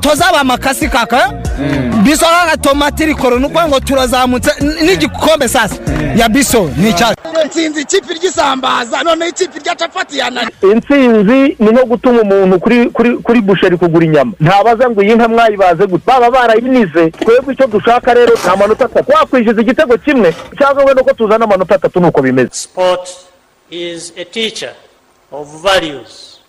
tuzaba 0.00 0.40
amakasi 0.40 0.88
kaka? 0.88 1.32
Biso 2.02 2.26
kaka 2.26 2.56
tomati 2.56 3.06
rikoro 3.06 3.38
ni 3.38 3.44
ukuvuga 3.46 3.68
ngo 3.68 3.80
turazamutse. 3.80 4.50
N'igikombe 4.84 5.48
sasa. 5.48 5.76
Ya 6.16 6.28
biso 6.28 6.70
ni 6.76 6.88
icyacu 6.90 7.20
nsinzi 7.46 7.80
ikipe 7.80 8.14
ry'isambaza. 8.14 9.02
Noneho 9.02 9.30
ikipe 9.30 9.58
rya 9.58 9.74
capati 9.74 10.18
yanani 10.18 10.50
intsinzi 10.62 11.56
ni 11.58 11.70
nko 11.70 11.84
gutuma 11.84 12.20
umuntu 12.22 12.58
kuri 12.60 12.90
kuri 12.90 13.16
kuri 13.18 13.40
busheri 13.40 13.76
kugura 13.76 14.04
inyama. 14.06 14.32
Ntabaza 14.40 14.90
ngo 14.90 15.02
iyi 15.02 15.14
nka 15.14 15.28
mwayibaze 15.28 15.86
gute 15.86 16.04
baba 16.06 16.30
barayinize. 16.30 17.10
Twebwe 17.10 17.54
icyo 17.54 17.66
dushaka 17.66 18.14
rero 18.14 18.34
ni 18.44 18.50
amanota 18.50 18.84
atatu 18.84 19.12
wakwishyuza 19.12 19.60
igitego 19.62 19.98
kimwe. 19.98 20.34
Cyangwa 20.58 20.84
we 20.84 20.94
nuko 20.94 21.12
tuzana 21.14 21.44
amanota 21.44 21.74
atatu 21.74 22.00
nuko 22.00 22.22
bimeze. 22.22 22.48
Sport 22.52 23.10
is 23.70 24.12
a 24.16 24.24
teacher 24.24 24.72
of 25.32 25.62
values, 25.62 26.40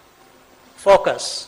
focus, 0.78 1.48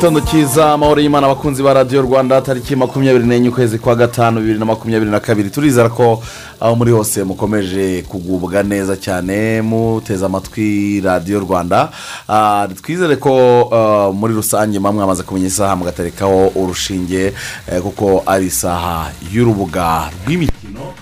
Igitondo 0.00 0.20
cyiza 0.20 0.72
amahoro 0.72 1.00
y'imana 1.00 1.26
abakunzi 1.26 1.62
ba 1.62 1.74
radiyo 1.74 2.02
rwanda 2.02 2.40
tariki 2.40 2.76
makumyabiri 2.76 3.26
n'enye 3.26 3.48
ukwezi 3.48 3.78
kwa 3.78 3.94
gatanu 3.94 4.40
bibiri 4.40 4.58
na 4.58 4.64
makumyabiri 4.64 5.10
na 5.10 5.20
kabiri. 5.20 5.50
Turizera 5.50 5.88
ko 5.88 6.22
aho 6.60 6.74
muri 6.76 6.90
hose 6.92 7.24
mukomeje 7.24 8.02
kugubwa 8.08 8.62
neza 8.62 8.96
cyane 8.96 9.60
muteze 9.62 10.24
amatwi 10.24 11.00
radiyo 11.04 11.40
rwanda. 11.40 11.92
Ah, 12.28 12.66
twizere 12.82 13.16
ko 13.16 13.68
ah, 13.72 14.08
muri 14.12 14.34
rusange 14.34 14.78
muba 14.78 14.92
mwamaze 14.92 15.22
kumenya 15.22 15.46
isaha 15.46 15.76
mugaterekaho 15.76 16.48
urushinge 16.56 17.32
eh, 17.68 17.80
kuko 17.82 18.22
ari 18.26 18.46
isaha 18.46 19.12
y'urubuga 19.32 20.08
rw'imikino. 20.24 20.96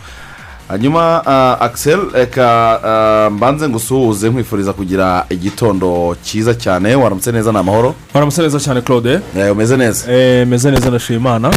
Hanyuma 0.68 1.22
uh, 1.22 1.62
axel 1.66 2.00
reka 2.12 2.80
uh, 3.28 3.32
mbanze 3.36 3.68
ngusuhuze 3.68 4.30
nkwifuriza 4.30 4.72
kugira 4.72 5.26
igitondo 5.30 6.16
cyiza 6.22 6.54
cyane. 6.54 6.94
Waramutse 6.94 7.32
neza 7.32 7.52
ni 7.52 7.58
amahoro. 7.58 7.94
Waramutse 8.14 8.42
neza 8.42 8.60
cyane 8.60 8.80
claude. 8.80 9.20
Eh, 9.36 9.52
umeze 9.52 9.76
neza. 9.76 10.12
Eh, 10.12 10.46
meze 10.46 10.70
neza 10.70 10.88
ndashima 10.88 11.18
imana 11.18 11.50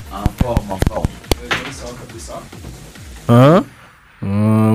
Ah, 3.29 3.61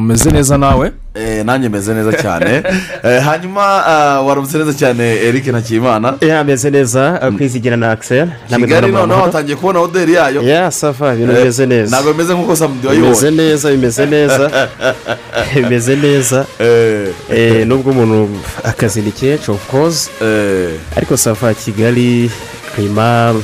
umeze 0.07 0.31
neza 0.31 0.59
nawe? 0.59 0.93
Eh, 1.15 1.45
nanjye 1.45 1.69
meze 1.69 1.95
neza 1.95 2.13
cyane. 2.23 2.63
Eh, 3.07 3.23
hanyuma 3.23 3.63
uh, 3.63 4.27
waramutse 4.29 4.59
neza 4.59 4.73
cyane 4.75 5.05
eric 5.29 5.47
ntakimana? 5.47 6.15
Ya 6.21 6.41
ameze 6.41 6.71
neza 6.71 7.33
kwizigira 7.37 7.77
na 7.77 7.91
akiseri 7.91 8.31
kigali 8.49 8.93
noneho 8.93 9.23
watangiye 9.23 9.57
kubona 9.57 9.79
hoteli 9.79 10.15
yayo. 10.15 10.43
Ya 10.43 10.71
safa 10.71 11.15
ibintu 11.15 11.33
Eh, 11.33 11.39
bimeze 11.39 11.67
neza. 11.67 11.91
ntabwo 11.97 12.13
bimeze 12.13 12.35
nk'uko 12.35 12.57
samudi 12.57 12.89
bimeze 12.89 13.27
wayibonye 13.27 13.31
neza 13.31 13.71
bimeze 13.71 14.07
neza. 14.07 14.51
Bimeze 15.55 15.97
neza. 15.97 16.47
Eh, 16.61 17.09
Eh, 17.31 17.67
nubwo 17.67 17.91
umuntu 17.91 18.29
akazi 18.65 19.01
ni 19.03 19.13
kenshi 19.13 19.51
of 19.51 19.71
course. 19.71 20.11
Eh, 20.23 20.71
ariko 20.97 21.17
safa 21.17 21.55
kigali 21.55 22.31
klima 22.75 23.35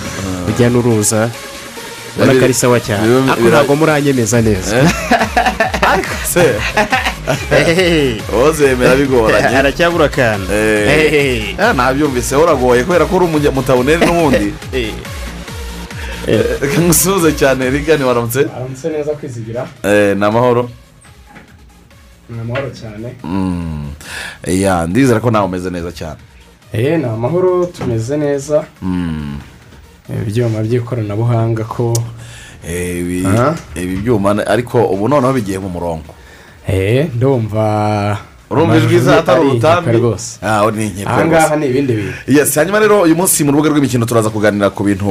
urujya 0.47 0.69
n'uruza 0.71 1.29
ubona 2.17 2.33
ko 2.39 2.45
ari 2.45 2.55
sawa 2.55 2.81
cyane 2.81 3.07
ntabwo 3.49 3.77
muranyemeza 3.77 4.41
neza. 4.43 4.77
Se 6.25 6.55
wowe 8.33 8.53
zemera 8.53 8.97
bigoranye 8.97 9.57
aracyabura 9.61 10.05
akantu 10.05 10.53
Eh, 10.53 11.15
Eh, 11.15 11.55
eh, 11.59 11.75
nabyumvise 11.77 12.37
uragoye 12.37 12.85
kubera 12.85 13.05
ko 13.07 13.17
uri 13.17 13.25
umutaboneri 13.49 14.07
n'ubundi 14.07 14.55
eh. 14.73 14.95
reka 16.61 16.81
ngusuhuze 16.81 17.33
cyane 17.33 17.67
eric 17.67 17.89
ni 17.89 18.05
waramutse 18.05 18.41
aramutse 18.57 18.89
neza 18.89 19.13
kwizigira? 19.13 19.67
Eh, 19.83 20.17
ni 20.17 20.25
amahoro. 20.25 20.71
Ni 22.31 22.41
amahoro 22.41 22.71
cyane. 22.71 23.15
Mm. 23.25 23.91
ya 24.47 24.87
ndizera 24.87 25.21
ko 25.21 25.31
nawe 25.31 25.47
umeze 25.47 25.71
neza 25.71 25.93
cyane. 25.93 26.19
Eee 26.75 26.97
ni 26.97 27.05
amahoro 27.05 27.67
tumeze 27.67 28.17
neza. 28.17 28.65
Mm. 28.83 29.39
ibyuma 30.27 30.63
by'ikoranabuhanga 30.63 31.65
ko 31.65 31.93
Eh, 31.93 32.03
ibi 33.77 33.97
byuma 33.97 34.47
ariko 34.47 34.85
ubu 34.87 35.09
noneho 35.09 35.33
bigiye 35.33 35.59
mu 35.59 35.69
murongo. 35.69 36.15
Eee 36.69 37.11
ndumva 37.15 38.19
urumva 38.53 38.77
ijwi 38.77 38.99
za 38.99 39.19
atari 39.19 39.41
ari 39.41 39.49
inkeka 39.49 39.69
urutambi 39.81 39.99
rwose 39.99 40.39
Ah, 40.43 40.65
inkeka 40.69 41.11
aha 41.11 41.27
ngaha 41.27 41.57
ni 41.57 41.67
ibindi 41.67 41.93
bintu. 41.93 42.13
Yes 42.29 42.55
hanyuma 42.55 42.79
rero 42.81 43.01
uyu 43.03 43.17
munsi 43.17 43.45
mu 43.45 43.51
rubuga 43.53 43.69
rw'imikino 43.71 44.07
turaza 44.07 44.31
kuganira 44.31 44.71
ku 44.71 44.85
bintu 44.85 45.07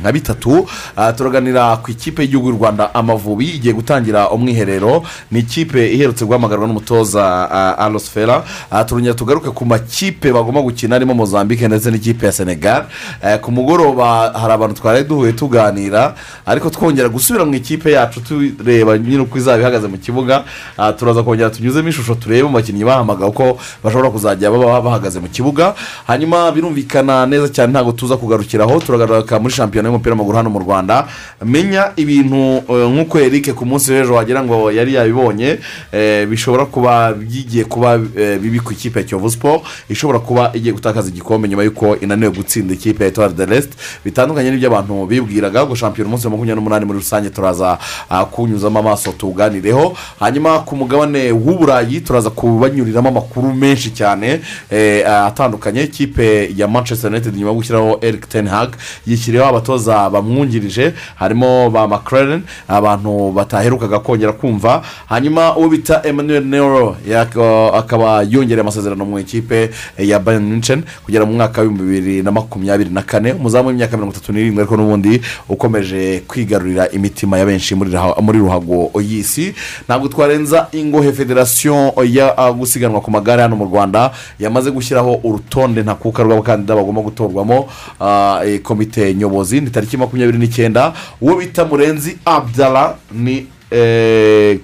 nka 0.00 0.12
bitatu. 0.12 0.66
Ah, 0.96 1.12
turaganira 1.12 1.76
ku 1.76 1.90
ikipe 1.90 2.22
y'igihugu 2.22 2.48
y'u 2.50 2.56
rwanda 2.56 2.94
amavubi 2.94 3.44
igiye 3.56 3.74
gutangira 3.74 4.30
umwiherero. 4.30 5.02
Ni 5.30 5.38
ikipe 5.40 5.92
iherutse 5.94 6.24
guhamagarwa 6.24 6.66
n'umutoza 6.66 7.22
uh, 7.50 7.84
arosfera 7.84 8.42
turongera 8.86 9.14
tugaruke 9.14 9.50
ku 9.50 9.64
makipe 9.66 10.32
bagomba 10.32 10.60
gukina 10.62 10.96
arimo 10.96 11.14
mozambique 11.14 11.66
ndetse 11.68 11.90
n'ikipe 11.90 12.26
ya 12.26 12.32
senegal 12.32 12.84
Eh, 13.24 13.38
ku 13.40 13.52
mugoroba 13.52 14.32
hari 14.32 14.52
abantu 14.52 14.74
twari 14.80 15.04
duhuye 15.04 15.32
tuganira 15.32 16.14
ariko 16.46 16.70
twongera 16.70 17.08
gusubira 17.08 17.44
mu 17.44 17.54
ikipe 17.54 17.92
yacu 17.92 18.20
tureba 18.20 18.98
nyine 18.98 19.22
uko 19.22 19.38
izaba 19.38 19.60
ihagaze 19.62 19.88
mu 19.88 19.98
kibuga. 19.98 20.44
Ah, 20.78 20.92
turaza 20.92 21.22
kongera 21.22 21.50
tunyuzemo 21.50 21.88
ishusho 21.88 22.14
turebe 22.14 22.42
mu 22.42 22.50
bakinnyi 22.70 22.84
bahamagawe 22.84 23.30
uko 23.30 23.58
bashobora 23.84 24.10
kuzajya 24.10 24.50
baba 24.50 24.80
bahagaze 24.80 25.20
mu 25.20 25.28
kibuga. 25.28 25.74
Hanyuma 26.06 26.52
birumvikana 26.52 27.26
neza 27.26 27.48
cyane 27.48 27.72
ntabwo 27.72 27.92
tuza 27.92 28.16
kugarukiraho. 28.16 28.80
Turagaruka 28.80 29.38
muri 29.38 29.54
shampiyona 29.54 29.88
y'umupira 29.88 30.14
w'amaguru 30.14 30.36
hano 30.36 30.50
mu 30.50 30.58
rwanda. 30.58 31.06
Menya 31.44 31.92
ibintu 31.96 32.62
eh, 32.68 32.88
nk'uko 32.88 33.18
eric 33.18 33.54
ku 33.54 33.66
munsi 33.66 33.92
w'ejo 33.92 34.14
wagira 34.14 34.42
ngo 34.44 34.70
yari 34.72 34.94
yabibonye 34.94 35.58
eh, 35.92 36.26
bishobora 36.28 36.66
kuba 36.66 37.12
bigiye 37.12 37.64
kuba 37.64 37.94
eh, 38.16 38.38
bibi 38.38 38.60
ku 38.60 38.72
ikipe 38.72 38.98
ya 39.00 39.04
kiyovu 39.06 39.30
siporo 39.30 39.62
ishobora 39.88 40.18
kuba 40.18 40.50
igiye 40.54 40.72
gutakaza 40.72 41.08
igikombe 41.08 41.48
nyuma 41.48 41.62
y'uko 41.62 41.96
inaniwe 41.96 42.30
gutsinda 42.30 42.74
ikipe 42.74 43.04
ya 43.04 43.08
etuwari 43.10 43.34
de 43.34 43.46
resite 43.46 43.74
bitandukanye 44.04 44.50
n'ibyo 44.50 44.68
abantu 44.68 45.06
bibwiraga 45.06 45.66
ngo 45.66 45.74
shampiyona 45.74 46.08
umunsi 46.08 46.26
wa 46.26 46.30
makumyabiri 46.30 46.56
n'umunani 46.56 46.84
muri 46.84 46.98
rusange 46.98 47.30
turaza 47.30 47.78
ah, 48.10 48.24
kuwunyuzamo 48.24 48.78
amaso 48.78 49.12
tuwuganireho. 49.12 49.96
Hanyuma 50.20 50.58
ku 50.58 50.76
mugabane 50.76 51.32
w'uburayi 51.32 52.00
turaza 52.00 52.30
kubanyuriramo 52.54 53.08
amakuru 53.08 53.54
menshi 53.54 53.90
cyane 53.90 54.40
eh, 54.70 55.06
atandukanye. 55.08 55.82
Ikipe 55.82 56.50
ya 56.56 56.68
manchester 56.68 57.10
united 57.10 57.34
nyuma 57.36 57.48
yo 57.50 57.54
gushyiraho 57.54 57.98
eric 58.02 58.28
ten 58.28 58.46
hag 58.48 58.70
yishyiriyeho 59.06 59.48
abatoza 59.48 60.10
bamwungirije 60.10 60.92
harimo 61.16 61.70
ba 61.70 61.88
mclaren 61.88 62.42
abantu 62.68 63.32
bataherukaga 63.32 63.98
kongera 63.98 64.32
kumva. 64.32 64.82
Hanyuma 65.08 65.56
uwo 65.56 65.68
bita 65.68 66.02
emmanuel 66.04 66.44
nero 66.44 66.96
yak- 67.08 67.74
akaba 67.78 68.22
yongereye 68.22 68.60
amasezerano 68.60 69.04
mu 69.04 69.18
ikipe 69.18 69.70
ya 69.98 70.18
bayern 70.18 70.44
munchen 70.44 70.82
kugera 71.04 71.24
mu 71.26 71.32
mwaka 71.32 71.62
w'ibihumbi 71.62 71.94
bibiri 71.94 72.22
na 72.22 72.30
makumyabiri 72.32 72.90
na 72.90 73.02
kane 73.02 73.32
umuzamu 73.32 73.68
w'imyaka 73.68 73.96
mirongo 73.96 74.12
itatu 74.16 74.32
n'irindwi 74.32 74.60
ariko 74.60 74.76
n'ubundi 74.76 75.20
ukomeje 75.48 76.22
kwigarurira 76.28 76.90
imitima 76.90 77.38
ya 77.38 77.46
benshi 77.46 77.74
muri 77.74 78.38
ruhago 78.38 78.90
y'isi 79.00 79.54
ntabwo 79.88 80.08
twarenza 80.08 80.66
ingohe 80.72 81.12
federasiyo 81.12 81.92
ya 82.04 82.36
gusiganwa 82.48 83.00
ku 83.00 83.10
magare 83.10 83.42
hano 83.42 83.56
mu 83.56 83.64
rwanda 83.64 84.10
yamaze 84.38 84.70
gushyiraho 84.70 85.20
urutonde 85.24 85.82
ntakuka 85.82 86.22
rw'abakandida 86.22 86.74
bagomba 86.76 87.00
gutorwamo 87.02 87.68
ah, 88.00 88.40
eh, 88.44 88.60
komite 88.62 89.14
nyobozi 89.14 89.60
ni 89.60 89.70
tariki 89.70 89.96
makumyabiri 89.96 90.38
n'icyenda 90.38 90.92
uwo 91.20 91.36
bita 91.36 91.64
murenzi 91.64 92.18
abdara 92.24 92.96
ni 93.12 93.46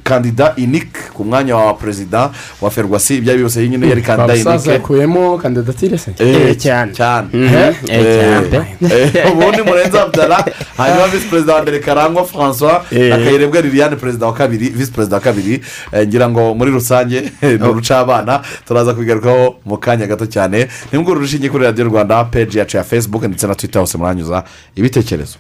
kandida 0.03 0.53
inike 0.57 1.01
ku 1.15 1.25
mwanya 1.25 1.57
wa 1.57 1.75
perezida 1.75 2.31
wa 2.61 2.71
ferwasi 2.71 3.17
ibyo 3.17 3.33
ari 3.33 3.39
byo 3.39 3.49
byose 3.49 3.69
nyine 3.69 3.89
yari 3.89 4.03
kandida 4.03 4.35
inike 4.37 4.71
yakuyemo 4.71 5.39
kandidatire 5.39 5.99
se 5.99 6.11
Eh, 6.19 6.57
cyane. 6.59 6.93
cyane 6.93 7.29
Mhm. 7.33 7.55
Eh, 7.55 7.75
Eh, 7.89 8.51
cyane. 8.51 8.67
eh, 9.15 9.33
ubundi 9.33 9.63
murenzi 9.63 9.99
abdara 9.99 10.45
hanyuma 10.77 11.07
visi 11.09 11.27
perezida 11.29 11.55
wa 11.55 11.63
mbere 11.63 11.79
karangwa 11.79 12.25
francois 12.25 12.81
Eh. 12.93 13.11
na 13.11 13.17
kayirebwa 13.17 13.61
liliane 13.61 13.97
perezida 13.97 14.27
wa 14.27 14.33
kabiri 14.35 14.69
visi 14.69 14.93
perezida 14.93 15.17
wa 15.17 15.23
kabiri 15.23 15.61
Eh, 15.93 16.07
ngira 16.09 16.29
ngo 16.29 16.55
muri 16.55 16.71
rusange 16.71 17.21
ni 17.43 17.69
urucabana 17.69 18.41
turaza 18.69 18.95
kubigarukaho 18.95 19.57
mu 19.65 19.77
kanya 19.79 20.07
gato 20.07 20.27
cyane 20.27 20.69
ni 20.93 20.99
nguru 20.99 21.21
rushingiye 21.21 21.51
kuri 21.51 21.65
radiyo 21.65 21.89
rwanda 21.89 22.25
peji 22.25 22.59
yacu 22.59 22.77
ya 22.77 22.85
facebook 22.85 23.23
ndetse 23.25 23.47
na 23.47 23.55
twitter 23.55 23.81
hose 23.81 23.99
muranyuza 23.99 24.45
ibitekerezo 24.77 25.37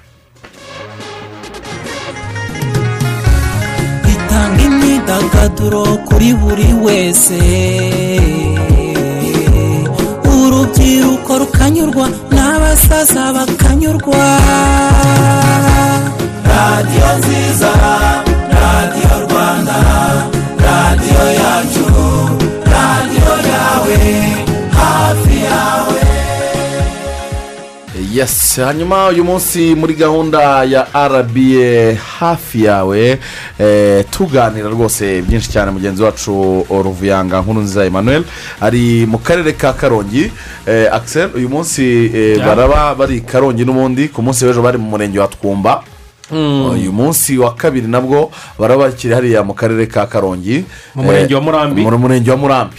imyidagaduro 5.46 5.84
kuri 6.08 6.34
buri 6.34 6.68
wese. 6.84 7.38
Urubyiruko 10.26 11.38
rukanyurwa 11.38 12.06
n'abasaza 12.34 13.32
bakanyurwa. 13.34 14.26
Radiyo 16.50 17.08
nziza 17.18 17.70
radiyo 18.60 19.14
rwanda 19.26 19.76
radiyo 20.66 21.24
yacu 21.40 21.75
yesi 28.12 28.60
hanyuma 28.60 29.08
uyu 29.08 29.24
munsi 29.24 29.74
muri 29.74 29.94
gahunda 29.94 30.64
ya 30.64 30.86
rba 31.08 31.94
hafi 32.18 32.64
yawe 32.64 33.18
eh, 33.58 34.04
tuganira 34.10 34.68
rwose 34.68 35.22
byinshi 35.22 35.50
cyane 35.50 35.70
mugenzi 35.70 36.02
wacu 36.02 36.66
ruvuyanga 36.70 37.40
nkuru 37.40 37.60
nziza 37.60 37.84
emmanuel 37.84 38.24
ari 38.60 39.06
mu 39.06 39.18
karere 39.18 39.52
ka 39.52 39.72
karongi. 39.72 40.30
Eh, 40.66 40.88
axel 40.92 41.30
uyu 41.34 41.48
munsi 41.48 42.10
eh, 42.14 42.38
baraba 42.46 42.94
bari 42.94 43.20
karongi 43.20 43.64
n'ubundi 43.64 44.08
ku 44.08 44.22
munsi 44.22 44.44
w'ejo 44.44 44.62
bari 44.62 44.78
mu 44.78 44.90
murenge 44.90 45.18
wa 45.18 45.28
twumba. 45.28 45.82
Uyu 46.72 46.92
munsi 46.92 47.38
wa 47.38 47.54
kabiri 47.54 47.86
nabwo 47.86 48.30
baraba 48.58 48.84
bakiri 48.88 49.14
hariya 49.14 49.42
mu 49.42 49.54
karere 49.54 49.86
ka 49.86 50.06
karongi. 50.06 50.64
Mu 50.94 51.02
murenge 51.02 51.34
wa 51.34 51.40
Murambi. 51.40 51.82
mu 51.82 51.98
murenge 51.98 52.30
wa 52.30 52.36
murambi. 52.36 52.76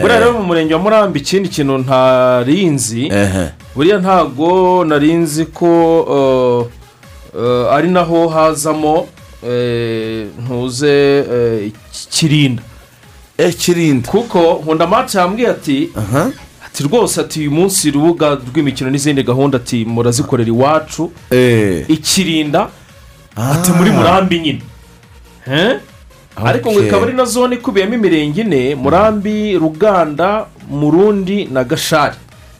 Buriya 0.00 0.18
rero 0.20 0.32
mu 0.32 0.44
murenge 0.44 0.74
wa 0.74 0.80
murambi 0.80 1.18
ikindi 1.20 1.48
kintu 1.48 1.78
ntarinzi 1.78 3.10
buriya 3.76 3.98
ntabwo 3.98 4.84
narinzi 4.84 5.44
ko 5.46 5.68
uh, 6.00 6.66
uh, 7.40 7.72
ari 7.74 7.88
naho 7.88 8.28
hazamo 8.28 9.08
eh, 9.48 10.26
ntuze 10.44 11.18
eh, 11.18 11.72
kirinda. 12.10 12.62
Eh 13.38 13.52
kuko 14.06 14.60
nkunda 14.62 14.86
mati 14.86 15.16
yambwiye 15.16 15.48
ati 15.48 15.88
ati 16.66 16.82
rwose 16.82 17.20
ati 17.20 17.40
uyu 17.40 17.50
munsi 17.50 17.88
urubuga 17.88 18.34
rw'imikino 18.34 18.90
n'izindi 18.90 19.22
gahunda 19.22 19.56
ati 19.58 19.84
murazikorera 19.84 20.48
iwacu 20.48 21.12
eh. 21.30 21.84
Ikirinda 21.88 22.68
ati 23.36 23.72
muri 23.72 23.90
murambi 23.90 24.38
nyine. 24.40 24.62
Ariko 26.36 26.72
ngo 26.72 26.80
ikaba 26.84 27.06
ari 27.06 27.12
na 27.12 27.24
zone 27.24 27.56
ikubiyemo 27.56 27.94
imirenge 27.94 28.40
ine 28.40 28.74
murambi 28.74 29.58
ruganda 29.58 30.46
murundi 30.70 31.44
na 31.44 31.64
gashari. 31.64 32.16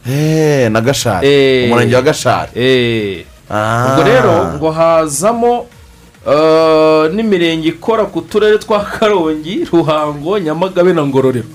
Eh, 0.08 0.70
na 0.70 0.80
gashari 0.80 1.26
Eh. 1.28 1.64
umurenge 1.66 1.94
wa 1.96 2.02
gashari. 2.02 2.50
Eh, 2.54 3.24
Ah. 3.50 3.86
ubwo 3.94 4.02
rero 4.04 4.34
ngo 4.58 4.70
hazamo 4.70 5.66
n'imirenge 7.14 7.68
ikora 7.68 8.04
ku 8.04 8.20
turere 8.20 8.58
twa 8.58 8.82
karongi 8.84 9.64
ruhango 9.72 10.38
nyamagabe 10.38 10.92
na 10.92 11.06
ngororero. 11.06 11.46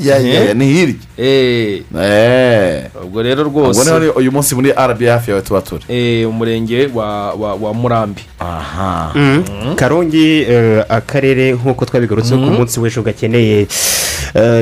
Ya 0.00 0.18
ya 0.18 0.54
ni 0.54 0.66
hirya. 0.66 0.94
Eh, 1.18 1.82
eh. 1.98 2.90
Ubwo 3.04 3.22
rero 3.22 3.46
ubwo 3.46 3.60
rwose 3.62 4.10
uyu 4.16 4.32
munsi 4.32 4.54
muri 4.54 4.72
rba 4.72 5.12
hafi 5.12 5.30
yawe 5.30 5.42
tuba 5.42 5.60
turi. 5.62 5.84
Eh, 5.88 6.28
umurenge 6.28 6.90
wa, 6.94 7.32
wa, 7.34 7.54
wa 7.54 7.74
murambi. 7.74 8.22
Aha. 8.40 9.12
Karongi 9.76 10.42
eh, 10.42 10.84
akarere 10.88 11.52
nk'uko 11.54 11.84
twabigarutseho 11.84 12.40
ku 12.40 12.50
munsi 12.50 12.80
w'ejo 12.80 13.02
gakeneye. 13.02 13.66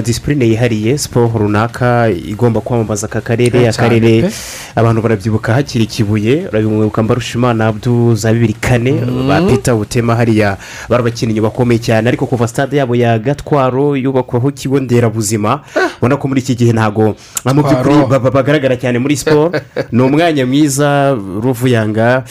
Disipurine 0.04 0.46
yihariye 0.46 0.98
siporo 0.98 1.30
runaka 1.34 2.10
igomba 2.10 2.60
kwamamaza 2.60 3.06
aka 3.06 3.20
karere 3.20 3.68
akarere 3.68 4.30
abantu 4.76 5.02
barabyibuka 5.02 5.54
hakiri 5.54 5.86
kibuye. 5.86 6.46
Urabibuka 6.48 7.02
mbarushimana 7.02 7.66
abdu 7.66 8.14
za 8.14 8.32
bibiri 8.32 8.52
kane 8.52 8.92
ba 9.28 9.40
pita 9.40 9.74
butema 9.74 10.14
hariya. 10.14 10.56
Bari 10.88 11.00
abakinnyi 11.00 11.40
bakomeye 11.40 11.78
cyane 11.78 12.08
ariko 12.08 12.26
kuva 12.26 12.48
stade 12.48 12.76
yabo 12.76 12.94
ya 12.94 13.18
gatwaro 13.18 13.96
yubakwaho 13.96 14.48
ikigo 14.48 14.80
nderabuzima. 14.80 15.60
Ubona 15.98 16.16
ko 16.16 16.28
muri 16.28 16.40
iki 16.40 16.54
gihe 16.54 16.72
ntabwo 16.72 17.14
mu 17.54 17.62
by'ukuri 17.62 17.94
bagaragara 18.32 18.76
cyane 18.76 18.98
muri 18.98 19.16
siporo 19.16 19.52
ni 19.92 20.02
umwanya 20.02 20.46
mwiza 20.46 21.12
ruvuyanga 21.14 22.24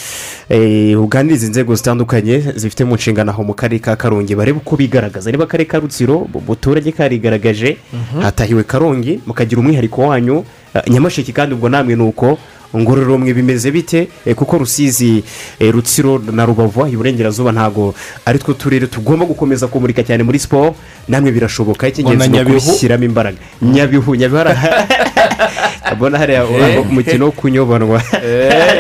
eh, 0.50 1.00
uganiriza 1.02 1.48
inzego 1.48 1.76
zitandukanye 1.76 2.40
zifite 2.56 2.84
mu 2.86 2.96
nshingano 2.96 3.32
aho 3.32 3.44
mu 3.44 3.54
karere 3.54 3.80
ka 3.80 3.96
karongi 3.96 4.36
barebe 4.36 4.60
uko 4.60 4.76
bigaragaza. 4.76 5.32
Niba 5.32 5.44
akarere 5.44 5.66
ka 5.66 5.80
rutsiro 5.80 6.28
mu 6.34 6.40
baturage 6.48 6.92
karigaragaje 7.32 7.78
hatahiwe 8.22 8.64
karongi 8.64 9.20
mukagira 9.26 9.62
umwihariko 9.62 10.02
wanyu. 10.02 10.44
Eh, 10.74 10.82
nyamasheke 10.88 11.32
kandi 11.32 11.56
ubwo 11.56 11.70
namwe 11.70 11.96
ni 11.96 12.04
uko 12.04 12.38
ngororero 12.76 13.18
mwe 13.18 13.34
bimeze 13.34 13.72
bite? 13.72 14.08
Eh, 14.26 14.36
kuko 14.36 14.58
rusizi 14.58 15.24
eh, 15.60 15.72
rutsiro 15.74 16.20
na 16.32 16.46
rubavu 16.46 16.88
iburengerazuba 16.88 17.52
ntabwo 17.52 17.94
ari 18.26 18.40
two 18.40 18.54
turere 18.54 18.88
tugomba 18.88 19.26
gukomeza 19.26 19.68
kumurika 19.68 20.04
cyane 20.04 20.24
muri 20.24 20.40
siporo 20.40 20.76
namwe 21.08 21.32
birashoboka. 21.32 21.88
Icy'ingenzi 21.88 22.30
ni 22.30 22.42
ukubishyiramo 22.42 23.04
imbaraga. 23.04 23.38
Nyabihu 23.62 24.16
nyabihu 24.16 24.44
mbona 25.96 26.18
hariya 26.18 26.46
urabona 26.46 26.82
umukino 26.82 27.26
wo 27.26 27.32
kunyobanwa. 27.32 28.02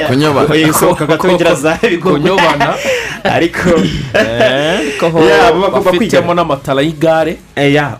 Kunyobana 0.07 0.55
isohoka 0.55 1.05
gatongera 1.05 1.55
za 1.55 1.77
kunyobana. 2.01 2.73
Ariko 3.23 3.69
bagomba 5.13 5.79
bafitemo 5.81 6.33
n'amatara 6.33 6.81
y'igare. 6.81 7.37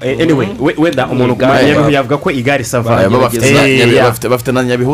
Eh, 0.02 0.16
eh, 0.20 0.28
we- 0.60 0.76
wenda 0.78 1.08
umuntu 1.08 1.36
yavuga 1.92 2.18
ko 2.18 2.32
igare 2.32 2.64
sava 2.64 2.96
bafite 3.22 3.54
na- 3.54 3.68
Eh, 3.68 3.80
Nyabihu- 3.80 3.98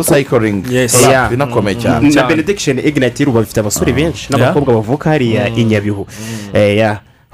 sayikiringi 0.03 0.75
Yes. 0.75 1.01
Yeah. 1.09 1.33
inakomeye 1.33 1.75
cyane. 1.79 2.09
Na 2.09 2.23
benediction 2.27 2.79
ignite 2.79 3.23
ruba 3.25 3.39
bafite 3.39 3.59
abasore 3.59 3.91
benshi 3.93 4.27
n'abakobwa 4.31 4.73
bavuka 4.73 5.09
hariya 5.09 5.47
i 5.55 5.63
nyabihu. 5.63 6.07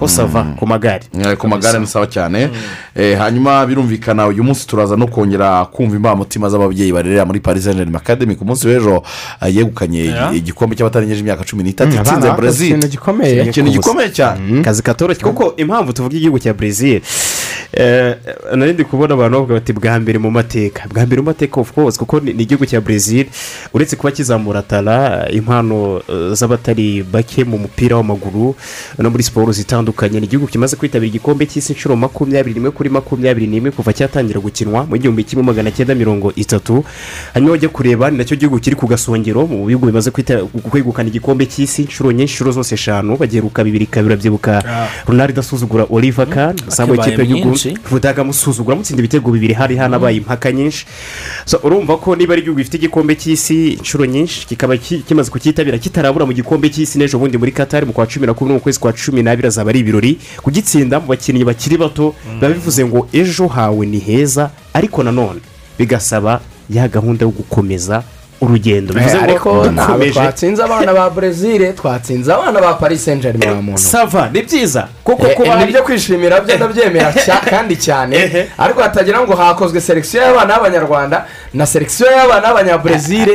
Eh, 0.01 0.05
yeah, 0.05 0.05
ho 0.05 0.07
sava 0.07 0.43
ku 0.57 0.65
magare. 0.65 1.03
Eh, 1.13 1.37
ku 1.37 1.47
magare 1.47 1.79
ni 1.79 1.87
sawa 1.87 2.07
cyane 2.07 2.49
Eh, 2.95 3.17
hanyuma 3.17 3.65
birumvikana 3.65 4.27
uyu 4.27 4.43
munsi 4.43 4.67
turaza 4.67 4.95
no 4.95 5.07
kongera 5.07 5.65
kumva 5.65 5.95
imbamutima 5.95 6.49
z'ababyeyi 6.49 6.91
barerera 6.93 7.25
muri 7.25 7.39
paris 7.39 7.63
saint 7.63 7.77
germain 7.77 7.95
academy. 7.95 8.35
Ku 8.35 8.45
munsi 8.45 8.67
w'ejo 8.67 9.03
eh, 9.41 9.55
yegukanye 9.55 10.13
igikombe 10.35 10.75
cy'abatarengeje 10.75 11.19
imyaka 11.21 11.43
cumi 11.43 11.63
n'itatu. 11.63 11.91
Abana 11.91 12.01
itsinze 12.17 12.27
brezil 12.41 12.67
ikintu 12.67 12.87
gikomeye. 12.87 13.43
Cyane. 14.11 14.59
Akazi 14.59 14.81
katoroshye 14.83 15.23
kuko 15.23 15.53
impamvu 15.57 15.93
tuvuga 15.93 16.15
igihugu 16.17 16.39
cya 16.39 16.53
brezil 16.53 17.01
eh, 17.73 18.15
nari 18.55 18.73
ndi 18.73 18.83
kubona 18.83 19.13
abantu 19.13 19.33
bavuga 19.37 19.53
bati 19.53 19.73
bwa 19.73 19.99
mbere 19.99 20.17
mu 20.19 20.31
mateka. 20.31 20.83
Bwa 20.93 21.05
mbere 21.05 21.21
mu 21.21 21.25
mateka 21.25 21.61
of 21.61 21.71
course 21.73 21.97
kuko 21.97 22.19
ni 22.19 22.31
igihugu 22.31 22.65
cya 22.65 22.81
brezil 22.81 23.25
uretse 23.73 23.95
kuba 23.95 24.11
kizamura 24.11 24.61
tara 24.61 25.27
impano 25.31 26.01
eh, 26.09 26.33
z'abatari 26.33 27.03
bake 27.03 27.43
mu 27.43 27.57
mupira 27.57 27.95
w'amaguru 27.97 28.55
no 28.99 29.09
muri 29.09 29.23
siporo 29.23 29.51
zitandukanye. 29.51 30.19
Ni 30.19 30.25
igihugu 30.25 30.47
kimaze 30.47 30.75
kwitabira 30.75 31.07
igikombe 31.09 31.45
cy'isi 31.45 31.73
inshuro 31.73 31.95
makumyabiri 31.95 32.53
n'imwe 32.59 32.71
kuri 32.71 32.89
makumyabiri 32.89 33.47
n'imwe 33.47 33.71
kuva 33.71 33.93
cyatangira 33.93 34.39
gukinwa 34.39 34.85
mu 34.85 34.97
gihumbi 34.97 35.23
kimwe 35.23 35.43
magana 35.45 35.71
cyenda 35.71 35.95
mirongo 35.95 36.33
itatu. 36.35 36.83
Hanyuma 37.33 37.51
wajya 37.51 37.69
kureba 37.69 38.11
ni 38.11 38.17
na 38.17 38.23
cyo 38.25 38.35
gihugu 38.37 38.59
kiri 38.59 38.75
ku 38.75 38.87
gasongero 38.87 39.47
mu 39.47 39.65
bihugu 39.65 39.85
bimaze 39.89 40.11
kwegukana 40.69 41.09
igikombe 41.09 41.45
cy'isi 41.45 41.81
inshuro 41.89 42.11
nyinshi 42.11 42.33
inshuro 42.33 42.51
zose 42.51 42.75
eshanu 42.75 43.17
bagiheruka 43.17 43.63
bibiri 43.63 43.85
kabiri 43.85 44.13
urabyibuka 44.13 44.63
runari 45.07 45.33
idasuzugura 45.33 45.85
oliver 45.89 46.27
kan 46.29 46.55
uzamuye 46.67 46.99
Akibaye 46.99 47.13
ikipe 47.13 47.21
y'igihugu 47.21 47.55
myinshi. 47.69 47.87
vudaga 47.89 48.21
amusuzugura 48.21 48.75
amutsinda 48.75 48.99
ibitego 48.99 49.31
bibiri 49.31 49.53
hari 49.53 49.75
hanabaye 49.77 50.17
impaka 50.17 50.51
nyinshi. 50.51 50.85
So, 51.45 51.59
urumva 51.63 51.97
ko 51.97 52.15
niba 52.15 52.33
ari 52.33 52.41
igihugu 52.41 52.57
gifite 52.59 52.77
igikombe 52.77 53.15
cy'isi 53.15 53.73
inshuro 53.79 54.05
nyinshi 54.05 54.47
kikaba 54.47 54.77
ki- 54.77 55.03
kimaze 55.07 55.31
kucyitabira 55.31 55.77
kitarabura 55.77 56.25
mu 56.25 56.33
gikombe 56.33 56.69
cy'isi 56.69 56.97
n'ejo 56.97 57.19
bundi 57.19 57.37
muri 57.37 57.51
katari 57.51 57.85
mu 57.85 57.93
kwa 57.93 58.05
cumi 58.07 58.27
na 58.27 58.33
kumwe 58.33 58.49
no 58.49 58.55
mu 58.55 58.61
kwezi 58.61 58.79
kwa 58.79 58.93
cumi 58.93 59.23
n'abiri 59.23 59.47
azaba 59.47 59.69
ari 59.69 59.79
ibirori. 59.79 60.17
Kugitsinda 60.43 60.99
mu 60.99 61.07
bakinnyi 61.07 61.43
bakiri 61.43 61.77
bato 61.77 62.15
biba 62.35 62.49
bivuze 62.49 62.85
ngo 62.85 63.07
ejo 63.13 63.47
hawe 63.47 63.85
ni 63.85 63.99
heza 63.99 64.49
ariko 64.73 65.03
nanone 65.03 65.39
bigasaba 65.79 66.41
ya 66.69 66.87
gahunda 66.87 67.25
yo 67.25 67.31
gukomeza 67.31 68.03
urugendo. 68.41 68.93
Bivuze 68.93 69.17
ngo 69.17 69.65
twatsinze 70.13 70.63
abana 70.63 70.93
ba 70.93 71.09
brezil 71.09 71.73
twatsinze 71.75 72.33
abana 72.33 72.59
ba 72.61 72.73
paris 72.73 73.03
saint 73.05 73.21
germain 73.21 73.49
wa 73.51 73.61
muntu. 73.61 73.81
Sava 73.81 74.29
ni 74.33 74.41
byiza. 74.41 74.87
Kuko 75.03 75.25
Eh, 75.27 75.35
eh, 75.45 75.57
ni 75.59 75.65
byo 75.71 75.83
kwishimira 75.83 76.41
byo 76.41 76.55
ndabyemera 76.55 77.11
cya- 77.25 77.43
kandi 77.49 77.75
cyane. 77.75 78.47
Ariko 78.57 78.81
hatagira 78.81 79.19
ngo 79.21 79.35
hakozwe 79.35 79.81
selekisiyo 79.81 80.23
y'abana 80.23 80.55
b'abanyarwanda 80.55 81.25
na 81.53 81.65
selekisiyo 81.65 82.11
y'abana 82.11 82.47
b'abanyabrezil 82.47 83.29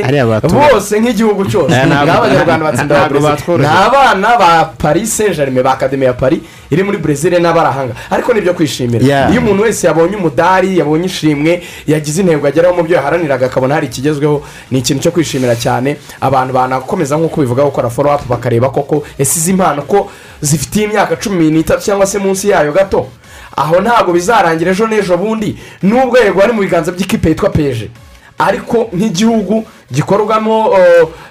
bose 0.71 0.99
nk'igihugu 0.99 1.45
cyose. 1.45 1.73
Eh, 1.75 1.85
ntabwo- 1.85 2.05
n'abanyarwanda 2.05 2.65
batsinda 2.65 2.95
ntabwo 2.95 3.05
aba 3.05 3.09
brezil 3.09 3.29
batworoheye. 3.29 3.73
ni 3.73 3.85
abana 3.85 4.37
ba 4.37 4.65
paris 4.77 5.17
saint 5.17 5.35
germain 5.35 5.63
ba 5.63 5.71
akademi 5.73 6.05
ya 6.05 6.13
paris 6.13 6.39
iri 6.71 6.83
muri 6.83 6.97
brezil 6.97 7.33
n'abarahanga. 7.41 7.93
Ariko 8.09 8.33
ni 8.33 8.41
byo 8.41 8.53
kwishimira. 8.53 9.05
Yeah. 9.05 9.31
iyo 9.31 9.41
umuntu 9.41 9.63
wese 9.63 9.87
yabonye 9.87 10.15
umudari 10.15 10.77
yabonye 10.77 11.05
ishimwe 11.05 11.61
yagize 11.87 12.21
intego 12.21 12.47
ageraho 12.47 12.73
mu 12.75 12.83
byo 12.83 12.95
yaharaniraga 12.97 13.45
akabona 13.45 13.75
hari 13.75 13.87
ikigezweho 13.87 14.41
ni 14.71 14.79
ikintu 14.79 15.03
cyo 15.03 15.11
kwishimira 15.11 15.55
cyane. 15.55 15.97
Abantu 16.21 16.53
banakomeza 16.53 17.17
nk'uko 17.17 17.41
bivuga 17.41 17.63
gukora 17.63 17.89
follow 17.89 18.13
up 18.15 18.21
bakareba 18.27 18.69
koko 18.69 19.03
ese 19.19 19.39
izi 19.39 19.53
mpano 19.53 19.81
ko 19.81 20.09
zifitiye 20.41 20.85
imyaka 20.85 21.15
cumi 21.15 21.35
n'itatu 21.59 21.83
cyangwa 21.83 22.07
se 22.07 22.17
munsi 22.19 22.49
yayo 22.49 22.71
gato. 22.71 23.07
Aho 23.55 23.81
ntabwo 23.81 24.13
bizarangira 24.13 24.71
ejo 24.71 24.87
n'ejo 24.87 25.17
bundi 25.17 25.57
nubwo 25.83 26.17
yego 26.17 26.39
ari 26.43 26.53
mu 26.53 26.61
biganza 26.61 26.91
by'ikipe 26.91 27.29
yitwa 27.29 27.49
peje 27.49 27.89
ariko 28.39 28.89
nk'igihugu 28.93 29.65
gikorwamo 29.91 30.69
uh, 30.69 30.77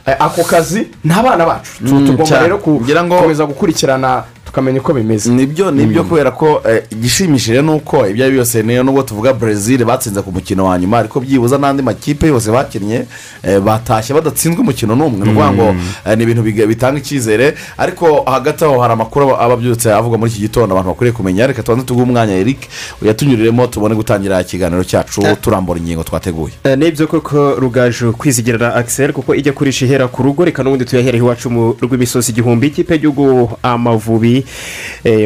eh, 0.07 0.17
ako 0.19 0.45
kazi 0.45 0.87
ni 1.05 1.13
abana 1.13 1.47
bacu. 1.47 1.71
Mm, 1.81 2.07
tugomba 2.07 2.39
rero 2.43 2.59
gukomeza 2.59 3.47
gukurikirana 3.47 4.25
tukamenya 4.59 4.81
uko 4.81 4.95
bimeze. 4.95 5.31
Nibyo 5.31 5.71
ni 5.71 5.87
byo 5.87 6.05
kubera 6.05 6.31
ko 6.31 6.63
eh, 6.69 6.83
igishimishije 6.91 7.63
ni 7.63 7.71
uko 7.71 8.07
ibyo 8.09 8.25
ari 8.25 8.33
byo 8.33 8.43
byose 8.43 8.63
niyo 8.63 8.83
nubwo 8.83 9.03
tuvuga 9.03 9.33
brezil 9.33 9.85
batsinze 9.85 10.23
ku 10.23 10.33
mukino 10.33 10.65
wa 10.65 10.79
nyuma 10.79 10.99
ariko 10.99 11.21
byibuze 11.21 11.59
n'andi 11.59 11.83
makipe 11.83 12.27
yose 12.27 12.51
bakinnye 12.51 13.05
eh, 13.43 13.61
batashye 13.61 14.15
badatsinzwe 14.15 14.61
umukino 14.61 14.97
n'umwe. 14.97 15.19
Ni 15.19 15.23
ukuvuga 15.31 15.53
ngo 15.53 15.75
eh, 16.07 16.17
ni 16.19 16.23
ibintu 16.23 16.43
bitanga 16.43 16.99
icyizere 16.99 17.55
ariko 17.79 18.23
hagati 18.27 18.65
aho 18.65 18.81
hari 18.81 18.93
amakuru 18.93 19.31
aba 19.37 19.55
abyutse 19.55 19.93
avuga 19.93 20.19
muri 20.19 20.31
iki 20.31 20.41
gitondo 20.41 20.75
abantu 20.75 20.89
bakwiriye 20.91 21.13
kumenya. 21.17 21.47
Reka 21.47 21.63
tubanze 21.63 21.87
tuguhe 21.87 22.07
umwanya 22.07 22.35
eric 22.35 22.59
uyatunyuriremo 23.03 23.67
tubone 23.67 23.95
gutangira 23.95 24.41
ikiganiro 24.41 24.85
cyacu 24.85 25.23
turambura 25.41 25.79
ingingo 25.79 26.03
twateguye. 26.03 26.55
Nibyo 26.77 27.07
koko 27.07 27.55
rugaju 27.55 28.13
kwizigirana 28.13 28.75
akiseri 28.75 29.13
kuko 29.13 29.35
ijya 29.35 29.53
kurisha 29.53 29.87
ihera 29.87 30.09
ku 30.09 30.23
rugo 30.23 30.45
reka 30.45 30.63
n'ubundi 30.63 30.85
tuyahere 30.85 31.19
iwacu 31.19 31.51
mu 31.51 31.75
rw'imisozi 31.83 32.33
igihumbi 32.33 32.67
ikipe 32.67 32.95
y'igihugu 32.95 33.51
amavubi 33.63 34.45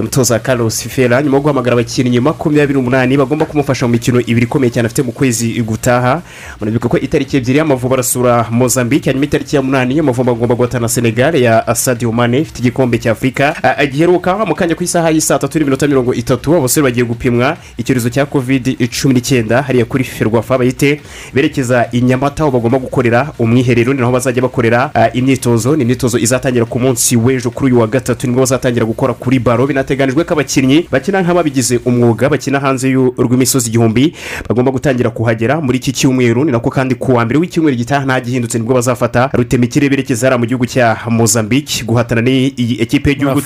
umutoza 0.01 0.39
carlos 0.39 0.83
fera 0.89 1.23
nyuma 1.23 1.37
yo 1.37 1.43
guhamagara 1.43 1.73
abakinnyi 1.75 2.21
makumyabiri 2.21 2.79
n'umunani 2.79 3.17
bagomba 3.17 3.45
kumufasha 3.47 3.87
mu 3.87 3.93
mikino 3.93 4.21
ibiri 4.21 4.47
ikomeye 4.47 4.71
cyane 4.71 4.87
afite 4.87 5.03
mu 5.03 5.13
kwezi 5.13 5.63
gutaha. 5.63 6.23
Murabibuka 6.61 6.89
ko 6.89 6.99
itariki 6.99 7.37
ebyiri 7.37 7.59
y'amavubi 7.59 7.95
arasura 7.95 8.47
mozambique 8.51 9.07
hanyuma 9.11 9.25
itariki 9.25 9.57
ya 9.57 9.63
munani 9.63 9.97
y'amavubi 9.97 10.31
agomba 10.31 10.55
guhatana 10.55 10.89
senegal 10.89 11.35
ya 11.37 11.75
sadio 11.75 12.13
mane 12.13 12.41
ifite 12.41 12.59
igikombe 12.61 12.99
cya 12.99 13.13
afurika 13.13 13.55
giheruka 13.93 14.47
mu 14.47 14.55
kanya 14.55 14.75
ku 14.75 14.85
isaha 14.85 15.11
y'i 15.11 15.21
saa 15.21 15.39
tatu 15.39 15.59
n'iminota 15.59 15.87
mirongo 15.89 16.15
itatu 16.15 16.57
abasore 16.57 16.85
bagiye 16.85 17.05
gupimwa 17.07 17.57
icyorezo 17.79 18.11
cya 18.11 18.27
covid 18.27 18.77
cumi 18.91 19.15
n'icyenda 19.15 19.63
hariya 19.63 19.85
kuri 19.85 20.05
ferwafa 20.05 20.59
bayite 20.59 21.01
berekeza 21.35 21.89
i 21.93 22.01
nyamata 22.01 22.43
aho 22.43 22.51
bagomba 22.53 22.79
gukorera 22.79 23.33
umwiherero 23.39 23.93
ni 23.95 24.01
naho 24.01 24.13
bazajya 24.13 24.43
bakorera 24.43 24.91
imyitozo 25.13 25.77
ni 25.77 25.83
imyitozo 25.83 26.19
izatangira 26.19 26.65
ku 26.65 26.79
munsi 26.81 27.17
w'ejo 27.17 27.51
kuri 27.51 27.73
uyu 27.73 27.81
wa 27.81 27.87
gatatu 27.87 28.27
ni 28.27 28.33
bwo 28.33 28.41
bazatangira 28.43 28.85
gukora 28.87 29.02
kuri 29.11 29.39
baro 29.39 29.67
binateganijwe 29.67 30.25
ko 30.25 30.35
abakinnyi 30.35 30.87
bakina 30.91 31.23
nk'ababigize 31.23 31.81
umwuga 31.85 32.29
bakina 32.31 32.61
hanze 32.61 32.95
rw'imisozi 33.19 33.69
igihumbi 33.69 34.15
bagomba 34.49 34.71
gutangira 34.71 35.11
kuhagera 35.11 35.61
muri 35.61 35.79
iki 35.79 35.93
cyumweru. 35.93 36.45
Ni 36.45 36.53
nako 36.53 36.71
kandi 36.71 36.95
ku 36.95 37.15
wa 37.19 37.25
mbere 37.25 37.39
w'icyumweru 37.41 37.77
gitaha 37.77 38.07
nta 38.07 38.21
gihindutse 38.21 38.59
ni 38.59 38.65
bwo 38.65 38.75
bazafata 38.75 39.31
rutemikire 39.33 39.89
berekeza 39.89 40.27
hariya 40.27 40.39
mu 40.39 40.47
gihugu 40.47 40.67
cya 40.67 40.97
mozambique 41.11 41.83
guhatana 41.85 42.21
n'iyi 42.23 42.79
ekipe 42.81 43.11
y'igihugu 43.11 43.41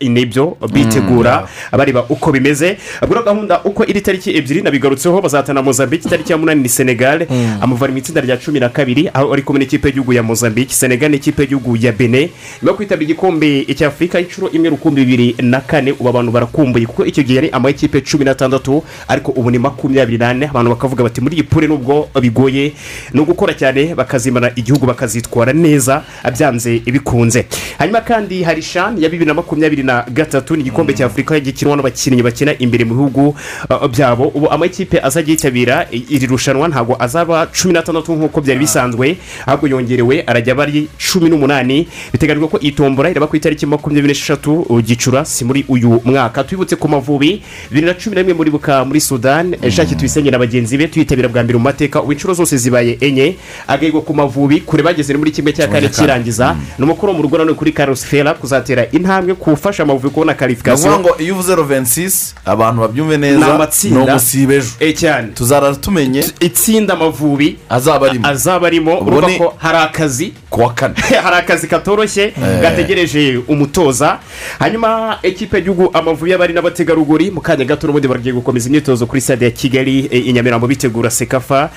ni 0.00 0.26
byo 0.26 0.56
bitegura 0.72 1.48
bareba 1.72 2.04
uko 2.08 2.32
bimeze. 2.32 2.78
Ubwo 3.02 3.22
gahunda 3.22 3.60
uko 3.64 3.84
iri 3.84 4.00
tariki 4.00 4.30
ebyiri 4.36 4.62
nabigarutseho 4.62 5.20
bazatana 5.20 5.62
mozambique 5.62 6.06
itariki 6.06 6.32
ya 6.32 6.38
munani 6.38 6.62
ni 6.62 6.68
senegal. 6.68 7.26
Amuvara 7.60 7.92
mu 7.92 7.98
itsinda 7.98 8.20
rya 8.20 8.36
cumi 8.36 8.60
na 8.60 8.68
kabiri 8.68 9.10
aho 9.14 9.32
ari 9.32 9.42
kumwe 9.42 9.60
n'ikipe 9.60 9.88
y'igihugu 9.88 10.12
ya 10.12 10.22
mozambique. 10.22 10.72
Senegal 10.74 11.10
n'ikipe 11.10 11.42
y'igihugu 11.42 11.76
ya 11.76 11.92
bene 11.92 12.30
nyuma 12.62 12.70
yo 12.70 12.74
kwitabira 12.74 13.10
igikombe 13.10 13.64
cya 13.74 13.88
afurika 13.88 14.20
inshuro 14.20 14.50
imwe 14.50 14.70
rukumbi 14.78 15.04
bibiri 15.04 15.34
na 15.42 15.60
kane 15.60 15.92
ubu 15.92 16.08
abantu 16.08 16.30
barakumbuye 16.32 16.86
kuko 16.86 17.04
icyo 17.06 17.22
gihe 17.22 17.36
yari 17.36 17.50
amakipe 17.50 18.00
cumi 18.00 18.24
n'atandatu 18.24 18.82
ariko 19.08 19.32
ubu 19.34 19.50
ni 19.50 19.58
makumyabiri 19.58 20.18
n'ane. 20.18 20.46
Abantu 20.46 20.70
bakavuga 20.70 21.02
bati 21.04 21.20
muri 21.20 21.34
iyi 21.36 21.42
pure 21.42 21.66
nubwo 21.66 22.08
bigoye 22.20 22.72
ni 23.12 23.20
ugukora 23.20 23.54
cyane 23.54 23.94
bakazimana 23.94 24.50
igihugu 24.56 24.86
bakazitwara 24.86 25.52
neza 25.52 26.02
byanze 26.34 26.78
bikunze 26.78 27.46
hanyuma 27.78 28.00
kandi 28.00 28.42
hari 28.42 28.62
shani 28.62 29.02
ya 29.02 29.08
bibiri 29.08 29.26
na 29.28 29.34
makumyabiri 29.34 29.82
na 29.82 30.04
gatatu 30.10 30.56
ni 30.56 30.60
igikombe 30.62 30.92
cya 30.94 31.06
afurika 31.06 31.40
gikinwa 31.40 31.76
n'abakinnyi 31.76 32.22
bakina 32.22 32.54
imbere 32.58 32.84
mu 32.84 32.94
bihugu 32.94 33.34
uh, 33.70 33.86
byabo. 33.90 34.28
Ubu 34.34 34.50
amakipe 34.50 35.00
azajya 35.02 35.30
yitabira 35.32 35.86
iri 35.90 36.26
rushanwa 36.26 36.68
ntabwo 36.68 36.96
azaba 37.02 37.46
cumi 37.46 37.74
n'atandatu 37.74 38.14
nk'uko 38.14 38.40
byari 38.40 38.60
bisanzwe 38.60 39.16
ahubwo 39.46 39.66
yongerewe 39.68 40.22
arajya 40.26 40.52
aba 40.52 40.62
ari 40.62 40.88
cumi 40.98 41.30
n'umunani. 41.30 41.88
Biteganyijwe 42.12 42.48
ko 42.48 42.58
iyi 42.62 42.72
tombora 42.72 43.10
iraba 43.10 43.26
ku 43.26 43.36
itariki 43.36 43.66
makumyabiri 43.66 44.12
n'eshatu 44.14 44.66
uh, 44.68 44.80
gicurasi 44.80 45.44
muri 45.44 45.64
uyu 45.68 46.00
mwaka. 46.04 46.44
Twibutse 46.44 46.76
ku 46.76 46.88
mavubi 46.88 47.42
bibiri 47.70 47.86
na 47.86 47.94
cumi 47.94 48.14
na 48.16 48.22
rimwe 48.22 48.34
muri 48.34 48.50
buka 48.50 48.84
muri 48.84 49.00
sudani 49.00 49.56
jacques 49.56 49.96
tuyisenge 49.96 50.30
na 50.30 50.38
bagenzi 50.38 50.76
be 50.78 50.88
tuyitabira 50.88 51.28
bwa 51.28 51.42
mbere 51.42 51.58
mu 51.58 51.64
mateka. 51.64 52.02
Ubu 52.02 52.12
inshuro 52.12 52.34
zose 52.34 52.56
zibaye 52.56 52.98
enye. 53.00 53.36
Agahigwa 53.66 54.00
ku 54.02 54.14
mavubi 54.14 54.60
kure 54.60 54.82
bageze 54.82 55.14
muri 55.16 55.30
kimwe 55.30 55.52
cya 55.52 55.68
kane 55.68 55.88
kirangiza. 55.88 56.56
Ni 56.78 56.84
umukuru 56.84 57.12
wo 57.12 57.16
mu 57.16 57.22
rugo 57.22 57.38
nanone 57.38 57.56
kuri 57.56 57.72
carlos 57.72 58.04
fera 58.04 58.34
kuzatera 58.34 58.86
intambwe 58.92 59.34
gufasha 59.34 59.82
amavubi 59.82 60.08
kubona 60.08 60.32
ni 60.32 60.34
ukuvuga 60.34 60.34
karifikasiyo 60.34 61.00
ngo 61.00 61.16
iyo 61.18 61.34
uvuze 61.34 61.54
rovensis 61.54 62.34
abantu 62.44 62.80
babyumve 62.80 63.16
ni 63.16 63.20
neza 63.26 63.46
ni 63.46 63.52
amatsinda 63.52 64.00
umusibe 64.00 64.56
ejo. 64.56 64.66
Eh, 64.80 64.94
cyane. 64.96 65.28
Tuzara 65.34 65.74
tumenye. 65.74 66.24
Itsinda 66.40 66.94
amavubi 66.94 67.56
azaba 67.68 68.06
arimo. 68.10 68.28
azaba 68.28 68.66
arimo. 68.66 68.98
Urumva 69.00 69.28
ni- 69.28 69.38
ko 69.38 69.54
hari 69.58 69.78
akazi. 69.78 70.32
Ku 70.50 70.60
wa 70.60 70.72
kane. 70.74 70.94
Hari 71.24 71.36
akazi 71.36 71.66
katoroshye 71.66 72.32
gategereje 72.62 73.40
umutoza. 73.48 74.18
Hanyuma 74.58 75.18
ekipe 75.22 75.56
y'igihugu 75.56 75.90
amavubi 75.92 76.30
y'abari 76.30 76.52
n'abategarugori 76.54 77.30
mu 77.30 77.40
kanya 77.40 77.64
gato 77.64 77.86
n'ubundi 77.86 78.08
bagiye 78.08 78.34
gukomeza 78.34 78.68
imyitozo 78.68 79.06
kuri 79.06 79.20
stade 79.20 79.44
ya 79.44 79.50
kigali 79.50 80.08
eh, 80.10 80.26
i 80.28 80.32
nyamirambo 80.32 80.66
bitegura 80.66 81.10
sekafa. 81.10 81.70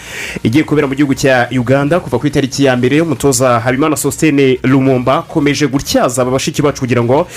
Igiye 0.43 0.63
kubera 0.63 0.87
mu 0.87 0.95
gihugu 0.95 1.13
cya 1.15 1.47
uganda 1.51 1.99
kuva 1.99 2.19
ku 2.19 2.27
itariki 2.27 2.65
ya 2.65 2.77
mbere 2.77 3.01
umutoza 3.01 3.59
habimana 3.59 3.95
sositene 3.95 4.57
lumumba 4.63 5.17
akomeje 5.17 5.67
gutyaza 5.67 6.21
aba 6.21 6.31
bashiki 6.31 6.61
bacu 6.61 6.79
kugira 6.81 7.03
ngo 7.03 7.27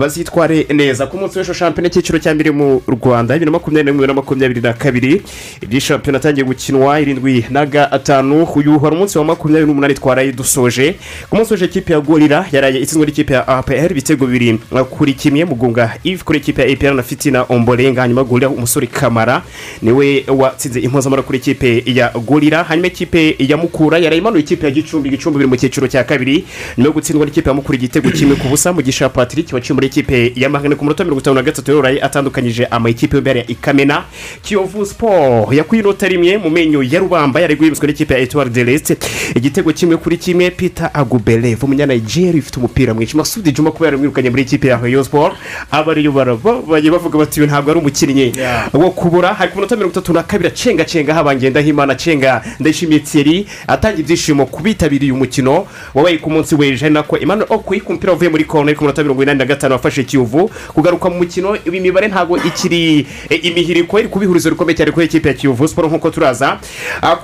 bazitware 0.00 0.66
neza. 0.74 1.06
Ku 1.06 1.16
munsi 1.18 1.38
w'ejo 1.38 1.52
shampiyona 1.54 1.88
icyiciro 1.88 2.18
cya 2.18 2.34
mbere 2.34 2.50
mu 2.50 2.82
rwanda 2.88 3.34
bibiri 3.34 3.50
na 3.50 3.52
makumyabiri 3.58 3.84
na 3.84 3.90
rimwe 3.92 4.06
na 4.06 4.14
makumyabiri 4.14 4.60
na 4.60 4.72
kabiri 4.72 5.22
iby'i 5.62 5.80
shampiyona 5.80 6.18
atangiye 6.18 6.44
gukinwa 6.44 7.00
irindwi 7.00 7.46
na 7.50 7.66
gatanu. 7.66 8.42
Uyu 8.54 8.78
hari 8.78 8.96
umunsi 8.96 9.18
wa 9.18 9.24
makumyabiri 9.24 9.66
n'umunani 9.66 9.94
twaraye 9.94 10.32
dusoje. 10.32 10.96
Ku 11.30 11.36
munsi 11.36 11.52
w'ejo 11.54 11.64
ikipe 11.64 11.92
ya 11.92 12.00
gorira 12.00 12.46
yaraye 12.52 12.80
itsinzwe 12.82 13.06
n'ikipe 13.06 13.34
ya 13.34 13.48
apr 13.48 13.90
ibitego 13.94 14.26
bibiri. 14.26 14.58
Kuri 14.90 15.14
kimwe 15.14 15.44
mugunga 15.44 15.94
ive 16.04 16.22
kuri 16.24 16.38
ikipe 16.38 16.62
ya 16.62 16.68
apr 16.72 16.94
na 16.94 17.02
fitina 17.02 17.42
omborenga 17.48 18.00
hanyuma 18.02 18.24
gorira 18.24 18.48
umusore 18.48 18.86
kamara 18.86 19.42
ni 19.82 19.92
we 19.92 20.24
watsinze 20.28 20.80
impuzamara 20.80 21.22
kuri 21.22 21.38
ikipe 21.38 21.82
ya 21.86 22.08
gorira 22.26 22.64
hanyuma 22.64 22.86
ikipe 22.86 23.36
ya 23.38 23.56
mukura 23.56 23.98
yaraye 23.98 24.18
imanuye 24.20 24.42
ikipe 24.42 24.66
ya 24.66 24.72
gicumbi 24.72 25.10
gicumbi 25.10 25.38
biri 25.38 25.48
mu 25.50 25.56
cyiciro 25.56 25.88
cya 25.88 26.04
kabiri 26.04 26.44
nyuma 26.76 26.86
yo 26.88 26.92
gutsindwa 26.92 27.26
n'ikipe 27.26 27.50
ya 27.50 27.54
mukura 27.54 27.78
igitego 27.78 28.10
kimwe 28.10 28.36
ku 28.36 28.48
busa 28.48 28.72
mugisha 28.72 29.08
patrick 29.08 29.52
waciye 29.52 29.74
muri 29.74 29.86
ikipe 29.86 30.32
ya 30.36 30.48
magana 30.48 30.76
ku 30.76 30.84
munota 30.84 31.04
mirongo 31.04 31.20
itanu 31.20 31.34
na 31.36 31.42
gatatu 31.42 31.70
yororaye 31.70 32.02
atandukanyije 32.02 32.64
amakipe 32.66 33.16
yombi 33.16 33.30
ya 33.30 33.46
ikamena. 33.46 34.04
Kiyovu 34.42 34.86
siporo 34.86 35.48
yakuye 35.52 35.80
inota 35.82 36.08
rimwe 36.08 36.38
mu 36.38 36.50
menyo 36.50 36.82
ya 36.82 36.98
rubamba 37.00 37.40
yari 37.40 37.56
guhibitswe 37.56 37.86
n'ikipe 37.86 38.14
ya 38.14 38.20
etuwari 38.20 38.50
de 38.50 38.64
resite 38.64 38.96
igitego 39.34 39.72
kimwe 39.72 39.96
kuri 39.96 40.16
kimwe 40.16 40.50
peter 40.50 40.90
agubelevu 40.94 41.66
umunyanayigeri 41.66 42.38
ufite 42.38 42.56
umupira 42.58 42.94
mwinshi. 42.94 43.16
Masudi 43.16 43.52
juma 43.52 43.70
kuba 43.70 43.86
yaramwirukanye 43.86 44.30
muri 44.30 44.42
ikipe 44.42 44.68
ya 44.68 44.77
rayo 44.82 45.04
siporo 45.04 45.34
abariyo 45.70 46.12
barababaye 46.12 46.90
bavuga 46.90 47.18
bati 47.18 47.40
uyu 47.40 47.46
ntabwo 47.50 47.70
ari 47.70 47.80
umukinnyi 47.80 48.32
wo 48.72 48.90
kubura. 48.90 49.34
Hari 49.34 49.50
ku 49.50 49.56
munota 49.58 49.76
mirongo 49.76 49.92
itatu 49.92 50.12
na 50.12 50.22
kabiri 50.22 50.48
acenga 50.48 50.84
cenga 50.84 51.14
habangiye 51.14 51.50
ndahimana 51.50 51.94
cenga 51.94 52.42
ndayishimiye 52.60 53.00
thierry 53.00 53.46
atanga 53.66 53.98
ibyishimo 54.00 54.46
ku 54.46 54.62
bitabiriye 54.62 55.12
umukino 55.12 55.66
wabaye 55.94 56.18
ku 56.18 56.30
munsi 56.30 56.54
w'ejo 56.54 56.84
ari 56.86 56.94
nako 56.94 57.18
emmanuel 57.18 57.46
okuyi 57.50 57.80
ku 57.80 57.92
mupira 57.92 58.12
wavuye 58.12 58.30
muri 58.30 58.44
kona 58.44 58.74
ku 58.74 58.84
munota 58.84 59.02
mirongo 59.02 59.22
inani 59.22 59.38
na 59.38 59.44
gatanu 59.46 59.72
wafashe 59.74 60.04
kiyovu. 60.04 60.50
Kugaruka 60.74 61.10
mu 61.10 61.16
mukino 61.18 61.56
ibi 61.66 61.80
mibare 61.80 62.08
ntabwo 62.08 62.36
ikiri 62.36 63.06
e, 63.30 63.34
imihiriko 63.34 63.98
iri 63.98 64.08
kuba 64.08 64.24
ihurizo 64.24 64.50
rikomeye 64.50 64.76
cyane 64.76 64.90
kuri 64.92 65.06
ikipe 65.06 65.28
ya 65.28 65.34
kiyovu 65.34 65.68
siporo 65.68 65.88
nk'uko 65.88 66.10
turaza. 66.10 66.58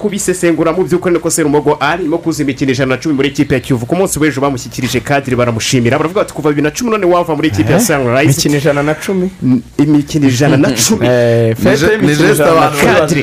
Kubisesengura 0.01 0.73
mu 0.73 0.85
by'ukuri 0.85 1.15
niko 1.15 1.31
serumogo 1.31 1.77
ari 1.81 2.03
irimo 2.03 2.19
kuza 2.19 2.43
imikino 2.43 2.73
ijana 2.73 2.95
na 2.97 3.01
cumi 3.01 3.15
muri 3.15 3.29
ikipe 3.29 3.55
ya 3.55 3.61
kiyovu. 3.61 3.87
Ku 3.87 3.97
munsi 3.97 4.19
w'ejo 4.19 4.41
bamushyikirije 4.41 5.01
kadiri 5.01 5.37
baramushimira. 5.37 5.99
Baravuga 5.99 6.21
bati 6.21 6.35
kuva 6.35 6.49
bibiri 6.49 6.65
na 6.65 6.71
cumi 6.71 6.91
n'umunani 6.91 7.13
wava 7.15 7.37
muri 7.37 7.44
ikipe 7.49 7.73
ya 7.73 7.81
sunrise 7.81 8.25
imikino 8.49 8.57
ijana 8.59 8.83
na 8.83 8.95
cumi 8.95 9.31
imikino 9.79 10.29
ijana 10.29 10.57
na 10.57 10.69
cumi 10.71 11.07
Eh, 11.07 11.57
fete 11.57 11.71
jesite 12.07 12.33
ijana 12.33 12.55
na 12.55 13.01
bati 13.01 13.21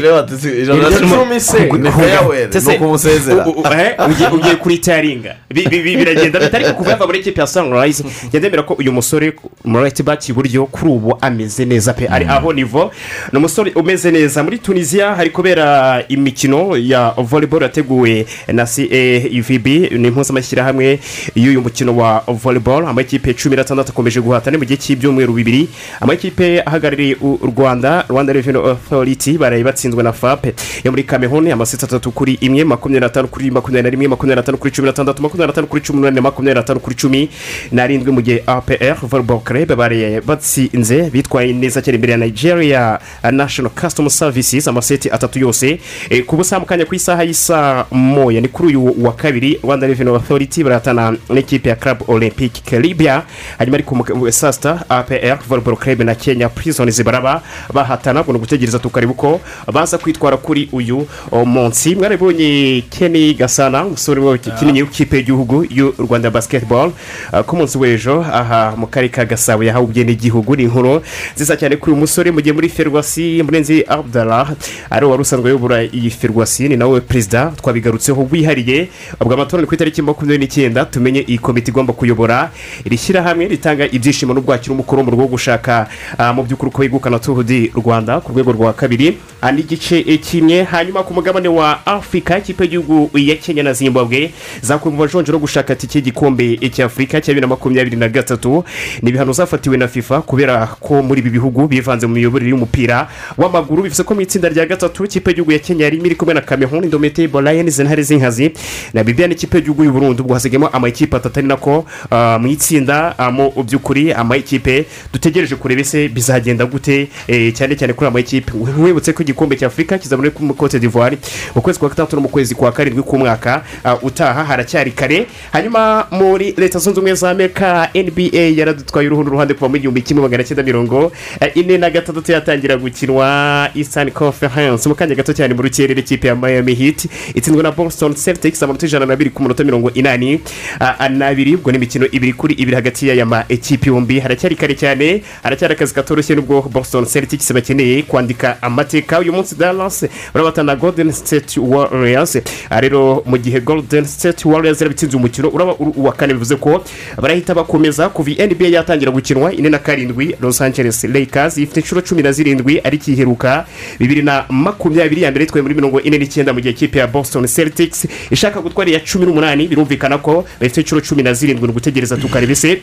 ijana 0.62 0.90
na 0.90 0.98
cumi 1.00 1.40
se 1.40 1.60
ni 1.60 1.92
feyaweri 1.92 2.50
ni 2.68 2.76
ukumusezera 2.76 3.46
eh, 3.48 3.96
ugiye- 4.34 4.56
kuri 4.56 4.78
taringa 4.78 5.36
Bi- 5.54 5.68
bi- 5.68 5.82
bi- 5.84 5.98
biragenda 5.98 6.40
bita 6.40 6.58
ariko 6.58 6.74
kuva 6.74 6.92
yava 6.92 7.06
muri 7.06 7.20
ikipe 7.20 7.42
ya 7.42 7.48
sunrise 7.48 8.04
yandemera 8.34 8.64
ko 8.64 8.74
uyu 8.74 8.92
musore 8.92 9.34
muri 9.66 9.84
right 9.84 10.04
back 10.04 10.30
iburyo 10.30 10.66
kuri 10.66 10.92
ubu 10.92 11.18
ameze 11.22 11.66
neza 11.66 11.94
pe 11.94 12.08
ari 12.08 12.26
aho 12.26 12.54
nivo 12.54 12.92
ni 13.32 13.38
umusore 13.38 13.72
umeze 13.76 14.12
neza 14.12 14.44
muri 14.44 14.58
tunisiya 14.60 15.16
hari 15.16 15.30
kubera 15.30 16.04
imikino 16.08 16.78
ya 16.78 17.14
volleyball 17.18 17.62
yateguwe 17.64 18.26
na 18.48 18.66
cavb 18.66 19.68
ni 19.68 20.08
impuzamashyirahamwe 20.08 21.00
y'uyu 21.36 21.62
mukino 21.62 21.98
wa 21.98 22.24
volleyball 22.28 22.86
amakipe 22.88 23.34
cumi 23.34 23.56
n'atandatu 23.56 23.90
akomeje 23.92 24.11
guhatana 24.20 24.58
mu 24.58 24.66
gihe 24.66 24.78
cy'ibyumweru 24.78 25.34
bibiri 25.34 25.70
amakipe 26.02 26.62
ahagarariye 26.66 27.16
u 27.22 27.40
rwanda 27.48 28.06
rwanda 28.10 28.34
revenue 28.34 28.70
authority 28.72 29.38
baraye 29.38 29.64
batsinzwe 29.64 30.04
na 30.04 30.12
fape 30.14 30.54
yo 30.84 30.92
muri 30.92 31.04
kamehoni 31.04 31.52
amaseti 31.52 31.86
atatu 31.86 32.12
kuri 32.12 32.34
imwe 32.42 32.64
makumyabiri 32.64 33.06
n'atanu 33.06 33.28
kuri 33.28 33.52
makumyabiri 33.52 33.84
na 33.84 33.90
rimwe 33.90 34.08
makumyabiri 34.08 34.42
n'atanu 34.42 34.58
kuri 34.58 34.72
cumi 34.74 34.88
n'atandatu 34.88 35.22
makumyabiri 35.22 35.48
n'atanu 35.52 35.68
kuri 35.68 35.82
cumi 35.82 35.96
n'umunani 36.00 36.22
makumyabiri 36.22 36.60
n'atanu 36.60 36.80
kuri 36.80 36.96
cumi 36.96 37.30
n'arindwi 37.72 38.12
mu 38.12 38.22
gihe 38.22 38.44
apr 38.48 38.96
volleyball 39.08 39.40
club 39.44 39.74
baraye 39.78 40.22
batsinze 40.22 41.10
bitwaye 41.14 41.54
neza 41.54 41.82
cyane 41.82 41.96
imbere 41.96 42.12
ya 42.12 42.18
nigeria 42.18 43.00
national 43.32 43.72
custom 43.72 44.10
services 44.10 44.68
amaseti 44.68 45.10
atatu 45.12 45.40
yose. 45.40 45.80
Eh, 46.10 46.26
ku 46.26 46.36
busa 46.38 46.60
mu 46.60 46.66
kanya 46.66 46.86
ku 46.86 46.96
isaha 46.96 47.24
y'isa 47.24 47.86
moya 47.92 48.42
ni 48.42 48.48
kuri 48.48 48.76
uyu 48.76 49.06
wa 49.06 49.14
kabiri 49.14 49.60
rwanda 49.64 49.88
revenue 49.88 50.16
authority 50.16 50.64
barahatana 50.64 51.14
n'ikipe 51.30 51.70
ya 51.70 51.76
club 51.76 51.98
olympic 52.08 52.64
caribia 52.66 53.24
hanyuma 53.58 53.76
ariko 53.78 53.91
saa 54.32 54.52
sita 54.52 54.86
apr 54.90 55.40
volleyball 55.48 55.76
club 55.78 56.02
na 56.02 56.16
kenya 56.16 56.50
prisons 56.50 57.04
baraba 57.04 57.42
bahatana 57.74 58.22
ubwo 58.22 58.34
ni 58.34 58.38
ugutegereza 58.38 58.80
tukareba 58.80 59.12
uko 59.12 59.42
baza 59.74 59.98
kwitwara 59.98 60.38
kuri 60.38 60.70
uyu 60.72 61.08
munsi. 61.46 61.96
Mwarabonye 61.96 62.84
kenny 62.90 63.34
gasana 63.34 63.86
umusore 63.86 64.22
wakinnye 64.22 64.82
w'ikipe 64.84 65.18
y'igihugu 65.18 65.66
y'u 65.70 65.94
rwanda 65.98 66.30
basketball. 66.32 66.92
Ah, 67.32 67.44
ku 67.44 67.56
munsi 67.56 67.78
w'ejo 67.78 68.22
aha 68.22 68.74
mu 68.78 68.88
karere 68.88 69.10
ka 69.12 69.26
gasabo 69.26 69.64
yahawe 69.64 69.86
ubwenegihugu 69.86 70.56
ni 70.56 70.64
inkuru 70.64 71.02
nziza 71.36 71.58
cyane 71.58 71.76
kuri 71.76 71.92
uyu 71.92 72.00
musore. 72.02 72.32
Mu 72.32 72.42
gihe 72.42 72.54
muri 72.54 72.70
ferwasi 72.70 73.44
murenzi 73.44 73.84
abdallah 73.88 74.52
ari 74.90 75.06
wari 75.06 75.22
usanzwe 75.22 75.50
ayobora 75.50 75.84
iyi 75.84 76.10
ferwasi 76.10 76.70
ni 76.70 76.78
nawe 76.78 77.02
perezida. 77.02 77.52
Twabigarutseho 77.62 78.28
wihariye 78.32 78.90
ubwo 79.22 79.34
amatora 79.34 79.62
ni 79.62 79.68
ku 79.68 79.74
itariki 79.76 80.02
makumyabiri 80.02 80.40
n'icyenda. 80.40 80.86
Tumenye 80.86 81.22
iyi 81.28 81.38
komite 81.38 81.72
igomba 81.72 81.94
kuyobora 81.94 82.52
iri 82.86 82.98
shyirahamwe 82.98 83.48
ritanga 83.48 83.81
ibyishimo 83.86 84.34
n'ubwakira 84.34 84.74
umukuru 84.74 85.04
mu 85.04 85.12
rwo 85.12 85.28
gushaka 85.28 85.88
ah, 86.18 86.34
mu 86.34 86.44
by'ukuri 86.44 86.70
uko 86.70 86.84
yegukana 86.84 87.20
tuhudi 87.20 87.72
rwanda 87.76 88.22
ku 88.22 88.32
rwego 88.32 88.52
rwa 88.52 88.74
kabiri. 88.74 89.18
Ah, 89.42 89.52
n'igice 89.52 90.04
eh, 90.08 90.20
kimwe. 90.20 90.64
Hanyuma 90.64 91.04
ku 91.04 91.14
mugabane 91.14 91.48
wa 91.48 91.86
afurika 91.86 92.38
ikipe 92.38 92.64
y'igihugu 92.64 93.10
ya 93.18 93.36
kenya 93.36 93.64
na 93.64 93.74
zimbabwe 93.74 94.32
zakuwe 94.62 94.94
mu 94.94 95.00
majonjoro 95.02 95.36
yo 95.36 95.40
gushaka 95.42 95.76
tike 95.76 95.98
y'igikombe 96.00 96.58
cy'afurika 96.70 97.22
cya 97.22 97.34
bibiri 97.34 97.42
na 97.42 97.48
makumyabiri 97.48 97.98
na 97.98 98.10
gatatu. 98.10 98.64
Ni 99.02 99.10
ibihano 99.10 99.34
zafatiwe 99.34 99.78
na 99.78 99.88
fifa 99.88 100.22
kubera 100.22 100.68
ko 100.80 101.02
muri 101.04 101.22
ibi 101.22 101.30
bihugu 101.30 101.68
bivanze 101.68 102.08
mu 102.08 102.14
miyoborere 102.14 102.50
y'umupira 102.50 103.08
w'amaguru. 103.38 103.84
Bivuze 103.84 104.04
ko 104.04 104.16
mu 104.16 104.22
itsinda 104.22 104.50
rya 104.50 104.66
gatatu 104.66 105.06
ikipe 105.06 105.30
y'igihugu 105.32 105.52
ya 105.52 105.60
kenya 105.60 105.84
yarimo 105.86 106.06
iri 106.06 106.16
kumwe 106.16 106.34
na 106.34 106.42
cameroon 106.42 106.84
indomitable 106.84 107.42
lions 107.42 107.80
intare 107.80 108.04
z'inkazi 108.04 108.52
na 108.94 109.04
bibiya 109.04 109.28
n'ikipe 109.28 109.58
y'igihugu 109.58 109.84
y'u 109.84 109.92
burundi 109.92 110.22
ubwo 110.22 110.34
hasigayemo 110.34 110.68
amakipe 110.68 111.18
atatu 111.18 111.40
ari 111.40 111.48
nako 111.48 111.86
ah, 112.12 112.38
mu 112.42 112.48
itsinda 112.48 113.16
mu 113.32 113.52
by'ukuri 113.72 114.14
amakipe 114.14 114.86
dutegereje 115.14 115.56
kureba 115.56 115.82
ese 115.82 116.08
bizagenda 116.10 116.66
gute 116.66 117.08
eh, 117.28 117.54
cyane 117.54 117.76
cyane 117.76 117.94
kuri 117.94 118.08
amakipe 118.08 118.52
wibutse 118.78 119.14
ko 119.14 119.24
igikombe 119.24 119.56
cy'afurika 119.56 119.98
kizaba 119.98 120.22
muri 120.22 120.54
cote 120.58 120.80
d'ivoire 120.80 121.18
mu 121.56 121.62
kwezi 121.62 121.80
kwa 121.80 121.90
gatandatu 121.90 122.22
mu 122.22 122.30
kwezi 122.30 122.56
kwa 122.56 122.72
karindwi 122.72 123.04
k'umwaka 123.04 123.64
ah, 123.84 123.96
utaha 124.02 124.44
haracyari 124.44 124.92
kare. 124.92 125.28
Hanyuma 125.52 126.08
muri 126.12 126.54
leta 126.58 126.80
zunze 126.80 127.00
ubumwe 127.00 127.16
za 127.16 127.30
amerika 127.30 127.90
nba 127.96 128.38
yaradutwaye 128.38 129.08
uruhu 129.08 129.24
ruhande 129.24 129.54
kuva 129.54 129.70
mu 129.70 129.76
igihumbi 129.76 130.02
kimwe 130.02 130.22
magana 130.24 130.44
cyenda 130.44 130.64
mirongo 130.64 131.12
eh, 131.40 131.52
ine 131.56 131.78
na 131.78 131.90
gatandatu 131.90 132.32
yatangira 132.32 132.78
gukinwa 132.78 133.70
eastern 133.76 134.12
conference. 134.12 134.90
Mu 134.90 134.96
kanya 134.96 135.16
gato 135.16 135.34
cyane 135.34 135.54
mu 135.54 135.62
rukerera 135.62 136.00
ikipe 136.00 136.28
ya 136.28 136.36
miami 136.36 136.76
heat 136.76 137.06
itsinzwe 137.36 137.64
na 137.64 137.72
boston 137.72 138.14
celtics 138.16 138.64
amanota 138.64 138.86
ijana 138.86 139.06
na 139.06 139.14
abiri 139.14 139.30
ku 139.30 139.42
munota 139.44 139.64
mirongo 139.64 139.92
inani 139.94 140.42
ah, 140.80 141.10
n'abiri 141.10 141.56
ubwo 141.56 141.72
ni 141.72 141.78
imikino 141.78 142.06
ibiri 142.12 142.34
kuri 142.34 142.54
ibiri 142.54 142.76
hagati 142.76 143.08
y'aya 143.08 143.26
ma 143.26 143.44
ekipi 143.62 143.90
yombi 143.90 144.20
haracyari 144.20 144.56
kare 144.56 144.74
cyane 144.76 145.22
haracyari 145.44 145.74
akazi 145.74 145.94
katoroshye 145.94 146.36
n'ubwo 146.36 146.62
boston 146.62 147.06
celtics 147.06 147.54
bakeneye 147.54 148.02
kwandika 148.04 148.58
amateka. 148.62 149.20
Uyu 149.20 149.34
munsi 149.34 149.56
dallas 149.56 150.06
barabatana 150.34 150.76
golden 150.76 151.12
state 151.12 151.58
warriors. 151.58 152.38
Ah, 152.70 152.82
rero 152.82 153.24
mu 153.26 153.38
gihe 153.38 153.60
golden 153.62 154.06
state 154.06 154.46
warriors 154.46 154.82
yarabitsinze 154.82 155.18
umukino 155.18 155.50
uraba 155.50 155.76
uwa 155.76 156.12
kane 156.14 156.34
bivuze 156.34 156.56
ko 156.56 156.84
barahita 157.22 157.54
bakomeza 157.56 158.10
kuva 158.10 158.32
nba 158.32 158.66
yatangira 158.68 159.12
gukinwa 159.12 159.54
ine 159.54 159.70
na 159.70 159.78
karindwi 159.80 160.36
los 160.42 160.62
angeles 160.62 161.04
lakers. 161.04 161.58
Ifite 161.58 161.78
inshuro 161.80 162.02
cumi 162.02 162.24
na 162.24 162.32
zirindwi 162.32 162.82
ariko 162.84 163.12
iheruka 163.12 163.66
bibiri 164.00 164.22
na 164.22 164.46
makumyabiri 164.50 165.22
ya 165.22 165.32
mbere 165.32 165.44
yitwaye 165.46 165.62
muri 165.62 165.76
mirongo 165.76 166.02
ine 166.02 166.18
n'icyenda 166.18 166.54
mu 166.54 166.60
gihe 166.62 166.72
ikipe 166.74 167.00
ya 167.00 167.08
boston 167.08 167.48
celtics 167.48 168.08
ishaka 168.32 168.62
gutwara 168.62 168.90
iya 168.90 169.00
cumi 169.00 169.26
n'umunani. 169.26 169.68
Birumvikana 169.68 170.18
ko 170.18 170.46
bafite 170.60 170.82
inshuro 170.82 171.02
cumi 171.02 171.24
na 171.24 171.34
zirindwi 171.34 171.66
ni 171.68 171.72
ugutegereza 171.72 172.18
tukareba 172.18 172.52
ese 172.52 172.82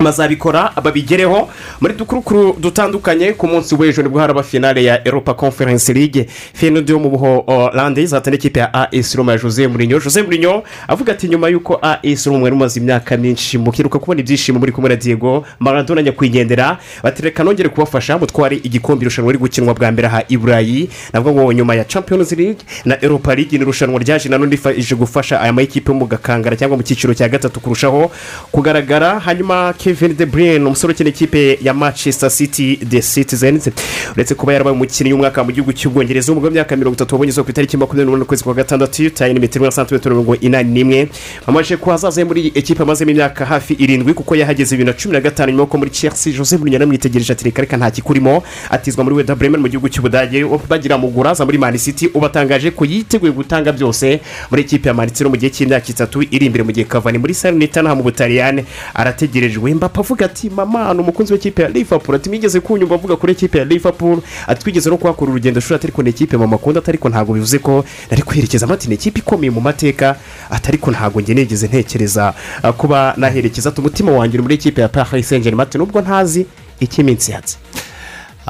bazabikora 0.00 0.72
babigereho 0.84 1.48
muri 1.80 1.94
dukurukuru 1.94 2.56
dutandukanye 2.60 3.32
ku 3.32 3.46
munsi 3.48 3.74
w'ejo 3.74 4.02
ni 4.02 4.08
bwo 4.08 4.20
haraba 4.20 4.42
finale 4.42 4.84
ya 4.84 5.04
europa 5.04 5.34
conference 5.34 5.92
league. 5.92 6.26
Finode 6.54 6.92
yo 6.92 6.98
mu 6.98 7.10
buholande 7.10 8.02
izatana 8.02 8.36
ikipe 8.36 8.60
ya 8.60 8.74
as 8.92 9.14
roma 9.14 9.32
ya 9.32 9.38
jose 9.38 9.68
murinyo 9.68 9.98
jose 10.00 10.22
murinyo 10.22 10.62
avuga 10.88 11.12
ati 11.12 11.28
nyuma 11.28 11.48
y'uko 11.48 11.78
as 11.82 12.26
roma 12.26 12.38
mwari 12.38 12.54
mumaze 12.54 12.80
imyaka 12.80 13.16
myinshi 13.16 13.58
mukiruka 13.58 13.98
kubona 13.98 14.20
ibyishimo 14.20 14.58
muri 14.58 14.72
kumwe 14.72 14.88
na 14.90 14.96
diego 14.96 15.44
maradona 15.58 16.02
nyakwigendera 16.02 16.78
batereka 17.02 17.44
nongere 17.44 17.68
kubafasha 17.68 18.18
mutware 18.18 18.56
igikombe 18.56 19.02
irushanwa 19.02 19.32
riri 19.32 19.40
gukinwa 19.40 19.74
bwa 19.74 19.92
mbere 19.92 20.08
aha 20.08 20.22
i 20.28 20.36
burayi. 20.36 20.88
Navuga 21.12 21.42
ngo 21.42 21.52
nyuma 21.52 21.74
ya 21.74 21.84
champions 21.84 22.32
league 22.32 22.62
na 22.84 23.00
europa 23.02 23.34
league 23.34 23.58
ni 23.58 23.62
irushanwa 23.64 23.98
ryaje 24.00 24.28
nanone 24.28 24.50
rifashije 24.50 24.94
gufasha 24.94 25.40
aya 25.40 25.52
makipe 25.52 25.92
yo 25.92 25.98
mu 25.98 26.06
gakangara 26.06 26.56
cyangwa 26.56 26.76
mu 26.76 26.82
cyiciro 26.82 27.14
cya 27.14 27.28
gatatu 27.28 27.60
kurushaho 27.60 28.10
kugaragara. 28.52 29.18
Hanyuma 29.20 29.72
kevin 29.88 30.14
de 30.16 30.26
bruyne 30.26 30.64
umusore 30.66 30.92
ukina 30.92 31.08
ikipe 31.10 31.58
ya 31.62 31.74
manchester 31.74 32.30
city 32.30 32.76
the 32.76 33.00
citizens. 33.02 33.70
Uretse 34.14 34.34
kuba 34.34 34.52
yarabaye 34.52 34.76
umukinnyi 34.76 35.12
w'umwaka 35.12 35.44
mu 35.44 35.52
gihugu 35.52 35.72
cy'ubwongereza 35.72 36.32
umugabo 36.32 36.46
w'imyaka 36.48 36.76
mirongo 36.76 36.94
itatu 36.94 37.14
wabonye 37.14 37.30
izuba 37.30 37.44
ku 37.44 37.50
itariki 37.50 37.76
makumyabiri 37.76 38.04
n'umunani 38.04 38.24
ukwezi 38.24 38.44
kwa 38.44 38.54
gatandatu 38.54 39.02
yitaye 39.02 39.32
ni 39.34 39.40
metero 39.40 39.64
na 39.64 39.70
santimetero 39.70 40.14
mirongo 40.14 40.36
inani 40.36 40.70
n'imwe. 40.72 41.08
Amaze 41.46 41.76
ko 41.76 41.90
hazaza 41.90 42.24
muri 42.24 42.40
iyi 42.40 42.52
ekipe 42.54 42.82
amazemo 42.82 43.10
imyaka 43.10 43.44
hafi 43.46 43.74
irindwi 43.74 44.14
kuko 44.14 44.36
yahageze 44.36 44.76
bibiri 44.76 44.92
na 44.92 44.96
cumi 45.02 45.12
na 45.14 45.20
gatanu 45.20 45.50
nyuma 45.52 45.62
y'uko 45.62 45.78
muri 45.78 45.90
chelsea 45.90 46.32
jose 46.32 46.56
mourinho 46.56 46.74
yaramwitegereje 46.74 47.32
ati 47.32 47.44
reka 47.44 47.60
reka 47.62 47.76
nta 47.76 47.90
kikurimo. 47.90 48.42
Atizwa 48.70 49.04
muri 49.04 49.16
weda 49.16 49.34
bremen 49.34 49.60
mu 49.60 49.68
gihugu 49.68 49.88
cy'ubudage 49.88 50.44
bagira 50.68 50.98
mugura 50.98 51.30
aza 51.30 51.44
muri 51.44 51.58
mani 51.58 51.78
city 51.78 52.10
ubatangaje 52.14 52.70
ko 52.70 52.84
yiteguye 52.84 53.32
gutanga 53.32 53.72
byose 53.72 54.20
muri 54.50 54.62
ekipe 54.62 54.88
ya 54.88 54.94
mani 54.94 55.10
city 55.10 55.24
no 55.24 55.30
mu 55.30 55.36
gihe 55.36 55.50
cy'imyaka 55.50 55.88
itatu 55.88 56.22
iri 56.30 56.46
imbere 56.46 56.64
mu 56.64 56.72
gihe 56.72 56.84
kavani 56.84 57.18
muri 57.18 57.34
sarinitana 57.34 57.94
mu 57.94 58.02
butaliyani. 58.02 58.64
Arategerejwe 58.94 59.70
mbapa 59.78 60.00
avuga 60.00 60.26
ati 60.26 60.50
mama 60.50 60.94
ni 60.94 61.00
umukunzi 61.00 61.32
w'ikipe 61.32 61.62
ya 61.62 61.68
liverpool. 61.68 62.16
Ati 62.16 62.28
mwigeze 62.28 62.60
kunyumva 62.60 62.94
avuga 62.94 63.16
kuri 63.16 63.32
ekipe 63.32 63.58
ya 63.58 63.64
liverpool. 63.64 64.18
Ati 64.46 64.62
twigeze 64.62 64.90
no 64.90 64.96
kuhakora 64.96 65.30
urugendo 65.30 65.60
shuri 65.60 65.74
atari 65.74 65.92
ni 66.02 66.10
ekipe 66.10 66.36
mama 66.36 66.56
akunda 66.56 66.78
atari 66.80 66.98
ko 66.98 67.08
ntabwo 67.08 67.34
bivuze 67.34 67.58
ko 67.58 67.84
nari 68.10 68.22
kwerekeza 68.22 68.66
amati 68.66 68.88
ni 68.88 68.94
ekipe 68.94 69.18
ikomeye 69.18 69.50
mu 69.50 69.60
mateka 69.60 70.16
atari 70.50 70.78
ko 70.78 70.90
ntabwo 70.90 71.20
njye 71.20 71.34
nigeze 71.34 71.66
ntekereza. 71.66 72.34
Ah, 72.62 72.72
kuba 72.72 73.14
naherekeza 73.16 73.72
umutima 73.78 74.12
wanjye 74.12 74.34
uri 74.38 74.42
muri 74.42 74.54
ekipe 74.54 74.80
ya 74.80 74.88
paris 74.88 75.28
saint 75.28 75.44
germain 75.44 75.68
ati 75.68 75.78
nubwo 75.78 76.00
ntazi 76.00 76.46
icyo 76.80 77.02
iminsi 77.02 77.32
yatse 77.32 77.56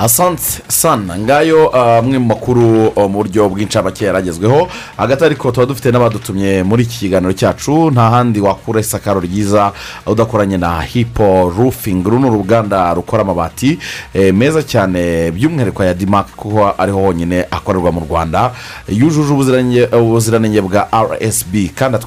asante 0.03 0.63
sana 0.69 1.19
ngayo 1.19 1.71
ah, 1.77 1.99
amwe 1.99 2.19
mu 2.19 2.27
makuru 2.27 2.93
oh, 2.97 3.09
mu 3.09 3.19
buryo 3.19 3.49
bw'incamake 3.49 4.05
yaragezweho. 4.05 4.69
Hagati 4.97 5.25
ariko 5.25 5.51
tuba 5.53 5.67
dufite 5.67 5.91
n'abadutumye 5.93 6.63
muri 6.63 6.83
iki 6.83 6.99
kiganiro 6.99 7.33
cyacu 7.33 7.91
nta 7.91 8.11
handi 8.11 8.41
wakura 8.41 8.81
isakaro 8.81 9.21
ryiza 9.21 9.73
udakoranye 10.07 10.57
na 10.57 10.81
hipo 10.83 11.53
rufingi 11.57 12.07
uru 12.09 12.19
ni 12.19 12.27
uruganda 12.27 12.95
rukora 12.95 13.23
amabati 13.23 13.79
eh, 14.15 14.35
meza 14.35 14.63
cyane 14.63 15.31
by'umwihariko 15.31 15.85
ya 15.85 15.95
dimake 15.95 16.31
kuko 16.37 16.75
ariho 16.79 16.99
honyine 17.01 17.45
akorerwa 17.51 17.93
mu 17.93 18.01
rwanda 18.11 18.53
yujuje 18.89 19.33
ubuziranenge- 19.35 20.63
bwa 20.63 20.89
rsb 20.93 21.55
kandi 21.75 21.99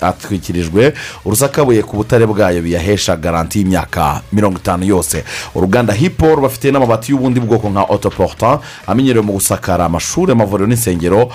atwikirijwe 0.00 0.94
urusakabuye 1.24 1.82
ku 1.82 1.96
butare 1.96 2.26
bwayo 2.26 2.62
biyahesha 2.62 3.16
garanti 3.16 3.58
y'imyaka 3.58 4.20
mirongo 4.32 4.58
itanu 4.58 4.84
yose. 4.84 5.24
Uruganda 5.54 5.92
hipo 5.92 6.34
rubafite 6.34 6.70
n'amabati 6.72 7.12
y'ubundi 7.18 7.40
bwoko 7.40 7.66
nka 7.70 7.82
otoporta 7.90 8.58
amenyerewe 8.86 9.26
mu 9.26 9.32
gusakara 9.32 9.84
amashuri 9.90 10.32
amavuriro 10.32 10.66
n'insengero 10.70 11.28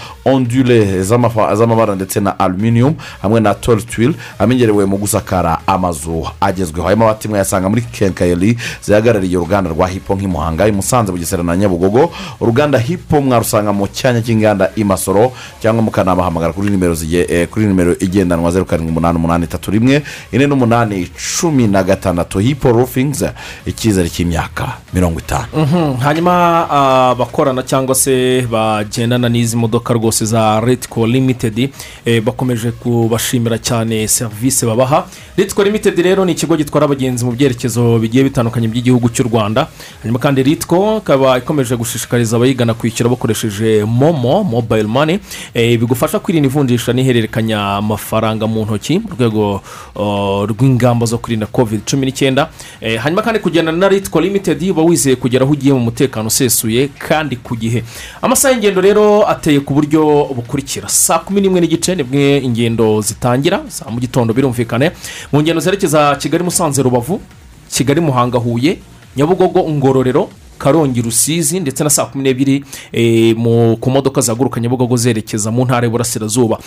z'amafa- 1.04 1.56
z'amabara 1.56 1.96
ndetse 1.96 2.20
na 2.20 2.40
aluminium 2.40 2.96
hamwe 3.22 3.40
na 3.40 3.54
torutwil 3.54 4.14
amenyerewe 4.40 4.86
mu 4.86 4.98
gusakara 4.98 5.60
amazu 5.68 6.26
agezweho. 6.42 6.88
Ayo 6.88 6.98
mabati 6.98 7.28
mwayasanga 7.28 7.70
muri 7.70 7.82
kenkayeri 7.82 8.58
zihagarariye 8.82 9.38
uruganda 9.38 9.70
rwa 9.70 9.88
hipo 9.88 10.16
nk'i 10.16 10.28
muhanga 10.28 10.68
i 10.68 10.72
musanze 10.72 11.12
bugesera 11.12 11.44
na 11.44 11.58
nyabugogo. 11.58 12.12
Uruganda 12.40 12.80
hipo 12.80 13.22
mwarusanga 13.22 13.74
mu 13.74 13.88
cyanya 13.88 14.22
cy'inganda 14.22 14.70
i 14.76 14.84
masoro 14.84 15.32
cyangwa 15.62 15.84
mukanabahamagara 15.84 16.54
kuri 16.54 16.70
nimero 16.70 16.96
zigiye 16.96 17.26
eh, 17.30 17.48
kuri 17.48 17.66
nimero 17.66 17.96
igendanwa 18.00 18.52
zeru 18.52 18.66
karindwi 18.66 18.92
umunani 18.92 19.18
umunani 19.18 19.44
itatu 19.46 19.72
rimwe 19.72 20.04
ine 20.32 20.48
n'umunani 20.48 21.10
cumi 21.40 21.68
na 21.68 21.84
gatandatu. 21.84 22.40
Hipo 22.40 22.72
rufingi 22.72 23.26
icyizere 23.66 24.10
cy'imyaka 24.10 24.78
mirongo 24.94 25.20
itanu. 25.20 25.48
Mhm, 25.54 25.73
hanyuma 25.78 26.70
abakorana 26.70 27.64
cyangwa 27.64 27.96
se 27.96 28.42
bagendana 28.52 29.30
n'izi 29.30 29.58
modoka 29.58 29.94
rwose 29.94 30.26
za 30.26 30.60
retiko 30.60 31.08
limitedi 31.08 31.70
eh, 32.06 32.22
bakomeje 32.24 32.72
kubashimira 32.72 33.58
cyane 33.58 34.08
serivisi 34.08 34.66
babaha. 34.66 35.08
Retiko 35.38 35.64
limitedi 35.64 36.02
rero 36.02 36.26
ni 36.26 36.32
ikigo 36.32 36.58
gitwara 36.58 36.86
abagenzi 36.86 37.26
mu 37.26 37.32
byerekezo 37.32 38.00
bigiye 38.00 38.24
bitandukanye 38.24 38.68
by'igihugu 38.68 39.10
cy'u 39.10 39.24
rwanda. 39.26 39.68
Hanyuma 40.02 40.20
kandi 40.20 40.44
retiko 40.44 40.98
ikaba 40.98 41.38
ikomeje 41.38 41.76
gushishikariza 41.76 42.38
abayigana 42.38 42.74
kwishyura 42.74 43.10
bakoresheje 43.10 43.84
momo 43.86 44.44
mobayiro 44.44 44.90
mani 44.90 45.20
eh, 45.54 45.80
bigufasha 45.80 46.20
kwirinda 46.20 46.48
ivunjisha 46.48 46.94
n'ihererekanya 46.94 47.82
amafaranga 47.82 48.48
mu 48.48 48.62
ntoki 48.66 49.00
mu 49.00 49.10
rwego 49.18 49.62
oh, 49.96 50.46
rw'ingamba 50.46 51.06
zo 51.06 51.18
kwirinda 51.18 51.46
covid 51.50 51.82
cumi 51.90 52.06
n'icyenda. 52.06 52.50
Eh, 52.82 53.00
hanyuma 53.02 53.22
kandi 53.22 53.40
kugendana 53.40 53.78
na 53.78 53.90
retiko 53.90 54.22
limitedi 54.22 54.72
uba 54.72 54.82
wizeye 54.82 55.16
kugera 55.16 55.46
aho 55.64 55.70
ugiye 55.70 55.74
mu 55.74 55.80
mutekano 55.80 56.28
usesuye 56.28 56.90
kandi 57.00 57.36
ku 57.38 57.56
gihe. 57.56 57.84
Amasaha 58.22 58.54
y'ingendo 58.54 58.82
rero 58.82 59.24
ateye 59.28 59.60
ku 59.64 59.74
buryo 59.74 60.28
bukurikira. 60.36 60.90
Saa 60.90 61.20
kumi 61.20 61.42
n'imwe 61.42 61.62
n'igice 61.62 61.96
ni 61.96 62.04
bwo 62.04 62.20
ingendo 62.20 63.02
zitangira. 63.02 63.64
Saa 63.70 63.90
mu 63.90 64.00
gitondo 64.00 64.34
birumvikane. 64.34 64.92
Mu 65.32 65.40
ngendo 65.42 65.62
zerekeza 65.62 66.16
kigali 66.16 66.44
musanze 66.44 66.82
rubavu 66.84 67.22
kigali 67.72 68.02
muhanga 68.02 68.38
huye 68.38 68.78
nyabugogo 69.16 69.64
ngororero 69.70 70.30
karongi 70.64 71.02
rusizi 71.02 71.60
ndetse 71.60 71.84
na 71.84 71.90
saa 71.90 72.06
kumi 72.06 72.24
n'ebyiri 72.24 72.64
eh, 72.92 73.36
ku 73.80 73.92
modoka 73.92 74.22
zaguruka 74.22 74.60
nyabugogo 74.62 74.96
zerekeza 74.98 75.52
mu 75.52 75.66
ntara 75.66 75.86
y'uburasirazuba. 75.86 76.58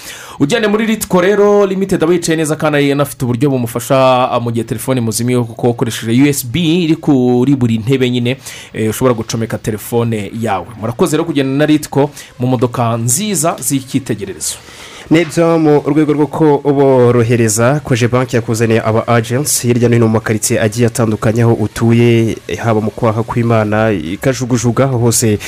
Ugende 0.41 0.69
muri 0.69 0.87
ritiko 0.87 1.21
rero 1.21 1.67
limitedi 1.67 2.05
aba 2.05 2.13
yicaye 2.13 2.37
neza 2.37 2.57
kandi 2.57 2.93
anafite 2.93 3.25
uburyo 3.25 3.51
bumufasha 3.51 4.29
ah, 4.31 4.41
mu 4.41 4.51
gihe 4.53 4.65
telefone 4.65 5.01
muzimiye 5.01 5.41
kuko 5.41 5.71
ukoresheje 5.71 6.13
usb 6.31 6.57
iri 6.57 6.97
kuri 6.97 7.57
buri 7.57 7.79
ntebe 7.79 8.11
nyine 8.11 8.37
eh, 8.73 8.91
ushobora 8.91 9.15
gucomeka 9.15 9.59
telefone 9.59 10.31
yawe. 10.41 10.67
Murakoze 10.81 11.17
rero 11.17 11.25
kugenda 11.25 11.57
na 11.57 11.67
ritiko 11.67 12.11
mu 12.39 12.47
modoka 12.47 12.97
nziza 12.97 13.57
z'icyitegererezo. 13.61 14.55
Ni 15.11 15.25
byo 15.25 15.59
mu 15.59 15.83
rwego 15.87 16.13
rwo 16.13 16.27
kuborohereza 16.27 17.81
koje 17.85 18.09
banki 18.09 18.37
yakuzaniye 18.37 18.83
aba 18.83 19.07
agensi 19.07 19.69
hirya 19.69 19.89
no 19.89 19.95
hino 19.95 20.07
mu 20.07 20.13
makaritsiye 20.13 20.61
agiye 20.61 20.87
atandukanye 20.87 21.43
aho 21.43 21.53
utuye 21.53 22.37
haba 22.59 22.81
mu 22.81 22.91
kwaha 22.91 23.23
kw'imana 23.23 23.93
ikajugujuga 23.93 24.87
hose 24.87 25.39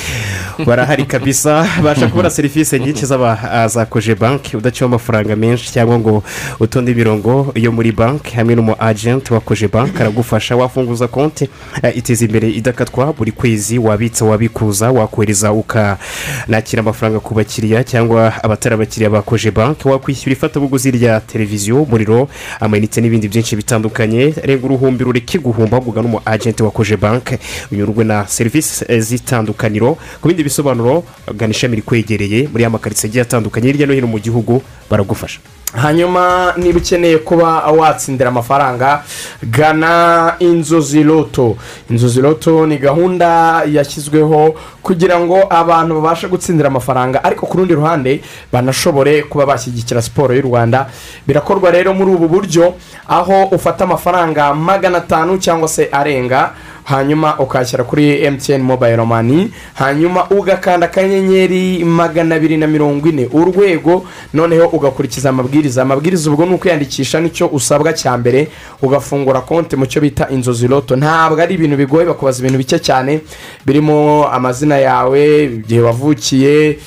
barahari 0.65 1.05
kabisa. 1.05 1.67
Babasha 1.77 2.07
kubona 2.07 2.29
serivisi 2.29 2.79
nyinshi 2.79 3.05
za 3.05 3.85
koje 3.89 4.15
banki 4.15 4.57
udaciwe 4.57 4.87
amafaranga 4.87 5.35
menshi 5.35 5.71
cyangwa 5.71 5.99
ngo 5.99 6.23
utonde 6.59 6.91
imirongo 6.91 7.51
yo 7.55 7.71
muri 7.71 7.91
banki 7.91 8.35
hamwe 8.35 8.55
n'umu 8.55 8.75
agenti 8.79 9.33
wa 9.33 9.39
koje 9.39 9.67
banki 9.67 9.97
aragufasha 9.99 10.55
wafunguza 10.55 11.07
konti 11.07 11.49
eh, 11.83 11.97
iteza 11.97 12.25
imbere 12.25 12.49
idakatwa 12.49 13.13
buri 13.13 13.31
kwezi 13.31 13.79
wabitsa 13.79 14.25
wabikuza 14.25 14.91
wakohereza 14.91 15.51
ukanakira 15.51 16.79
amafaranga 16.79 17.19
ku 17.19 17.33
bakiriya 17.33 17.83
cyangwa 17.83 18.43
abatari 18.43 18.75
abakiriya 18.75 19.09
ba 19.09 19.21
koje 19.49 19.51
banki 19.51 19.87
wakwishyura 19.87 20.33
ifatabuguzi 20.33 20.91
rya 20.91 21.19
televiziyo 21.21 21.83
umuriro 21.83 22.27
amayinite 22.59 23.01
n'ibindi 23.01 23.27
byinshi 23.27 23.55
bitandukanye. 23.55 24.33
Renga 24.43 24.65
uruhumbi 24.65 25.03
rureke 25.03 25.39
guhumba 25.39 25.77
ahubwo 25.77 26.01
n'umu 26.01 26.21
agenti 26.25 26.63
wa 26.63 26.71
koje 26.71 26.97
banki 26.97 27.37
unyurwe 27.71 28.03
na 28.03 28.27
serivisi 28.27 28.85
z'itandukaniro. 28.99 29.97
Ku 30.21 30.27
bindi 30.27 30.43
bisobanuro 30.43 31.03
gana 31.35 31.51
ishami 31.51 31.75
rikwegereye 31.75 32.47
muri 32.51 32.63
ya 32.63 32.69
makaritsiye 32.69 33.09
agiye 33.09 33.21
atandukanye. 33.21 33.67
Hirya 33.71 33.87
no 33.87 33.93
hino 33.93 34.07
mu 34.07 34.19
gihugu 34.19 34.61
baragufasha. 34.89 35.39
Hanyuma 35.73 36.53
niba 36.57 36.79
ukeneye 36.79 37.17
kuba 37.17 37.61
watsindira 37.71 38.29
amafaranga 38.29 39.03
gana 39.43 40.35
inzozi 40.39 41.03
loto 41.03 41.57
inzozi 41.89 42.21
loto 42.21 42.65
ni 42.67 42.77
gahunda 42.77 43.61
yashyizweho 43.71 44.55
kugira 44.81 45.19
ngo 45.19 45.37
abantu 45.49 45.95
babashe 46.01 46.27
gutsindira 46.27 46.67
amafaranga 46.69 47.23
ariko 47.23 47.45
ku 47.45 47.57
rundi 47.57 47.73
ruhande 47.73 48.21
banashobore 48.53 49.23
kuba 49.23 49.45
bashyigikira 49.45 50.01
siporo 50.01 50.33
y'u 50.33 50.41
rwanda. 50.41 50.89
Birakorwa 51.27 51.71
rero 51.71 51.93
muri 51.93 52.11
ubu 52.11 52.27
buryo 52.27 52.73
aho 53.07 53.43
ufata 53.51 53.83
amafaranga 53.83 54.53
magana 54.53 54.97
atanu 54.97 55.37
cyangwa 55.37 55.67
se 55.67 55.89
arenga 55.91 56.51
hanyuma 56.89 57.39
ukashyira 57.39 57.83
kuri 57.83 58.23
emutiyeni 58.23 58.63
mobayiro 58.63 59.05
mani 59.05 59.51
hanyuma 59.73 60.29
ugakanda 60.29 60.85
akanyenyeri 60.85 61.83
magana 61.85 62.35
abiri 62.35 62.57
na 62.57 62.67
mirongo 62.67 63.09
ine 63.09 63.29
urwego 63.33 64.05
noneho 64.33 64.67
ugakurikiza 64.67 65.29
amabwiriza. 65.29 65.81
Amabwiriza 65.81 66.31
ubwo 66.31 66.45
ni 66.45 66.53
ukwiyandikisha 66.53 67.19
ni 67.19 67.29
cyo 67.29 67.47
usabwa 67.47 67.93
cya 67.93 68.17
mbere 68.17 68.47
ugafungura 68.81 69.41
konti 69.41 69.75
mu 69.75 69.85
cyo 69.85 70.01
bita 70.01 70.29
inzozi 70.29 70.67
loto 70.67 70.95
ntabwo 70.95 71.41
ari 71.41 71.55
ibintu 71.55 71.77
bigoye 71.77 72.05
bakubaza 72.05 72.39
ibintu 72.39 72.57
bike 72.57 72.79
cyane 72.79 73.21
birimo 73.65 74.27
amazina 74.27 74.77
yawe 74.77 75.43
igihe 75.43 75.81
wavukiye 75.81 76.79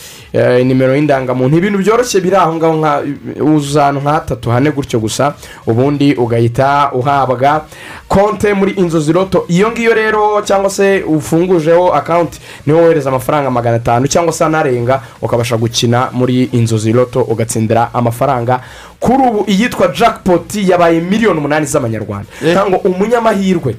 nimero 0.64 0.96
y'indangamuntu 0.96 1.56
ibintu 1.56 1.78
byoroshye 1.78 2.20
biri 2.20 2.36
aho 2.36 2.54
ngaho 2.54 2.74
nka 2.76 3.02
uza 3.44 3.82
ahantu 3.82 4.00
nka 4.00 4.12
hatatu 4.12 4.50
hane 4.50 4.70
gutyo 4.70 5.00
gusa 5.00 5.34
ubundi 5.66 6.14
ugahita 6.14 6.90
uhabwa 6.92 7.66
konte 8.08 8.54
muri 8.54 8.72
inzozi 8.72 9.12
loto 9.12 9.44
iyo 9.48 9.70
ngiyo 9.70 9.94
rero 9.94 10.42
cyangwa 10.44 10.70
se 10.70 11.02
ufungujeho 11.02 11.94
akawunti 11.94 12.40
ni 12.66 12.72
ho 12.72 12.78
wohereza 12.78 13.08
amafaranga 13.08 13.50
magana 13.50 13.76
atanu 13.76 14.06
cyangwa 14.06 14.32
se 14.32 14.44
anarenga 14.44 15.02
ukabasha 15.22 15.56
gukina 15.56 16.08
muri 16.12 16.44
inzozi 16.52 16.92
loto 16.92 17.22
ugatsindira 17.22 17.94
amafaranga. 17.94 18.60
Kuri 19.00 19.22
ubu 19.28 19.44
iyitwa 19.50 19.88
jackpot 19.88 20.54
yabaye 20.54 21.00
miliyoni 21.00 21.38
umunani 21.38 21.66
z'amanyarwanda. 21.66 22.28
Cyangwa 22.40 22.78
umunyamahirwe. 22.78 23.76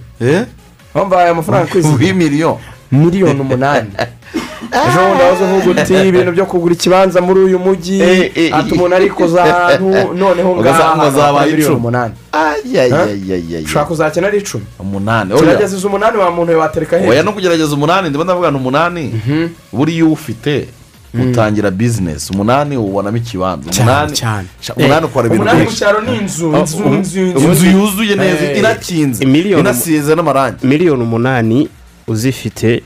Wambaye 0.94 1.30
amafaranga 1.30 1.72
kwezi 1.72 1.88
w'imiliyoni 1.88 2.60
miliyoni 2.92 3.39
umunani. 3.39 3.89
ejo 4.74 5.00
bundi 5.08 5.44
uvuga 5.44 5.82
uti 5.82 5.94
ibintu 6.10 6.32
byo 6.32 6.46
kugura 6.46 6.74
ikibanza 6.74 7.22
muri 7.22 7.40
uyu 7.40 7.60
mujyi 7.60 8.02
Eh, 8.02 8.32
eh, 8.36 8.56
ati 8.58 8.74
umuntu 8.74 8.96
ari 8.96 9.10
kuza 9.10 9.44
ahantu 9.44 10.14
noneho 10.14 10.52
Ugasanga 10.52 10.96
ngaha 10.96 11.12
zabaye 11.12 11.52
miliyoni 11.52 11.76
umunani. 11.76 12.14
Ushobora 13.66 13.86
kuzakina 13.86 14.28
ari 14.28 14.38
icumi? 14.38 14.64
Umunani 14.80 15.34
oya. 15.34 15.42
Gerageza 15.42 15.88
umunani 15.88 16.18
wa 16.18 16.32
muntu 16.32 16.60
watereka 16.60 16.96
oya 16.96 17.06
hejuru 17.06 17.26
no 17.26 17.32
kugerageza 17.34 17.74
umunani 17.76 18.10
ndimo 18.10 18.24
ndavuga 18.24 18.52
ni 18.52 18.58
umunani. 18.58 19.22
Buriya 19.74 19.96
iyo 19.98 20.12
ufite 20.12 20.68
utangira 21.14 21.72
bizinesi 21.72 22.34
umunani 22.34 22.78
ubonamo 22.78 23.18
ikibanza. 23.18 23.70
Umunani 23.72 24.14
umunani 24.78 25.06
ukora 25.06 25.28
ibintu 25.28 25.42
umunani 25.44 25.60
mu 25.60 25.66
byinshi 25.66 25.80
cyaro 25.80 26.02
ni 26.02 26.18
inzu 26.18 26.48
inzu 26.58 26.84
inzu 26.84 27.20
inzu. 27.20 27.48
inzu 27.48 27.66
yuzuye 27.66 28.16
neza 28.16 28.44
Eh, 28.46 28.58
inakinze 28.60 29.24
inasize 29.60 30.16
n'amarangi. 30.16 30.68
miliyoni 30.68 31.04
umunani 31.04 31.70
uzifite 32.08 32.84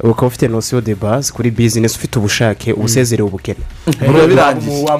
ukaba 0.00 0.26
ufite 0.26 0.48
nosiyo 0.48 0.80
de 0.80 0.94
base 0.94 1.32
kuri 1.32 1.50
bizinesi 1.50 1.96
ufite 1.96 2.18
ubushake 2.18 2.72
ubukene. 2.72 3.58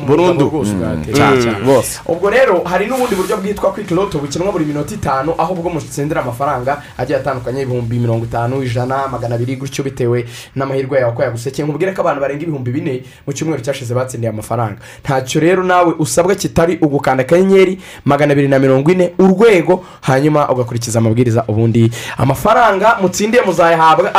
Burundu. 0.07 0.45
Rwose 0.49 0.73
Mm. 0.73 1.05
cyane 1.13 1.59
rwose 1.65 2.01
ubwo 2.07 2.31
rero 2.31 2.63
hari 2.65 2.87
n'ubundi 2.87 3.15
buryo 3.15 3.37
bwitwa 3.37 3.73
kwiki 3.73 3.95
loto 3.95 4.19
bukinwa 4.19 4.53
buri 4.53 4.65
minota 4.65 4.95
itanu 4.95 5.35
aho 5.39 5.55
ubwo 5.55 5.71
mutsindira 5.71 6.23
amafaranga 6.23 6.83
agiye 6.99 7.19
atandukanye 7.19 7.63
ibihumbi 7.63 7.99
mirongo 7.99 8.25
itanu 8.25 8.63
ijana 8.63 9.09
magana 9.09 9.35
abiri 9.35 9.57
gutyo 9.57 9.85
bitewe 9.85 10.25
n'amahirwe 10.57 10.99
yawe 11.01 11.13
ko 11.13 11.23
yagusekeye 11.23 11.69
nkubwire 11.69 11.93
ko 11.93 12.01
abantu 12.03 12.21
barenga 12.21 12.43
ibihumbi 12.43 12.71
bine 12.73 13.03
mu 13.27 13.33
cyumweru 13.33 13.63
cyashize 13.63 13.95
batsindiye 13.95 14.31
amafaranga. 14.31 14.79
Ntacyo 15.05 15.41
rero 15.41 15.63
nawe 15.63 15.95
usabwa 15.99 16.35
kitari 16.35 16.79
ugukanda 16.83 17.23
akanyenyeri 17.23 17.79
magana 18.05 18.33
abiri 18.33 18.49
na 18.49 18.59
mirongo 18.59 18.91
ine 18.91 19.13
urwego 19.19 19.85
hanyuma 20.01 20.49
ugakurikiza 20.49 20.99
amabwiriza 20.99 21.45
ubundi. 21.49 21.91
Amafaranga 22.19 22.99
mutsindiye 23.03 23.43
muzayahabwa 23.43 24.15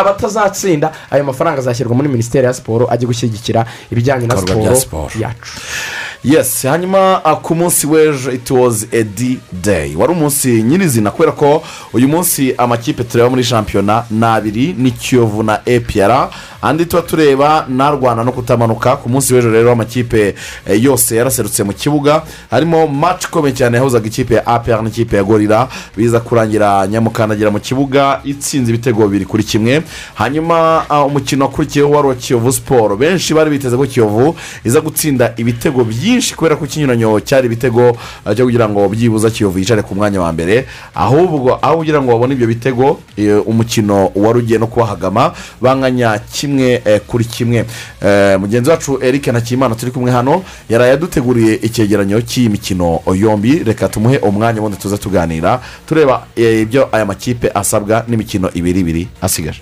abatazatsinda 0.70 0.92
ayo 1.12 1.24
mafaranga 1.24 1.60
azashyirwa 1.60 1.96
muri 1.96 2.10
minisiteri 2.10 2.46
ya 2.46 2.54
siporo 2.54 2.88
ajye 2.92 3.06
gushyigikira 3.08 3.66
ibijyanye 3.92 4.28
na 4.28 4.38
siporo. 4.38 5.10
yacu 5.20 5.52
yes 6.24 6.64
hanyuma 6.66 7.22
ku 7.42 7.56
munsi 7.56 7.88
w'ejo 7.88 8.32
it 8.32 8.52
was 8.52 8.86
a 8.92 9.04
d 9.04 9.40
day. 9.64 9.96
Wari 9.96 10.14
umunsi 10.14 10.64
nyirizina 10.64 11.12
kubera 11.12 11.32
ko 11.32 11.64
uyu 11.94 12.08
munsi 12.08 12.54
amakipe 12.58 13.04
tureba 13.04 13.30
muri 13.30 13.44
shampiyona 13.44 14.04
ni 14.12 14.26
abiri 14.26 14.76
ni 14.78 14.92
kiyovu 14.92 15.44
na 15.44 15.60
epr 15.66 16.30
andi 16.62 16.86
tuba 16.86 17.02
tureba 17.02 17.66
narwana 17.70 18.24
no 18.24 18.32
kutamanuka 18.32 18.96
ku 18.98 19.10
munsi 19.10 19.34
w'ejo 19.34 19.52
rero 19.52 19.72
amakipe 19.72 20.36
eh, 20.68 20.84
yose 20.84 21.16
yaraserutse 21.16 21.64
mu 21.64 21.74
kibuga. 21.74 22.22
Harimo 22.52 22.88
match 22.88 23.24
ikomeye 23.26 23.56
cyane 23.56 23.78
yahuzaga 23.78 24.08
ikipe 24.08 24.34
ya 24.36 24.48
apr 24.48 24.84
n'ikipe 24.84 25.16
ya 25.18 25.24
gorira 25.24 25.68
biza 25.98 26.20
kurangira 26.20 26.88
nyamukandagira 26.88 27.52
mu 27.52 27.60
kibuga 27.60 28.22
itsinze 28.24 28.70
ibitego 28.72 29.08
bibiri 29.08 29.26
kuri 29.26 29.44
kimwe. 29.44 29.82
Hanyuma 30.16 30.84
uh, 30.90 31.06
umukino 31.06 31.46
wakurikiyeho 31.46 31.92
wari 31.92 32.06
uwa 32.08 32.16
kiyovu 32.16 32.52
siporo 32.54 32.98
benshi 32.98 33.34
bari 33.34 33.50
biteze 33.50 33.78
ko 33.78 33.86
kiyovu 33.86 34.36
iza 34.66 34.82
gutsinda 34.82 35.34
ibitego 35.38 35.84
byinshi 35.84 36.09
kubera 36.36 36.56
ko 36.56 36.66
ikinyuranyo 36.66 37.20
cyari 37.20 37.46
ibitego 37.48 37.90
uh, 38.26 38.34
cyo 38.36 38.46
kugira 38.46 38.70
ngo 38.70 38.90
byibuze 38.90 39.30
kiyovu 39.32 39.60
yicare 39.60 39.82
ku 39.82 39.96
mwanya 39.96 40.22
wa 40.22 40.32
mbere. 40.34 40.66
Ahubwo 40.96 41.60
aho 41.62 41.78
kugira 41.78 42.02
ngo 42.02 42.12
babone 42.12 42.34
ibyo 42.34 42.48
bitego 42.48 43.00
eh, 43.18 43.48
umukino 43.48 44.12
wari 44.16 44.40
ugiye 44.40 44.60
no 44.60 44.68
kubahagama 44.68 45.34
banganya 45.62 46.20
kimwe 46.34 46.82
eh, 46.86 47.02
kuri 47.08 47.26
kimwe. 47.26 47.66
Eh, 48.02 48.40
mugenzi 48.40 48.70
wacu 48.70 49.00
eric 49.02 49.28
ntakimana 49.28 49.76
turi 49.76 49.92
kumwe 49.92 50.12
hano 50.12 50.44
yaraye 50.70 50.92
aduteguriye 50.94 51.56
icyegeranyo 51.62 52.22
cy'iyi 52.22 52.50
mikino 52.50 53.00
yombi. 53.16 53.64
Reka 53.64 53.90
tumuhe 53.90 54.18
umwanya 54.18 54.60
ubundi 54.60 54.78
tuze 54.78 54.98
tuganira 54.98 55.62
tureba 55.86 56.26
eh, 56.36 56.62
ibyo 56.62 56.90
aya 56.92 57.06
makipe 57.06 57.52
asabwa 57.54 58.04
n'imikino 58.08 58.50
ibiri 58.54 58.80
ibiri 58.80 59.08
asigaje. 59.22 59.62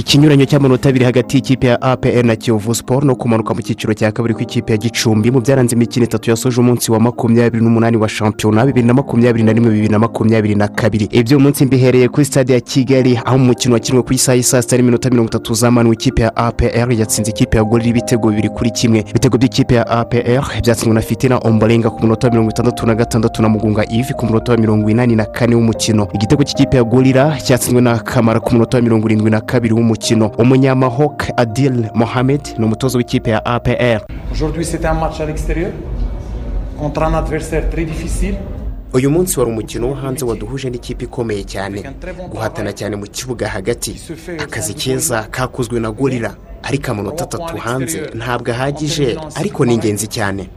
Ikinyuranyo 0.00 0.44
cy'amanota 0.46 0.88
abiri 0.88 1.04
hagati 1.04 1.36
y'ikipe 1.36 1.66
ya 1.66 1.82
apr 1.82 2.24
na 2.24 2.36
kiyovu 2.36 2.74
siporo 2.74 3.06
no 3.06 3.14
kumanuka 3.16 3.54
mu 3.54 3.60
cyiciro 3.62 3.94
cya 3.94 4.12
kabiri 4.12 4.34
kw'ikipe 4.34 4.72
ya 4.72 4.78
gicumbi. 4.78 5.30
Mu 5.30 5.40
byaranze 5.40 5.76
imikino 5.76 6.04
itatu 6.04 6.30
yasoje 6.30 6.60
umunsi 6.60 6.92
wa 6.92 7.00
makumyabiri 7.00 7.64
n'umunani 7.64 7.96
wa 7.96 8.08
shampiyona 8.08 8.66
bibiri 8.66 8.86
na 8.86 8.94
makumyabiri 8.94 9.44
na 9.44 9.52
rimwe 9.52 9.70
bibiri 9.70 9.88
na 9.88 9.98
makumyabiri 9.98 10.54
na 10.54 10.68
kabiri. 10.68 11.04
Ibyo 11.12 11.36
uyu 11.36 11.44
munsi 11.44 11.64
mbihereye 11.66 12.08
kuri 12.08 12.24
stade 12.24 12.52
ya 12.52 12.60
kigali 12.60 13.20
aho 13.24 13.38
mu 13.38 13.44
mukino 13.44 13.74
wakinwe 13.74 14.02
ku 14.02 14.12
isaha 14.12 14.36
y'i 14.36 14.42
saa 14.42 14.62
sita 14.62 14.76
n'iminota 14.76 15.10
mirongo 15.10 15.28
itatu 15.28 15.54
zamanwe 15.54 15.92
ikipe 15.94 16.22
ya 16.22 16.36
apr 16.36 16.92
yatsinze 16.92 17.30
ikipe 17.30 17.56
ya 17.56 17.64
gorira 17.64 17.88
ibitego 17.90 18.28
bibiri 18.30 18.48
kuri 18.48 18.70
kimwe. 18.70 19.04
Ibitego 19.10 19.38
by'ikipe 19.38 19.74
ya 19.74 19.86
apr 19.86 20.44
byatsinzwe 20.64 20.94
na 20.94 21.00
fitina 21.00 21.38
omborenga 21.38 21.90
ku 21.90 22.00
munota 22.02 22.26
wa 22.26 22.30
mirongo 22.32 22.50
itandatu 22.50 22.86
na 22.86 22.94
gatandatu 22.94 23.42
na 23.42 23.48
mugunga 23.48 23.84
ivi 23.92 24.14
ku 24.14 24.26
munota 24.26 24.52
wa 24.52 24.58
mirongo 24.58 24.90
inani 24.90 25.16
na 25.16 25.24
kane 25.24 25.54
w'umukino. 25.54 26.08
Igitego 26.14 26.42
cy'ikipe 26.44 26.76
ya 26.76 26.84
gorira 26.84 27.36
cyatsinzwe 27.44 27.80
na 27.80 27.98
kamara 27.98 28.40
ku 28.40 28.52
munota 28.54 28.76
wa 28.78 28.82
mirongo 28.82 29.06
irindwi 29.08 29.30
na 29.30 29.40
kabiri 29.40 29.74
mukino. 29.90 30.26
Umunyamahok 30.38 31.18
adil 31.36 31.76
mohamed 31.94 32.40
ni 32.58 32.64
umutoza 32.64 32.98
w'ikipe 32.98 33.30
ya 33.30 33.44
apr 33.44 34.00
Aujourd'hui, 34.32 34.64
c'était 34.64 34.86
un 34.88 34.94
match 35.00 35.20
à 35.20 35.26
l'extérieur 35.26 35.72
contre 36.78 37.02
un 37.02 37.14
adversaire 37.14 37.64
très 37.70 37.84
difficile. 37.84 38.34
uyu 38.94 39.10
munsi 39.10 39.38
wari 39.38 39.50
umukino 39.50 39.88
wo 39.88 39.94
hanze 39.94 40.24
waduhuje 40.24 40.70
n'ikipe 40.70 41.04
ikomeye 41.04 41.44
cyane. 41.44 41.82
Guhatana 42.32 42.72
cyane 42.72 42.96
mu 42.96 43.06
kibuga 43.06 43.48
hagati. 43.48 44.00
Akazi 44.38 44.74
keza 44.74 45.22
kakozwe 45.30 45.80
na 45.80 45.90
gorira 45.90 46.34
ariko 46.62 46.90
amanota 46.90 47.24
atatu 47.24 47.56
hanze. 47.56 48.00
ntabwo 48.14 48.50
ahagije. 48.52 49.16
Ariko 49.34 49.64
ni 49.64 49.74
ingenzi 49.74 50.06
cyane. 50.06 50.48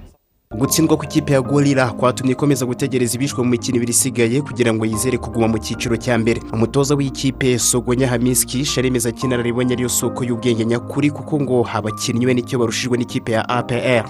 Gutsindwa 0.58 0.98
kw'ikipe 0.98 1.34
ya 1.34 1.42
gorira 1.42 1.88
kwatumye 1.92 2.32
ikomeza 2.32 2.66
gutegereza 2.66 3.16
ibishwe 3.16 3.44
mu 3.44 3.50
mikino 3.50 3.78
ibiri 3.78 3.92
isigaye 3.92 4.42
kugira 4.42 4.74
ngo 4.74 4.86
yizere 4.86 5.18
kuguma 5.18 5.48
mu 5.48 5.58
cyiciro 5.58 5.98
cya 5.98 6.18
mbere. 6.18 6.42
Umutoza 6.54 6.96
w'ikipe 6.96 7.60
sogonya 7.60 8.08
hamiski 8.08 8.66
sharemeza 8.66 9.12
ko 9.12 9.18
inararibonye 9.28 9.74
ariyo 9.74 9.90
soko 9.90 10.24
y'ubwenge 10.24 10.66
nyakuri 10.66 11.10
kuko 11.12 11.42
ngo 11.42 11.68
abakinnyi 11.74 12.26
be 12.26 12.34
ni 12.34 12.42
cyo 12.46 12.60
barushijwe 12.60 12.98
n'ikipe 12.98 13.32
ya 13.32 13.50
apr 13.50 14.06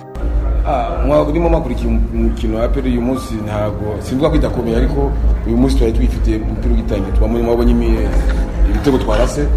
urimo 1.29 1.49
mwakurikiye 1.49 1.87
umukino 2.13 2.57
wa 2.57 2.65
aperi 2.65 2.89
uyu 2.91 3.01
munsi 3.01 3.33
ntabwo 3.45 3.95
simvuga 4.03 4.29
ko 4.29 4.35
idakomeye 4.35 4.75
ariko 4.77 5.11
uyu 5.47 5.57
munsi 5.57 5.75
twari 5.77 5.93
twifitiye 5.93 6.37
umupira 6.37 6.73
ugitangiye 6.73 7.11
tubamo 7.11 7.39
mwabonye 7.43 7.73
ibitego 8.69 8.97
twarase. 8.97 9.47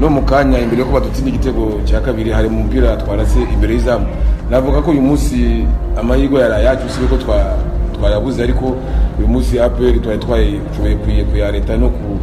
No 0.00 0.08
mu 0.10 0.22
kanya 0.22 0.58
imbere 0.58 0.80
yuko 0.82 0.92
badutsinda 0.92 1.30
igitego 1.30 1.80
cya 1.84 2.00
kabiri 2.00 2.30
hari 2.30 2.48
mu 2.48 2.62
mupira 2.64 2.96
twarase 2.96 3.38
imbere 3.54 3.74
y'izamu. 3.74 4.06
Navuga 4.50 4.82
ko 4.82 4.90
uyu 4.90 5.00
munsi 5.02 5.64
amahirwe 5.96 6.40
yari 6.40 6.64
yacu 6.64 6.86
usibye 6.86 7.08
ko 7.08 7.16
twa- 7.16 7.56
twayabuze 7.94 8.42
ariko 8.42 8.76
uyu 9.18 9.28
munsi 9.28 9.60
aperi 9.60 10.00
twari 10.00 10.18
twashoboye 10.18 11.24
kuyareta 11.30 11.76
no 11.76 11.88
ku 11.88 12.18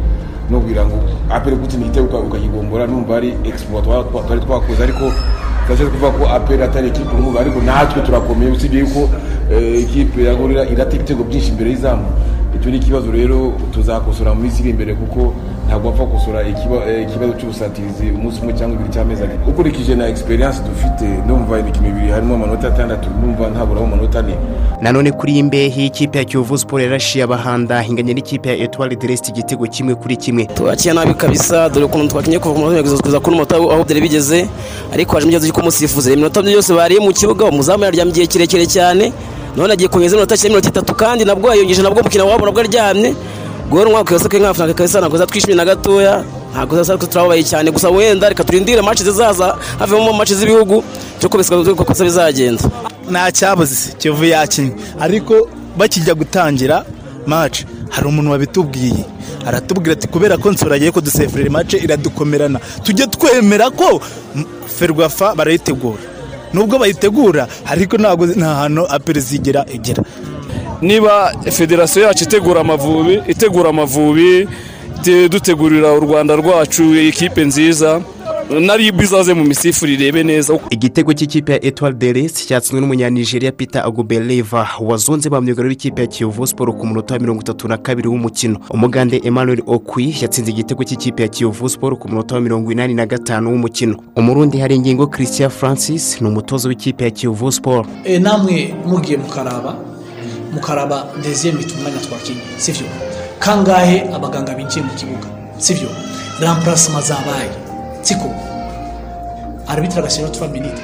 no 0.50 0.60
kugira 0.60 0.84
ngo 0.84 0.98
aperi 1.30 1.56
gutsinda 1.56 1.86
igitego 1.86 2.06
uka- 2.06 2.18
ukayigombora 2.26 2.86
numva 2.86 3.16
ari 3.16 3.34
twa- 3.72 3.82
twari 4.26 4.40
twakoze 4.40 4.82
ariko 4.82 5.12
turashaka 5.66 5.90
kuvuga 5.90 6.10
ko 6.18 6.22
aperi 6.28 6.62
atari 6.62 6.88
ikipe 6.88 7.14
nk'ubu 7.16 7.38
ariko 7.38 7.58
natwe 7.62 8.02
turakomeye 8.02 8.50
usibye 8.52 8.80
yuko 8.80 9.08
eh, 9.52 9.82
ikipe 9.82 10.24
ya 10.24 10.34
gorira 10.34 10.62
irata 10.68 10.96
ibitego 10.96 11.24
byinshi 11.24 11.48
imbere 11.50 11.70
y'izamu. 11.70 12.04
Icyo 12.56 12.70
ni 12.70 12.76
ikibazo 12.76 13.10
rero 13.12 13.52
tuzakosora 13.72 14.34
mu 14.34 14.42
minsi 14.42 14.60
iri 14.62 14.70
imbere 14.70 14.94
kuko 14.94 15.32
ntabwo 15.70 15.88
wapfa 15.88 16.04
ikiba- 16.50 16.84
eh, 16.90 17.02
ikibazo 17.08 17.32
cy'ubusatirizi 17.38 18.06
umunsi 18.18 18.40
umwe 18.42 18.52
cyangwa 18.58 18.74
ibiri 18.76 18.90
cy'amezi 18.94 19.22
abiri. 19.22 19.38
Ukurikije 19.48 19.94
na 19.94 20.08
experience 20.08 20.58
dufite 20.68 21.04
ndumva 21.24 21.58
imikino 21.60 21.88
ibiri 21.88 22.08
harimo 22.10 22.34
amanota 22.34 22.68
atandatu 22.68 23.08
ndumva 23.18 23.50
ntaburamo 23.50 23.86
amanota 23.86 24.18
ane. 24.18 24.34
Nanone 24.82 25.12
kuri 25.12 25.32
iyi 25.32 25.42
mbehe 25.42 25.86
ikipe 25.86 26.18
ya 26.18 26.24
kiyovu 26.24 26.58
siporo 26.58 26.82
yarashiye 26.82 27.24
abahanda 27.24 27.84
inganya 27.86 28.14
n'ikipe 28.14 28.48
ya 28.48 28.56
etuwari 28.56 28.96
deresite 28.96 29.28
igitego 29.30 29.66
kimwe 29.66 29.94
kuri 29.94 30.16
kimwe. 30.16 30.44
Twakiye 30.46 30.94
nabi 30.94 31.14
kabisa 31.14 31.68
dore 31.68 31.84
ukuntu 31.86 32.08
twakinye 32.08 32.38
kuva 32.38 32.54
ku 32.54 32.60
munota 32.60 32.82
kugeza 32.82 33.20
kuri 33.20 33.32
umunota 33.36 33.56
aho 33.56 33.84
byari 33.84 34.00
bigeze 34.00 34.48
ariko 34.92 35.14
hajemo 35.14 35.30
ikibazo 35.30 35.46
cy'uko 35.46 35.60
umusifuzi 35.60 36.12
iminota 36.12 36.40
yose 36.50 36.74
bariye 36.74 37.00
mu 37.00 37.12
kibuga 37.12 37.44
umuzamu 37.46 37.84
yaryamye 37.84 38.10
igihe 38.12 38.26
kirekire 38.26 38.66
cyane 38.66 39.12
none 39.56 39.72
agiye 39.72 39.88
kongeza 39.88 40.16
iminota 40.16 40.34
cyenda 40.36 40.58
mirongo 40.58 40.68
itatu 40.68 40.94
kandi 40.94 41.24
nabwo 41.24 41.50
yayongeje 41.50 41.82
nabwo 41.82 42.00
umukino 42.00 42.26
wabo 42.26 42.44
nabwo 42.46 42.60
aryamye 42.60 43.14
guhera 43.70 43.88
umwaka 43.88 44.14
wose 44.14 44.28
ke 44.28 44.38
nk'afurika 44.38 44.74
kabisa 44.74 45.00
ntabwo 45.00 45.26
twishimye 45.26 45.54
na 45.56 45.64
gatoya 45.64 46.24
ntabwo 46.52 46.76
zasa 46.76 46.98
turababaye 46.98 47.42
cyane. 47.44 47.70
Gusa 47.70 47.88
wenda 47.90 48.28
reka 48.28 48.44
turindire 48.44 48.82
match 48.82 49.02
zizaza 49.02 49.56
havemo 49.78 50.12
match 50.12 50.32
z'ibihugu 50.32 50.82
cyo 51.20 51.28
ko 51.28 51.84
kosa 51.84 52.04
bizagenda. 52.04 52.62
Nta 53.10 53.32
cyabuze 53.32 53.94
kivu 53.98 54.24
yakinnye. 54.24 54.72
Ariko 55.00 55.48
bakijya 55.78 56.14
gutangira 56.14 56.84
mace 57.26 57.64
hari 57.90 58.06
umuntu 58.08 58.30
wabitubwiye. 58.30 59.04
Aratubwira 59.46 59.92
ati 59.92 60.08
kubera 60.08 60.36
ko 60.36 60.50
nsura 60.50 60.74
agiye 60.74 60.90
kudusefurira 60.92 61.50
mace 61.50 61.76
iradukomerana. 61.78 62.58
Tujye 62.82 63.06
twemera 63.06 63.70
ko 63.70 64.00
ferwafa 64.78 65.34
barayitegura. 65.34 66.02
Nubwo 66.52 66.78
bayitegura 66.78 67.46
ariko 67.66 67.96
ntabwo 67.96 68.26
nta 68.26 68.54
hantu 68.54 68.82
aperezida 68.90 69.64
igera 69.72 70.02
niba 70.82 71.32
federasiyo 71.50 72.04
yacu 72.06 72.24
itegura 72.24 72.60
amavubi 72.60 73.20
itegura 73.28 73.70
amavubi 73.70 74.48
te- 75.02 75.28
dutegurira 75.28 75.92
u 75.92 76.00
rwanda 76.00 76.36
rwacu 76.36 76.94
ikipe 76.94 77.44
nziza 77.44 78.00
na 78.60 78.76
ribu 78.76 79.02
izaze 79.02 79.34
mu 79.34 79.44
misifuri 79.44 79.94
irebe 79.94 80.22
neza. 80.24 80.58
Igitego 80.70 81.12
cy'ikipe 81.14 81.52
ya 81.52 81.64
etuwari 81.64 81.96
deresite 81.96 82.46
cyatsinzwe 82.48 82.80
n'umunyanigeriya 82.80 83.52
peter 83.52 83.82
agobeleva 83.86 84.68
wazonze 84.80 85.30
ba 85.30 85.40
myugariro 85.40 85.68
w'ikipe 85.68 86.00
ya 86.02 86.06
kiyovu 86.06 86.46
siporo 86.46 86.72
ku 86.72 86.86
munota 86.86 87.14
wa 87.14 87.20
mirongo 87.20 87.40
itatu 87.42 87.68
na 87.68 87.76
kabiri 87.78 88.08
w'umukino. 88.08 88.58
Umugande 88.70 89.20
emmanuel 89.24 89.62
okwi 89.66 90.14
yatsinze 90.20 90.50
igitego 90.50 90.84
cy'ikipe 90.84 91.22
ya 91.22 91.28
kiyovu 91.28 91.68
siporo 91.68 91.96
ku 91.96 92.08
munota 92.08 92.34
wa 92.34 92.40
mirongo 92.40 92.72
inani 92.72 92.94
na 92.94 93.06
gatanu 93.06 93.50
w'umukino. 93.50 93.96
Umurundi 94.16 94.58
hari 94.58 94.74
ingingo 94.76 95.06
christian 95.06 95.50
francis 95.50 96.20
ni 96.20 96.28
umutoza 96.28 96.68
w'ikipe 96.68 97.04
ya 97.04 97.10
kiyovu 97.10 97.52
siporo 97.52 97.86
e, 98.04 98.18
namwe 98.18 98.74
mugiye 98.86 99.18
mukaraba 99.18 99.76
mukaraba 100.52 101.06
deziyeme 101.22 101.60
umwanya 101.76 102.00
twakinnye 102.06 102.42
sibyo 102.58 102.86
kangahe 103.38 103.98
abaganga 104.14 104.54
binjiye 104.54 104.82
mu 104.84 104.92
kibuga? 104.98 105.28
Sibyo 105.58 105.88
ramparasima 106.40 107.00
zabaye 107.00 107.50
siko 108.02 108.28
arabitira 109.66 110.00
agashyiraho 110.02 110.34
tuwa 110.34 110.48
miniti 110.48 110.82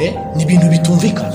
Eh, 0.00 0.14
ni 0.36 0.42
ibintu 0.42 0.66
bitumvikana. 0.70 1.34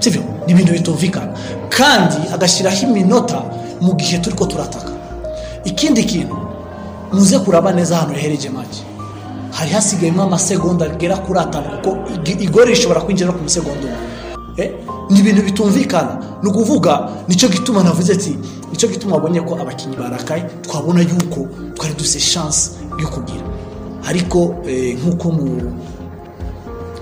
Sibyo 0.00 0.20
ni 0.46 0.52
ibintu 0.52 0.72
bitumvikana. 0.72 1.32
Kandi 1.72 2.16
agashyiraho 2.34 2.82
iminota 2.86 3.40
mu 3.80 3.94
gihe 3.96 4.18
turi 4.18 4.36
ko 4.36 4.44
turataka. 4.46 4.92
Ikindi 5.64 6.04
kintu 6.04 6.36
muze 7.12 7.38
kuraba 7.38 7.72
neza 7.72 7.96
ahantu 7.96 8.14
yahereje 8.14 8.48
make 8.50 8.84
hari 9.52 9.70
hasigayemo 9.70 10.22
amasegonda 10.22 10.84
agera 10.84 11.16
kuri 11.16 11.38
atanu 11.40 11.68
kuko 11.80 11.90
ig- 12.24 12.40
igori 12.44 12.70
rishobora 12.76 13.00
kwinjira 13.00 13.30
no 13.32 13.36
ku 13.38 13.42
musegonda 13.48 13.86
umwe. 13.88 13.96
Eh, 14.56 14.70
ni 15.10 15.18
ibintu 15.20 15.42
bitumvikana. 15.42 16.18
Ni 16.42 16.48
ukuvuga 16.48 17.08
ni 17.28 17.34
cyo 17.36 17.48
gituma 17.48 17.82
navuze 17.82 18.12
ati 18.12 18.30
ni 18.70 18.76
cyo 18.76 18.88
gituma 18.88 19.14
wabonye 19.16 19.40
ko 19.40 19.54
abakinnyi 19.60 19.96
barakaye 19.96 20.42
twabona 20.62 21.00
yuko 21.00 21.48
twari 21.74 21.94
duse 21.94 22.20
shansi 22.20 22.70
yo 23.00 23.08
kugira. 23.08 23.44
Ariko 24.06 24.54
eh, 24.66 24.98
nk'uko 24.98 25.30
mu 25.32 25.46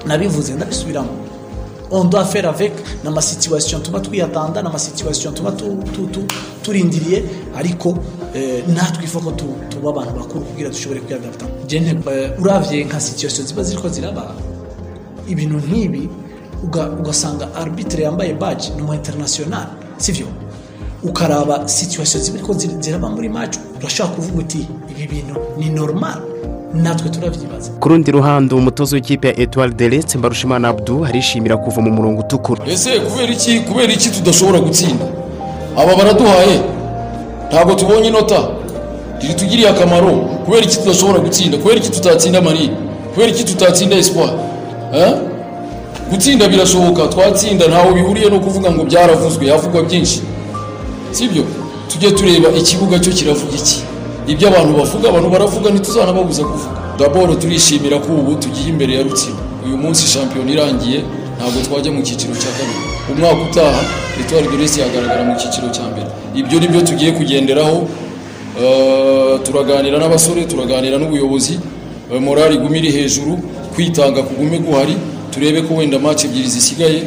nabivuze 0.06 0.54
ndabisubiramo. 0.54 1.08
On 1.90 2.04
doit 2.04 2.24
faire 2.24 2.46
avec 2.48 2.72
n'amasituwasiyo 3.04 3.78
tuba 3.78 4.00
twiyatanda 4.00 4.62
n'amasituwasiyo 4.62 5.30
tuba 5.32 5.52
tu- 5.52 5.78
tu- 5.94 6.06
tu- 6.06 6.26
turindiriye. 6.62 7.24
Ariko 7.56 7.94
eh, 8.34 8.64
natwe 8.68 9.04
ifa 9.04 9.20
ko 9.20 9.30
tu- 9.32 9.54
tuba 9.68 9.90
abantu 9.90 10.12
bakuru 10.20 10.44
kugira 10.44 10.70
dushobore 10.70 11.00
kwiyadapta 11.00 11.46
jene 11.68 11.94
uravye 12.40 12.84
nka 12.84 13.00
situwasiyo 13.00 13.46
ziba 13.46 13.62
ziriko 13.62 13.88
ziraba? 13.88 14.34
Ibintu 15.28 15.56
nk'ibi 15.56 16.08
ugasanga 17.00 17.48
arbitre 17.54 18.02
yambaye 18.04 18.32
baji 18.34 18.72
ni 18.76 18.82
umu 18.82 18.94
international 18.94 19.66
sivyo? 19.96 20.26
Ukaraba 21.02 21.68
situwasiyo 21.68 22.24
zibiriko 22.24 22.52
zir- 22.52 22.80
ziraba 22.80 23.08
muri 23.08 23.28
match 23.28 23.56
urashobora 23.80 24.14
kuvuga 24.16 24.38
uti 24.38 24.68
ibi 24.90 25.06
bintu 25.06 25.34
ni 25.58 25.68
normal. 25.70 26.18
Natwe 26.74 27.10
turavyibaza 27.10 27.70
ku 27.80 27.88
rundi 27.88 28.10
ruhande 28.10 28.54
umutoza 28.54 28.96
w'ikipe 28.96 29.28
ya 29.28 29.38
etuwari 29.38 29.74
deresite 29.74 30.18
mbarushimana 30.18 30.68
abdu 30.68 31.04
arishimira 31.04 31.56
kuva 31.56 31.80
mu 31.82 31.90
murongo 31.90 32.20
utukura. 32.20 32.64
Ese 32.66 33.00
kubera 33.00 33.32
iki 33.32 33.60
kubera 33.60 33.92
iki 33.92 34.10
tudashobora 34.10 34.58
gutsinda? 34.60 35.04
Aba 35.76 35.96
baraduhaye. 35.96 36.60
Ntabwo 37.48 37.74
tubonye 37.74 38.08
inota. 38.08 38.40
Ntitugiriye 39.18 39.68
akamaro. 39.68 40.12
Kubera 40.44 40.62
iki 40.64 40.76
tudashobora 40.78 41.18
gutsinda? 41.18 41.58
Kubera 41.58 41.76
iki 41.76 41.90
tutatsinda 41.90 42.40
marine? 42.42 42.76
Kubera 43.12 43.30
iki 43.32 43.44
tutatsinda 43.44 43.96
Eh? 44.94 45.12
Gutsinda 46.10 46.48
birashoboka 46.48 47.02
twatsinda 47.12 47.64
ntawe 47.68 47.90
bihuriye 47.94 48.28
no 48.30 48.40
kuvuga 48.40 48.68
ngo 48.72 48.84
byaravuzwe 48.84 49.44
havugwa 49.50 49.82
byinshi. 49.82 50.20
Sibyo? 51.10 51.42
Tujye 51.88 52.10
tureba 52.10 52.48
ikibuga 52.60 52.98
cyo 52.98 53.12
kiravuga 53.12 53.54
iki. 53.56 53.78
Ibyo 54.26 54.48
abantu 54.48 54.72
bavuga 54.78 55.08
abantu 55.08 55.28
baravuga 55.30 55.70
ntituzanababuza 55.70 56.42
kuvuga. 56.44 56.76
Daboro 56.98 57.34
turishimira 57.34 57.98
ko 57.98 58.12
ubu 58.20 58.34
tugiye 58.34 58.68
imbere 58.68 58.94
ya 58.94 59.02
rutsiro. 59.02 59.36
Uyu 59.66 59.76
munsi 59.76 60.06
shampiyona 60.08 60.50
irangiye 60.52 60.98
ntabwo 61.36 61.58
twajya 61.66 61.90
mu 61.92 62.00
cyiciro 62.06 62.34
cya 62.42 62.50
kabiri. 62.56 62.80
Umwaka 63.12 63.42
utaha 63.50 63.80
etuwari 64.20 64.48
doresi 64.52 64.80
yagaragara 64.80 65.22
mu 65.28 65.34
cyiciro 65.40 65.68
cya 65.76 65.84
mbere. 65.92 66.06
Ibyo 66.34 66.56
ni 66.60 66.66
byo 66.68 66.80
tugiye 66.80 67.10
kugenderaho. 67.12 67.78
Eh, 68.62 69.40
turaganira 69.44 69.98
n'abasore 69.98 70.44
turaganira 70.46 70.96
n'ubuyobozi. 70.98 71.58
Eh, 72.12 72.20
morali 72.20 72.54
igume 72.54 72.78
iri 72.78 72.90
hejuru 72.92 73.32
kwitanga 73.74 74.22
kugume 74.22 74.58
guhari. 74.58 74.96
Turebe 75.34 75.62
ko 75.62 75.74
wenda 75.74 75.98
match 75.98 76.24
ebyiri 76.24 76.48
zisigaye 76.48 77.02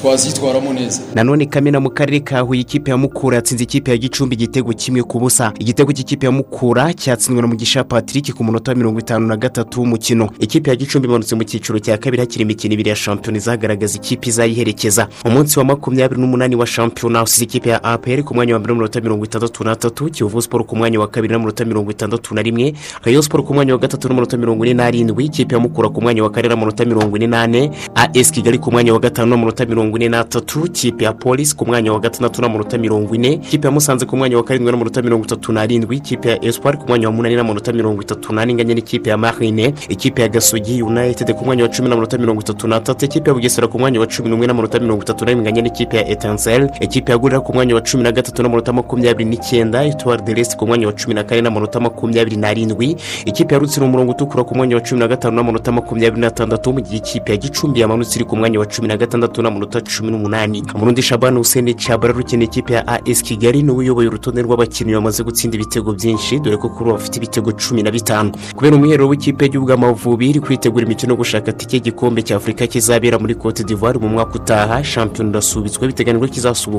twazitwaramo 0.00 0.72
neza 0.72 1.00
nanone 1.14 1.46
kamena 1.46 1.80
mu 1.80 1.90
karere 1.90 2.20
ka 2.20 2.40
huye 2.40 2.60
ikipe 2.60 2.90
ya 2.90 2.96
mukura 2.96 3.36
yatsinze 3.36 3.64
ikipe 3.64 3.90
ya 3.90 3.96
gicumbi 3.96 4.34
igitego 4.34 4.72
kimwe 4.72 5.02
ku 5.02 5.18
busa. 5.20 5.52
Igitego 5.58 5.92
cy'ikipe 5.92 6.26
ya 6.26 6.32
mukura 6.32 6.94
cyatsinzwe 6.94 7.42
na 7.42 7.48
mugisha 7.48 7.84
patrick 7.84 8.34
ku 8.34 8.44
munota 8.44 8.70
wa 8.72 8.76
mirongo 8.76 9.00
itanu 9.00 9.26
na 9.26 9.36
gatatu 9.36 9.80
w'umukino. 9.80 10.30
Ikipe 10.40 10.70
ya 10.70 10.76
gicumbi 10.76 11.08
imanutse 11.08 11.34
mu 11.34 11.44
cyiciro 11.44 11.78
cya 11.78 11.98
kabiri 11.98 12.20
hakiri 12.20 12.42
imikino 12.42 12.74
ibiri 12.74 12.90
ya 12.90 12.96
shampiyona 12.96 13.38
izagaragaza 13.38 13.96
ikipe 13.98 14.28
izayiherekeza. 14.28 15.08
Umunsi 15.24 15.58
wa 15.58 15.64
makumyabiri 15.64 16.20
n'umunani 16.20 16.56
wa 16.56 16.66
shampiyona 16.66 17.22
usize 17.22 17.44
ikipe 17.44 17.70
ya 17.70 17.84
apr 17.84 18.22
ku 18.22 18.34
mwanya 18.34 18.54
wa 18.54 18.58
mbere 18.60 18.74
n'amanota 18.74 19.00
mirongo 19.00 19.24
itandatu 19.24 19.64
n'atatu 19.64 20.10
kiyovu 20.10 20.42
siporo 20.42 20.64
ku 20.64 20.76
mwanya 20.76 21.00
wa 21.00 21.08
kabiri 21.08 21.32
n'amanota 21.34 21.64
mirongo 21.64 21.90
itandatu 21.90 22.34
na 22.34 22.42
rimwe 22.42 22.74
rayo 23.04 23.22
siporo 23.22 23.42
ku 23.42 23.54
mwanya 23.54 23.72
wa 23.72 23.78
gatatu 23.78 24.08
n'amanota 24.08 24.36
mirongo 24.36 24.64
ine 24.64 24.74
n'arindwi 24.74 25.24
ikipe 25.24 25.54
ya 25.54 25.60
mukura 25.60 25.88
ku 25.88 26.02
mwanya 26.02 26.22
wa 26.22 26.30
kane 26.30 26.48
n'amanota 26.48 26.84
mirongo 26.84 27.16
ine 27.16 27.26
n'ane 27.26 27.70
as 27.94 28.30
kigali 28.32 28.58
ku 28.58 28.70
mwanya 28.72 28.92
wa 28.92 28.98
gatanu 29.00 29.30
n'amanota 29.30 29.66
mirongo 29.66 29.87
ine 29.96 30.08
n'atatu 30.08 30.66
ikipe 30.66 31.04
ya 31.04 31.12
polisi 31.12 31.56
ku 31.56 31.66
mwanya 31.66 31.92
wa 31.92 32.00
gatandatu 32.00 32.42
n'amanota 32.42 32.78
mirongo 32.78 33.14
ine 33.14 33.32
ikipe 33.32 33.66
ya 33.66 33.72
musanze 33.72 34.06
ku 34.06 34.16
mwanya 34.16 34.36
wa 34.36 34.44
karindwi 34.44 34.72
n'amanota 34.72 35.02
mirongo 35.02 35.24
itatu 35.24 35.52
n'arindwi 35.52 35.96
ikipe 35.96 36.28
ya 36.28 36.44
espoir 36.44 36.76
ku 36.78 36.88
mwanya 36.88 37.06
wa 37.08 37.12
munani 37.12 37.36
n'amanota 37.36 37.72
mirongo 37.72 38.02
itatu 38.02 38.32
n'ane 38.34 38.52
inganya 38.52 38.74
n'ikipe 38.74 39.10
ya 39.10 39.16
marine 39.16 39.74
ikipe 39.88 40.22
ya 40.22 40.28
gasogi 40.28 40.82
united 40.82 41.32
ku 41.34 41.44
mwanya 41.44 41.62
wa 41.62 41.68
cumi 41.68 41.88
n'amanota 41.88 42.18
mirongo 42.18 42.40
itatu 42.40 42.68
n'atatu 42.68 43.04
ikipe 43.04 43.30
ya 43.30 43.34
bugesera 43.34 43.68
ku 43.68 43.78
mwanya 43.78 44.00
wa 44.00 44.06
cumi 44.06 44.28
n'umwe 44.28 44.46
n'amanota 44.46 44.78
mirongo 44.80 45.02
itatu 45.02 45.24
n'arindwi 45.24 45.42
inganya 45.48 45.62
n'ikipe 45.62 45.96
ya 45.96 46.08
etansel 46.08 46.70
ikipe 46.80 47.12
ya 47.12 47.18
gurira 47.18 47.40
ku 47.40 47.52
mwanya 47.54 47.74
wa 47.74 47.80
cumi 47.80 48.02
na 48.02 48.12
gatatu 48.12 48.42
n'amanota 48.42 48.72
makumyabiri 48.72 49.24
n'icyenda 49.30 49.84
etoile 49.84 50.22
de 50.22 50.34
l'est 50.34 50.56
ku 50.56 50.66
mwanya 50.66 50.86
wa 50.86 50.92
cumi 50.92 51.14
na 51.14 51.24
kane 51.24 51.40
n'amanota 51.42 51.80
makumyabiri 51.80 52.36
n'arindwi 52.36 52.96
ikipe 53.26 53.54
ya 53.54 53.60
rutsiro 53.60 53.86
umurongo 53.86 54.12
utukura 54.12 54.44
ku 54.44 54.54
mwanya 54.54 54.74
wa 54.76 54.80
cumi 54.82 55.00
na 55.00 55.08
gatanu 55.08 55.36
n'amanota 55.36 55.72
makumyabiri 55.72 56.20
n'atandatu 56.20 56.72
mu 56.72 56.80
gihe 56.80 56.96
ikipe 56.96 57.32
ya 57.32 57.36
gicumbi 57.38 57.80
yamanutse 57.80 58.16
iri 58.16 58.24
ku 58.24 58.36
mwanya 58.36 58.58
wa 58.58 58.66
cumi 58.66 58.88
na 58.88 58.96
gatandatu 58.96 59.42
n'amanota 59.42 59.77
cumi 59.80 60.10
n'umunani 60.10 60.62
murundi 60.74 61.02
shabani 61.02 61.38
hussein 61.38 61.74
cabara 61.74 62.12
rukeneye 62.12 62.46
ikipe 62.48 62.72
ya 62.74 62.86
as 62.88 63.22
kigali 63.22 63.62
ni 63.62 63.70
we 63.70 63.76
uyoboye 63.78 64.08
urutonde 64.08 64.42
rw'abakinnyi 64.42 64.92
bamaze 64.94 65.22
gutsinda 65.22 65.56
ibitego 65.56 65.92
byinshi 65.92 66.40
dore 66.40 66.56
ko 66.56 66.68
kuri 66.68 66.90
ubu 66.90 66.98
bafite 66.98 67.16
ibitego 67.16 67.52
cumi 67.52 67.82
na 67.82 67.90
bitanu. 67.90 68.32
Kubera 68.56 68.76
umwiherero 68.76 69.08
w'ikipe 69.08 69.44
y'igihugu 69.44 69.72
amavubi 69.72 70.30
iri 70.30 70.40
kwitegura 70.40 70.84
imikino 70.86 71.16
gushaka 71.16 71.52
tike 71.52 71.76
y'igikombe 71.76 72.22
cya 72.22 72.36
afurika 72.36 72.66
kizabera 72.66 73.18
muri 73.18 73.34
cote 73.34 73.64
d'ivoire 73.64 73.98
mu 73.98 74.08
mwaka 74.08 74.34
utaha 74.34 74.84
shampiyona 74.84 75.30
irasubitswe 75.30 75.86
biteganyijwe 75.86 76.28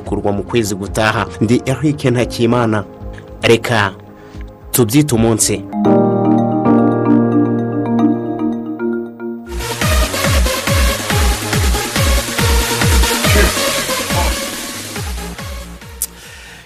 ko 0.06 0.32
mu 0.32 0.44
kwezi 0.44 0.76
gutaha. 0.76 1.28
Ndi 1.42 1.62
eric 1.66 2.06
ntakimana. 2.06 2.84
Reka 3.42 3.92
tubyite 4.72 5.16
umunsi. 5.16 5.64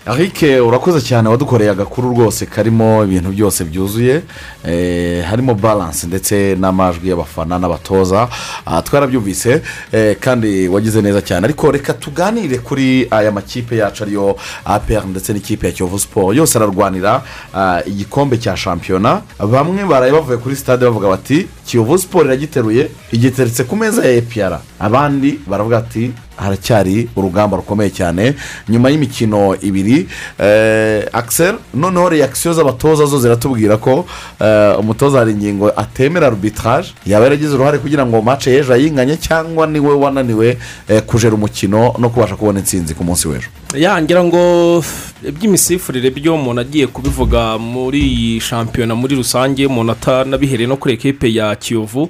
Arike 0.06 0.60
urakoze 0.60 1.02
cyane 1.02 1.30
wadukoreye 1.30 1.72
agakuru 1.72 2.10
rwose 2.10 2.46
karimo 2.46 3.04
ibintu 3.04 3.30
byose 3.30 3.64
byuzuye 3.64 4.22
eh, 4.68 5.24
harimo 5.26 5.54
baranse 5.56 6.08
ndetse 6.08 6.56
n'amajwi 6.60 7.10
y'abafana 7.10 7.60
n'abatoza 7.60 8.28
Ah, 8.66 8.82
twarabyumvise 8.82 9.62
eh, 9.92 10.16
kandi 10.20 10.68
wagize 10.68 11.02
neza 11.02 11.22
cyane. 11.22 11.46
Ariko 11.46 11.72
reka 11.72 11.94
tuganire 11.94 12.58
kuri 12.58 13.08
aya 13.12 13.32
makipe 13.32 13.78
yacu 13.78 14.04
ariyo 14.04 14.36
apr 14.66 15.06
ndetse 15.08 15.34
n'ikipe 15.34 15.68
ya 15.68 15.74
kiyovu 15.74 16.00
siporo 16.00 16.34
yose 16.34 16.58
ararwanira 16.58 17.24
ah, 17.56 17.82
igikombe 17.86 18.38
cya 18.38 18.58
shampiyona. 18.58 19.22
Bamwe 19.52 19.86
baraye 19.86 20.12
bavuye 20.12 20.38
kuri 20.38 20.56
sitade 20.56 20.86
bavuga 20.86 21.08
bati 21.10 21.48
kiyovu 21.66 21.98
siporo 21.98 22.26
iragiteruye 22.26 22.90
igiteretse 23.12 23.64
ku 23.64 23.76
meza 23.76 24.04
ya 24.06 24.12
epr 24.12 24.60
abandi 24.80 25.40
baravuga 25.48 25.78
ati 25.78 26.12
haracyari 26.36 27.08
urugamba 27.16 27.58
rukomeye 27.58 27.90
cyane. 27.90 28.34
Nyuma 28.70 28.90
y'imikino 28.90 29.56
ibiri 29.62 30.08
eh, 30.40 31.06
akiseri 31.14 31.58
noneho 31.74 32.10
reakisiyo 32.10 32.54
z'abatoza 32.54 33.06
zo 33.06 33.20
ziratubwira 33.20 33.78
ko 33.78 34.06
eh, 34.42 34.80
umutoza 34.80 35.20
hari 35.20 35.32
ingingo 35.32 35.72
atemera 35.76 36.28
arbitrage. 36.28 36.88
Yaba 37.06 37.24
yaragize 37.26 37.56
uruhare 37.56 37.78
kugira 37.78 38.06
ngo 38.06 38.22
mace 38.22 38.52
y'ejo 38.52 38.74
ayinganye 38.74 39.18
cyangwa 39.18 39.68
ni 39.68 39.80
we 39.80 39.94
wananiwe 39.96 40.58
eh, 40.88 41.02
kujera 41.02 41.36
umukino 41.36 41.94
no 42.00 42.10
kubasha 42.10 42.36
kubona 42.36 42.60
intsinzi 42.60 42.94
ku 42.94 43.04
munsi 43.04 43.28
w'ejo? 43.28 43.48
Yangira 43.76 44.24
ngo 44.24 44.84
iby'imisifurire 45.28 46.10
byo 46.12 46.36
umuntu 46.36 46.62
agiye 46.62 46.88
kubivuga 46.88 47.58
muri 47.58 48.00
iyi 48.00 48.42
shampiyona 48.42 48.96
muri 48.96 49.16
rusange 49.16 49.66
umuntu 49.66 49.92
atanabihereye 49.92 50.68
no 50.68 50.78
kuri 50.78 50.94
ekipe 50.94 51.34
ya 51.34 51.56
kiyovu. 51.56 52.10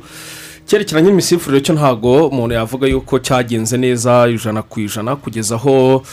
Cyerekeranye 0.67 1.10
n'imisifurire 1.10 1.62
cyo 1.62 1.73
ntabwo 1.76 2.28
umuntu 2.28 2.56
yavuga 2.56 2.88
yuko 2.88 3.19
cyagenze 3.19 3.78
neza 3.78 4.28
ijana 4.30 4.62
ku 4.62 4.80
ijana 4.80 5.15
kugeza 5.15 5.56
aho 5.56 6.04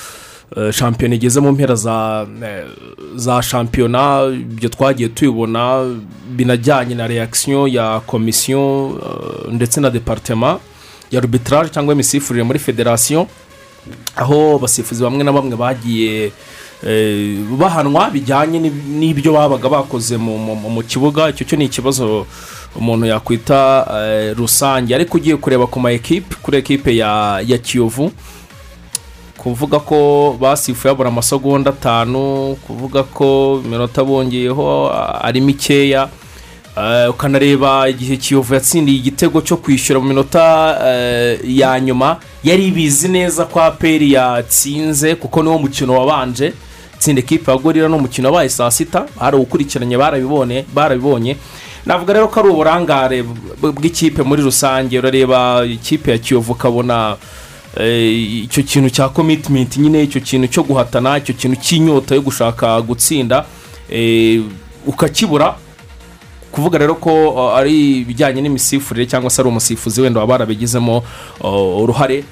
eh, 0.56 0.72
shampiyona 0.72 1.14
igeze 1.14 1.40
mu 1.40 1.52
mpera 1.52 1.74
za 1.74 2.26
eh, 2.44 3.42
shampiyona. 3.42 4.26
Ibyo 4.34 4.68
twagiye 4.68 5.08
tubibona 5.08 5.86
binajyanye 6.36 6.94
na 6.94 7.06
reakisiyo 7.06 7.68
ya 7.68 8.00
komisiyo 8.06 8.60
eh, 9.02 9.52
ndetse 9.52 9.80
na 9.80 9.90
deparitema 9.90 10.58
ya 11.10 11.18
arbitrage 11.20 11.68
cyangwa 11.70 11.94
imisifurire 11.94 12.42
muri 12.44 12.58
federasiyo 12.58 13.26
aho 14.16 14.56
abasifuzi 14.56 15.02
bamwe 15.02 15.24
na 15.24 15.32
bamwe 15.32 15.56
bagiye 15.56 16.32
bahanwa 17.58 18.10
bijyanye 18.10 18.58
n'ib- 18.60 18.88
n'ibyo 18.98 19.32
babaga 19.32 19.68
bakoze 19.68 20.16
mu 20.16 20.82
kibuga. 20.82 21.28
Icyo 21.30 21.44
cyo 21.46 21.56
ni 21.58 21.64
ikibazo 21.64 22.26
umuntu 22.76 23.06
yakwita 23.06 23.86
eh, 23.94 24.36
rusange. 24.36 24.94
Ariko 24.94 25.16
ugiye 25.18 25.36
kureba 25.36 25.66
ku 25.66 25.80
ma 25.80 25.92
ekipe 25.92 26.34
kuri 26.42 26.58
ekipe 26.58 26.96
ya 26.96 27.40
ya 27.46 27.58
kiyovu 27.58 28.12
kuvuga 29.36 29.78
ko 29.80 30.36
basifuye 30.40 30.92
babura 30.94 31.08
amasegonda 31.08 31.70
atanu 31.70 32.56
kuvuga 32.66 33.02
ko 33.02 33.60
iminota 33.64 34.04
bongeyeho 34.04 34.90
ari 35.22 35.40
mikeya 35.40 36.08
Eh, 36.76 37.10
ukanareba 37.10 37.88
igihe 37.88 38.16
kiyovu 38.16 38.54
yatsindiye 38.54 38.98
igitego 38.98 39.40
cyo 39.40 39.56
kwishyura 39.56 40.00
mu 40.00 40.06
minota 40.08 40.78
eh, 40.86 41.40
ya 41.44 41.80
nyuma 41.80 42.16
yari 42.44 42.66
ibizi 42.66 43.08
neza 43.08 43.44
ko 43.44 43.60
aperi 43.62 44.12
yatsinze 44.12 45.14
kuko 45.14 45.42
niwo 45.42 45.58
mukino 45.58 45.98
wabanje. 45.98 46.52
Tsinda 46.98 47.20
ekipa 47.20 47.52
ya 47.52 47.58
gorira 47.58 47.88
ni 47.88 47.94
umukino 47.94 48.28
wabaye 48.28 48.48
saa 48.48 48.70
sita 48.70 49.04
barawukurikiranye 49.20 49.96
barabibonye. 50.74 51.36
Navuga 51.86 52.12
rero 52.12 52.28
ko 52.28 52.40
ari 52.40 52.48
uburangare 52.48 53.22
bw- 53.22 53.72
bw'ikipe 53.72 54.22
muri 54.22 54.42
rusange. 54.42 54.98
Urareba 54.98 55.64
ikipe 55.64 56.10
ya 56.10 56.18
kiyovu 56.18 56.52
ukabona 56.52 57.16
eh, 57.76 58.44
icyo 58.44 58.62
kintu 58.62 58.90
cya 58.90 59.08
komitimenti 59.08 59.80
nyine 59.80 60.02
icyo 60.02 60.20
kintu 60.20 60.48
cyo 60.48 60.62
guhatana 60.62 61.18
icyo 61.18 61.34
kintu 61.34 61.56
cy'inyota 61.60 62.14
yo 62.14 62.20
gushaka 62.22 62.80
gutsinda 62.82 63.44
eh, 63.90 64.42
ukakibura. 64.86 65.54
Kuvuga 66.50 66.78
rero 66.78 66.94
ko 66.98 67.30
uh, 67.30 67.54
ari 67.58 68.02
ibijyanye 68.02 68.42
n'imisifurire 68.42 69.06
cyangwa 69.06 69.30
se 69.30 69.38
ari 69.42 69.48
umusifuzi 69.48 70.00
wenda 70.00 70.20
waba 70.20 70.32
warabigizemo 70.32 71.02
uh, 71.40 71.82
uruhare. 71.82 72.24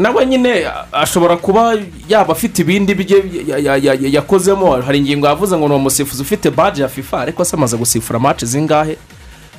Nawe 0.00 0.26
nyine 0.26 0.64
ashobora 0.92 1.36
kuba 1.36 1.76
yaba 2.08 2.32
afite 2.32 2.58
ibindi 2.62 2.94
bye 2.94 3.06
ya- 3.48 3.58
ya- 3.58 3.76
ya- 3.76 3.94
ya- 3.94 4.08
yakozemo. 4.10 4.80
Hari 4.82 4.98
ingingo 4.98 5.26
yavuze 5.26 5.56
ngo 5.56 5.68
ni 5.68 5.74
umusifuzi 5.74 6.22
ufite 6.22 6.50
baje 6.50 6.82
ya 6.82 6.88
fifa 6.88 7.20
ariko 7.20 7.44
se 7.44 7.56
amaze 7.56 7.76
gusifura 7.76 8.18
match 8.18 8.44
zingahe? 8.44 8.96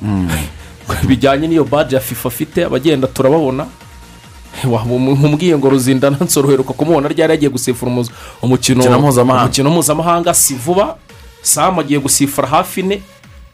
Bijyanye 1.08 1.48
n'iyo 1.48 1.64
baje 1.64 1.94
ya 1.96 2.00
fifa 2.02 2.28
afite 2.28 2.64
abagenda 2.64 3.06
turababona. 3.06 3.66
Nkubwiye 4.64 5.58
ngo 5.58 5.68
ruzindana 5.70 6.16
nsoroheruka 6.20 6.72
kumubona 6.72 7.08
ryari 7.08 7.30
yagiye 7.32 7.50
gusifura 7.50 7.92
umukino 8.42 8.82
mpuzamahanga. 9.70 10.34
si 10.34 10.54
vuba. 10.54 10.96
Samu 11.42 11.80
agiye 11.80 12.00
gusifura 12.00 12.48
hafi 12.48 12.80
ine 12.80 13.02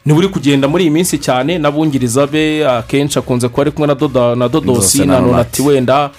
niba 0.05 0.19
uri 0.19 0.27
kugenda 0.27 0.67
muri 0.67 0.83
iyi 0.83 0.89
minsi 0.91 1.17
cyane. 1.17 1.57
N'abungiriza 1.57 2.27
be 2.27 2.67
akenshi 2.67 3.19
akunze 3.19 3.47
kuba 3.47 3.61
ari 3.61 3.71
kumwe 3.71 3.87
na 3.87 4.47
dodosi 4.49 5.05
na 5.05 5.19
nonati. 5.19 5.61
wenda. 5.61 6.09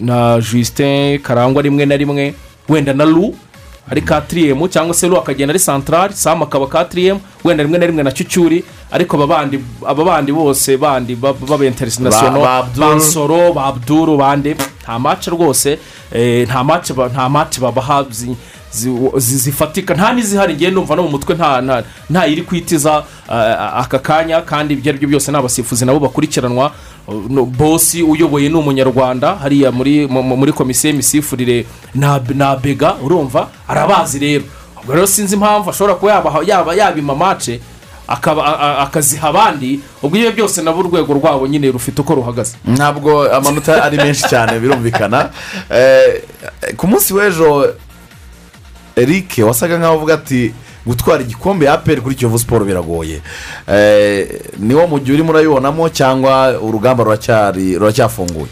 Na 0.00 0.40
justin 0.40 1.18
karangwa 1.18 1.62
rimwe 1.62 1.86
na 1.86 1.96
rimwe 1.96 2.34
wenda 2.68 2.92
na 2.92 3.04
lu 3.04 3.34
ari 3.90 4.00
katiriyemu 4.02 4.68
cyangwa 4.68 4.94
se 4.94 5.08
lu 5.08 5.16
akagenda 5.16 5.52
ari 5.52 5.58
santarari 5.58 6.14
samu 6.14 6.44
akaba 6.44 6.66
katiriyemu 6.66 7.20
wenda 7.44 7.62
rimwe 7.62 7.78
na 7.78 7.86
rimwe 7.86 8.02
na 8.02 8.10
cyucyuri 8.12 8.64
ariko 8.90 9.16
aba 9.86 10.04
bandi 10.04 10.32
bose 10.32 10.76
bandi 10.76 11.14
b'abenterisinasiyono 11.16 12.40
Ba- 12.40 12.62
ba 13.54 13.66
abduru 13.66 14.16
bande 14.16 14.56
nta 14.82 14.98
mace 14.98 15.30
rwose 15.30 15.78
eh, 16.12 16.48
nta 16.48 17.28
mace 17.28 17.60
babaha 17.60 18.04
zifatika. 19.16 19.94
Nta 19.94 20.12
n'izihari 20.12 20.54
ngiye 20.54 20.70
numva 20.70 20.96
no 20.96 21.02
mu 21.02 21.08
mutwe 21.08 21.34
nta 21.34 21.60
nta- 22.10 22.28
iri 22.28 22.42
kwitiza 22.42 23.04
eh, 23.30 23.76
aka 23.80 23.98
kanya 23.98 24.40
kandi 24.42 24.74
ibyo 24.74 24.90
ari 24.90 24.98
byo 24.98 25.08
byose 25.08 25.30
ni 25.32 25.38
abasifuzi 25.38 25.84
nabo 25.84 26.00
bakurikiranwa. 26.00 26.72
Bosi 27.58 28.02
uyoboye 28.02 28.48
ni 28.48 28.54
umunyarwanda 28.54 29.34
hariya 29.36 29.72
muri 29.72 30.06
mu- 30.06 30.22
mu- 30.22 30.36
muri 30.36 30.52
komisiyo 30.52 30.90
y'imisifurire 30.90 31.66
na 31.94 32.56
bega 32.56 32.94
urumva? 33.02 33.48
Arabazi 33.68 34.18
rero. 34.18 34.44
Ubwo 34.82 34.94
rero 34.94 35.06
sinzi 35.06 35.34
impamvu 35.34 35.70
ashobora 35.70 35.94
kuba 35.94 36.22
yaba 36.46 36.74
yabima 36.74 37.14
mace 37.14 37.60
akaziha 38.08 39.28
abandi 39.28 39.80
ubwo 40.02 40.16
ibyo 40.16 40.32
byose 40.32 40.62
nabo 40.62 40.80
urwego 40.80 41.14
rwabo 41.14 41.46
nyine 41.46 41.70
rufite 41.70 42.00
uko 42.00 42.14
ruhagaze. 42.14 42.56
Ntabwo 42.64 43.28
amanota 43.32 43.84
ari 43.84 43.96
menshi 43.96 44.28
cyane 44.28 44.58
birumvikana. 44.60 45.30
Eh, 45.70 46.22
ku 46.76 46.86
munsi 46.86 47.14
w'ejo 47.14 47.74
eric 48.98 49.38
wasaga 49.46 49.78
nkaho 49.78 49.96
uvuga 49.96 50.14
ati 50.14 50.52
gutwara 50.86 51.22
igikombe 51.22 51.66
ya 51.66 51.72
aperi 51.72 52.00
kuri 52.00 52.14
kiyovu 52.14 52.38
siporo 52.38 52.64
biragoye. 52.64 53.20
Eh, 53.72 54.28
niwo 54.58 54.86
mujyi 54.86 55.12
urimo 55.12 55.30
urayibonamo 55.30 55.88
cyangwa 55.88 56.60
urugamba 56.60 57.04
ruracyafunguye? 57.78 58.46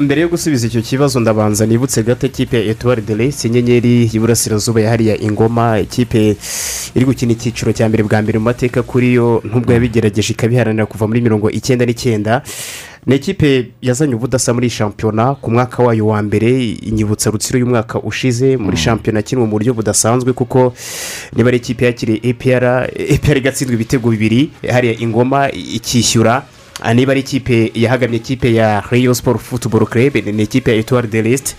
Mbere 0.00 0.20
yo 0.20 0.28
gusubiza 0.28 0.66
icyo 0.66 0.82
kibazo 0.82 1.20
ndabanza 1.20 1.66
nibutse 1.66 2.02
gato 2.02 2.26
ikipe 2.26 2.68
etuwari 2.68 3.02
de 3.02 3.14
resi 3.14 3.48
inyenyeri 3.48 4.10
y'iburasirazuba 4.12 4.80
yahariye 4.80 5.14
ingoma. 5.16 5.80
Ikipe 5.80 6.36
iri 6.94 7.04
gukina 7.04 7.32
icyiciro 7.32 7.72
cya 7.72 7.88
mbere 7.88 8.02
bwa 8.04 8.22
mbere 8.22 8.38
mu 8.38 8.44
mateka 8.44 8.82
kuri 8.82 9.14
yo 9.14 9.40
nubwo 9.44 9.72
yabigerageje 9.72 10.32
ikabiharanira 10.32 10.86
kuva 10.86 11.06
muri 11.08 11.20
mirongo 11.20 11.50
icyenda 11.50 11.86
n'icyenda. 11.86 12.42
Ni 13.06 13.16
ikipe 13.16 13.72
yazanye 13.82 14.14
ubudasa 14.14 14.52
muri 14.54 14.70
shampiyona 14.70 15.34
ku 15.40 15.50
mwaka 15.50 15.82
wayo 15.82 16.06
wa 16.06 16.22
mbere 16.22 16.68
inyibutsa 16.84 17.30
rutsiro 17.30 17.58
y'umwaka 17.58 18.00
ushize 18.00 18.56
muri 18.56 18.76
shampiyona 18.76 19.22
kinwe 19.22 19.44
mu 19.44 19.50
buryo 19.50 19.74
budasanzwe 19.74 20.32
kuko 20.32 20.72
niba 21.36 21.48
ari 21.48 21.56
ikipe 21.56 21.84
yakiriye 21.84 22.20
epr 22.22 22.64
epr 22.96 23.36
igatsindwa 23.36 23.74
ibitego 23.74 24.10
bibiri 24.10 24.50
hariya 24.72 24.94
ingoma 25.00 25.48
ikishyura. 25.52 26.44
Niba 26.94 27.12
ari 27.12 27.20
ikipe 27.20 27.70
yahagamye 27.74 28.16
ikipe 28.16 28.54
ya 28.54 28.82
reyo 28.90 29.14
siporo 29.14 29.38
futuboro 29.38 29.86
kerebe 29.86 30.32
ni 30.32 30.42
ikipe 30.42 30.70
ya 30.70 30.76
etuwari 30.76 31.08
de 31.08 31.22
resite 31.22 31.54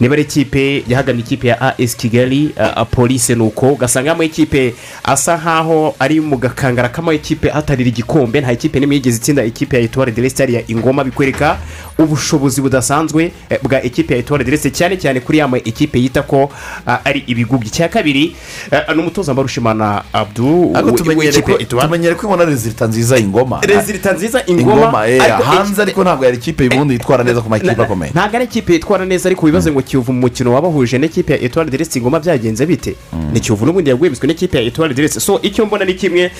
niba 0.00 0.12
ari 0.14 0.22
ikipe 0.22 0.84
yahagamye 0.88 1.20
ikipe 1.20 1.48
ya 1.48 1.78
as 1.78 1.96
kigali 1.96 2.50
ah, 2.56 2.84
polise 2.84 3.34
ni 3.34 3.42
uko 3.42 3.72
ugasangamo 3.72 4.22
ikipe 4.22 4.74
asa 5.04 5.36
nkaho 5.36 5.94
ari 5.98 6.20
mu 6.20 6.36
gakangara 6.36 6.88
k'ama 6.88 7.12
ekipe 7.14 7.50
atarira 7.50 7.88
igikombe. 7.88 8.40
Nta 8.40 8.52
ikipe 8.52 8.80
n'imwe 8.80 8.94
yigeze 8.96 9.16
itsinda 9.16 9.44
ikipe 9.44 9.76
ya 9.76 9.82
etuwari 9.82 10.12
de 10.12 10.22
resite 10.22 10.40
hariya 10.42 10.62
ingoma 10.68 11.04
bikwereka 11.04 11.58
ubushobozi 11.98 12.60
budasanzwe 12.60 13.32
eh, 13.50 13.58
bwa 13.62 13.82
ekipe 13.82 14.14
ya 14.14 14.20
etuwari 14.20 14.44
de 14.44 14.50
resite 14.50 14.70
cyane 14.78 14.96
cyane 14.96 15.20
kuri 15.20 15.38
ya 15.38 15.48
ma 15.48 15.58
ekipe 15.58 15.98
yita 15.98 16.22
ko 16.22 16.50
ah, 16.86 16.98
ari 17.04 17.24
ibigubyi. 17.26 17.68
Icya 17.68 17.88
kabiri 17.88 18.36
eh, 18.70 18.80
ni 18.94 19.00
umutoza 19.02 19.32
mbarushimana 19.32 20.02
abdu 20.12 20.72
w'ikipe 21.16 21.52
Etoile. 21.52 21.84
tumenyere 21.86 22.14
ko 22.14 22.26
ibona 22.26 22.44
rezilita 22.44 22.86
nziza 22.86 23.18
ingoma. 23.18 23.60
Rezilita 23.62 24.12
nziza 24.12 24.42
ingoma. 24.46 24.59
Ingoma 24.60 25.08
eh, 25.08 25.20
hanze 25.44 25.82
ariko 25.82 26.02
ntabwo 26.04 26.24
yari 26.24 26.36
ikipe 26.36 26.68
ubundi 26.68 26.94
yitwara 26.94 27.24
neza 27.24 27.40
ku 27.40 27.48
makipe 27.48 27.82
akomeye. 27.82 28.12
ntabwo 28.12 28.36
ari 28.36 28.44
ikipe 28.44 28.72
yitwara 28.72 29.04
neza 29.06 29.28
ariko 29.28 29.46
wibaze 29.46 29.70
ngo 29.72 29.82
kiyovu 29.82 30.12
mu 30.12 30.20
mukino 30.20 30.52
wabahuje 30.54 30.98
n'ikipe 30.98 31.32
ya 31.32 31.40
etuwari 31.40 31.70
deresi 31.70 31.98
ingoma 31.98 32.20
byagenze 32.20 32.66
bite? 32.66 32.94
Ni 33.32 33.40
kiyovu 33.40 33.66
n'ubundi 33.66 33.90
yagwebiswe 33.90 34.26
n'ikipe 34.28 34.58
ya 34.58 34.64
etuwari 34.64 34.94
deresi 34.94 35.20
so 35.20 35.38
icyo 35.42 35.66
mbona 35.66 35.84
ni 35.84 35.94
kimwe 35.94 36.30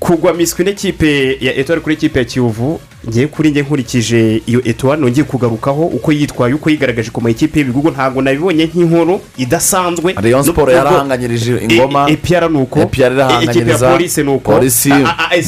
kugwa 0.00 0.34
miswi 0.34 0.64
n'ikipe 0.64 1.38
ya 1.40 1.54
etuwari 1.56 1.80
kuri 1.82 1.94
ikipe 1.94 2.18
ya 2.18 2.24
kiyovu 2.24 2.80
ngiye 3.08 3.26
kuri 3.26 3.50
njye 3.50 3.62
nkurikije 3.62 4.42
iyo 4.46 4.60
etuwari 4.64 5.00
nongeye 5.02 5.24
kugarukaho 5.24 5.82
uko 5.86 6.12
yitwaye 6.12 6.54
uko 6.54 6.70
yigaragaje 6.70 7.10
ku 7.10 7.20
makipe 7.20 7.58
y'ibihugu 7.58 7.90
ntabwo 7.90 8.22
nabibonye 8.22 8.64
nk'inkuru 8.66 9.20
idasanzwe 9.36 10.14
Rayon 10.22 10.42
Sport 10.44 10.72
yarahanganyirije 10.72 11.58
ingoma 11.68 12.10
epiyara 12.10 12.48
ni 12.48 12.58
uko 12.58 12.80
ikipe 12.80 13.70
ya 13.70 13.78
polisi 13.78 14.22
ni 14.22 14.30
uko 14.30 14.54
AS 14.56 14.88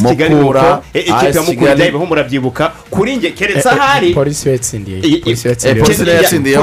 kigali 0.09 0.34
ni 0.34 0.40
uko 0.40 0.82
e- 0.94 1.00
ikipe 1.00 1.26
ya 1.26 1.42
mukura 1.42 1.54
Kigali. 1.57 1.76
byayibaho 1.76 2.07
murabyibuka 2.07 2.72
kuri 2.90 3.16
njye 3.16 3.30
keretse 3.30 3.68
ahari 3.68 4.14
polisi 4.14 4.48
yatsindiye 4.48 5.00
polisi 5.18 5.48
Eh, 5.68 6.07
yatsindiye 6.07 6.59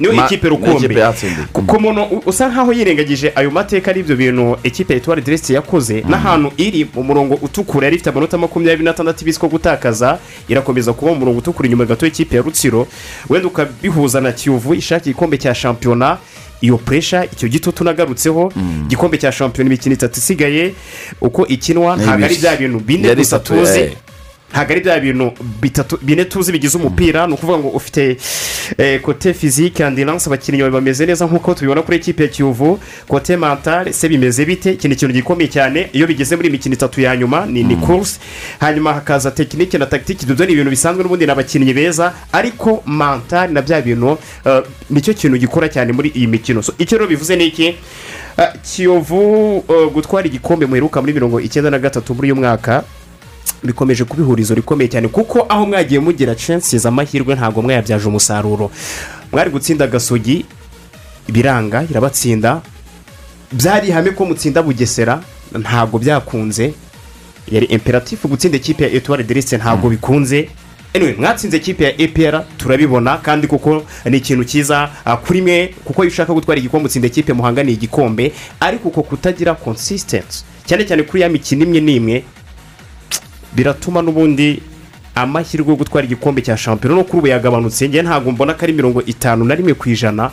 niyo 0.00 0.12
eh, 0.12 0.18
ikipe 0.24 0.48
rukumbi 0.48 0.94
ikipe 0.94 1.02
ku 1.66 1.80
muntu 1.80 2.22
usa 2.26 2.48
nkaho 2.48 2.72
yirengagije 2.72 3.32
ayo 3.34 3.50
mateka 3.50 3.90
ari 3.90 4.00
ibyo 4.00 4.16
bintu 4.16 4.56
ekipe 4.62 4.92
ya 4.92 4.96
etuwari 4.98 5.22
deresi 5.22 5.54
yakoze 5.54 6.04
n'ahantu 6.08 6.52
iri 6.56 6.86
mu 6.94 7.02
murongo 7.02 7.34
utukura 7.34 7.86
yari 7.86 7.96
ifite 7.96 8.10
amanota 8.10 8.38
makumyabiri 8.38 8.84
n'atandatu 8.84 9.22
ibisi 9.24 9.40
ko 9.40 9.48
gutakaza 9.48 9.95
irakomeza 10.48 10.92
kuba 10.92 11.12
mu 11.12 11.18
murongo 11.18 11.38
utukura 11.38 11.66
inyuma 11.66 11.84
gato 11.84 12.06
y'ikipe 12.06 12.36
ya 12.36 12.42
rutsiro. 12.42 12.86
Wenda 13.28 13.48
ukabihuza 13.48 14.20
na 14.20 14.32
kiyovu 14.32 14.74
ishaka 14.74 15.04
igikombe 15.04 15.38
cya 15.38 15.54
shampiyona 15.54 16.18
iyo 16.60 16.78
puresha 16.78 17.24
icyo 17.24 17.48
gitutu 17.48 17.84
nagarutseho 17.84 18.52
igikombe 18.86 19.18
cya 19.18 19.32
shampiyona 19.32 19.68
imikino 19.70 19.94
itatu 19.94 20.18
isigaye 20.20 20.74
uko 21.20 21.46
ikinwa 21.46 21.96
ntabwo 21.96 22.24
ari 22.24 22.36
bya 22.36 22.56
bintu 22.56 22.78
bine 22.80 23.14
gusa 23.14 23.38
tuzi. 23.38 23.78
eh. 23.80 23.92
Ntabwo 24.50 24.72
ari 24.72 24.80
bya 24.80 25.00
bintu 25.00 25.32
bitatu 25.62 25.98
bine 26.02 26.24
tuzi 26.24 26.52
bigize 26.52 26.78
umupira 26.78 27.26
ni 27.26 27.34
ukuvuga 27.34 27.58
ngo 27.58 27.68
ufite 27.68 28.16
kote 29.02 29.34
fizike 29.34 29.84
andiranse 29.84 30.26
abakinnyi 30.30 30.58
bawe 30.58 30.70
bameze 30.70 31.06
neza 31.06 31.26
nk'uko 31.26 31.54
tubibona 31.54 31.82
kuri 31.82 31.96
ekipe 31.96 32.22
ya 32.22 32.28
kiyovu. 32.28 32.80
Kote 33.08 33.36
mentale 33.36 33.92
se 33.92 34.08
bimeze 34.08 34.44
bite? 34.44 34.72
Iki 34.72 34.88
ni 34.88 34.94
ikintu 34.94 35.14
gikomeye 35.14 35.48
cyane. 35.50 35.88
Iyo 35.92 36.06
bigeze 36.06 36.36
muri 36.36 36.50
mikino 36.50 36.74
itatu 36.74 37.00
ya 37.00 37.16
nyuma 37.16 37.46
ni 37.46 37.62
ni 37.64 37.76
kuruse 37.76 38.20
hanyuma 38.60 38.92
hakaza 38.94 39.30
tekinike 39.30 39.78
na 39.78 39.86
tagitike 39.86 40.26
ibyo 40.26 40.46
ni 40.46 40.52
ibintu 40.52 40.70
bisanzwe 40.70 41.02
n'ubundi 41.02 41.26
ni 41.26 41.32
abakinnyi 41.32 41.74
beza. 41.74 42.12
Ariko 42.32 42.82
mentale 42.86 43.52
na 43.52 43.62
bya 43.62 43.82
bintu 43.82 44.18
eh, 44.44 44.62
ni 44.90 45.00
cyo 45.00 45.14
kintu 45.14 45.38
gikora 45.38 45.68
cyane 45.68 45.92
muri 45.92 46.08
iyi 46.14 46.26
mikino. 46.26 46.62
So, 46.62 46.72
icyo 46.78 46.98
rero 46.98 47.08
bivuze 47.10 47.36
ni 47.36 47.46
iki? 47.46 47.66
Eh, 48.38 48.48
kiyovu 48.62 49.64
eh, 49.68 49.90
gutwara 49.92 50.26
igikombe 50.26 50.66
muheruka 50.66 51.00
muri 51.00 51.12
mirongo 51.12 51.40
icyenda 51.40 51.70
na 51.70 51.78
gatatu 51.78 52.14
muri 52.14 52.26
uyu 52.32 52.36
mwaka 52.40 52.84
bikomeje 53.62 54.04
kuba 54.04 54.22
ihurizo 54.22 54.54
rikomeye 54.54 54.88
cyane 54.90 55.08
kuko 55.08 55.46
aho 55.48 55.66
mwagiye 55.66 56.00
mugira 56.00 56.34
censizi 56.34 56.88
amahirwe 56.88 57.34
ntabwo 57.34 57.62
mwayabyaje 57.62 58.08
umusaruro. 58.08 58.70
Mwari 59.32 59.50
gutsinda 59.50 59.84
agasogi 59.84 60.44
biranga 61.28 61.82
irabatsinda. 61.90 62.60
Byari 63.52 63.88
ihame 63.88 64.10
ko 64.10 64.24
mutsinda 64.26 64.62
bugesera 64.62 65.22
ntabwo 65.58 65.98
byakunze. 65.98 66.74
Yari 67.50 67.66
imperatifu 67.66 68.28
gutsinda 68.28 68.56
ikipe 68.56 68.84
ya 68.84 68.90
etuwari 68.92 69.24
derise 69.24 69.56
ntabwo 69.56 69.90
bikunze. 69.90 70.48
Anyway 70.94 71.14
mwatsinze 71.18 71.56
ikipe 71.56 71.84
ya 71.84 72.00
epr 72.00 72.44
turabibona 72.56 73.16
kandi 73.18 73.46
kuko 73.46 73.82
ni 74.04 74.16
ikintu 74.16 74.44
cyiza. 74.44 74.90
Ah, 75.04 75.16
kuri 75.16 75.42
mwe 75.42 75.74
kuko 75.84 76.02
iyo 76.04 76.10
ushaka 76.12 76.32
gutwara 76.34 76.58
igikombe 76.58 76.86
utsinda 76.86 77.08
ikipe 77.08 77.32
muhanganiye 77.32 77.74
igikombe. 77.76 78.32
Ariko 78.60 78.88
uko 78.88 79.02
kutagira 79.02 79.54
consistency 79.54 80.44
cyane 80.66 80.84
cyane 80.84 81.02
kuri 81.02 81.22
ya 81.22 81.28
mikino 81.28 81.64
imwe 81.64 81.80
n'imwe 81.80 82.24
biratuma 83.56 84.02
n'ubundi 84.02 84.62
amahirwe 85.14 85.70
yo 85.70 85.76
gutwara 85.76 86.04
igikombe 86.06 86.42
cya 86.42 86.56
shampiyona 86.56 86.96
no 86.98 87.04
kuri 87.04 87.18
ubu 87.18 87.26
yagabanutse. 87.26 87.88
Njye 87.88 88.02
ntabwo 88.02 88.32
mbona 88.32 88.54
ko 88.54 88.60
ari 88.62 88.72
mirongo 88.72 89.02
itanu 89.02 89.44
na 89.44 89.54
rimwe 89.54 89.74
ku 89.74 89.88
ijana. 89.88 90.30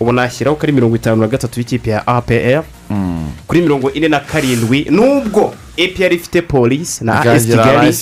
Ubu 0.00 0.12
nashyiraho 0.12 0.56
ko 0.56 0.62
ari 0.62 0.72
mirongo 0.72 0.96
itanu 0.96 1.20
na 1.22 1.28
gatatu 1.28 1.60
y'ikipe 1.60 1.90
ya 1.90 2.06
apr 2.06 2.62
kuri 3.46 3.60
mirongo 3.62 3.90
ine 3.92 4.08
na 4.08 4.20
karindwi. 4.20 4.86
Nubwo 4.90 5.54
apr 5.78 6.12
ifite 6.12 6.42
polisi 6.42 7.04
na 7.04 7.20
as 7.20 7.46
kigali 7.46 7.92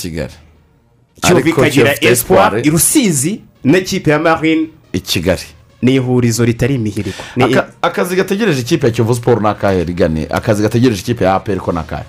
kiyovu 1.22 1.48
ikagira 1.48 1.94
espoir 2.00 2.60
i 2.64 2.70
rusizi 2.70 3.40
n'ikipe 3.64 4.10
ya 4.10 4.18
marine 4.18 4.68
i 4.92 5.00
kigali. 5.00 5.42
ni 5.82 5.94
ihurizo 5.94 6.44
ritari 6.44 6.74
imihiriko. 6.74 7.22
Akazi 7.82 8.16
gategereje 8.16 8.60
ikipe 8.60 8.86
ya 8.86 8.92
kiyovu 8.92 9.14
siporo 9.14 9.40
ni 9.40 9.48
akahe 9.48 9.84
rigane 9.84 10.26
akazi 10.30 10.62
gategereje 10.62 11.00
ikipe 11.00 11.24
ya 11.24 11.34
aperi 11.34 11.60
ko 11.60 11.72
ni 11.72 11.78
akahe 11.78 12.04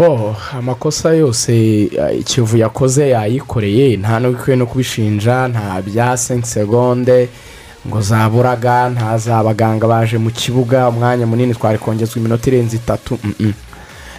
bo 0.00 0.36
amakosa 0.58 1.10
yose 1.14 1.52
eh, 1.82 2.24
kiyovu 2.24 2.56
yakoze 2.56 3.08
yayikoreye 3.08 3.96
nta 3.96 4.20
n'ubikwiye 4.20 4.56
no 4.56 4.66
kubishinja 4.66 5.48
nta 5.48 5.82
bya 5.82 6.16
senki 6.16 6.48
segonde 6.48 7.28
ngo 7.88 8.00
zaburaga 8.00 8.88
nta 8.90 9.18
za 9.18 9.42
baganga 9.44 9.86
baje 9.86 10.18
mu 10.18 10.30
kibuga 10.30 10.88
umwanya 10.88 11.26
munini 11.26 11.54
twari 11.54 11.78
kongezwa 11.78 12.16
iminota 12.16 12.48
irenze 12.50 12.76
itatu 12.76 13.18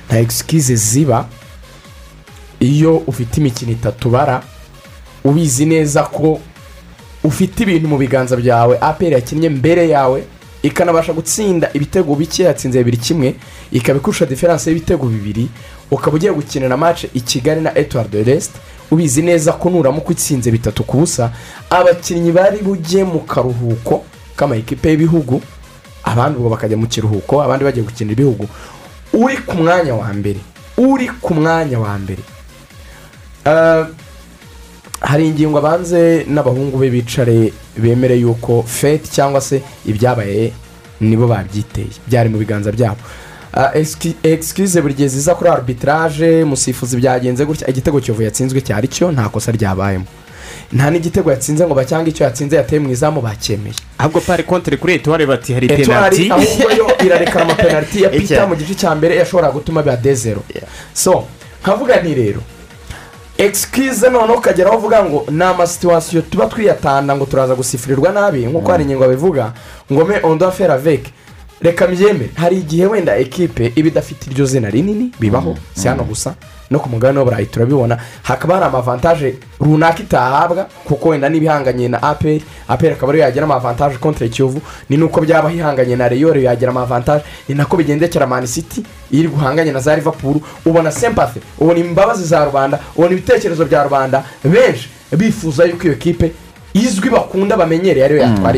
nta 0.08 0.20
egisikize 0.20 0.76
ziba. 0.76 1.26
Iyo 2.60 2.98
ufite 2.98 3.38
imikino 3.42 3.72
itatu 3.72 4.10
bara 4.10 4.44
ubizi 5.24 5.66
neza 5.66 6.04
ko 6.04 6.40
ufite 7.24 7.64
ibintu 7.64 7.88
mu 7.88 7.98
biganza 7.98 8.36
byawe 8.38 8.78
aperi 8.82 9.14
yakinnye 9.16 9.50
mbere 9.50 9.90
yawe 9.90 10.24
ikanabasha 10.64 11.14
gutsinda 11.14 11.70
ibitego 11.74 12.16
bike 12.16 12.43
yatsinze 12.43 12.78
bibiri 12.78 12.97
kimwe 12.97 13.36
ikaba 13.72 13.97
ikurusha 13.99 14.26
diferanse 14.26 14.70
y'ibitego 14.70 15.05
bibiri 15.07 15.49
ukaba 15.91 16.16
ugiye 16.16 16.32
gukinira 16.34 16.78
match 16.78 17.03
i 17.14 17.22
kigali 17.22 17.62
na 17.62 17.78
etuwari 17.78 18.09
de 18.09 18.24
resite 18.24 18.59
ubizi 18.91 19.22
neza 19.22 19.53
ko 19.53 19.70
nuramuka 19.70 20.09
utsinze 20.09 20.51
bitatu 20.51 20.84
ku 20.84 20.97
busa 20.97 21.32
abakinnyi 21.70 22.32
bari 22.32 22.57
bujye 22.62 23.03
mu 23.03 23.20
karuhuko 23.20 24.03
k'amakipe 24.36 24.89
y'ibihugu 24.89 25.41
abandi 26.03 26.38
ubwo 26.38 26.49
bakajya 26.49 26.78
mu 26.78 26.88
kiruhuko 26.88 27.41
abandi 27.43 27.66
bagiye 27.66 27.86
gukinira 27.86 28.14
ibihugu. 28.22 28.47
Uri 29.14 29.38
ku 29.38 29.55
mwanya 29.57 29.93
wa 29.95 30.09
mbere 30.14 30.39
uri 30.78 31.07
ku 31.22 31.34
mwanya 31.34 31.80
wa 31.80 31.93
mbere. 31.99 32.24
Eh, 33.45 33.86
hari 35.02 35.28
ingingo 35.28 35.58
abanze 35.58 36.26
n'abahungu 36.28 36.78
be 36.78 36.89
bicare 36.89 37.54
bemere 37.78 38.16
yuko 38.16 38.64
feti 38.64 39.12
cyangwa 39.12 39.41
se 39.41 39.62
ibyabaye 39.86 40.54
nibo 41.02 41.28
babyiteye. 41.28 41.88
Byari 42.08 42.30
mu 42.30 42.38
biganza 42.38 42.72
byabo. 42.72 43.02
Egisikirize 44.24 44.82
buri 44.82 44.93
gihe 44.93 45.08
ziza 45.08 45.36
kuri 45.36 45.49
arbitrage 45.49 46.45
musifuzi 46.45 46.97
byagenze 46.97 47.45
gutya. 47.45 47.70
Igitego 47.70 47.99
kiyovu 47.99 48.24
yatsinzwe 48.24 48.62
cyari 48.62 48.88
cyo 48.88 49.12
nta 49.12 49.30
kosa 49.30 49.52
ryabayemo. 49.52 50.06
Nta 50.74 50.89
n'igitego 50.91 51.32
yatsinze 51.32 51.66
ngo 51.66 51.74
bacyanga 51.74 52.10
icyo 52.10 52.24
yatsinze 52.26 52.56
yateye 52.56 52.80
mu 52.80 52.89
izamu 52.89 53.22
bacyemeye 53.22 53.76
ahubwo 53.97 54.20
pari 54.22 54.43
kontere 54.43 54.78
kuri 54.78 54.93
etuwari 54.93 55.26
bati 55.26 55.54
hari 55.54 55.68
penaliti 55.68 56.32
ahubwo 56.32 56.72
yo 56.80 56.88
irarekana 57.06 57.43
amapenaliti 57.45 58.04
ya 58.04 58.10
pita 58.20 58.47
mu 58.47 58.56
gice 58.56 58.76
cya 58.76 58.95
mbere 58.95 59.16
yashoboraga 59.16 59.54
gutuma 59.54 59.84
biba 59.84 59.97
dezero 59.97 60.43
so 60.93 61.28
nkavuga 61.62 62.02
nti 62.02 62.14
rero 62.14 62.41
excuse 63.46 64.10
noneho 64.10 64.34
ukageraho 64.38 64.78
uvuga 64.78 65.04
ngo 65.06 65.26
ni 65.32 65.44
amasituwasiyo 65.44 66.22
tuba 66.22 66.46
twiyatanda 66.46 67.16
ngo 67.16 67.26
turaza 67.26 67.56
gusifurirwa 67.56 68.12
nabi. 68.12 68.46
Nk'uko 68.46 68.72
hari 68.72 68.84
ingingo 68.84 69.08
bivuga 69.08 69.54
ngo 69.92 70.06
me 70.06 70.20
ondo 70.24 70.52
fera 70.52 70.78
veke 70.78 71.12
reka 71.62 71.88
mbyemere 71.88 72.30
hari 72.36 72.58
igihe 72.58 72.86
wenda 72.86 73.18
ekipe 73.18 73.72
iba 73.76 73.88
idafite 73.88 74.28
iryo 74.32 74.46
zina 74.46 74.70
rinini 74.70 75.12
bibaho. 75.20 75.58
Si 75.74 75.88
hano 75.88 76.04
gusa. 76.04 76.36
No 76.72 76.80
ku 76.80 76.89
mugabane 76.89 77.19
w'uburayi 77.19 77.45
turabibona. 77.45 77.97
Hakaba 78.24 78.53
hari 78.53 78.65
amavantaje 78.65 79.36
runaka 79.59 79.99
itahabwa 80.03 80.67
kuko 80.88 81.09
wenda 81.09 81.30
niba 81.30 81.45
ihanganye 81.45 81.88
na 81.88 82.03
aperi 82.03 82.43
aperi 82.67 82.93
akaba 82.93 83.11
ariyo 83.11 83.26
yagira 83.26 83.43
amavantaje 83.45 83.97
kontra 83.97 84.28
kiyovu 84.28 84.61
ni 84.89 84.97
nuko 84.97 85.22
byaba 85.22 85.51
ihanganye 85.51 85.95
na 85.95 86.07
reyo 86.09 86.34
reyo 86.34 86.45
yagira 86.45 86.72
amavantaje 86.72 87.24
ni 87.49 87.55
nako 87.55 87.78
bigendekera 87.78 88.28
mani 88.28 88.47
siti 88.47 88.84
iri 89.11 89.28
guhanganye 89.28 89.72
na 89.72 89.80
za 89.80 89.95
liverpool 89.95 90.36
ubona 90.65 90.91
sempathy 90.91 91.39
ubona 91.59 91.80
imbabazi 91.80 92.24
za 92.24 92.45
rubanda 92.45 92.80
ubona 92.95 93.13
ibitekerezo 93.13 93.65
bya 93.65 93.84
rubanda 93.84 94.24
benshi 94.43 94.89
bifuza 95.17 95.65
yuko 95.65 95.84
iyo 95.88 95.95
kipe 95.95 96.32
izwi 96.74 97.09
bakunda 97.09 97.57
bamenyereye 97.57 98.05
ariyo 98.05 98.22
yatwara 98.22 98.57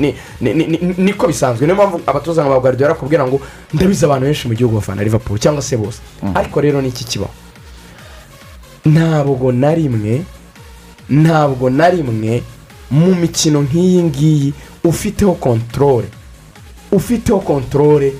ni- 0.00 0.14
ni- 0.40 0.54
ni- 0.54 0.66
ni- 0.66 0.94
niko 0.98 1.26
bisanzwe. 1.26 1.66
Niyo 1.66 1.74
mpamvu 1.74 2.00
abatoza 2.06 2.42
nka 2.42 2.50
ba 2.50 2.60
guardiola 2.60 2.94
bakubwira 2.94 3.26
ngo 3.26 3.40
ndabizi 3.74 4.04
abantu 4.04 4.24
benshi 4.26 4.48
mu 4.48 4.54
gihugu 4.54 4.74
bafana 4.76 5.02
liverpool 5.02 5.38
cyangwa 5.38 5.62
se 5.62 5.76
bose. 5.76 5.98
Ariko 6.34 6.60
rero 6.60 6.80
ni 6.82 6.88
iki 6.88 7.04
kibaho? 7.04 7.32
Ntabwo 8.84 9.52
na 9.52 9.74
rimwe 9.74 10.22
ntabwo 11.10 11.70
na 11.70 11.90
rimwe 11.90 12.42
mu 12.90 13.14
mikino 13.14 13.62
nk'iyi 13.62 14.02
ngiyi 14.02 14.52
ufiteho 14.84 15.32
kontorore 15.34 16.08
ufiteho 16.92 17.40
kontorore 17.40 18.12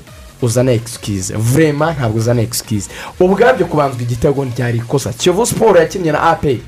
uzana 0.42 0.72
excuse. 0.72 1.34
Vrema 1.36 1.92
ntabwo 1.92 2.18
uzana 2.18 2.42
excuse. 2.42 2.90
Ubwabyo 3.20 3.66
kubanzwa 3.66 4.02
igitego 4.02 4.44
ntibyari 4.44 4.78
ikosa. 4.78 5.12
Kiyovu 5.12 5.46
siporo 5.46 5.80
yakinnye 5.80 6.12
na 6.12 6.22
aperi 6.22 6.62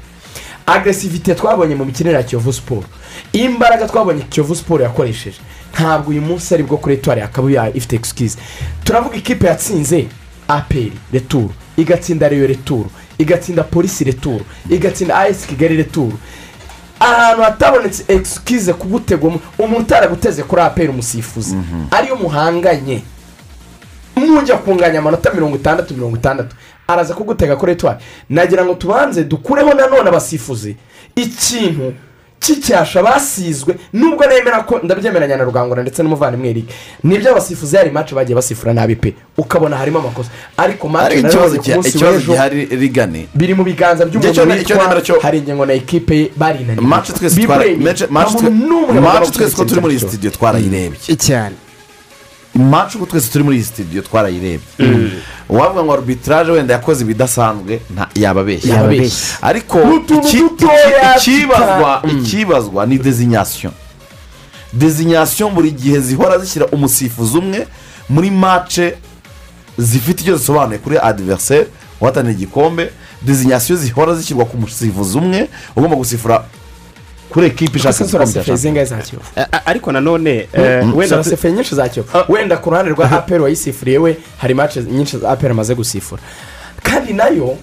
agresivite 0.66 1.34
twabonye 1.34 1.74
mu 1.74 1.84
mikinire 1.84 2.16
ya 2.16 2.22
kiyovu 2.22 2.52
siporo 2.52 2.84
imbaraga 3.32 3.86
twabonye 3.88 4.22
kiyovu 4.22 4.54
siporo 4.56 4.84
yakoresheje. 4.84 5.38
Ntabwo 5.74 6.10
uyu 6.10 6.22
munsi 6.22 6.54
ari 6.54 6.62
bwo 6.62 6.76
kuri 6.76 6.94
etuwari 6.94 7.20
yakabaye 7.20 7.70
ifite 7.74 7.96
excuse. 7.96 8.38
Turavuga 8.84 9.16
ikipe 9.16 9.46
yatsinze 9.46 10.06
aperi 10.48 10.92
returu 11.12 11.50
igatsinda 11.76 12.28
reyo 12.28 12.46
returu 12.46 12.90
igatsinda 13.18 13.62
polisi 13.62 14.04
returu 14.04 14.40
igatsinda 14.70 15.16
ayesi 15.18 15.48
kigali 15.48 15.76
returu 15.76 16.18
ahantu 17.00 17.42
hatabonetse 17.42 18.04
excuse 18.08 18.72
kugutega 18.72 19.26
umu- 19.26 19.40
umuntu 19.58 19.80
utaraguteze 19.82 20.42
kuri 20.42 20.62
aperi 20.62 20.88
umusifuzi. 20.88 21.56
Ariyo 21.90 22.16
muhanganye. 22.16 23.02
Mujya 24.16 24.56
kunganya 24.56 24.98
amanota 24.98 25.32
mirongo 25.34 25.56
itandatu 25.56 25.94
mirongo 25.94 26.16
itandatu. 26.16 26.56
Araza 26.88 27.14
kugutega 27.14 27.56
kuri 27.56 27.72
etuwari 27.72 27.98
nagira 28.30 28.64
ngo 28.64 28.74
tubanze 28.74 29.24
dukureho 29.24 29.74
nanone 29.74 30.08
abasifuzi. 30.08 30.76
Ikintu 31.16 31.92
cy'icyasha 32.40 33.02
basizwe 33.02 33.74
nubwo 33.92 34.26
nemera 34.26 34.60
ko 34.68 34.80
ndabyemeranya 34.82 35.36
na 35.36 35.44
rugangura 35.44 35.82
ndetse 35.82 36.02
n'umuvandimwe 36.02 36.48
eric 36.50 36.68
ni 37.04 37.18
byo 37.18 37.30
abasifuzi 37.32 37.76
yari 37.76 37.90
mace 37.90 38.14
bagiye 38.14 38.34
basifura 38.36 38.72
nabi 38.74 38.96
pe. 38.96 39.14
Ukabona 39.38 39.76
harimo 39.76 39.98
amakosa. 39.98 40.30
Ariko 40.56 40.88
mace 40.88 41.06
ariko 41.06 41.22
na 41.22 41.28
yo 41.28 41.34
ikibazo 41.34 41.62
ku 41.62 41.70
munsi 41.70 41.88
ikibazo 41.88 42.16
w'ejo 42.16 42.32
gihari 42.32 42.64
rigane. 42.66 43.28
biri 43.34 43.54
mu 43.54 43.64
biganza 43.64 44.04
by'umuntu 44.04 44.40
witwa 44.50 45.20
hari 45.22 45.38
ingingo 45.38 45.66
na 45.66 45.72
ekipe 45.72 46.16
ye 46.16 46.30
barinaniye. 46.36 46.86
Mace 46.86 47.12
twese 47.12 47.36
Bibremi, 47.36 47.84
mace- 47.84 49.30
twese 49.32 49.56
ko 49.56 49.64
turi 49.64 49.80
muri 49.80 49.94
iyi 49.94 50.00
sitidiyo 50.00 50.30
twarayirebye. 50.32 51.16
Cyane 51.16 51.54
mace 52.54 52.98
uko 52.98 53.06
twese 53.06 53.30
turi 53.32 53.44
muri 53.44 53.56
iyi 53.56 53.64
sitidiyo 53.64 54.02
twarayirebye 54.02 54.60
uwavuga 55.48 55.82
ngo 55.84 55.92
arbitrage 55.92 56.50
wenda 56.50 56.74
yakoze 56.74 57.04
ibidasanzwe 57.04 57.80
yababeshya 58.14 58.74
ariko 59.42 59.78
ikibazwa 61.16 62.00
tuta- 62.02 62.18
ikibazwa 62.20 62.86
ni 62.86 62.98
dezinyasiyo 62.98 63.70
dezinyasiyo 64.72 65.50
buri 65.50 65.70
gihe 65.70 66.00
zihora 66.00 66.38
zishyira 66.38 66.66
umusifuzi 66.66 67.38
umwe 67.38 67.66
muri 68.08 68.30
mace 68.30 68.94
zifite 69.78 70.20
icyo 70.22 70.36
zisobanuye 70.36 70.78
kuri 70.78 70.98
adiveriseri 70.98 71.66
uhatanira 72.00 72.32
igikombe. 72.34 72.90
Dezinyasiyo 73.22 73.76
zihora 73.76 74.14
zishyirwa 74.14 74.44
ku 74.44 74.56
musifuzi 74.56 75.18
umwe 75.18 75.48
ugomba 75.76 75.96
gusifura 75.96 76.44
kuri 77.34 77.46
ekipi 77.46 77.78
ishaka 77.78 78.08
shampiyona 78.08 78.56
zingahe 78.56 78.86
za 78.86 78.96
kiyovu 78.96 79.24
ariko 79.66 79.92
nanone 79.92 80.48
eh, 80.52 80.96
wenda 80.96 81.06
zirasifeye 81.06 81.54
nyinshi 81.54 81.74
za 81.74 81.88
kiyovu 81.88 82.10
wenda 82.32 82.56
ku 82.56 82.70
ruhande 82.70 82.90
rwa 82.92 83.10
aperi 83.12 83.42
wayisifuriye 83.42 83.98
we 83.98 84.16
hari 84.38 84.54
mace 84.54 84.82
nyinshi 84.82 85.18
za 85.18 85.30
aperi 85.30 85.50
amaze 85.50 85.74
gusifura 85.74 86.22
kandi 86.82 87.12
na 87.12 87.26
yo 87.28 87.56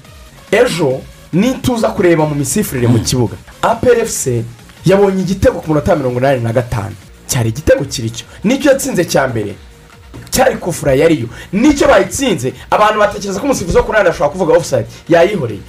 ejo 0.51 1.01
nituza 1.33 1.87
kureba 1.89 2.25
mu 2.25 2.35
misifurire 2.35 2.87
mu 2.87 2.99
kibuga. 2.99 3.35
Aperi 3.61 4.01
efuse 4.01 4.43
yabonye 4.85 5.21
igitego 5.21 5.59
ku 5.59 5.67
munota 5.67 5.95
mirongo 5.95 6.19
inani 6.19 6.41
na 6.43 6.53
gatanu. 6.53 6.95
Cyari 7.27 7.49
igitego 7.49 7.85
kiri 7.85 8.09
cyo 8.09 8.25
ni 8.43 8.59
cyo 8.59 8.71
yatsinze 8.71 9.05
cya 9.05 9.27
mbere. 9.27 9.55
Cyari 10.29 10.55
kufura 10.55 10.93
yariyo. 10.93 11.27
Nicyo 11.53 11.87
bayitsinze 11.87 12.53
abantu 12.69 12.99
batekereza 12.99 13.39
ko 13.39 13.45
umusifuzi 13.45 13.77
wo 13.77 13.83
kuranda 13.83 14.09
ashobora 14.11 14.29
kuvuga 14.29 14.53
ofusayidi 14.53 14.89
yayihoreye. 15.09 15.59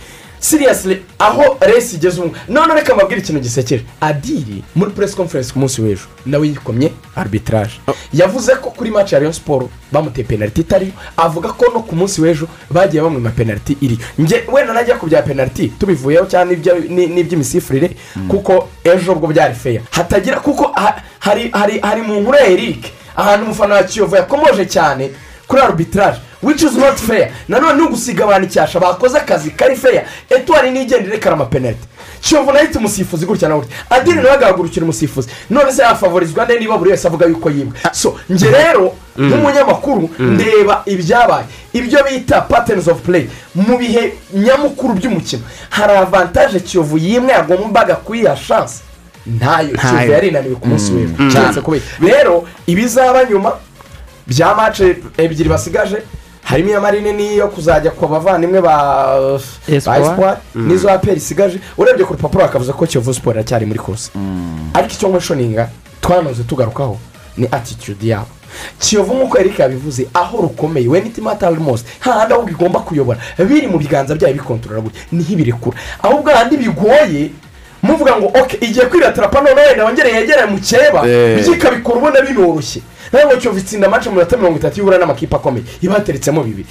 Siriyasire 0.42 1.02
aho 1.18 1.56
resi 1.60 1.96
igeze 1.96 2.20
umwe 2.20 2.32
none 2.48 2.74
reka 2.74 2.94
mbabwire 2.94 3.20
ikintu 3.20 3.40
gisekeje 3.40 3.84
adiri 4.00 4.62
muri 4.74 4.90
press 4.90 5.14
conference 5.14 5.52
ku 5.52 5.58
munsi 5.58 5.82
w'ejo 5.82 6.06
nawe 6.26 6.48
yikomye 6.48 6.92
arbitrage. 7.16 7.72
Yavuze 8.12 8.52
ko 8.54 8.70
kuri 8.70 8.90
match 8.90 9.12
ya 9.12 9.18
rayon 9.18 9.32
siporo 9.32 9.70
bamuteye 9.92 10.26
penaliti 10.26 10.60
itariyo 10.60 10.92
avuga 11.16 11.48
ko 11.52 11.64
no 11.74 11.80
ku 11.82 11.94
munsi 11.96 12.20
w'ejo 12.20 12.48
bagiye 12.70 13.02
bamwima 13.02 13.30
penaliti 13.30 13.76
iriyo 13.80 13.98
njye 14.18 14.44
wenda 14.52 14.72
najya 14.72 14.96
ku 14.98 15.06
bya 15.06 15.22
penaliti 15.22 15.68
tubivuyeho 15.78 16.26
cyangwa 16.26 16.56
n'iby'imisifurire 16.88 17.90
kuko 18.28 18.68
ejo 18.84 19.12
ubwo 19.12 19.26
byari 19.28 19.54
feya 19.54 19.80
hatagira 19.90 20.40
kuko 20.40 20.72
ha- 20.74 21.02
hari 21.20 22.02
mu 22.06 22.20
nkuru 22.20 22.36
ya 22.36 22.46
eric 22.46 22.86
ahantu 23.16 23.44
umufana 23.46 23.74
wa 23.74 23.82
kiyovu 23.82 24.16
yakomoje 24.16 24.66
cyane 24.66 25.10
kuri 25.46 25.62
arbitrage. 25.62 26.18
Which 26.42 26.62
is 26.62 26.76
not 26.76 26.96
fair. 26.98 27.32
Nanone 27.48 27.76
ni 27.76 27.82
ugusiga 27.82 28.24
abantu 28.24 28.46
icyasha. 28.46 28.80
Bakoze 28.80 29.18
akazi 29.18 29.50
kari 29.50 29.76
fair. 29.76 30.04
Etuwari 30.30 30.70
nigenda 30.70 31.08
irekara 31.08 31.34
amapenaliti. 31.34 31.88
Kiyovu 32.20 32.52
na 32.52 32.60
yo 32.60 32.68
umusifuzi 32.76 33.26
gutya 33.26 33.48
na 33.48 33.56
gutya. 33.56 33.76
Adini 33.90 34.16
nawe 34.16 34.30
agahagurukira 34.30 34.84
umusifuzi. 34.84 35.28
None 35.50 35.72
se 35.72 35.82
yafavorizwa 35.82 36.44
nde? 36.44 36.58
Niba 36.58 36.78
buri 36.78 36.90
wese 36.90 37.08
avuga 37.08 37.26
yuko 37.26 37.50
yibwe. 37.50 37.78
So 37.92 38.18
njye 38.30 38.50
rero 38.50 38.92
nk'umunyamakuru 39.18 40.10
ndeba 40.18 40.82
ibyabaye. 40.86 41.44
Ibyo 41.72 42.04
bita 42.10 42.40
patterns 42.40 42.88
of 42.88 43.00
play. 43.00 43.28
Mu 43.54 43.78
bihe 43.78 44.12
nyamukuru 44.34 44.94
by'umukino 44.94 45.42
hari 45.70 45.92
avantage 45.92 46.60
kiyovu 46.60 46.98
yimwe 46.98 47.32
yagombaga 47.32 47.94
kuyiha 47.96 48.36
chance. 48.48 48.74
Ntayo. 49.26 49.68
Kiyovu 49.68 49.94
Ntayo. 49.94 50.12
yari 50.12 50.28
inaniwe 50.28 50.54
ku 50.54 50.68
munsi 50.68 50.92
w'ejo. 50.92 51.14
Mm. 51.18 51.80
rero 52.00 52.44
ibizaba 52.66 53.24
nyuma 53.24 53.52
bya 54.26 54.54
mace 54.54 54.96
ebyiri 55.18 55.48
basigaje 55.48 56.02
harimo 56.42 56.68
iya 56.70 56.80
marine 56.80 57.12
n'iyo 57.12 57.48
kuzajya 57.48 57.90
ku 57.90 58.06
bavandimwe 58.06 58.60
ba 58.60 59.16
espoir. 59.68 60.36
Mm. 60.54 60.68
n'izo 60.68 60.90
aperi 60.90 61.16
isigaje. 61.16 61.58
Urebye 61.78 62.04
ku 62.04 62.12
rupapuro 62.12 62.44
bakavuze 62.44 62.72
ko 62.72 62.86
kiyovu 62.86 63.14
siporo 63.14 63.34
iracyari 63.40 63.66
muri 63.66 63.78
kose 63.78 64.10
ariko 64.74 64.92
icyo 64.94 65.08
nkweshoninga 65.08 65.68
twanoze 66.00 66.42
tugarukaho 66.44 66.98
ni 67.36 67.48
attitude 67.52 68.06
yabo. 68.08 68.26
Kiyovu 68.78 69.14
nk'uko 69.14 69.38
eric 69.38 69.58
yabivuze 69.58 70.06
aho 70.14 70.42
rukomeye 70.42 70.88
we 70.88 71.00
n'itimata 71.00 71.46
almost 71.48 71.86
hahandi 72.00 72.34
ahubwo 72.34 72.50
igomba 72.50 72.80
kuyobora. 72.80 73.18
Biri 73.38 73.66
mu 73.66 73.78
biganza 73.78 74.14
byayo 74.14 74.34
bikontorora 74.34 74.80
gutya 74.80 75.00
ni 75.12 75.24
ho 75.24 75.32
ibirekura. 75.32 75.76
Ahubwo 76.02 76.30
ahandi 76.30 76.56
bigoye 76.56 77.30
muvuga 77.82 78.16
ngo 78.16 78.26
oke 78.26 78.56
igiye 78.60 78.86
kwiratarapa 78.86 79.40
none 79.40 79.60
wenda 79.60 79.84
wongere 79.84 80.10
yegere 80.12 80.46
mu 80.46 80.58
cyeba 80.60 81.02
Eh. 81.08 81.38
byikabikora 81.42 81.98
ubona 81.98 82.20
binoroshye 82.20 82.82
ntabwo 83.12 83.36
kiyovu 83.36 83.58
itsinda 83.58 83.86
amace 83.86 84.08
mu 84.08 84.14
minota 84.16 84.36
mirongo 84.36 84.56
itatu 84.58 84.78
y'ubura 84.80 84.98
n'amakipe 84.98 85.36
akomeye. 85.36 85.64
Iba 85.82 85.94
yateretsemo 85.94 86.42
bibiri 86.42 86.66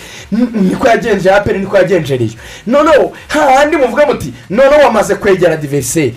niko 0.54 0.88
yagenje 0.88 1.32
aperi 1.32 1.60
niko 1.60 1.78
yagenje 1.78 2.18
reyo 2.18 2.32
noneho 2.68 3.12
hahandi 3.28 3.78
muvuga 3.78 4.06
muti 4.06 4.34
noneho 4.50 4.82
wamaze 4.84 5.16
kwegera 5.16 5.58
diveriseri 5.58 6.16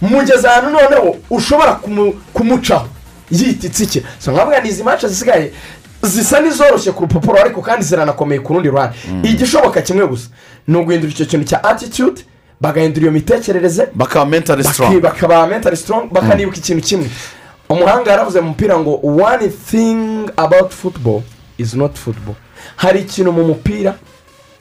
mugeze 0.00 0.48
ahantu 0.48 0.70
noneho 0.70 1.16
ushobora 1.30 1.72
kumu- 1.72 2.14
kumucaho. 2.32 2.88
Yita 3.30 3.66
itsikira 3.66 4.06
so 4.18 4.32
nkavuga 4.32 4.60
ni 4.60 4.68
izi 4.68 4.82
mace 4.82 5.08
zisigaye 5.08 5.52
zisa 6.02 6.40
n'izoroshye 6.40 6.92
ku 6.92 7.02
rupapuro 7.02 7.40
ariko 7.40 7.60
kandi 7.62 7.84
ziranakomeye 7.84 8.40
ku 8.40 8.52
rundi 8.54 8.68
ruhande. 8.70 8.96
Igishoboka 9.22 9.82
kimwe 9.82 10.06
gusa. 10.06 10.28
Ni 10.68 10.76
uguhindura 10.78 11.12
icyo 11.12 11.26
kintu 11.26 11.44
cya 11.46 11.64
attitude 11.64 12.22
bagahindura 12.60 13.02
iyo 13.04 13.12
mitekerereze 13.12 13.88
bakaba 13.94 14.24
mentally 14.26 14.62
baki- 14.62 14.72
strong 14.74 15.00
bakaba 15.00 15.46
mentally 15.46 15.76
strong 15.76 16.08
bakanibuka 16.12 16.56
ikintu 16.56 16.82
kimwe. 16.86 17.10
Umuhanga 17.68 18.10
yaravuze 18.10 18.40
mu 18.40 18.48
mupira 18.48 18.78
ngo 18.78 19.00
one 19.02 19.48
thing 19.48 20.30
about 20.36 20.70
football 20.72 21.22
is 21.58 21.74
not 21.74 21.96
football. 21.98 22.34
Hari 22.76 23.00
ikintu 23.00 23.32
mu 23.32 23.44
mupira 23.44 23.94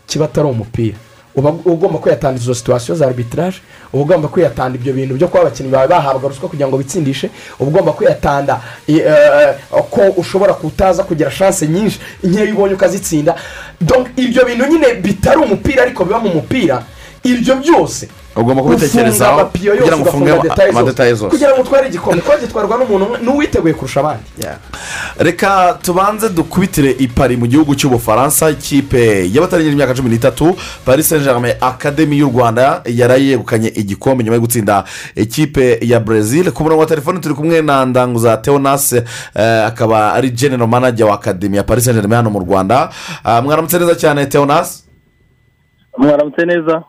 kiba 0.07 0.25
atari 0.25 0.47
umupira. 0.47 0.97
Uba 1.35 1.49
ugomba 1.49 1.99
kwiyatanda 1.99 2.41
izo 2.41 2.55
situwasiyo 2.55 2.95
za 2.97 3.05
arbitrage 3.07 3.57
uba 3.93 4.03
ugomba 4.03 4.27
kwiyatanda 4.27 4.77
ibyo 4.79 4.93
bintu 4.93 5.15
byo 5.15 5.27
kuba 5.27 5.41
abakinnyi 5.41 5.69
bawe 5.69 5.87
bahabwa 5.87 6.29
ruswa 6.29 6.49
kugira 6.49 6.67
ngo 6.67 6.77
bitsindishe 6.77 7.29
uba 7.59 7.69
ugomba 7.69 7.91
kwiyatanda 7.93 8.61
i- 8.87 8.97
eh, 8.99 9.55
ko 9.89 10.01
ushobora 10.17 10.53
kutaza 10.53 11.03
kugira 11.03 11.31
shanse 11.31 11.67
nyinshi 11.67 11.99
nkeya 12.23 12.53
ubonye 12.53 12.73
ukazitsinda. 12.73 13.35
Ibyo 14.15 14.45
bintu 14.45 14.65
nyine 14.65 14.93
bitari 14.93 15.37
umupira 15.37 15.83
ariko 15.83 16.05
biba 16.05 16.19
mu 16.19 16.29
mupira 16.29 16.83
ibyo 17.23 17.55
byose 17.55 18.09
ugomba 18.37 18.63
kubitekerezaho 18.63 19.45
kugira 19.45 19.97
ngo 19.97 20.09
ufunge 20.09 20.31
amadetaye 20.69 21.13
zose 21.13 21.29
kugira 21.31 21.51
ngo 21.53 21.61
utware 21.61 21.87
igikombe 21.87 22.21
kuba 22.21 22.37
gitwarwa 22.37 22.77
n'umuntu 22.77 23.05
umwe 23.05 23.17
n'uwiteguye 23.23 23.73
kurusha 23.73 23.99
abandi. 23.99 24.23
Reka 25.19 25.77
tubanze 25.81 26.29
dukubitire 26.29 26.91
ipari 26.91 27.37
mu 27.37 27.47
gihugu 27.47 27.75
cy'ubufaransa 27.75 28.49
ikipe 28.49 29.29
y'abatarengeje 29.33 29.73
imyaka 29.73 29.93
cumi 29.93 30.09
n'itatu 30.09 30.55
paris 30.85 31.09
saint 31.09 31.23
germain 31.23 31.55
akademi 31.61 32.17
y'u 32.17 32.29
rwanda 32.29 32.81
yari 32.85 33.29
yegukanye 33.29 33.67
igikombe 33.75 34.23
nyuma 34.23 34.35
yo 34.35 34.41
gutsinda 34.41 34.83
ikipe 35.15 35.79
ya 35.81 35.99
brezil 35.99 36.51
ku 36.51 36.63
murongo 36.63 36.81
wa 36.81 36.87
telefoni 36.87 37.19
turi 37.19 37.35
kumwe 37.35 37.61
na 37.61 37.85
ndanguza 37.85 38.37
teonase 38.37 39.03
eh, 39.35 39.65
akaba 39.65 40.13
ari 40.13 40.29
general 40.31 40.67
manager 40.67 41.07
wa 41.07 41.13
akademi 41.13 41.57
ya 41.57 41.63
paris 41.63 41.85
saint 41.85 41.99
germain 41.99 42.17
hano 42.17 42.29
mu 42.29 42.39
rwanda. 42.39 42.89
Ah, 43.23 43.41
mwaramutse 43.41 43.79
neza 43.79 43.95
cyane 43.95 44.25
teonase 44.25 44.83
mwaramutse 45.97 46.45
neza. 46.45 46.83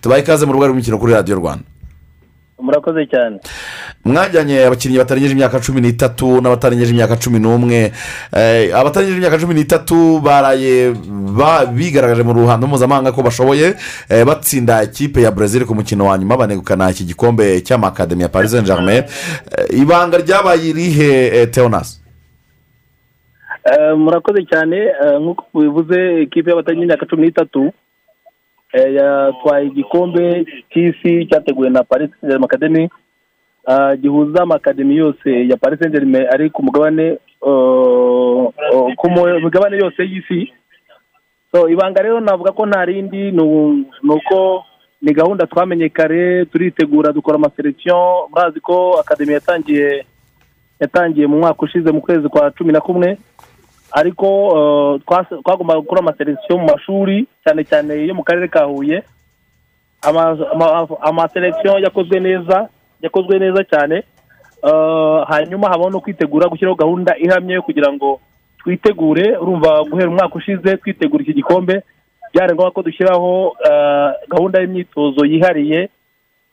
Tubaye 0.00 0.22
ikaze 0.22 0.46
mu 0.46 0.52
rubuga 0.52 0.68
rw'imikino 0.68 0.98
kuri 0.98 1.12
radiyo 1.12 1.36
rwanda. 1.36 1.64
Murakoze 2.58 3.06
cyane. 3.06 3.38
Mwajyanye 4.04 4.66
abakinnyi 4.66 4.98
batarengeje 4.98 5.32
imyaka 5.34 5.60
cumi 5.62 5.80
n'itatu 5.80 6.40
n'abatarengeje 6.42 6.90
imyaka 6.90 7.14
cumi 7.16 7.38
n'umwe. 7.38 7.92
Eh, 8.34 8.74
abatarengeje 8.74 9.18
imyaka 9.18 9.38
cumi 9.38 9.54
n'itatu 9.54 10.18
baraye 10.20 10.90
ba- 11.38 11.66
bigaragaje 11.70 12.22
mu 12.26 12.32
ruhando 12.34 12.66
mpuzamahanga 12.66 13.12
ko 13.14 13.22
bashoboye 13.22 13.74
eh, 14.10 14.24
batsinda 14.26 14.82
ikipe 14.82 15.22
ya 15.22 15.30
brezil 15.30 15.66
ku 15.66 15.74
mukino 15.74 16.06
wa 16.10 16.18
nyuma 16.18 16.34
banegukana 16.36 16.90
iki 16.90 17.04
gikombe 17.06 17.62
cy'amakademi 17.62 18.22
ya 18.22 18.28
paris 18.28 18.50
saint 18.50 18.66
germain 18.66 19.04
Eh, 19.06 19.78
ibanga 19.78 20.18
ryabaye 20.18 20.68
irihe 20.74 21.46
teonasi 21.46 22.00
murakoze 23.96 24.42
cyane. 24.50 24.78
Nk'uko 25.20 25.44
bivuze 25.60 26.22
ikipe 26.22 26.50
y'abatangiye 26.50 26.84
imyaka 26.84 27.06
cumi 27.06 27.22
n'itatu 27.26 27.70
yatwaye 28.72 29.66
igikombe 29.66 30.44
cy'isi 30.70 31.26
cyateguwe 31.26 31.70
na 31.70 31.82
paris 31.84 32.10
saint 32.20 32.44
academy. 32.44 32.88
Ah, 33.66 33.96
gihuza 33.96 34.42
amakademi 34.42 34.96
yose 34.96 35.48
ya 35.48 35.56
paris 35.56 35.80
saint 35.80 35.94
ari 36.32 36.50
ku 36.50 36.62
mugabane 36.62 37.04
eh, 37.46 38.44
eh, 38.72 38.94
ku 38.96 39.06
migabane 39.44 39.76
yose 39.76 40.02
y'isi. 40.02 40.52
Ibanga 41.68 42.02
rero 42.02 42.20
navuga 42.20 42.52
ko 42.52 42.66
nta 42.66 42.84
rindi 42.84 43.32
ni 43.32 44.10
uko 44.12 44.64
ni 45.02 45.12
gahunda 45.12 45.46
twamenye 45.46 45.88
kare 45.88 46.44
turitegura 46.44 47.12
dukora 47.12 47.36
amaselekisiyo 47.36 48.28
murazi 48.30 48.60
ko 48.60 49.00
akademi 49.00 49.32
yatangiye 49.32 50.04
yatangiye 50.80 51.26
mu 51.26 51.38
mwaka 51.38 51.62
ushize 51.62 51.90
mu 51.92 52.00
kwezi 52.00 52.28
kwa 52.28 52.50
cumi 52.50 52.72
na 52.72 52.80
kumwe. 52.80 53.18
Ariko 53.92 54.26
twas- 55.06 55.42
twagombaga 55.42 55.80
gukora 55.80 56.00
amaselekisiyo 56.00 56.58
mu 56.58 56.66
mashuri 56.66 57.26
cyane 57.44 57.64
cyane 57.64 57.92
yo 58.06 58.14
mu 58.14 58.22
karere 58.24 58.48
ka 58.48 58.64
huye. 58.64 59.02
Ama- 60.02 60.38
ama- 60.52 61.00
amaselekisiyo 61.00 61.78
yakozwe 61.78 62.20
neza 62.20 62.68
yakozwe 63.02 63.38
neza 63.38 63.64
cyane. 63.64 64.02
Eh, 64.62 65.18
hanyuma 65.28 65.68
habaho 65.68 65.90
no 65.90 66.00
kwitegura 66.00 66.48
gushyiraho 66.48 66.74
gahunda 66.76 67.14
ihamye 67.18 67.54
yo 67.54 67.62
kugira 67.62 67.92
ngo 67.92 68.20
twitegure. 68.58 69.36
Urumva 69.38 69.82
guhera 69.90 70.08
umwaka 70.10 70.34
ushize 70.34 70.76
twitegura 70.76 71.22
iki 71.22 71.32
gikombe. 71.34 71.82
Byari 72.34 72.54
ngombwa 72.54 72.70
ko 72.70 72.82
dushyiraho 72.82 73.56
eh, 73.70 74.10
gahunda 74.28 74.60
y'imyitozo 74.60 75.24
yihariye 75.24 75.88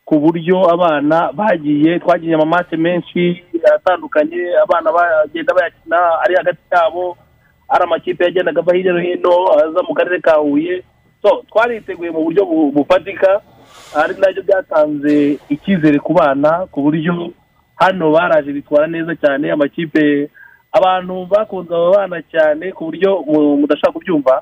ku 0.05 0.19
buryo 0.21 0.69
abana 0.69 1.33
bagiye 1.33 1.99
twagiye 1.99 2.36
amamate 2.38 2.77
menshi 2.77 3.41
atandukanye 3.75 4.53
abana 4.63 4.91
bagenda 4.93 5.53
bayakina 5.53 5.97
ari 6.23 6.36
hagati 6.36 6.61
yabo. 6.71 7.17
Ari 7.70 7.84
amakipe 7.84 8.24
yagendaga 8.24 8.61
ava 8.61 8.74
hirya 8.76 8.93
no 8.93 8.99
hino 8.99 9.34
aza 9.57 9.82
mu 9.88 9.93
karere 9.93 10.20
ka 10.22 10.38
huye. 10.38 10.84
So 11.22 11.43
twariteguye 11.49 12.11
mu 12.11 12.24
buryo 12.24 12.45
bu- 12.45 12.72
bufatika 12.72 13.41
ari 13.95 14.13
na 14.20 14.32
byo 14.32 14.43
byatanze 14.43 15.39
icyizere 15.49 15.99
ku 15.99 16.13
bana 16.13 16.68
ku 16.72 16.82
buryo 16.82 17.34
hano 17.76 18.11
baraje 18.11 18.51
bitwara 18.53 18.88
neza 18.88 19.16
cyane 19.16 19.51
amakipe. 19.51 20.30
Abantu 20.72 21.26
bakunze 21.26 21.74
aba 21.76 21.91
bana 22.07 22.22
cyane 22.32 22.72
ku 22.72 22.86
buryo 22.91 23.24
mu- 23.26 23.57
mudashaka 23.57 23.91
kubyumva. 23.95 24.41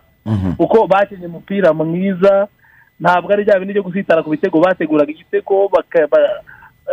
Kuko 0.57 0.87
bakinnye 0.87 1.27
umupira 1.27 1.73
mwiza 1.73 2.47
ntabwo 2.99 3.33
ari 3.33 3.43
bya 3.43 3.59
bindi 3.59 3.73
byo 3.73 3.83
gusitara 3.83 4.23
ku 4.23 4.29
bitego 4.29 4.59
bateguraga 4.59 5.11
igitego 5.11 5.69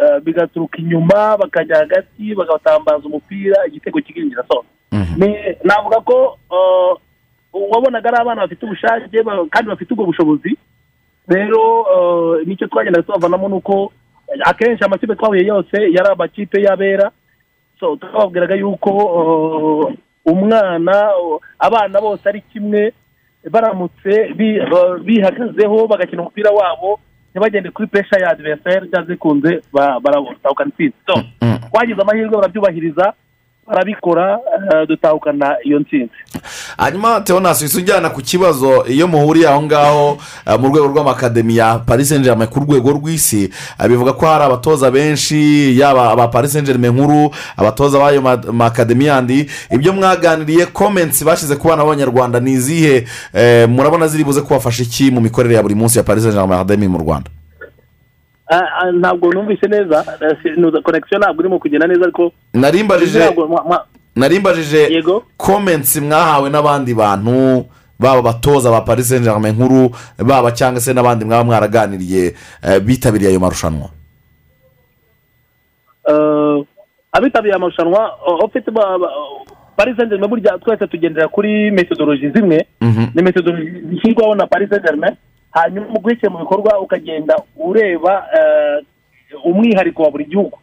eh, 0.01 0.20
bigaturuka 0.22 0.78
inyuma 0.78 1.37
bakajya 1.37 1.76
hagati 1.83 2.35
bagatambaza 2.35 3.05
umupira 3.07 3.66
igitego 3.66 3.99
kikinjira 4.01 4.43
so. 4.49 4.62
ni- 4.62 4.80
navuga 5.64 6.01
ko 6.01 6.38
wabonaga 7.53 8.09
ari 8.09 8.18
abana 8.20 8.43
bafite 8.43 8.62
ubushake 8.66 9.22
kandi 9.51 9.68
bafite 9.70 9.91
ubwo 9.95 10.05
bushobozi 10.07 10.57
rero 11.28 11.86
ni 12.47 12.57
cyo 12.57 12.66
twagendaga 12.66 13.03
tubavanamo 13.07 13.49
ni 13.49 13.55
uko 13.55 13.93
akenshi 14.45 14.84
amakipe 14.84 15.14
twahuye 15.14 15.47
yose 15.47 15.76
yari 15.76 16.09
amakipe 16.12 16.62
y'abera 16.62 17.11
so 17.80 17.97
twababwiraga 17.97 18.55
yuko 18.55 18.91
umwana 20.26 21.11
abana 21.59 22.01
bose 22.01 22.28
ari 22.28 22.41
kimwe 22.53 22.93
baramutse 23.51 24.34
bi- 24.36 24.59
eh, 24.61 24.95
bihagazeho 25.05 25.86
bagakina 25.86 26.22
umupira 26.22 26.51
wabo 26.51 27.01
ntibagende 27.30 27.70
kuri 27.70 27.88
pesha 27.88 28.20
ya 28.20 28.30
adiveriseri 28.30 28.88
cyangwa 28.91 29.07
zikunze 29.09 29.62
baratahukana 29.72 30.70
intsinzi 30.70 30.95
so 31.07 31.14
twagize 31.70 32.01
amahirwe 32.03 32.36
barabyubahiriza 32.36 33.12
barabikora 33.66 34.38
eh, 34.72 34.88
dutahukana 34.88 35.56
iyo 35.64 35.78
ntsinzi. 35.78 36.11
Hanyuma 36.76 37.20
teonasi 37.20 37.64
uhise 37.64 37.78
ujyana 37.78 38.11
ku 38.11 38.20
kibazo 38.22 38.84
iyo 38.86 39.08
muhuriye 39.08 39.48
aho 39.48 39.62
ngaho 39.62 40.18
eh, 40.46 40.58
mu 40.61 40.68
rwego 40.68 40.86
rw'amakademi 40.86 41.56
ya 41.56 41.78
paris 41.78 42.08
saint 42.08 42.24
germain 42.24 42.50
ku 42.50 42.61
rwego 42.61 42.90
rw'isi. 42.92 43.50
Eh, 43.80 43.88
bivuga 43.88 44.12
ko 44.12 44.26
hari 44.26 44.44
abatoza 44.44 44.90
benshi 44.90 45.78
yaba 45.80 46.11
aba 46.12 46.28
paris 46.28 46.52
saint 46.52 46.66
germain 46.66 46.92
nkuru 46.92 47.30
abatoza 47.56 47.98
b'ayo 47.98 48.22
ma- 48.22 48.52
makademi 48.52 49.04
yandi. 49.04 49.46
Ibyo 49.70 49.92
mwaganiriye 49.92 50.66
komensi 50.66 51.24
bashyize 51.24 51.56
ku 51.56 51.68
bana 51.68 51.84
b'abanyarwanda 51.84 52.40
ni 52.40 52.52
izihe? 52.52 53.06
Murabona 53.68 54.08
ziri 54.08 54.24
buze 54.24 54.40
kubafasha 54.42 54.82
iki 54.82 55.11
mu 55.11 55.20
mikorere 55.20 55.54
ya 55.54 55.62
buri 55.62 55.74
munsi 55.74 55.98
ya 55.98 56.04
paris 56.04 56.22
saint 56.22 56.34
germain 56.36 56.61
academy 56.61 56.88
mu 56.88 56.98
rwanda? 56.98 57.30
Ntabwo 58.98 59.32
numvise 59.32 59.66
neza. 59.68 60.05
Konegisiyo 60.82 61.18
ntabwo 61.18 61.40
irimo 61.42 61.59
kugenda 61.59 61.86
neza 61.86 62.03
ariko 62.03 62.32
narimbajije 62.55 63.20
narimbajije 64.16 65.03
komensi 65.36 66.01
mwahawe 66.01 66.51
n'abandi 66.51 66.94
bantu 66.94 67.64
baba 67.98 68.18
abatoza 68.18 68.70
ba 68.70 68.80
paris 68.80 69.09
saint 69.09 69.24
germain 69.24 69.55
nkuru 69.55 69.90
baba 70.18 70.53
cyangwa 70.53 70.80
se 70.80 70.92
n'abandi 70.92 71.24
mwaba 71.24 71.44
mwaraganiriye 71.44 72.34
eh, 72.62 72.80
bitabiriye 72.80 73.30
ayo 73.30 73.40
marushanwa. 73.40 73.88
Eh, 76.09 76.64
abitabiriye 77.12 77.55
amarushanwa 77.57 78.11
paris 79.76 79.96
saint 79.96 80.11
germain 80.11 80.30
burya 80.30 80.59
twese 80.59 80.86
tugendera 80.86 81.28
kuri 81.28 81.70
metodoloji 81.70 82.30
zimwe. 82.30 82.66
Ni 83.14 83.22
metodoloji 83.22 83.70
zishyirwaho 83.90 84.34
na 84.34 84.46
paris 84.46 84.68
saint 84.70 84.82
germain 84.84 85.14
hanyuma 85.51 85.86
mu 85.88 86.01
gushyira 86.01 86.30
mu 86.30 86.38
bikorwa 86.38 86.80
ukagenda 86.80 87.34
ureba 87.57 88.26
eh, 88.38 88.84
umwihariko 89.44 90.03
wa 90.03 90.11
buri 90.11 90.24
gihugu. 90.24 90.59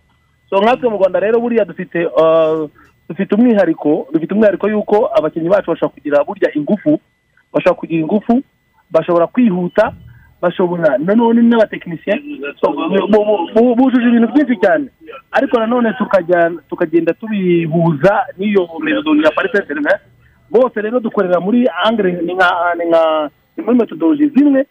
So 0.50 0.58
nkatwe 0.62 0.90
mu 0.90 0.98
rwanda 0.98 1.20
rero 1.20 1.40
buriya 1.40 1.66
dufite 1.66 2.00
eh, 2.02 2.70
dufite 3.10 3.36
umwihariko 3.36 4.08
dufite 4.14 4.34
umwihariko 4.34 4.70
y'uko 4.70 5.10
abakinnyi 5.18 5.50
bacu 5.50 5.72
bashobora 5.72 5.94
kugira 5.94 6.24
burya 6.24 6.50
ingufu 6.56 7.00
bashobora 7.54 7.80
kugira 7.80 8.02
ingufu 8.02 8.42
bashobora 8.92 9.28
kwihuta 9.28 9.94
bashobora 10.42 10.98
nanone 10.98 11.42
n'abatekinisiye 11.42 12.14
bujuje 13.78 14.08
ibintu 14.08 14.28
byinshi 14.34 14.56
cyane. 14.64 14.88
Ariko 15.32 15.60
nanone 15.60 15.94
tukagenda 16.70 17.14
tubihuza 17.14 18.14
n'iyo 18.38 18.68
metodologi 18.80 19.24
ya 19.26 19.66
germain 19.68 20.00
bose 20.50 20.82
rero 20.82 21.00
dukorera 21.00 21.40
muri 21.40 21.68
nka 21.68 21.92
ni 22.26 22.34
nka 22.86 23.30
ni 23.58 23.64
muri 23.64 23.78
metodologi 23.78 24.28
zimwe 24.30 24.66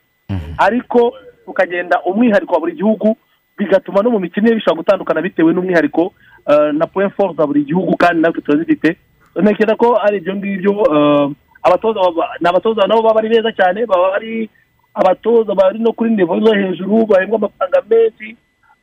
ariko 0.59 1.13
tukagenda 1.45 2.03
umwihariko 2.03 2.55
wa 2.55 2.61
buri 2.61 2.73
gihugu 2.73 3.17
bigatuma 3.59 4.03
no 4.03 4.11
mu 4.11 4.19
mikinire 4.21 4.55
bishobora 4.55 4.79
gutandukana 4.83 5.23
bitewe 5.23 5.53
n'umwihariko 5.53 6.13
eh, 6.51 6.73
na 6.75 6.87
point 6.87 7.13
fort 7.15 7.37
za 7.37 7.47
buri 7.47 7.65
gihugu 7.65 7.97
kandi 7.97 8.23
natwe 8.23 8.43
turazifite. 8.43 8.97
Ntekereza 9.37 9.77
ko 9.77 9.97
ari 9.97 10.17
ibyo 10.17 10.37
ngibyo 10.37 10.73
eh, 10.73 11.31
abatoza 11.63 12.01
ni 12.41 12.49
abatoza 12.49 12.87
nabo 12.87 13.03
baba 13.03 13.21
ari 13.21 13.29
beza 13.29 13.53
cyane 13.53 13.87
baba 13.87 14.15
ari 14.17 14.49
abatoza 14.95 15.55
bari 15.55 15.79
no 15.79 15.93
kuri 15.93 16.11
nivo 16.11 16.41
zo 16.41 16.53
hejuru 16.55 17.07
bahembwa 17.07 17.39
amafaranga 17.39 17.83
menshi 17.91 18.37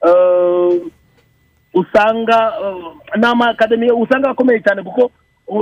eh, 0.08 0.82
usanga 1.74 2.54
eh, 2.62 3.18
ni 3.18 3.26
amakademi 3.26 3.92
usanga 3.92 4.30
akomeye 4.30 4.60
cyane 4.62 4.84
kuko 4.84 5.12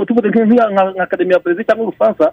tuvuze 0.06 0.28
nka 0.28 1.06
ya 1.30 1.40
perezida 1.40 1.64
cyangwa 1.64 1.88
ubufaransa 1.88 2.32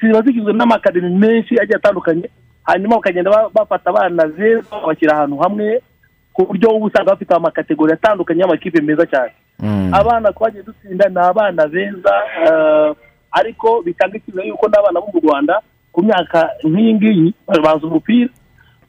ziba 0.00 0.22
zigizwe 0.22 0.52
n'amakademi 0.52 1.10
menshi 1.18 1.58
agiye 1.60 1.76
atandukanye 1.76 2.28
hanyuma 2.64 2.96
bakagenda 2.96 3.30
ba- 3.30 3.50
bafata 3.54 3.90
abana 3.90 4.26
beza 4.26 4.62
babashyira 4.70 5.12
ahantu 5.16 5.36
hamwe 5.38 5.80
ku 6.32 6.46
buryo 6.46 6.70
uba 6.70 6.86
usanga 6.86 7.10
bafite 7.10 7.32
amakategori 7.34 7.92
atandukanye 7.92 8.40
y'amakipe 8.40 8.80
meza 8.80 9.06
cyane. 9.06 9.32
Abana 9.92 10.32
twagiye 10.32 10.62
dutsinda 10.62 11.08
ni 11.08 11.18
abana 11.18 11.66
beza 11.68 12.14
eh, 12.46 12.94
ariko 13.32 13.82
bitanga 13.82 14.16
icyizere 14.16 14.48
yuko 14.48 14.68
n'abana 14.68 15.00
bo 15.00 15.08
mu 15.14 15.20
rwanda 15.20 15.54
ku 15.92 16.02
myaka 16.02 16.48
nk'iyi 16.64 16.94
ngiyi 16.94 17.34
bazi 17.64 17.84
umupira 17.86 18.30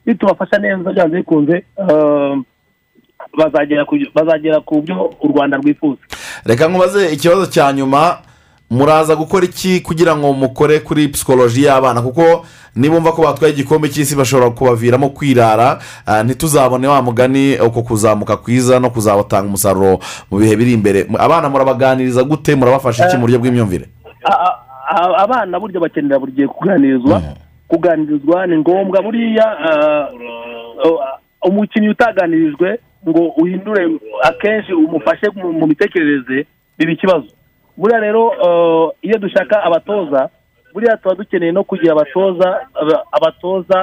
nitubafasha 0.06 0.58
neza 0.62 0.92
byanze 0.94 1.16
bikunze 1.18 1.56
eh, 1.78 2.36
bazagera 4.16 4.60
ku 4.62 4.82
byo 4.82 5.14
u 5.22 5.28
rwanda 5.28 5.58
rwifuza 5.58 6.02
reka 6.46 6.68
nkubaze 6.68 7.14
ikibazo 7.14 7.46
cya 7.46 7.74
nyuma 7.74 8.18
muraza 8.70 9.16
gukora 9.16 9.46
iki 9.46 9.82
kugira 9.82 10.16
ngo 10.16 10.34
mukore 10.34 10.80
kuri 10.80 11.08
psikoloji 11.08 11.64
y'abana? 11.66 12.02
Kuko 12.02 12.46
nibumva 12.76 13.12
ko 13.12 13.22
batwaye 13.22 13.54
igikombe 13.54 13.90
cy'isi 13.90 14.16
bashobora 14.16 14.50
kubaviramo 14.52 15.10
kwirara 15.10 15.80
ah, 16.06 16.24
ntituzabone 16.24 16.88
wa 16.88 17.02
mugani 17.02 17.58
uko 17.60 17.82
kuzamuka 17.84 18.38
kwiza 18.38 18.80
no 18.80 18.90
kuzatanga 18.90 19.48
umusaruro 19.48 20.00
mu 20.32 20.38
bihe 20.40 20.56
biri 20.56 20.74
imbere. 20.74 21.08
Abana 21.18 21.50
murabaganiriza 21.50 22.24
gute? 22.24 22.56
Murabafasha 22.56 23.08
iki 23.08 23.16
mu 23.18 23.22
buryo 23.22 23.40
bw'imyumvire? 23.40 23.86
Abana 25.18 25.60
burya 25.60 25.80
bakenera 25.80 26.20
buri 26.20 26.32
gihe 26.32 26.48
kuganirizwa. 26.48 27.22
Kuganirizwa 27.68 28.48
ni 28.48 28.58
ngombwa 28.58 29.02
buriya 29.02 29.46
ah, 29.70 30.08
umukinnyi 31.48 31.90
utaganirijwe 31.90 32.80
ngo 33.10 33.22
uhindure 33.38 33.88
akenshi 34.24 34.74
umufashe 34.74 35.28
mu 35.36 35.54
mu 35.54 35.68
mitekerereze 35.68 36.46
biba 36.78 36.92
ikibazo. 36.92 37.28
Buriya 37.80 38.00
rero 38.04 38.24
ah, 38.46 38.92
iyo 39.02 39.16
dushaka 39.24 39.64
abatoza 39.64 40.30
buriya 40.74 40.98
tuba 41.00 41.16
dukeneye 41.16 41.52
no 41.52 41.64
kugira 41.64 41.92
abatoza 41.96 42.68
aba- 42.76 43.04
abatoza 43.12 43.80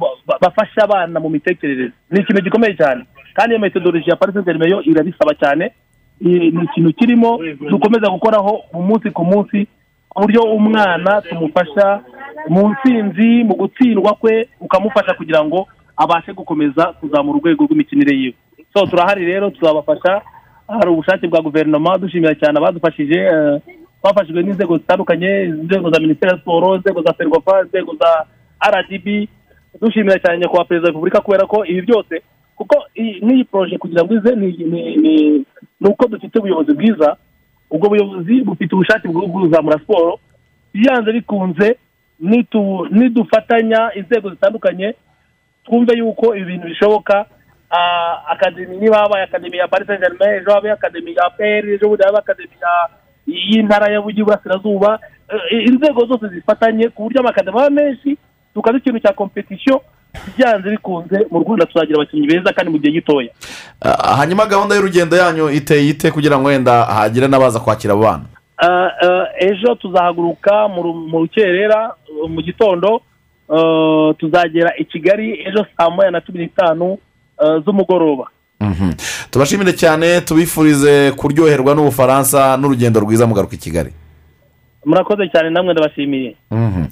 ba- 0.00 0.16
ba- 0.26 0.38
bafasha 0.40 0.82
abana 0.84 1.20
mu 1.20 1.28
mitekerereze. 1.30 1.92
Ni 2.10 2.20
ikintu 2.20 2.42
gikomeye 2.42 2.74
cyane. 2.76 3.04
Kandi 3.34 3.54
iyo 3.54 3.60
metodoloji 3.60 4.10
ya 4.10 4.16
parisenteri 4.16 4.70
yo 4.70 4.82
irabisaba 4.82 5.34
cyane 5.34 5.72
ni 6.20 6.50
ni 6.50 6.64
ikintu 6.64 6.92
kirimo 6.92 7.38
dukomeza 7.70 8.08
gukoraho 8.10 8.60
umunsi 8.74 9.10
ku 9.10 9.24
munsi 9.24 9.66
ku 10.08 10.22
buryo 10.22 10.42
umwana 10.42 11.22
tumufasha 11.22 12.00
mu 12.48 12.68
ntsinzi 12.74 13.44
mu 13.44 13.54
gutsindwa 13.54 14.12
kwe 14.20 14.48
ukamufasha 14.60 15.14
kugira 15.14 15.44
ngo 15.44 15.68
abashe 15.96 16.32
gukomeza 16.32 16.92
kuzamura 17.00 17.38
urwego 17.38 17.64
rw'imikinire 17.64 18.12
yiwe. 18.16 18.34
So 18.74 18.86
turahari 18.86 19.24
rero 19.24 19.50
tuzabafasha 19.50 20.20
hari 20.78 20.90
ubushake 20.90 21.28
bwa 21.28 21.42
guverinoma 21.42 21.98
dushimira 21.98 22.34
cyane 22.34 22.58
abadufashije 22.58 23.14
eh, 23.20 23.60
bafashijwe 24.02 24.42
n'inzego 24.42 24.78
zitandukanye 24.78 25.30
inzego 25.44 25.90
za 25.90 26.00
minisiteri 26.00 26.32
ya 26.32 26.38
siporo 26.38 26.76
inzego 26.76 27.02
za 27.02 27.12
ferwafa 27.12 27.60
inzego 27.62 27.94
za 28.00 28.10
rdb 28.70 29.28
dushimira 29.80 30.18
cyane 30.18 30.38
nyakubahwa 30.38 30.64
perezida 30.64 30.86
wa 30.86 30.90
repubulika 30.92 31.20
kubera 31.20 31.46
ko 31.46 31.64
ibi 31.66 31.82
byose 31.82 32.22
kuko 32.56 32.76
iyi- 32.96 33.20
n'iyi 33.24 33.44
poroje 33.44 33.78
kugira 33.78 34.04
ngo 34.04 34.14
ize 34.14 34.36
ni 34.36 35.44
uko 35.88 36.06
dufite 36.08 36.38
ubuyobozi 36.38 36.72
bwiza 36.74 37.16
ubwo 37.70 37.88
buyobozi 37.88 38.40
bufite 38.44 38.74
ubushake 38.74 39.08
bwo 39.08 39.22
kuzamura 39.28 39.78
siporo 39.78 40.18
byanze 40.74 41.12
bikunze 41.12 41.76
nidufatanya 42.90 43.90
inzego 43.94 44.30
zitandukanye 44.30 44.94
twumve 45.64 45.98
yuko 45.98 46.36
ibi 46.36 46.44
bintu 46.44 46.66
bishoboka 46.68 47.26
akademi 48.28 48.76
niba 48.76 48.98
habaye 48.98 49.24
akademi 49.24 49.56
ya 49.58 49.68
paris 49.68 49.86
saint 49.86 50.00
germain 50.00 50.34
ejo 50.42 50.50
habaye 50.52 50.72
akademi 50.74 51.14
ya 51.14 51.30
pr 51.30 51.68
ejo 51.74 51.88
bundi 51.88 52.04
habaye 52.04 52.22
akademi 52.22 52.56
ya- 52.62 52.88
y'intara 53.26 53.86
y'uburasirazuba 53.92 54.98
Eh, 55.50 55.66
inzego 55.68 56.06
zose 56.06 56.28
zifatanye 56.28 56.88
ku 56.88 57.02
buryo 57.02 57.20
amakademi 57.20 57.58
aba 57.58 57.70
menshi 57.70 58.18
tukaza 58.54 58.78
ikintu 58.78 58.98
cya 59.00 59.12
kompetisiyo 59.12 59.80
byanze 60.36 60.70
bikunze 60.70 61.26
mu 61.30 61.38
rwanda 61.38 61.66
tuzagira 61.66 61.96
abakinnyi 62.02 62.26
beza 62.26 62.52
kandi 62.52 62.70
mu 62.72 62.78
gihe 62.78 62.92
gitoya. 62.92 63.30
Ah, 63.80 64.16
hanyuma 64.18 64.46
gahunda 64.46 64.74
y'urugendo 64.74 65.16
yanyu 65.16 65.50
iteye 65.50 65.88
ite 65.88 66.10
kugira 66.10 66.38
ngo 66.38 66.48
wenda 66.48 66.82
hagire 66.84 67.28
n'abaza 67.28 67.60
kwakira 67.62 67.94
abo 67.94 68.02
bana? 68.02 68.26
Ejo 69.38 69.74
tuzahaguruka 69.74 70.68
mu 70.68 70.82
ru- 70.82 70.94
mu 71.08 71.18
rukerera 71.18 71.94
uh, 72.22 72.30
mu 72.30 72.42
gitondo 72.42 73.00
uh, 73.48 74.10
tuzagera 74.18 74.74
i 74.78 74.84
kigali 74.84 75.46
ejo 75.46 75.66
saa 75.76 75.90
moya 75.90 76.10
na 76.10 76.20
cumi 76.20 76.38
n'itanu 76.38 76.92
uh, 76.92 76.98
z'umugoroba. 77.64 78.24
Mhm. 78.60 78.92
tubashimire 79.30 79.72
cyane 79.72 80.20
tubifurize 80.20 81.12
kuryoherwa 81.16 81.74
n'ubufaransa 81.74 82.56
n'urugendo 82.60 83.00
rwiza 83.00 83.26
mugaruka 83.26 83.54
i 83.54 83.58
kigali. 83.58 83.90
Murakoze 84.84 85.28
cyane 85.32 85.50
namwe 85.50 85.72
ndabashimiye. 85.72 86.36
Mhm. 86.50 86.84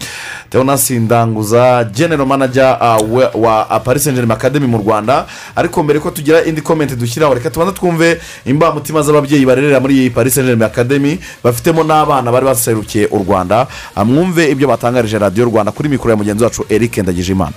Theonasi 0.50 0.98
Ndanguza 0.98 1.84
genero 1.84 2.26
manager 2.26 2.78
uh, 2.80 3.12
wa- 3.16 3.30
wa 3.34 3.80
paris 3.80 4.04
saint 4.04 4.16
germain 4.16 4.36
academy 4.38 4.66
mu 4.66 4.78
rwanda. 4.78 5.26
Ariko 5.56 5.82
mbere 5.82 6.00
ko 6.00 6.10
tugira 6.10 6.44
indi 6.44 6.60
komenti 6.60 6.96
dushyiraho 6.96 7.34
reka 7.34 7.50
tubanza 7.50 7.72
twumve 7.72 8.20
imbamutima 8.46 9.02
z'ababyeyi 9.02 9.46
barerera 9.46 9.80
muri 9.80 9.94
iyi 9.94 10.10
paris 10.10 10.34
saint 10.34 10.48
germain 10.48 10.70
academy 10.70 11.18
bafitemo 11.44 11.84
n'abana 11.84 12.32
bari 12.32 12.44
baserukiye 12.46 13.06
u 13.12 13.18
rwanda. 13.24 13.66
Mwumve 14.04 14.50
ibyo 14.50 14.68
batangarije 14.68 15.18
radiyo 15.18 15.44
rwanda 15.44 15.72
kuri 15.72 15.88
mikoro 15.88 16.10
ya 16.10 16.16
mugenzi 16.16 16.44
wacu 16.44 16.64
eric 16.68 16.96
ndagijimana. 16.98 17.52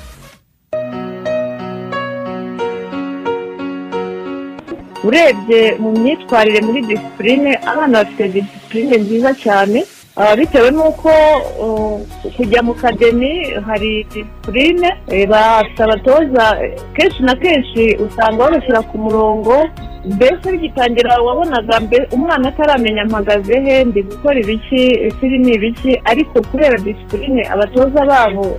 Urebye 5.04 5.76
mu 5.82 5.90
myitwarire 5.92 6.62
muri 6.62 6.82
disipurine 6.82 7.52
abana 7.72 8.04
bafite 8.04 8.24
disipurine 8.34 8.96
nziza 8.98 9.34
cyane 9.44 9.80
ah, 10.16 10.36
bitewe 10.36 10.70
n'uko 10.72 11.10
uh, 11.64 12.00
kujya 12.36 12.62
mu 12.64 12.74
kademi 12.74 13.32
hari 13.68 14.04
disipurine 14.14 14.90
eh, 15.08 15.28
bafite 15.30 15.80
abatoza 15.84 16.46
kenshi 16.96 17.24
na 17.24 17.36
kenshi 17.36 17.84
usanga 18.06 18.38
babashyira 18.44 18.82
ku 18.82 18.98
murongo 18.98 19.54
mbese 20.06 20.46
bigitangira 20.52 21.22
wabonaga 21.22 21.76
umwana 22.12 22.48
ataramenya 22.50 23.06
mpagaze 23.06 23.56
he 23.66 23.84
ndi 23.84 24.02
gukora 24.04 24.40
ibiki 24.40 24.84
ikiri 25.10 25.38
ni 25.40 25.52
ibiki 25.54 26.02
ariko 26.06 26.42
kubera 26.42 26.78
disipurine 26.78 27.42
abatoza 27.54 28.06
babo 28.06 28.58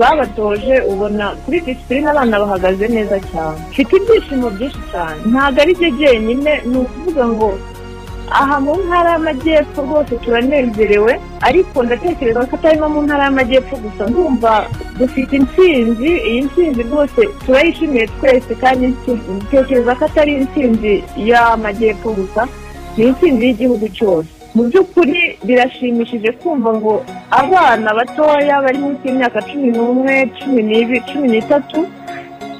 babatoje 0.00 0.74
ubona 0.92 1.24
kuri 1.44 1.60
disipurine 1.66 2.08
abana 2.10 2.40
bahagaze 2.42 2.84
neza 2.88 3.16
cyane. 3.30 3.58
Mfite 3.70 3.92
ibyishimo 3.96 4.46
byinshi 4.56 4.80
cyane. 4.92 5.18
Ntabwo 5.30 5.58
ari 5.62 5.72
byo 5.78 5.88
byenyine 5.96 6.52
ni 6.70 6.76
ukuvuga 6.82 7.24
ngo 7.32 7.48
aha 8.40 8.56
mu 8.64 8.72
ntara 8.86 9.10
y'amajyepfo 9.14 9.78
rwose 9.86 10.12
turanezerewe 10.22 11.12
ariko 11.48 11.76
ndatekereza 11.82 12.46
ko 12.48 12.54
atari 12.56 12.76
no 12.80 12.88
mu 12.94 13.00
ntara 13.06 13.22
y'amajyepfo 13.26 13.74
gusa. 13.84 14.02
Ndumva 14.10 14.52
dufite 14.98 15.32
intsinzi 15.36 16.10
iyi 16.28 16.40
ntsinzi 16.46 16.80
rwose 16.88 17.20
turayishimiye 17.44 18.06
twese 18.16 18.52
kandi 18.62 18.84
ntekereza 19.46 19.92
ko 19.98 20.02
atari 20.08 20.32
intsinzi 20.40 20.92
y'amajyepfo 21.28 22.08
gusa 22.18 22.42
ni 22.96 23.04
intsinzi 23.10 23.42
y'igihugu 23.46 23.86
cyose. 23.98 24.30
Mu 24.54 24.62
by'ukuri 24.68 25.20
birashimishije 25.46 26.30
kumva 26.40 26.70
ngo 26.78 26.94
abana 27.40 27.88
batoya 27.98 28.54
bari 28.64 28.78
munsi 28.82 29.02
y'imyaka 29.08 29.38
cumi 29.48 29.68
n'umwe 29.76 30.14
cumi 30.38 30.60
n'ibiri 30.68 31.00
cumi 31.08 31.26
n'itatu 31.32 31.78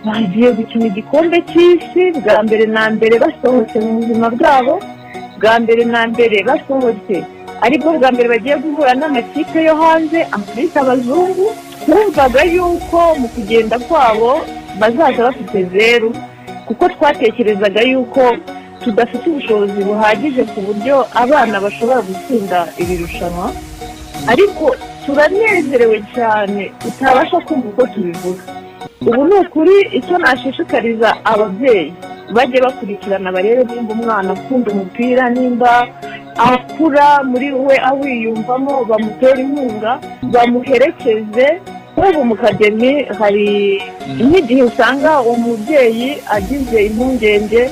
bagiye 0.07 0.49
gukina 0.57 0.87
igikombe 0.91 1.37
cy'isi 1.51 2.03
bwa 2.21 2.37
mbere 2.47 2.65
na 2.75 2.83
mbere 2.95 3.15
basohotse 3.25 3.77
mu 3.85 3.91
buzima 3.99 4.27
bwabo 4.37 4.75
bwa 5.39 5.55
mbere 5.63 5.83
na 5.85 6.01
mbere 6.11 6.37
basohotse. 6.49 7.17
Aribwo 7.65 7.91
bwa 7.99 8.09
mbere 8.15 8.29
bagiye 8.35 8.57
guhura 8.63 8.93
n'amakipe 9.01 9.59
yo 9.69 9.75
hanze 9.83 10.19
amakipe 10.35 10.77
abazungu 10.81 11.47
twumvaga 11.83 12.43
yuko 12.55 12.99
mu 13.21 13.29
kugenda 13.35 13.77
kwabo 13.87 14.33
bazaza 14.81 15.21
bafite 15.29 15.59
zeru 15.73 16.11
kuko 16.67 16.85
twatekerezaga 16.95 17.81
yuko 17.91 18.23
tudafite 18.85 19.25
ubushobozi 19.31 19.81
buhagije 19.89 20.43
ku 20.53 20.59
buryo 20.67 20.97
abana 21.23 21.61
bashobora 21.65 22.01
gutsinda 22.09 22.59
iri 22.83 22.97
rushanwa 23.03 23.47
ariko 24.33 24.65
turanezerewe 25.07 25.99
cyane 26.15 26.73
utabasha 26.89 27.39
kumva 27.47 27.69
uko 27.69 27.83
tubivuga. 27.93 28.43
Ubu 29.09 29.25
ni 29.29 29.35
ukuri 29.43 29.77
icyo 29.99 30.19
nashishikariza 30.19 31.09
ababyeyi. 31.25 31.93
Bajye 32.35 32.59
bakurikirana 32.61 33.33
barebe 33.33 33.65
nimba 33.75 33.93
umwana 33.95 34.33
akunda 34.33 34.69
umupira 34.73 35.31
nimba 35.31 35.73
akura 36.37 37.07
muri 37.31 37.49
we 37.53 37.77
awiyumvamo 37.91 38.85
bamutera 38.85 39.41
inkunga 39.41 39.93
bamuherekeze. 40.33 41.47
Nk'ubu 41.97 42.21
mu 42.25 42.35
kademi 42.43 42.93
hari 43.19 43.49
nk'igihe 44.25 44.63
usanga 44.63 45.21
umubyeyi 45.33 46.11
agize 46.37 46.79
impungenge 46.89 47.63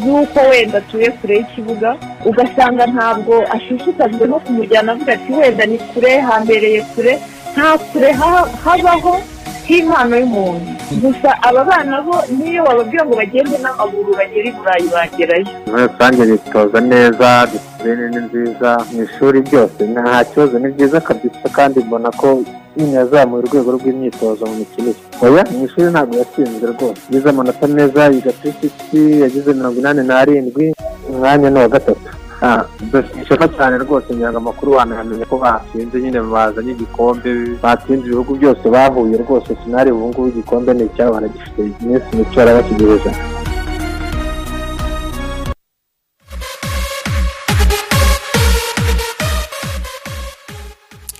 z'uko 0.00 0.40
wenda 0.50 0.78
atuye 0.78 1.10
kure 1.10 1.36
y'ikibuga 1.36 1.96
ugasanga 2.24 2.86
ntabwo 2.86 3.34
ashishikajwe 3.56 4.26
no 4.28 4.38
kumujyana 4.40 4.92
avuga 4.92 5.12
ati 5.12 5.32
wenda 5.32 5.66
ni 5.66 5.78
kure 5.78 6.18
hambereye 6.20 6.80
kure. 6.82 7.18
Nta 7.52 7.78
kure 7.78 8.12
ha- 8.12 8.48
habaho 8.64 9.20
k'impano 9.68 10.16
y'umuntu. 10.16 10.64
Gusa 11.04 11.30
aba 11.44 11.60
bana 11.68 12.00
bo 12.00 12.16
niyo 12.32 12.64
wababwira 12.64 13.04
ngo 13.04 13.14
bagende 13.20 13.56
n'amaguru 13.60 14.10
bagere 14.16 14.48
i 14.48 14.52
burayi 14.56 14.86
bagerayo. 14.88 15.46
Muri 15.68 15.82
rusange 15.86 16.22
bitoza 16.30 16.80
neza 16.80 17.28
disipurine 17.52 18.04
ni 18.08 18.20
nziza 18.26 18.70
mu 18.92 19.02
ishuri 19.04 19.38
byose 19.48 19.80
nta 19.92 20.24
kibazo. 20.24 20.54
Ni 20.58 20.68
byiza 20.72 21.00
kabisa 21.00 21.46
kandi 21.56 21.80
mbona 21.84 22.08
ko 22.20 22.40
nyine 22.76 22.96
yazamuye 22.96 23.42
urwego 23.44 23.70
rw'imyitozo 23.76 24.42
mu 24.48 24.54
mikinire 24.64 24.96
oya 25.22 25.44
mu 25.52 25.64
ishuri 25.68 25.86
ntabwo 25.92 26.14
yatsinzwe 26.18 26.66
rwose. 26.72 27.00
Yagize 27.12 27.28
amanota 27.28 27.66
meza 27.66 28.02
yiga 28.08 28.32
pisiti 28.40 29.20
yagize 29.20 29.52
mirongo 29.52 29.78
inani 29.80 30.02
n'arindwi 30.08 30.66
umwanya 31.10 31.50
ni 31.50 31.58
uwa 31.58 31.68
gatatu. 31.68 32.08
Ah, 32.42 32.62
ishema 33.22 33.46
cyane 33.56 33.74
rwose 33.84 34.08
ngira 34.14 34.28
amakuru 34.42 34.68
wanamenya 34.78 35.24
ko 35.30 35.36
batsinze 35.44 35.96
nyine 36.02 36.18
bazanye 36.34 36.70
igikombe 36.72 37.30
batsinze 37.62 38.04
ibihugu 38.06 38.32
byose 38.38 38.64
bahuye 38.74 39.16
rwose 39.24 39.50
sinari 39.60 39.90
ubu 39.92 40.04
ngubu 40.08 40.28
igikombe 40.32 40.70
ni 40.74 40.84
icyabo 40.88 41.10
baragifite 41.16 41.60
iminsi 41.82 42.08
mike 42.16 42.36
barabakigejeje 42.38 43.10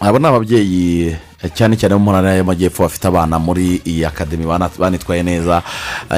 abo 0.01 0.19
ni 0.19 0.27
ababyeyi 0.29 1.17
cyane 1.55 1.77
cyane 1.79 1.95
bo 1.95 2.01
mu 2.03 2.11
ntara 2.11 2.35
y'amajyepfo 2.35 2.83
bafite 2.83 3.07
abana 3.07 3.39
muri 3.39 3.79
iyi 3.87 4.05
akademi 4.05 4.43
banitwaye 4.79 5.23
neza. 5.23 5.63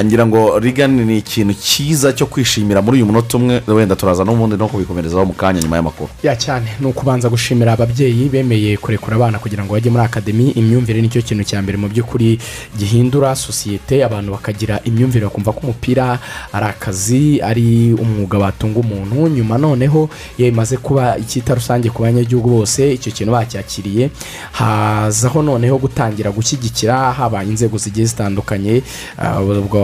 Ngira 0.03 0.25
ngo 0.25 0.57
rigani 0.59 1.05
ni 1.05 1.17
ikintu 1.21 1.53
cyiza 1.53 2.13
cyo 2.13 2.25
kwishimira 2.25 2.81
muri 2.81 2.97
uyu 2.97 3.05
munota 3.05 3.37
umwe. 3.37 3.61
Wenda 3.67 3.95
turaza 3.95 4.23
n'ubundi 4.25 4.57
no 4.57 4.67
kubikomerezaho 4.67 5.25
mu 5.25 5.33
kanya 5.33 5.61
nyuma 5.61 5.75
y'amakuru. 5.77 6.09
Ya 6.23 6.35
cyane 6.35 6.65
ni 6.79 6.87
ukubanza 6.87 7.29
gushimira 7.29 7.73
ababyeyi 7.73 8.29
bemeye 8.33 8.77
kurekura 8.77 9.15
abana 9.15 9.37
kugira 9.39 9.61
ngo 9.63 9.73
bajye 9.73 9.91
muri 9.91 10.03
akademi 10.03 10.49
imyumvire 10.57 11.01
ni 11.01 11.09
cyo 11.09 11.21
kintu 11.21 11.43
cya 11.45 11.61
mbere 11.61 11.77
mu 11.77 11.85
by'ukuri 11.87 12.39
gihindura 12.77 13.35
sosiyete. 13.37 14.01
Abantu 14.03 14.31
bakagira 14.33 14.79
imyumvire 14.89 15.25
bakumva 15.29 15.53
ko 15.53 15.59
umupira 15.69 16.17
ari 16.53 16.65
akazi 16.65 17.41
ari 17.45 17.93
umwuga 17.93 18.37
watunga 18.41 18.79
umuntu. 18.81 19.27
Nyuma 19.29 19.57
noneho 19.61 20.09
iyo 20.41 20.49
bimaze 20.49 20.77
kuba 20.81 21.17
icyita 21.21 21.53
rusange 21.53 21.89
ku 21.93 22.01
banyagihugu 22.01 22.49
bose 22.49 22.93
icyo 22.97 23.11
kintu 23.13 23.31
bacyakiriye 23.37 24.09
hazaho 25.11 25.41
noneho 25.43 25.77
gutangira 25.77 26.31
gushyigikira 26.31 27.11
haba 27.11 27.43
inzego 27.43 27.77
zigiye 27.77 28.05
zitandukanye 28.07 28.81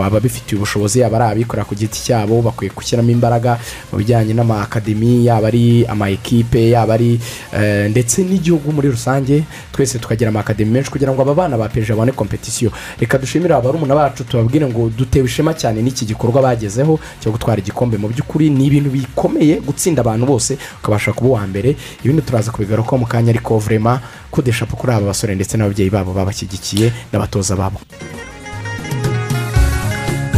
ababifitiye 0.04 0.56
ubushobozi 0.58 1.00
yaba 1.00 1.18
ari 1.20 1.26
abikorera 1.44 1.66
ku 1.68 1.76
giti 1.76 2.00
cyabo 2.04 2.42
bakwiye 2.42 2.72
gushyiramo 2.76 3.12
imbaraga 3.12 3.60
mu 3.92 3.98
bijyanye 4.00 4.32
n'amakademi 4.34 5.26
yaba 5.28 5.48
ari 5.52 5.84
ama 5.86 6.08
ekipe 6.10 6.70
yaba 6.72 6.94
ari 6.96 7.20
eh, 7.54 7.90
ndetse 7.92 8.24
n'igihugu 8.24 8.72
muri 8.72 8.88
rusange 8.90 9.44
twese 9.76 10.00
tukagira 10.00 10.30
amakademi 10.32 10.72
menshi 10.72 10.90
kugira 10.92 11.12
ngo 11.12 11.22
aba 11.22 11.34
bana 11.36 11.58
ba 11.58 11.68
peje 11.70 11.92
babone 11.94 12.12
kompetisiyo 12.16 12.72
reka 13.00 13.18
dushimire 13.18 13.52
abarumuna 13.56 13.96
bacu 13.96 14.24
tubabwire 14.24 14.66
ngo 14.68 14.90
dutewe 14.98 15.26
ishema 15.28 15.54
cyane 15.54 15.82
n'iki 15.84 16.06
gikorwa 16.08 16.42
bagezeho 16.42 17.00
cyo 17.20 17.32
gutwara 17.32 17.60
igikombe. 17.60 17.98
Mu 17.98 18.08
by'ukuri 18.08 18.50
ni 18.50 18.66
ibintu 18.72 18.90
bikomeye 18.90 19.60
gutsinda 19.60 20.02
abantu 20.02 20.26
bose 20.26 20.58
ukabasha 20.80 21.12
kuba 21.14 21.30
uwa 21.30 21.48
mbere. 21.48 21.76
Ibindi 22.04 22.22
turaza 22.22 22.52
kubigarukaho 22.52 22.98
mu 22.98 23.06
kanya 23.06 23.30
ariko 23.36 23.58
vurema 23.58 24.00
kudeshapo 24.38 24.78
kuri 24.78 24.94
aba 24.94 25.10
basore 25.10 25.34
ndetse 25.36 25.58
n'ababyeyi 25.58 25.90
babo 25.90 26.14
babashyigikiye 26.14 26.94
n'abatoza 27.12 27.56
babo. 27.58 27.80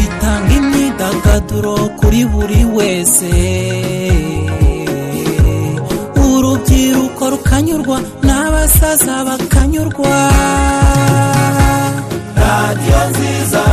Itanga 0.05 0.53
imyidagaduro 0.59 1.75
kuri 1.99 2.23
buri 2.31 2.61
wese. 2.77 3.29
Urubyiruko 6.15 7.23
rukanyurwa 7.33 7.97
n'abasaza 8.23 9.15
bakanyurwa. 9.27 10.15
Radiyo 12.39 12.99
nziza. 13.09 13.63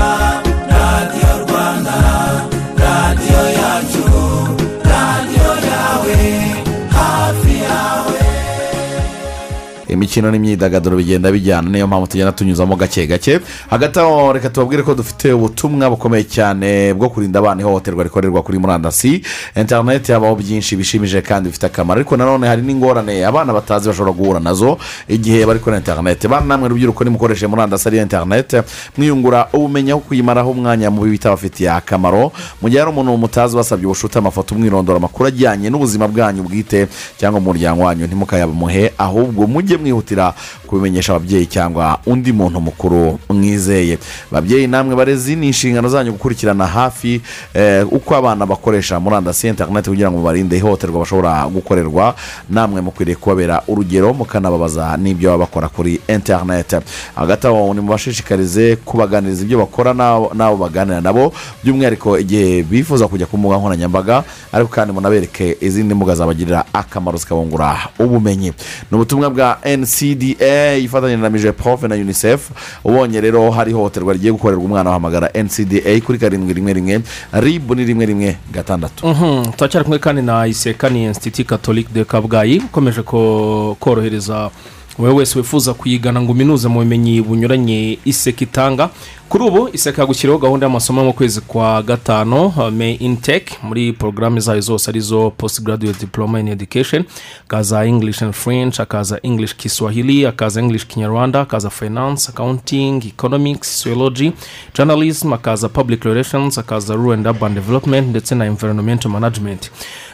Imikino 9.97 10.30
n'imyidagaduro 10.30 10.97
bigenda 10.97 11.32
bijyana. 11.32 11.70
Niyo 11.70 11.86
mpamvu 11.86 12.07
tugenda 12.07 12.32
tunyuzamo 12.32 12.76
gake 12.76 13.07
gake. 13.07 13.40
Hagati 13.70 13.99
aho 14.01 14.32
reka 14.32 14.51
tubabwire 14.51 14.82
ko 14.82 14.94
dufite 14.94 15.32
ubutumwa 15.32 15.90
bukomeye 15.90 16.24
cyane 16.24 16.94
bwo 16.94 17.09
kurinda 17.09 17.38
abana 17.38 17.61
ihohoterwa 17.62 18.05
rikorerwa 18.05 18.42
kuri 18.42 18.59
murandasi. 18.59 19.22
Interineti 19.57 20.12
habaho 20.12 20.34
byinshi 20.36 20.76
bishimije 20.76 21.22
kandi 21.22 21.49
bifite 21.49 21.66
akamaro. 21.66 21.99
Ariko 22.01 22.16
nanone 22.16 22.47
hari 22.47 22.62
n'ingorane 22.62 23.24
abana 23.26 23.53
batazi 23.53 23.88
bashobora 23.88 24.12
guhura 24.12 24.40
na 24.40 24.55
zo 24.55 24.78
igihe 25.09 25.47
bari 25.47 25.59
kuri 25.61 25.76
interineti 25.76 26.28
bana 26.28 26.47
namwe 26.47 26.68
rubyiruko 26.68 27.05
nimukoreshe 27.05 27.47
murandasi 27.47 27.88
ari 27.88 27.99
interineti 27.99 28.57
mwiyungura 28.97 29.49
ubumenyi 29.53 29.90
aho 29.90 30.01
kuyimaraho 30.01 30.51
umwanya 30.51 30.90
mubi 30.90 31.11
bitabafitiye 31.11 31.70
akamaro. 31.70 32.32
Mu 32.62 32.68
gihe 32.68 32.80
hari 32.80 32.90
umuntu 32.90 33.16
mutazi 33.16 33.57
wasabye 33.57 33.86
ubushuti 33.86 34.18
amafoto 34.18 34.55
umwirondoro 34.55 34.99
amakuru 34.99 35.26
ajyanye 35.28 35.70
n'ubuzima 35.70 36.09
bwanyu 36.09 36.42
bwite 36.42 36.86
cyangwa 37.16 37.40
umuryango 37.40 37.82
wanyu. 37.82 38.07
Ntimukayamuhe 38.07 38.92
ahubwo 38.99 39.47
mujye 39.47 39.76
mwihutira 39.91 40.34
kubimenyesha 40.66 41.12
ababyeyi 41.14 41.47
cyangwa 41.47 41.99
undi 42.07 42.32
muntu 42.32 42.61
mukuru 42.61 43.18
mwizeye 43.30 43.99
babyeyi 44.30 44.66
namwe 44.66 44.97
barezi 44.97 45.37
ni 45.37 45.47
inshingano 45.47 45.89
zanyu 45.89 46.12
gukurikirana 46.12 46.66
hafi 46.66 47.20
eh, 47.55 47.87
uko 47.93 48.16
abana 48.16 48.47
bakoresha 48.47 49.01
murandasi 49.01 49.49
interineti 49.49 49.91
kugira 49.91 50.11
ngo 50.11 50.18
mubarinde 50.18 50.57
ihohoterwa 50.57 50.99
bashobora 51.01 51.47
gukorerwa. 51.47 52.14
Namwe 52.51 52.80
mukwiriye 52.80 53.16
kubabera 53.16 53.62
urugero 53.68 54.12
mukanababaza 54.14 54.97
n'ibyo 54.97 55.30
baba 55.30 55.45
bakora 55.47 55.68
kuri 55.68 56.01
interineti 56.09 56.76
hagati 57.14 57.47
aho 57.47 57.74
nimubashishikarize 57.74 58.76
kubaganiriza 58.76 59.43
ibyo 59.43 59.59
bakora 59.59 59.95
n'abo 59.95 60.32
n'abo 60.34 60.57
baganira 60.57 61.01
nabo. 61.01 61.32
By'umwihariko 61.64 62.18
igihe 62.18 62.62
bifuza 62.62 63.09
kujya 63.09 63.26
ku 63.26 63.39
mbuga 63.39 63.57
nkoranyambaga 63.57 64.24
ariko 64.53 64.70
kandi 64.74 64.93
munabereke 64.93 65.57
izindi 65.61 65.95
mbuga 65.95 66.14
zabagirira 66.14 66.64
akamaro 66.72 67.18
zikabungura 67.18 67.76
ubumenyi. 67.99 68.53
Ni 68.91 68.95
ubutumwa 68.97 69.30
bwa 69.30 69.59
ncda 69.76 70.76
ifatanyije 70.76 71.52
profe 71.52 71.88
na 71.88 71.94
unicef 71.94 72.50
ubonye 72.84 73.20
rero 73.20 73.50
hari 73.50 73.70
ihohoterwa 73.70 74.12
rigiye 74.12 74.32
gukorerwa 74.32 74.64
umwana 74.64 74.90
wahamagara 74.90 75.30
ncda 75.42 76.00
kuri 76.04 76.18
karindwi 76.18 76.52
rimwe 76.54 76.72
rimwe 76.72 77.00
ribu 77.32 77.74
ni 77.74 77.84
rimwe 77.84 78.06
rimwe 78.06 78.36
gatandatu. 78.52 79.06
Mhm, 79.06 79.52
turacyari 79.56 79.84
kumwe 79.84 79.98
kandi 79.98 80.22
na 80.22 80.46
iseka 80.46 80.88
ni 80.88 81.04
insititi 81.04 81.44
katolike 81.44 81.92
de 81.94 82.04
kabgayi 82.04 82.58
ukomeje 82.58 83.02
ko- 83.02 83.76
korohereza 83.80 84.50
wowe 84.99 85.14
wese 85.14 85.38
wifuza 85.38 85.74
kuyigana 85.74 86.20
ngo 86.20 86.32
uminuze 86.32 86.68
mu 86.68 86.78
bumenyi 86.80 87.20
bunyuranye 87.22 87.99
iseka 88.05 88.42
itanga. 88.44 88.90
Kuri 89.28 89.44
ubu 89.44 89.68
iseka 89.72 90.03
yagushyiriyeho 90.03 90.38
gahunda 90.38 90.66
y'amasomo 90.66 91.05
mu 91.05 91.12
kwezi 91.12 91.40
kwa 91.40 91.82
gatanu 91.82 92.47
uh, 92.47 92.68
may 92.70 92.94
intake 92.94 93.57
muri 93.62 93.92
porogaramu 93.92 94.40
zayo 94.40 94.61
zose 94.61 94.90
ari 94.90 95.01
zo 95.01 95.30
post 95.30 95.62
graduate 95.62 96.01
diploma 96.01 96.40
in 96.40 96.49
education. 96.49 97.05
Hakaza 97.42 97.84
english 97.86 98.22
and 98.22 98.32
french 98.34 98.76
hakaza 98.78 99.18
english 99.22 99.55
kiswahili 99.57 100.24
hakaza 100.24 100.61
english 100.61 100.86
kinyarwanda 100.86 101.38
hakaza 101.38 101.70
finance 101.70 102.28
accounting 102.28 103.05
economics 103.07 103.82
sociology 103.82 104.32
journalism 104.74 105.30
hakaza 105.30 105.68
public 105.68 106.05
relations 106.05 106.57
hakaza 106.57 106.94
rural 106.94 107.12
and 107.18 107.26
urban 107.26 107.55
development 107.55 108.09
ndetse 108.09 108.34
na 108.34 108.47
environmental 108.47 109.11
management. 109.11 109.70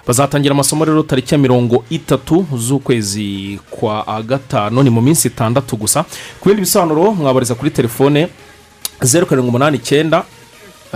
Bazatangira 0.06 0.52
amasomo 0.54 0.84
rero 0.84 1.02
tariki 1.02 1.34
ya 1.34 1.38
mirongo 1.38 1.84
itatu 1.90 2.46
z'ukwezi 2.56 3.58
kwa 3.70 4.22
gatanu 4.26 4.82
ni 4.82 4.90
mu 4.90 5.00
minsi 5.00 5.28
itandatu 5.28 5.76
gusa. 5.76 6.04
Ku 6.40 6.48
bindi 6.48 6.60
bisobanuro 6.62 7.12
mwabariza 7.14 7.54
kuri 7.54 7.70
telefone 7.70 8.28
zeru 9.00 9.26
karindwi 9.26 9.48
umunani 9.48 9.76
icyenda 9.76 10.24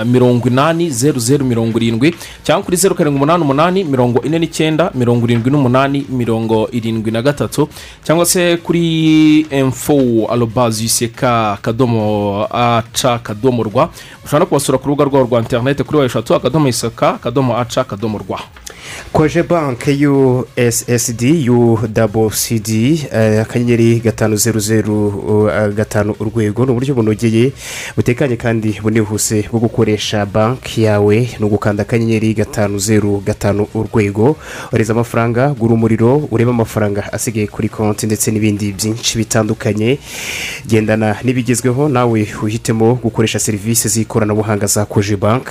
mirongo 0.04 0.48
inani 0.48 0.90
zeru 0.90 1.20
zeru 1.20 1.44
mirongo 1.44 1.78
irindwi 1.78 2.14
cyangwa 2.44 2.64
kuri 2.64 2.76
zeru 2.76 2.94
karindwi 2.94 3.16
umunani 3.16 3.42
umunani 3.44 3.84
mirongo 3.84 4.22
ine 4.22 4.38
n'icyenda 4.38 4.90
mirongo 4.94 5.24
irindwi 5.26 5.50
n'umunani 5.50 6.06
mirongo 6.08 6.68
irindwi 6.72 7.10
na 7.10 7.22
gatatu 7.22 7.68
cyangwa 8.04 8.26
se 8.26 8.56
kuri 8.56 9.46
emfo 9.50 10.26
arobazi 10.30 10.82
yuseka 10.82 11.52
akadomo 11.52 12.44
aca 12.50 13.14
akadomo 13.14 13.62
rwa. 13.62 13.88
Ushobora 14.24 14.40
no 14.40 14.46
kubasura 14.46 14.78
ku 14.78 14.88
rubuga 14.88 15.04
rwabo 15.04 15.26
rwa 15.26 15.40
interineti 15.40 15.84
kuri 15.84 15.98
wa 15.98 16.04
eshatu 16.04 16.34
akadomo 16.34 16.68
iseka 16.68 17.14
akadomo 17.14 17.56
aca 17.58 17.78
akadomo 17.80 18.18
rwa. 18.18 18.40
Koje 19.12 19.42
banki 19.42 20.06
ussd 20.06 21.22
udcd 21.50 22.68
eh, 23.12 23.40
akanyenyeri 23.40 24.00
gatanu 24.00 24.36
zeru 24.36 24.60
zeru 24.60 25.06
uh, 25.08 25.74
gatanu 25.74 26.14
urwego. 26.20 26.64
Ni 26.66 26.70
uburyo 26.72 26.94
bunogeye 26.94 27.52
butekanye 27.96 28.36
kandi 28.36 28.80
bunihuse 28.82 29.48
bwo 29.50 29.60
gukoresha 29.60 30.26
banki 30.26 30.82
yawe. 30.82 31.28
Ni 31.38 31.44
ugukanda 31.46 31.82
akanyenyeri 31.82 32.34
gatanu 32.34 32.78
zeru 32.78 33.20
gatanu 33.26 33.66
urwego. 33.74 34.36
Ureza 34.72 34.92
amafaranga 34.92 35.48
gura 35.58 35.74
umuriro 35.74 36.28
urebe 36.30 36.50
amafaranga 36.50 37.12
asigaye 37.12 37.46
kuri 37.46 37.68
konti 37.68 38.06
ndetse 38.06 38.30
n'ibindi 38.30 38.72
byinshi 38.72 39.18
bitandukanye. 39.18 39.98
Gendana 40.66 41.16
n'ibigezweho 41.24 41.88
nawe 41.88 42.28
uhitemo 42.42 42.94
gukoresha 43.02 43.38
serivisi 43.38 43.88
z'ikoranabuhanga 43.88 44.66
za 44.66 44.84
koje 44.84 45.16
banki 45.16 45.50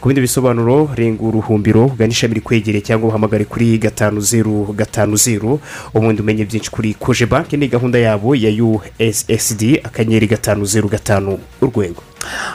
ku 0.00 0.08
bindi 0.08 0.20
bisobanuro 0.20 0.90
renga 0.94 1.22
uruhumbiro 1.22 1.84
ugana 1.86 2.12
ishami 2.12 2.34
rikwegereye. 2.34 2.63
Ubegere 2.64 2.80
cyangwa 2.80 3.08
uhamagare 3.08 3.44
kuri 3.44 3.76
gatanu 3.78 4.20
zeru 4.20 4.72
gatanu 4.72 5.16
zeru 5.16 5.60
ubundi 5.94 6.22
umenye 6.22 6.44
byinshi 6.48 6.70
kuri 6.70 6.94
koje 6.96 7.26
banki 7.26 7.56
ni 7.56 7.68
gahunda 7.68 7.98
yabo 7.98 8.32
ya 8.34 8.48
ussd 8.64 9.84
akanyenyeri 9.84 10.26
gatanu 10.26 10.64
zeru 10.64 10.88
gatanu 10.88 11.38
urwego. 11.60 12.00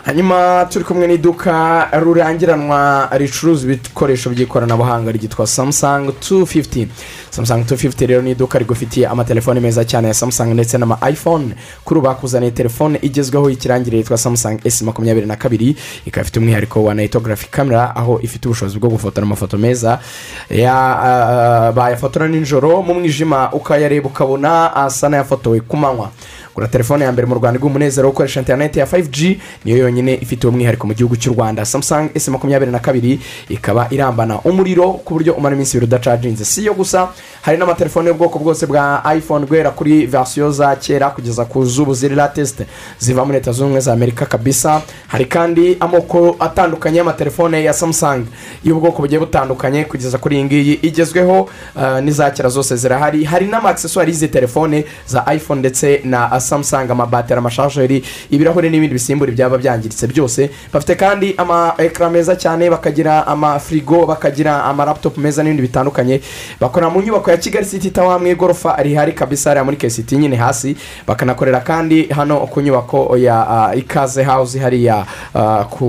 Hanyuma 0.06 0.66
turi 0.70 0.86
kumwe 0.86 1.08
n'iduka 1.08 1.88
rurangiranwa 2.00 3.10
ricuruza 3.12 3.66
ibikoresho 3.66 4.30
by'ikoranabuhanga 4.30 5.12
ryitwa 5.12 5.48
samusanga 5.48 6.12
250 6.12 6.88
samusanga 7.30 7.64
250 7.66 8.08
rero 8.08 8.22
ni 8.22 8.32
iduka 8.32 8.60
rigufitiye 8.60 9.08
amatelefone 9.08 9.60
meza 9.60 9.86
cyane 9.86 10.08
ya 10.08 10.14
samusanga 10.14 10.54
ndetse 10.54 10.78
n'ama 10.78 10.98
iphone. 11.12 11.56
Kuri 11.86 12.00
ubu 12.00 12.08
bakuzaniye 12.08 12.52
telefone 12.52 13.00
igezweho 13.02 13.50
y'ikirangirire 13.50 13.98
yitwa 13.98 14.18
samusanga 14.18 14.62
esi 14.64 14.84
makumyabiri 14.84 15.26
na 15.28 15.36
kabiri 15.36 15.76
ikaba 16.06 16.22
ifite 16.22 16.40
umwihariko 16.40 16.84
wa 16.84 16.94
nayitogarafi 16.94 17.48
kamera 17.52 17.96
aho 17.96 18.20
ifite 18.24 18.46
ubushobozi 18.48 18.80
bwo 18.80 18.90
gufotora 18.90 19.26
amafoto 19.28 19.58
meza 19.58 20.00
ah, 20.68 21.72
bayafotora 21.76 22.28
nijoro. 22.28 22.82
Mu 22.82 22.94
mwijima 22.94 23.52
ukayareba 23.52 24.08
ukabona 24.08 24.76
asa 24.76 25.10
n'ayafotowe 25.10 25.60
ku 25.62 25.78
manywa. 25.78 26.10
Gura 26.60 26.68
telefone 26.68 27.06
ya 27.06 27.12
mbere 27.12 27.28
mu 27.28 27.36
rwanda 27.36 27.60
rw'umunezero 27.60 28.08
wo 28.08 28.12
gukoresha 28.12 28.40
interineti 28.40 28.80
ya 28.80 28.86
5G 28.86 29.38
niyo 29.66 29.78
yonyine 29.78 30.14
ifite 30.22 30.48
umwihariko 30.48 30.88
mu 30.88 30.94
gihugu 30.94 31.16
cy'u 31.16 31.34
rwanda. 31.34 31.66
Samsung 31.66 32.10
s 32.16 32.28
makumyabiri 32.28 32.72
na 32.72 32.80
kabiri 32.80 33.20
ikaba 33.50 33.88
irambana 33.92 34.40
umuriro 34.44 34.92
ku 34.92 35.14
buryo 35.14 35.34
umara 35.34 35.56
iminsi 35.56 35.78
ibiri 35.78 35.88
udacaginze. 35.88 36.46
Si 36.46 36.66
yo 36.66 36.74
gusa 36.74 37.08
hari 37.42 37.58
n'amatelefone 37.58 38.08
y'ubwoko 38.10 38.40
bwose 38.40 38.66
bwa 38.68 39.04
iphone 39.18 39.46
guhera 39.46 39.72
kuri 39.72 40.06
verisiyo 40.06 40.52
za 40.52 40.76
kera 40.76 41.10
kugeza 41.10 41.46
ku 41.46 41.66
zubu 41.66 41.94
ziri 41.94 42.16
latesite 42.16 42.66
ziva 43.00 43.26
muri 43.26 43.38
leta 43.38 43.52
zunze 43.52 43.64
ubumwe 43.64 43.80
za 43.82 43.94
amerika 43.94 44.26
kabisa. 44.26 44.82
Hari 45.08 45.26
kandi 45.26 45.78
amoko 45.80 46.36
atandukanye 46.40 46.98
y'amatelefone 46.98 47.64
ya 47.64 47.74
samsung 47.74 48.26
y'ubwoko 48.64 49.02
bugiye 49.02 49.20
butandukanye 49.20 49.84
kugeza 49.86 50.18
kuri 50.18 50.36
iyi 50.36 50.44
ngiyi 50.44 50.74
igezweho 50.82 51.50
uh, 51.76 52.00
n'iza 52.04 52.32
kera 52.32 52.50
zose 52.50 52.76
zirahari. 52.76 53.24
Hari 53.24 53.48
n'amaakiseswari 53.48 54.12
y'izi 54.12 54.28
telefone 54.28 54.86
za 55.08 55.24
iphone 55.36 55.60
ndetse 55.60 56.02
na 56.04 56.32
samsung 56.50 56.90
amabateri 56.92 57.38
amashajeri 57.38 58.04
ibirahuri 58.32 58.70
n'ibindi 58.70 58.94
bisimbura 58.94 59.32
ibyaba 59.32 59.58
byangiritse 59.58 60.08
byose. 60.08 60.50
Bafite 60.74 60.96
kandi 60.98 61.34
ama 61.38 61.74
ekara 61.78 62.10
meza 62.10 62.36
cyane 62.36 62.70
bakagira 62.70 63.28
amafirigo 63.28 64.06
bakagira 64.06 64.64
amaraputopu 64.66 65.20
meza 65.22 65.44
n'ibindi 65.44 65.62
bitandukanye. 65.62 66.22
Bakorera 66.60 66.90
mu 66.90 67.02
nyubako 67.02 67.32
ya 67.32 67.38
kigali 67.38 67.66
city 67.66 67.90
tower 67.92 68.20
mu 68.20 68.28
igorofa 68.28 68.76
rihari 68.84 69.14
kabisa 69.14 69.50
hariya 69.50 69.64
muri 69.64 69.78
kesiti 69.78 70.18
nyine 70.18 70.36
hasi. 70.36 70.76
Bakanakorera 71.08 71.60
kandi 71.62 72.08
hano 72.10 72.40
ku 72.48 72.62
nyubako 72.62 73.18
ya 73.18 73.48
ah, 73.50 73.76
ikaze 73.76 74.24
house 74.24 74.60
hariya 74.60 75.06
ah, 75.36 75.64
ku 75.70 75.86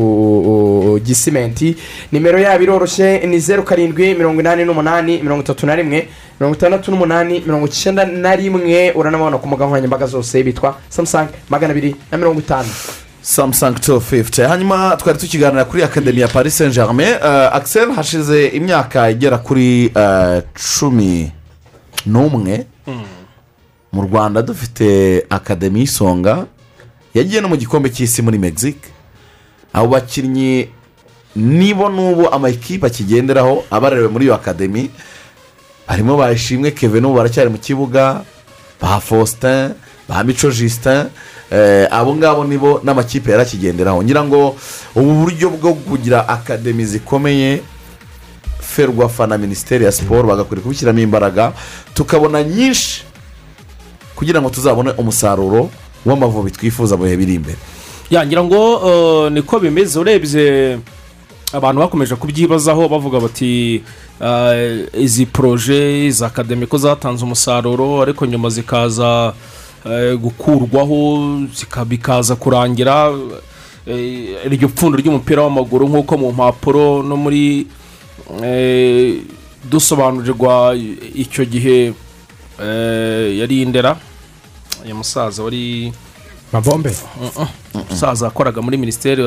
uh, 0.95 1.01
gisimenti. 1.01 1.77
Nimero 2.13 2.39
yabo 2.39 2.63
iroroshye 2.63 3.27
ni 3.27 3.39
zeru 3.41 3.63
karindwi 3.63 4.15
mirongo 4.15 4.41
inani 4.41 4.65
n'umunani 4.65 5.23
mirongo 5.23 5.43
itatu 5.43 5.67
na 5.67 5.77
rimwe. 5.77 6.09
Mirongo 6.41 6.57
itandatu 6.57 6.91
n'umunani 6.91 7.41
mirongo 7.41 7.67
icyenda 7.67 8.05
na 8.07 8.37
rimwe 8.37 8.93
uranabona 8.97 9.39
ku 9.39 9.47
mbuga 9.47 9.67
nkoranyambaga 9.67 10.07
zose 10.07 10.43
bitwa 10.43 10.77
samusanga 10.89 11.33
magana 11.49 11.73
abiri 11.73 11.97
na 12.11 12.19
mirongo 12.19 12.41
itanu. 12.41 12.69
Samusanga 13.23 13.79
250 13.79 14.49
hanyuma 14.49 14.97
twari 14.97 15.19
tukiganira 15.19 15.65
kuri 15.65 15.83
akademi 15.83 16.21
ya 16.21 16.29
paris 16.29 16.57
saint 16.59 16.75
germain 16.75 17.15
uh, 17.21 17.55
axel 17.57 17.93
hashize 17.93 18.47
imyaka 18.49 19.11
igera 19.11 19.39
kuri 19.39 19.93
uh, 19.95 20.41
cumi 20.79 21.33
n'umwe 22.07 22.67
mu 23.93 24.03
rwanda 24.03 24.43
dufite 24.43 25.25
akademi 25.31 25.81
y'isonga 25.81 26.47
yagiye 27.15 27.41
no 27.41 27.49
mu 27.49 27.57
gikombe 27.57 27.91
cy'isi 27.91 28.23
muri 28.23 28.39
mexique. 28.39 28.89
Abo 29.73 29.89
bakinnyi 29.89 30.69
nibo 31.37 31.89
n'ubu 31.89 32.33
amakipe 32.33 32.87
akigenderaho 32.87 33.65
abarerewe 33.71 34.09
muri 34.09 34.25
iyo 34.25 34.35
akademi 34.35 34.91
harimo 35.91 36.15
bayishimwe 36.17 36.71
keve 36.71 37.01
n'ubu 37.03 37.17
baracyari 37.19 37.51
mu 37.51 37.59
kibuga 37.59 38.23
ba 38.81 39.01
faustin 39.03 39.75
ba 40.09 40.23
mico 40.25 40.51
justin 40.51 41.11
eh, 41.51 41.87
abo 41.91 42.15
ngabo 42.17 42.45
nibo 42.45 42.81
n'amakipe 42.85 43.31
yarakigenderaho 43.31 44.03
ngira 44.03 44.23
ngo 44.25 44.55
ubu 44.95 45.13
buryo 45.15 45.51
bwo 45.51 45.75
kugira 45.75 46.29
akademi 46.29 46.85
zikomeye 46.87 47.61
ferwafa 48.61 49.27
na 49.27 49.39
minisiteri 49.39 49.85
ya 49.85 49.93
siporo 49.93 50.29
bagakwiriye 50.29 50.63
kubishyiramo 50.63 51.01
imbaraga 51.01 51.53
tukabona 51.95 52.43
nyinshi 52.43 53.03
kugira 54.15 54.41
ngo 54.41 54.51
tuzabone 54.51 54.91
umusaruro 54.95 55.71
w'amavubi 56.07 56.51
twifuza 56.51 56.97
mu 56.97 57.05
bihe 57.05 57.17
biri 57.17 57.35
imbere. 57.35 57.59
Yangira 58.11 58.45
ngo 58.45 58.61
eh, 58.89 59.33
niko 59.33 59.59
bimeze 59.59 59.99
urebye 59.99 60.79
abantu 61.53 61.81
bakomeje 61.81 62.15
kubyibazaho 62.17 62.89
bavuga 62.89 63.21
bati 63.21 63.83
eh, 64.21 64.87
izi 64.95 65.27
poroje 65.27 66.07
izi 66.07 66.25
akademi 66.25 66.67
ko 66.67 66.79
zatanze 66.79 67.25
umusaruro 67.25 68.03
ariko 68.03 68.27
nyuma 68.27 68.49
zikaza 68.51 69.33
eh, 69.87 70.17
gukurwaho 70.19 71.39
bikaza 71.87 72.37
kurangira 72.37 73.11
eh, 73.87 74.47
iryo 74.47 74.69
pfundo 74.69 74.99
ry'umupira 74.99 75.43
w'amaguru 75.43 75.89
nk'uko 75.89 76.19
mu 76.19 76.33
mpapuro 76.33 77.03
no 77.03 77.17
muri 77.17 77.67
eh, 78.43 79.21
dusobanurirwa 79.71 80.77
icyo 81.15 81.45
gihe 81.45 81.93
yari 83.41 83.63
indera. 83.63 83.97
Uyu 84.85 84.95
musaza 84.95 85.43
wari 85.43 85.93
mabombe. 86.53 86.91
Umusaza 87.75 88.25
wakoraga 88.25 88.63
muri 88.63 88.77
minisiteri 88.77 89.23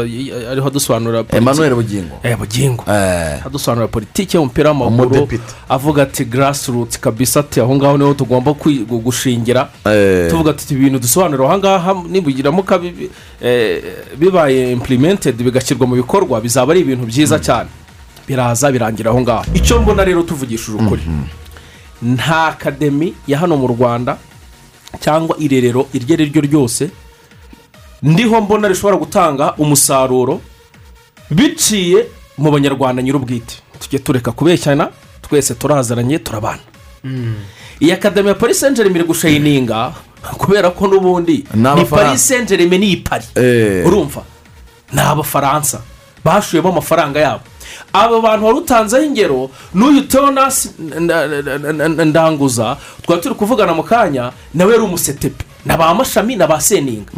ariho 0.52 0.68
adusobanurira 0.68 1.24
Emmanuel 1.32 1.74
Bugingo. 1.76 2.16
eh 2.24 2.36
bugingo. 2.38 2.84
Adusobanurira 3.46 3.88
politiki 3.88 4.38
y'umupira 4.38 4.70
w'amaguru. 4.72 5.28
Avuga 5.70 6.04
ati 6.04 6.26
garasiruti 6.26 7.00
kabisa 7.00 7.40
ati 7.40 7.60
aho 7.62 7.76
ngaho 7.76 7.98
ni 7.98 8.04
ho 8.04 8.14
tugomba 8.14 8.54
gushingira. 9.06 9.70
Eh. 9.86 10.30
tuvuga 10.30 10.52
ati 10.52 10.74
ibintu 10.74 11.00
dusobanurira 11.00 11.48
aha 11.50 11.58
ngaha 11.58 11.94
nibugiramuka 12.10 12.80
eh, 13.42 13.84
bibaye 14.18 14.72
impurimentedi 14.72 15.44
bigashyirwa 15.44 15.88
mu 15.88 15.96
bikorwa 15.96 16.42
bizaba 16.42 16.72
ari 16.74 16.82
ibintu 16.82 17.06
byiza 17.06 17.40
cyane. 17.40 17.70
Biraza 18.28 18.72
birangira 18.72 19.12
aho 19.12 19.22
ngaho 19.22 19.46
icyo 19.54 19.82
mbona 19.82 20.04
rero 20.04 20.24
tuvugishije 20.24 20.78
ukuri. 20.78 21.04
Nta 22.02 22.48
akademi 22.48 23.14
ya 23.28 23.40
hano 23.40 23.56
mu 23.58 23.68
rwanda 23.68 24.18
cyangwa 25.00 25.36
irerero 25.40 25.88
iryo 25.94 26.14
ari 26.14 26.26
ryo 26.26 26.42
ryose 26.42 26.92
ndiho 28.04 28.42
mbona 28.42 28.68
rishobora 28.68 28.98
gutanga 28.98 29.54
umusaruro 29.58 30.42
biciye 31.32 32.06
mu 32.38 32.52
banyarwanda 32.52 33.02
nyir'ubwite 33.02 33.56
tujye 33.80 34.00
tureka 34.00 34.32
kubeshyana 34.32 34.90
twese 35.22 35.54
turazaranye 35.56 36.20
turabana 36.20 36.60
iyi 37.80 37.92
akademi 37.92 38.30
ya 38.30 38.54
saint 38.54 38.76
germain 38.78 38.96
iri 38.96 39.06
gushayininga 39.08 39.94
kubera 40.38 40.70
ko 40.72 40.88
n'ubundi 40.88 41.46
ni 42.12 42.18
saint 42.18 42.48
germain 42.50 42.80
ni 42.82 42.92
ipari 42.92 43.26
Eh. 43.36 43.86
urumva 43.88 44.22
ni 44.94 45.00
abafaransa 45.02 45.82
bashuyemo 46.26 46.70
amafaranga 46.70 47.20
yabo 47.20 47.42
abo 47.94 48.22
bantu 48.22 48.46
wari 48.46 48.58
utanzeho 48.58 49.04
ingero 49.04 49.50
n'uyu 49.74 50.02
teonasi 50.08 50.70
ndanguza 52.06 52.78
twari 53.02 53.22
turi 53.22 53.36
kuvugana 53.36 53.74
mu 53.74 53.84
kanya 53.84 54.32
nawe 54.54 54.72
yari 54.72 54.84
umusetepe 54.84 55.44
na 55.66 55.78
ba 55.78 55.94
mashami 55.94 56.36
na 56.36 56.48
ba 56.48 56.60
seninga. 56.62 57.12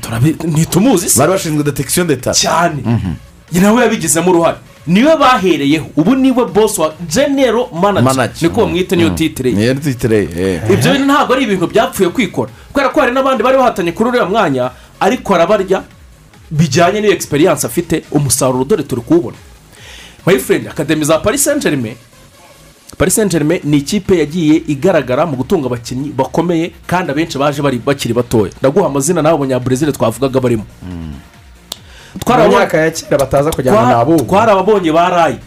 Turabi- 0.00 0.36
ntitumuzi 0.46 1.08
se. 1.08 1.18
Bari 1.18 1.32
bashinzwe 1.32 1.64
detekisiyo 1.64 2.04
d'etat 2.06 2.34
cyane. 2.36 2.82
Nawe 3.52 3.82
yabigizemo 3.82 4.30
uruhare 4.30 4.56
ni 4.86 5.02
we 5.04 5.16
bahereyeho. 5.16 5.86
Ubu 5.96 6.14
ni 6.16 6.30
we 6.30 6.44
bosi 6.44 6.80
wa 6.80 6.94
genero 7.14 7.68
Manager. 7.72 8.30
niko 8.42 8.60
bamwita 8.60 8.96
niyo 8.96 9.10
titire 9.10 9.50
ye 9.50 9.56
niyo 9.56 9.74
titire 9.74 10.16
ye 10.36 10.60
ibyo 10.72 10.92
bintu 10.92 11.04
ntabwo 11.06 11.34
ari 11.34 11.44
ibintu 11.44 11.66
byapfuye 11.66 12.08
kwikora. 12.08 12.50
Kubera 12.72 12.88
ko 12.92 13.00
hari 13.00 13.12
n'abandi 13.12 13.42
bari 13.42 13.56
bahatanye 13.56 13.92
kuri 13.92 14.08
uriya 14.10 14.24
mwanya 14.26 14.70
ariko 15.00 15.34
arabarya 15.34 15.82
bijyanye 16.50 17.00
n'iyo 17.00 17.12
egisperiyanse 17.12 17.66
afite 17.66 18.02
umusaruro 18.10 18.64
dore 18.64 18.82
turi 18.82 19.00
kuwubona. 19.02 19.36
My 20.26 20.38
friend 20.38 20.68
akademi 20.68 21.04
za 21.04 21.18
paris 21.18 21.44
saint 21.44 21.62
germain 21.62 21.96
paris 22.98 23.14
saint 23.14 23.30
germain 23.30 23.60
ni 23.64 23.76
ikipe 23.76 24.18
yagiye 24.18 24.62
igaragara 24.68 25.26
mu 25.26 25.36
gutunga 25.36 25.66
abakinnyi 25.66 26.10
bakomeye 26.16 26.72
kandi 26.86 27.10
abenshi 27.12 27.38
baje 27.38 27.62
bari 27.62 27.78
bakiri 27.78 28.14
batoya. 28.14 28.52
Ndaguha 28.60 28.86
amazina 28.86 29.22
n'abo 29.22 29.38
banyaburezile 29.38 29.92
twavugaga 29.92 30.40
barimo. 30.40 30.64
N'abubu 33.88 34.24
twarababonye 34.24 34.92
ba 34.92 35.10
rayi 35.10 35.38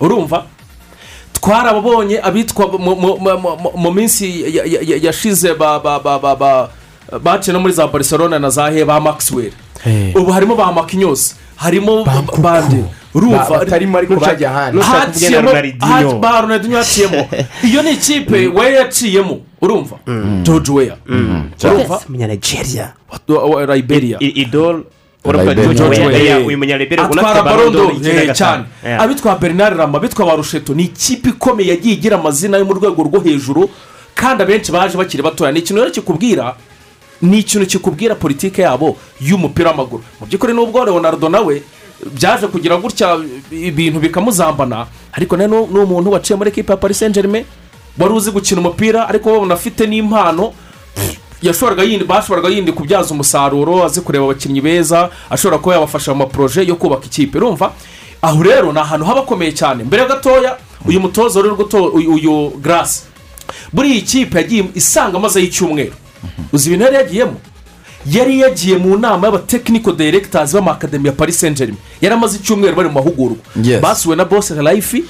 urumva? 0.00 0.44
Twarababonye 1.32 2.20
abitwa 2.22 2.66
mu- 2.78 2.96
minsi 3.94 4.42
ya- 4.56 4.64
ya- 4.64 4.82
ya- 4.82 5.00
yashize 5.02 5.54
ba 5.54 5.78
ba 5.80 5.98
ba 5.98 6.18
ba 6.18 6.36
ba 6.36 6.70
baciye 7.22 7.52
no 7.52 7.60
muri 7.60 7.74
za 7.74 7.86
barcelona 7.86 8.38
na 8.38 8.50
za 8.50 8.70
he 8.70 8.84
ba 8.84 9.00
maxwell. 9.00 9.50
Ubu 10.14 10.30
harimo 10.32 10.54
ba 10.56 10.72
makinyosi 10.72 11.34
harimo 11.56 12.04
bande. 12.38 12.84
Urumva 13.14 13.38
Ba- 13.50 13.58
batarimo 13.58 13.98
ariko 13.98 14.16
bajya 14.16 14.50
ahandi. 14.50 14.80
Haciyemo 14.80 16.18
ba 16.20 16.40
ronaldinho 16.40 16.76
haciyemo 16.76 17.28
iyo 17.68 17.82
ni 17.82 17.90
ikipe 17.92 18.46
we 18.48 18.72
yaciyemo 18.72 19.40
urumva? 19.60 19.96
George 20.42 20.72
weya 20.72 20.96
urumva? 21.64 22.00
Umunyanigeria 22.08 22.92
wa 23.38 23.76
liberia. 23.76 24.18
Weah, 25.24 26.46
uyu 26.46 26.58
munyalibero 26.58 27.04
atwara 27.04 27.42
barondo 27.42 27.86
gatanu. 27.86 28.34
cyane 28.34 28.64
abitwa 28.98 29.36
bernard 29.38 29.76
rama 29.76 29.98
abitwa 29.98 30.26
ba 30.26 30.34
rusheto 30.36 30.74
ni 30.74 30.82
ikipe 30.84 31.28
ikomeye 31.28 31.70
yagiye 31.70 31.94
igira 31.94 32.18
amazina 32.18 32.56
yo 32.58 32.64
mu 32.64 32.72
rwego 32.74 33.02
rwo 33.02 33.20
hejuru 33.20 33.70
kandi 34.14 34.42
abenshi 34.42 34.72
baje 34.72 34.96
bakiri 34.98 35.22
batoya. 35.22 35.52
Ni 35.52 35.58
ikintu 35.60 35.82
rero 35.82 35.92
kikubwira 35.94 36.54
ni 37.22 37.38
ikintu 37.38 37.66
kikubwira 37.66 38.14
politiki 38.14 38.60
yabo 38.60 38.96
y'umupira 39.20 39.70
w'amaguru. 39.70 40.02
Mu 40.20 40.26
by'ukuri 40.26 40.52
n'ubwo 40.54 40.84
leonardo 40.84 41.28
nawe 41.28 41.62
byaje 42.14 42.46
kugira 42.46 42.76
gutya 42.76 43.18
ibintu 43.50 44.00
bikamuzambana. 44.00 44.86
Ariko 45.12 45.36
ni 45.36 45.44
umuntu 45.46 46.10
waciye 46.10 46.36
muri 46.36 46.50
ekipa 46.50 46.72
ya 46.72 46.76
paris 46.76 46.98
saint 46.98 47.14
germain 47.14 47.44
wari 47.98 48.14
uzi 48.14 48.30
gukina 48.30 48.60
umupira 48.60 49.08
ariko 49.08 49.30
babona 49.30 49.54
afite 49.54 49.86
n'impano 49.86 50.52
yashoboraga 51.42 51.82
yindi 51.82 52.04
bashoboraga 52.04 52.48
yindi 52.48 52.72
kubyaza 52.72 53.10
umusaruro 53.14 53.84
azi 53.84 54.00
kureba 54.00 54.24
abakinnyi 54.24 54.60
beza 54.60 55.10
ashobora 55.30 55.58
kuba 55.58 55.74
yabafasha 55.74 56.12
mu 56.14 56.18
maporoje 56.26 56.64
yo 56.66 56.76
kubaka 56.76 57.06
ikipe. 57.06 57.38
Urumva? 57.38 57.72
Aho 58.22 58.42
rero 58.42 58.72
ni 58.72 58.78
ahantu 58.78 59.06
haba 59.06 59.20
hakomeye 59.20 59.52
cyane. 59.52 59.84
Mbere 59.84 60.06
gatoya 60.08 60.56
uyu 60.88 61.00
mutoza 61.00 61.40
uyu- 61.40 62.14
uyu 62.14 62.50
garasi 62.62 63.02
buriya 63.72 63.96
ikipe 63.96 64.38
yagiye 64.38 64.64
isanga 64.74 65.16
amaze 65.18 65.40
y'icyumweru. 65.40 65.92
Uzi 66.52 66.68
ibintu 66.68 66.84
yari 66.84 66.96
yagiyemo? 66.96 67.36
Yari 68.06 68.40
yagiye 68.40 68.76
mu 68.76 68.98
nama 68.98 69.26
y'abatekiniko 69.26 69.92
direkitazi 69.92 70.54
b'amakademi 70.56 71.06
ya 71.06 71.12
paris 71.12 71.40
saint 71.40 71.58
germain 71.58 71.78
yari 72.00 72.14
amaze 72.14 72.36
icyumweru 72.36 72.76
bari 72.76 72.88
mu 72.88 72.94
mahugurwa. 72.94 73.36
Basuwe 73.80 74.16
na 74.16 74.24
bose 74.24 74.54
rayifi 74.54 75.04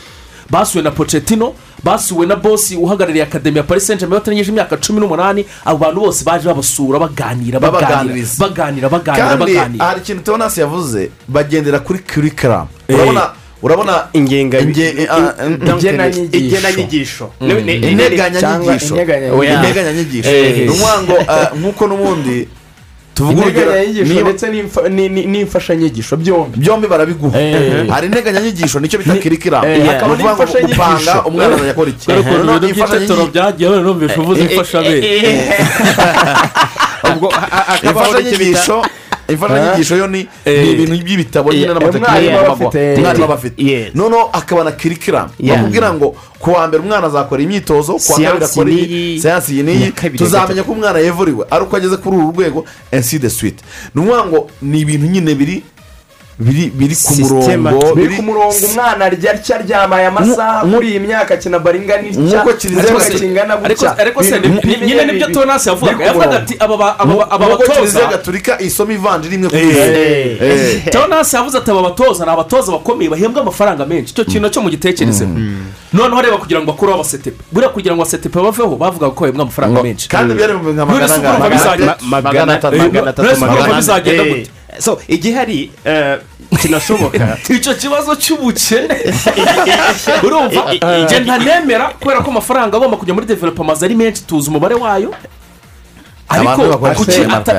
basuwe 0.50 0.84
na 0.84 0.90
pocetino 0.90 1.54
basuwe 1.84 2.26
na 2.26 2.36
bosi 2.36 2.76
uhagarariye 2.76 3.22
akademi 3.24 3.56
ya 3.56 3.62
paris 3.62 3.86
saint 3.86 4.00
germain 4.00 4.18
batarangije 4.20 4.50
imyaka 4.50 4.76
cumi 4.76 5.00
n'umunani. 5.00 5.44
Abo 5.64 5.78
bantu 5.78 6.00
bose 6.00 6.24
baje 6.24 6.46
babasura 6.48 6.98
baganira 6.98 7.60
baganira 7.60 8.26
baganira 8.38 8.88
baganira 8.88 9.36
kandi 9.38 9.78
hari 9.78 10.00
ikintu 10.00 10.22
tubona 10.22 10.50
yavuze 10.56 11.10
bagendera 11.28 11.78
kuri 11.80 11.98
kurikaramu 11.98 12.68
urabona 12.88 13.30
urabona 13.62 13.94
ingenga 14.12 14.58
ingenanyigisho 14.60 16.34
igenanyigisho 16.38 17.26
integanyanyigisho 17.90 18.94
integanyanyigisho 18.96 20.30
Eh. 20.30 20.56
ni 20.56 20.62
ukuvuga 20.68 21.02
ngo 21.02 21.16
eh, 21.32 21.48
nk'uko 21.58 21.82
n'ubundi 21.86 22.48
tuvuga 23.14 23.40
urugero 23.42 23.70
ndetse 24.24 24.46
n'imfa- 24.52 24.88
ni- 24.96 25.08
ni- 25.14 25.26
n'imfashanyigisho 25.32 26.16
byombi. 26.16 26.56
Byombi 26.58 26.86
barabiguha 26.88 27.38
Eh. 27.40 27.86
hari 27.92 28.06
integanyanyigisho 28.06 28.80
ni 28.80 28.88
cyo 28.88 28.98
bita 28.98 29.16
kirikiramu. 29.22 29.66
Eh, 29.68 29.78
ni 29.82 29.88
ukuvuga 29.88 30.32
ngo 30.34 30.44
gupanga 30.68 31.14
umwana 31.28 31.54
azajya 31.54 31.70
akora 31.72 31.90
iki 31.90 32.06
Noneho 32.08 32.68
imfashanyigisho- 32.72 33.30
byagiye 33.32 33.68
none 33.70 33.82
numvise 33.82 34.16
uvuze 34.20 34.40
imfashabere. 34.42 35.08
ubwo 37.12 37.28
imfashanyigisho 37.82 38.76
imfashanyigisho 39.32 39.96
yo 39.96 40.06
ni 40.06 40.28
ibintu 40.72 41.04
by'ibitabo 41.04 41.52
nyine 41.52 41.72
umwarimu 41.98 42.38
aba 42.38 42.48
afite- 42.54 42.94
noneho 43.94 44.30
akaba 44.32 44.64
na 44.64 44.72
kirikiramu 44.72 45.30
Yeah. 45.38 45.56
bamubwira 45.58 45.92
ngo 45.94 46.14
ku 46.38 46.50
wa 46.50 46.66
mbere 46.68 46.82
umwana 46.82 47.06
azakora 47.06 47.42
imyitozo 47.42 47.92
ku 47.92 48.12
wa 48.12 48.18
kabiri 48.18 48.44
akora 48.44 48.70
iyi 48.70 49.20
siyansi 49.20 49.52
iyi 49.54 49.62
n'iyi 49.62 49.92
tuzamenya 50.18 50.62
ko 50.62 50.72
umwana 50.72 50.98
yevuriwe 50.98 51.44
ari 51.50 51.62
uko 51.64 51.76
ageze 51.76 51.96
kuri 51.96 52.16
uru 52.16 52.30
rwego 52.34 52.64
ensi 52.90 53.18
de 53.18 53.30
suite 53.30 53.62
ni 53.94 54.00
ukuvuga 54.02 54.24
ngo 54.26 54.40
ni 54.62 54.80
ibintu 54.80 55.06
nyine 55.06 55.34
biri 55.34 55.62
biri 56.46 56.70
biri 56.74 56.94
ku 56.96 57.12
murongo 57.22 57.94
biri 57.94 58.16
ku 58.16 58.22
murongo 58.22 58.54
umwana 58.68 59.04
arya 59.04 59.30
atya 59.34 59.56
aryamaye 59.58 60.06
amasaha 60.06 60.64
muri 60.64 60.86
iyi 60.90 61.00
myaka 61.00 61.34
akina 61.34 61.58
Kiliziya 62.58 62.84
ariko 62.84 62.98
yose- 63.00 63.18
kingana 63.18 63.56
gutya? 63.56 63.98
ariko 63.98 64.22
se 64.22 64.40
nyine 64.86 65.04
ni 65.04 65.12
byo 65.12 65.26
biri- 65.26 65.34
tonasi 65.34 65.68
yavugaga 65.68 66.04
yavugaga 66.04 66.36
ati 66.36 66.54
aba 66.58 66.76
batoza. 67.48 68.06
gatolika 68.10 68.52
isoma 68.60 68.92
ivanjiri 68.92 69.34
imwe 69.34 69.48
ku 69.48 69.56
Eh. 69.56 69.66
isi 69.68 70.76
Eh. 70.86 70.90
tonasi 70.92 71.36
yavuze 71.36 71.58
ati 71.58 71.70
aba 71.70 71.82
batoza 71.82 72.24
ni 72.24 72.30
abatoza 72.30 72.72
bakomeye 72.72 73.10
bahembwa 73.10 73.42
amafaranga 73.42 73.86
menshi. 73.86 74.12
Icyo 74.12 74.24
kintu 74.24 74.48
cyo 74.50 74.60
mu 74.62 74.70
gitekerezo. 74.70 75.24
Noneho 75.92 76.22
reba 76.22 76.36
kugira 76.38 76.60
ngo 76.60 76.66
bakureho 76.72 76.94
abasetepe 76.98 77.40
buriya 77.52 77.70
kugira 77.72 77.94
ngo 77.94 78.02
abasetepe 78.02 78.38
baveho 78.40 78.76
bavugaga 78.76 79.12
ko 79.14 79.20
bahembwa 79.24 79.42
amafaranga 79.44 79.82
menshi. 79.82 80.08
kandi 80.08 80.34
byari 80.34 80.52
mu 80.54 80.72
nka 80.72 80.84
None 80.84 80.92
magana 80.92 81.08
se 81.08 81.14
angahe? 81.14 81.36
urumva 81.36 81.48
bizajya- 81.54 81.86
Magana- 81.86 81.96
Ma- 82.02 82.20
magana 82.22 82.28
magana 82.28 82.52
atatu 82.52 82.76
Eh, 82.76 82.82
magana 82.82 83.10
atatu. 83.10 83.22
None 83.22 83.34
se 83.36 83.44
urumva 83.44 83.60
magana 83.60 83.72
ane 83.72 83.80
bizagenda 83.80 84.22
Eh, 84.22 84.28
gute? 84.30 84.50
so 84.78 84.98
igihari 85.08 85.70
eh, 85.84 86.16
kinashoboka 86.56 87.38
icyo 87.48 87.74
kibazo 87.74 88.16
cy'ubukene 88.16 88.96
urumva 90.22 90.62
njye 91.04 91.20
ntanemera 91.20 91.84
kubera 92.00 92.20
ko 92.20 92.30
amafaranga 92.30 92.76
agomba 92.76 92.96
kujya 92.96 93.14
muri 93.14 93.26
developamazi 93.26 93.84
ari 93.84 93.94
menshi 93.94 94.22
tuzi 94.26 94.48
umubare 94.50 94.74
wayo 94.74 95.10
ariko 96.28 96.78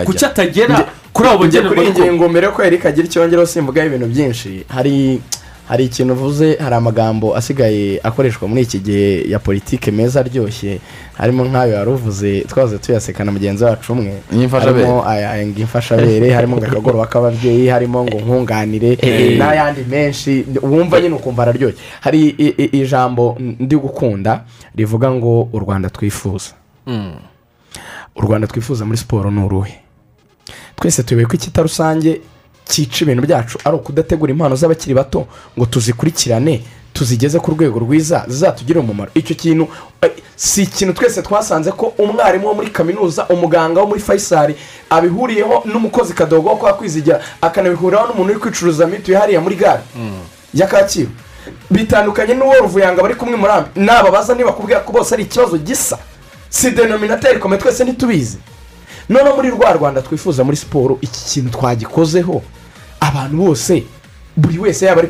kuki 0.06 0.26
atagera 0.26 0.86
kuri 1.14 1.30
abo 1.30 1.38
bagenerwa 1.38 1.76
kuri 1.76 1.88
iyi 1.90 2.00
ngingo 2.02 2.30
mbere 2.30 2.48
ko 2.50 2.64
erika 2.64 2.90
agira 2.90 3.06
icyo 3.08 3.22
yongeraho 3.22 3.46
simvugaho 3.48 3.88
ibintu 3.88 4.08
byinshi 4.14 4.66
hari 4.76 5.22
hari 5.68 5.86
ikintu 5.86 6.14
uvuze 6.14 6.56
hari 6.60 6.76
amagambo 6.76 7.36
asigaye 7.36 8.00
akoreshwa 8.04 8.48
muri 8.48 8.62
iki 8.62 8.80
gihe 8.80 9.24
ya 9.32 9.40
politike 9.40 9.92
meza 9.92 10.20
aryoshye 10.20 10.80
harimo 11.14 11.46
nk'ayo 11.46 11.76
wari 11.78 11.92
uvuze 11.92 12.42
twaze 12.42 12.78
tuyaseka 12.78 13.24
na 13.24 13.32
mugenzi 13.32 13.64
wacu 13.64 13.94
umwe. 13.94 14.22
Harimo 14.52 15.04
ngo 15.48 15.60
imfashabere 15.60 16.32
harimo 16.34 16.58
ngo 16.58 16.66
akagoroba 16.66 17.06
k'ababyeyi 17.08 17.68
harimo 17.68 18.04
ngo 18.04 18.18
nkunganire 18.20 18.98
Eh. 19.02 19.38
n'ayandi 19.40 19.82
menshi 19.90 20.46
wumva 20.62 21.02
nyine 21.02 21.16
ukumva 21.16 21.42
araryoshye. 21.44 21.78
Hari 22.02 22.28
ijambo 22.72 23.38
ndi 23.40 23.76
gukunda 23.76 24.44
rivuga 24.76 25.12
ngo 25.12 25.50
u 25.54 25.60
rwanda 25.60 25.90
twifuza. 25.90 26.54
U 28.16 28.22
rwanda 28.22 28.48
twifuza 28.48 28.86
muri 28.86 28.98
siporo 28.98 29.32
ni 29.32 29.40
uruhe? 29.44 29.74
Twese 30.76 31.04
ko 31.04 31.34
icyita 31.36 31.62
rusange? 31.62 32.22
Cyica 32.70 33.02
ibintu 33.06 33.22
byacu 33.24 33.58
ari 33.66 33.76
ukudategura 33.76 34.32
impano 34.32 34.56
z'abakiri 34.56 34.94
bato 34.96 35.26
ngo 35.58 35.66
tuzikurikirane 35.66 36.62
tuzigeze 36.94 37.40
ku 37.40 37.52
rwego 37.52 37.80
rwiza 37.80 38.24
zizatugirire 38.28 38.80
umumaro. 38.80 39.12
Icyo 39.14 39.36
kintu 39.36 39.68
eh, 40.02 40.12
si 40.36 40.64
ikintu 40.64 40.94
twese 40.94 41.22
twasanze 41.22 41.72
ko 41.72 41.94
umwarimu 41.98 42.48
wo 42.48 42.54
muri 42.54 42.70
kaminuza 42.70 43.26
umuganga 43.28 43.82
wo 43.82 43.88
muri 43.88 44.00
fayisari 44.02 44.56
abihuriyeho 44.90 45.64
n'umukozi 45.66 46.14
kadogo 46.14 46.50
wo 46.50 46.56
kwa 46.56 46.74
kwizigira 46.74 47.22
akanabihuriraho 47.42 48.08
n'umuntu 48.08 48.32
uri 48.32 48.40
kwicuruza 48.40 48.88
mituweli 48.88 49.22
hariya 49.22 49.42
muri 49.42 49.56
gare 49.56 49.82
ya 50.54 50.68
kacyiru. 50.68 51.10
Bitandukanye 51.72 52.34
n'uwo 52.34 52.54
ruvuyanga 52.62 53.02
bari 53.02 53.16
kumwe 53.16 53.36
murambi 53.38 53.70
nababaza 53.76 54.36
niba 54.36 54.52
kubwira 54.54 54.80
ko 54.80 54.92
bose 54.94 55.14
ari 55.16 55.24
ikibazo 55.24 55.58
gisa. 55.58 55.98
Si 56.50 56.72
denominateri 56.72 57.40
kome 57.40 57.58
twese 57.58 57.84
ntitubizi. 57.84 58.38
Noneho 59.10 59.36
muri 59.36 59.50
rwa 59.50 59.74
rwanda 59.74 60.02
twifuza 60.02 60.44
muri 60.44 60.58
siporo 60.58 60.98
iki 61.02 61.20
kintu 61.26 61.50
twagikozeho. 61.58 62.42
Abantu 63.00 63.38
bose 63.38 63.84
buri 64.38 64.60
wese 64.60 64.86
yaba 64.86 65.02
ari 65.02 65.08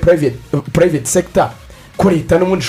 purayiveti 0.74 1.08
sekita 1.10 1.52
ko 1.98 2.10
leta 2.10 2.38
n'ubundi 2.40 2.66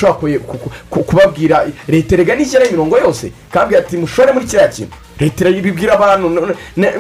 ku- 0.91 1.05
kubabwira 1.05 1.67
leta 1.89 2.15
erega 2.15 2.35
nishyiraho 2.37 2.69
imirongo 2.71 2.99
yose 2.99 3.33
kabwira 3.51 3.81
ati 3.81 3.97
mushore 3.97 4.33
muri 4.33 4.47
kiriya 4.47 4.69
kintu. 4.69 4.95
Leta 5.21 5.45
irabibwira 5.49 5.95
abantu 5.95 6.29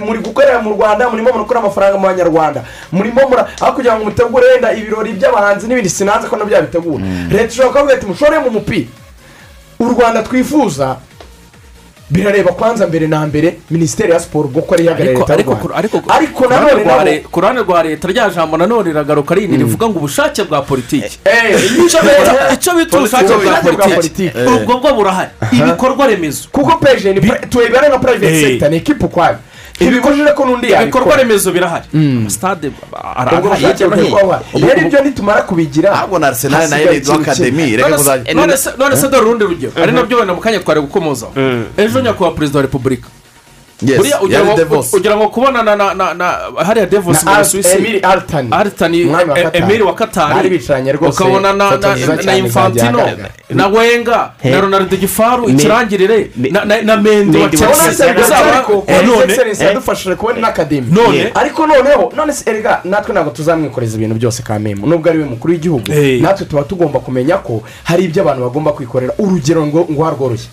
muri 0.01 0.19
gukorera 0.19 0.63
mu 0.63 0.71
rwanda 0.73 1.11
murimo 1.11 1.33
murakora 1.33 1.61
amafaranga 1.61 1.99
mu 1.99 2.07
banyarwanda 2.07 2.65
murimo 2.93 3.21
mura 3.29 3.49
aho 3.61 3.73
kugira 3.77 3.97
ngo 3.99 4.05
mutegure 4.05 4.47
wenda 4.47 4.73
ibirori 4.73 5.13
by'abahanzi 5.13 5.67
n'ibindi 5.69 5.91
sinanze 5.91 6.29
ko 6.29 6.37
na 6.37 6.45
byo 6.45 6.63
bitegura 6.63 7.05
leta 7.31 7.45
ishobora 7.53 7.71
kubabwira 7.71 7.97
ati 7.99 8.07
mushore 8.07 8.39
mu 8.39 8.51
mupira. 8.51 8.89
U 9.79 9.85
rwanda 9.93 10.23
twifuza 10.23 10.97
birareba 12.15 12.53
kwanza 12.53 12.87
mbere 12.87 13.07
na 13.07 13.27
mbere 13.27 13.55
minisiteri 13.71 14.13
ya 14.13 14.21
siporo 14.21 14.49
ubwo 14.49 14.75
ari 14.75 14.89
ariko 14.89 15.21
leta 15.21 15.35
y'u 15.35 15.43
rwanda. 15.53 16.15
ariko 16.15 16.47
nanone 16.49 17.19
ku 17.31 17.41
ruhande 17.41 17.63
rwa 17.63 17.83
leta 17.83 18.09
rya 18.09 18.31
jambo 18.31 18.57
nanone 18.57 18.89
riragaruka 18.89 19.35
rindi 19.35 19.57
rivuga 19.57 19.89
ngo 19.89 19.99
ubushake 19.99 20.45
bwa 20.45 20.63
politiki. 20.63 21.19
Eh, 21.25 21.61
icyo 21.87 22.01
bita 22.03 22.53
icyo 22.55 22.73
bita 22.75 22.99
ubushake 22.99 23.33
bwa 23.75 23.87
politiki? 23.89 24.31
ubwo 24.57 24.79
bwo 24.81 24.95
burahari. 24.95 25.31
Ibikorwa 25.53 26.07
remezo. 26.07 26.49
Kuko 26.53 26.77
peje 26.77 27.13
ni 27.13 27.21
tuyibare 27.51 27.89
nka 27.89 27.99
Eh. 28.23 28.41
sector 28.41 28.71
ni 28.71 28.77
ekipa 28.77 29.07
ukwayo. 29.07 29.37
Ibikorwa 30.83 31.17
remezo 31.17 31.53
birahari 31.53 31.85
amasitade 31.95 32.71
kuba 32.71 34.43
rero 34.55 34.81
ibyo 34.87 35.01
nitumara 35.05 35.43
kubigira 35.43 35.93
ahubwo 35.93 36.19
na 36.19 36.27
arsenal 36.27 36.69
na 36.71 36.77
yo 36.79 36.91
ni 36.93 36.97
ikintu 36.99 37.13
akademi 37.31 37.77
none 38.79 38.97
se 38.97 39.09
dore 39.09 39.25
urundi 39.27 39.45
rugero 39.45 39.73
ari 39.83 39.93
na 39.93 40.03
byo 40.03 40.19
wenda 40.19 40.35
mu 40.35 40.41
kanya 40.41 40.61
twari 40.61 40.81
gukomozaho 40.81 41.33
ejo 41.77 42.01
nyakubahwa 42.01 42.35
perezida 42.35 42.59
wa 42.59 42.63
repubulika 42.63 43.09
Yes, 43.83 44.01
ugira 44.23 44.41
ngo- 44.45 44.53
kubonana 45.29 45.77
na 45.77 45.95
na 45.95 46.15
na 46.15 46.27
hariya 46.65 46.87
devos 46.87 47.25
na 47.25 47.31
mu 47.31 47.37
Al- 47.37 47.43
busuwisi 47.45 47.77
emili 47.77 48.01
aritani 48.01 49.05
Umwami 49.05 49.31
wa 49.31 49.37
rwose. 50.93 51.23
Ukabona 51.23 51.53
na 51.53 52.37
infantino. 52.37 53.01
Na 53.51 53.67
wenga. 53.69 54.31
Na 54.45 54.61
ronaldo 54.61 54.97
gifaru 54.97 55.49
ikirangirire 55.49 56.31
na- 56.37 56.65
mendi 56.97 57.39
wa 57.39 57.49
chelsea. 57.51 58.15
Ariko 58.55 58.85
Eh, 58.87 59.07
none. 59.07 59.23
Egiserensi 59.25 59.65
yadufashije 59.65 60.15
kubona 60.17 60.41
n'akademi 60.41 60.87
None. 60.91 61.31
ariko 61.35 61.67
noneho 61.67 62.13
none 62.17 62.33
se 62.33 62.51
erega 62.51 62.81
natwe 62.85 63.13
ntabwo 63.13 63.31
tuzamwikoreza 63.33 63.97
ibintu 63.97 64.15
byose 64.15 64.43
ka 64.43 64.59
memu 64.59 64.87
nubwo 64.87 65.11
ari 65.11 65.19
we 65.19 65.25
mukuru 65.25 65.53
w'igihugu 65.53 65.93
Eh. 65.93 66.21
natwe 66.23 66.47
tuba 66.47 66.63
tugomba 66.63 67.01
kumenya 67.01 67.37
ko 67.39 67.63
hari 67.85 68.05
ibyo 68.05 68.23
abantu 68.23 68.43
bagomba 68.43 68.73
kwikorera. 68.73 69.13
Urugero 69.19 69.67
ngo 69.67 69.87
ngo 69.91 70.11
rworoshye 70.11 70.49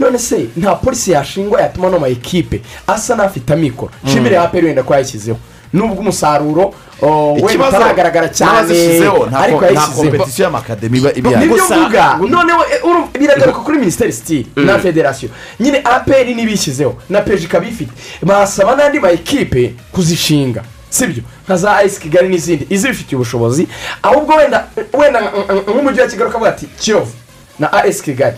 none 0.00 0.18
se 0.18 0.46
nta 0.56 0.74
polisi 0.74 1.10
yashingwa 1.12 1.60
yatuma 1.60 1.88
no 1.90 1.98
ma 1.98 2.08
ekipe 2.08 2.60
asa 2.86 3.14
n'afite 3.16 3.50
amikoro. 3.52 3.92
Nshimire 4.04 4.34
ya 4.36 4.48
peri 4.48 4.66
wenda 4.66 4.82
ko 4.82 4.94
yayishyizeho. 4.94 5.38
Nubwo 5.72 6.00
umusaruro 6.00 6.74
oh, 7.02 7.32
wenda 7.32 7.48
Ikibazo 7.48 7.76
utaragaragara 7.76 8.28
cyane. 8.28 8.58
ariko 8.58 9.18
ko- 9.18 9.26
nta 9.26 9.40
yayishyizeho. 9.66 10.10
kompetisiyo 10.10 10.44
y'amakademi 10.44 10.98
iba 10.98 11.12
iba 11.14 11.30
ni 11.30 11.46
byo 11.46 11.56
Gusa- 11.56 12.18
noneho 12.28 12.64
eh, 12.64 13.20
biragaruka 13.20 13.60
kuri 13.60 13.78
minisiteri 13.78 14.12
sitiri 14.12 14.46
na 14.56 14.78
federasiyo 14.78 15.30
nyine 15.60 15.80
aperi 15.84 16.34
n'ibishyizeho 16.34 16.96
na 17.08 17.20
peji 17.20 17.44
ikaba 17.44 17.66
ifite 17.66 17.92
basaba 18.22 18.76
n'andi 18.76 19.00
ma 19.00 19.10
ekipe 19.10 19.74
kuzishinga. 19.92 20.62
Sibyo 20.90 21.22
nka 21.46 21.56
za 21.56 21.76
ayisi 21.76 22.00
kigali 22.00 22.28
n'izindi. 22.28 22.66
Izibifitiye 22.70 23.16
ubushobozi. 23.16 23.68
Ahubwo 24.02 24.34
wenda 24.36 24.66
wenda 24.92 25.20
nk- 25.20 25.46
nk- 25.46 25.70
nk'umujyi 25.70 26.00
wa 26.00 26.06
kigali 26.06 26.28
ukavuga 26.30 26.50
ati 26.50 26.66
kiyovu 26.66 27.12
na 27.58 27.72
ayisi 27.72 28.02
kigali. 28.02 28.36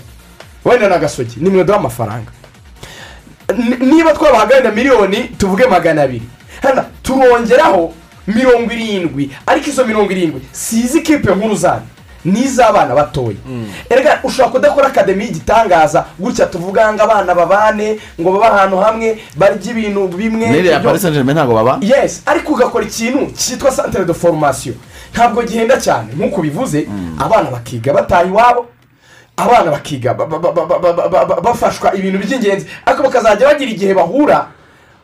Wenda 0.64 0.88
na 0.88 0.98
gasogi 0.98 1.36
ni 1.36 1.50
mwe 1.50 1.64
duha 1.64 1.78
amafaranga 1.78 2.30
niba 3.80 4.12
twabahaga 4.12 4.54
wenda 4.54 4.70
miliyoni 4.70 5.18
tuvuge 5.38 5.66
magana 5.66 6.02
abiri. 6.02 6.22
Hano 6.62 6.84
turongeraho 7.02 7.92
mirongo 8.26 8.72
irindwi 8.72 9.30
ariko 9.46 9.70
izo 9.70 9.84
mirongo 9.84 10.12
irindwi 10.12 10.40
si 10.52 10.80
iz'ikipe 10.80 11.34
nkuru 11.34 11.54
zanyu 11.54 11.86
ni 12.24 12.40
iz'abana 12.44 12.94
batoya 12.94 13.36
erega 13.90 14.20
ushobora 14.22 14.52
kudakora 14.52 14.86
akademi 14.86 15.24
y'igitangaza 15.24 16.04
gutya 16.18 16.46
tuvuga 16.46 16.92
ngo 16.92 17.02
abana 17.02 17.34
babane 17.34 17.98
ngo 18.20 18.32
babe 18.32 18.46
ahantu 18.46 18.76
hamwe 18.76 19.18
barye 19.36 19.70
ibintu 19.70 20.08
bimwe 20.08 20.46
n'iriya 20.50 20.80
paris 20.80 21.02
saint 21.02 21.14
germain 21.16 21.36
ntabwo 21.36 21.54
baba? 21.54 21.78
Yes 21.80 22.22
ariko 22.26 22.52
ugakora 22.52 22.84
ikintu 22.84 23.32
cyitwa 23.34 23.70
centre 23.70 24.04
de 24.04 24.14
formation. 24.14 24.74
Ntabwo 25.14 25.42
gihenda 25.42 25.76
cyane 25.76 26.14
nk'uko 26.16 26.42
bivuze 26.42 26.86
abana 27.18 27.50
bakiga 27.50 27.92
bataha 27.92 28.24
iwabo 28.24 28.66
abana 29.44 29.70
bakiga 29.70 30.14
bafashwa 31.42 31.94
ibintu 31.94 32.18
by'ingenzi. 32.18 32.66
Ariko 32.86 33.02
bakazajya 33.02 33.46
bagira 33.48 33.70
igihe 33.70 33.94
bahura 33.94 34.46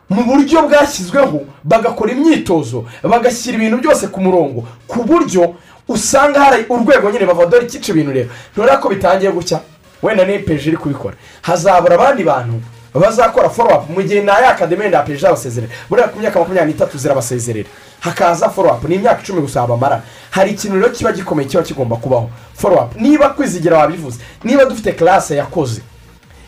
mu 0.09 0.23
buryo 0.23 0.61
bwashyizweho 0.67 1.39
bagakora 1.63 2.11
imyitozo 2.11 2.85
bagashyira 3.03 3.57
ibintu 3.57 3.77
byose 3.77 4.07
ku 4.07 4.19
murongo 4.21 4.65
ku 4.87 5.03
buryo 5.03 5.55
usanga 5.87 6.39
hari 6.39 6.65
urwego 6.69 7.09
nyine 7.11 7.25
bavuga 7.25 7.45
dore 7.47 7.65
ikica 7.65 7.89
ibintu 7.91 8.11
rero. 8.11 8.29
Nturabona 8.53 8.77
ko 8.81 8.89
bitangiye 8.89 9.31
gucya 9.31 9.59
wenda 10.01 10.25
ni 10.25 10.39
peje 10.39 10.69
iri 10.69 10.77
kubikora. 10.77 11.15
Hazabura 11.41 11.95
abandi 11.95 12.23
bantu 12.23 12.53
bazakora 12.93 13.49
foro 13.49 13.69
apu 13.75 13.91
mu 13.93 14.01
gihe 14.03 14.21
na 14.21 14.39
yo 14.39 14.49
akademi 14.49 14.81
wenda 14.81 15.01
peje 15.03 15.19
zabasezerera 15.19 15.71
buriya 15.89 16.07
ku 16.07 16.19
myaka 16.19 16.39
makumyabiri 16.39 16.73
n'itatu 16.73 16.97
zirabasezerera 16.97 17.69
hakaza 17.99 18.49
foro 18.49 18.69
apu 18.71 18.87
ni 18.87 18.95
imyaka 18.95 19.21
icumi 19.21 19.41
gusa 19.41 19.67
bamara. 19.67 20.01
Hari 20.31 20.51
ikintu 20.51 20.75
rero 20.75 20.89
kiba 20.89 21.11
gikomeye 21.11 21.49
kiba 21.49 21.63
kigomba 21.63 21.95
kubaho. 21.95 22.29
Foro 22.53 22.79
apu 22.81 22.99
niba 22.99 23.29
kwizigira 23.29 23.77
wabivuze 23.77 24.19
niba 24.43 24.65
dufite 24.65 24.91
classe 24.91 25.35
yakoze 25.35 25.81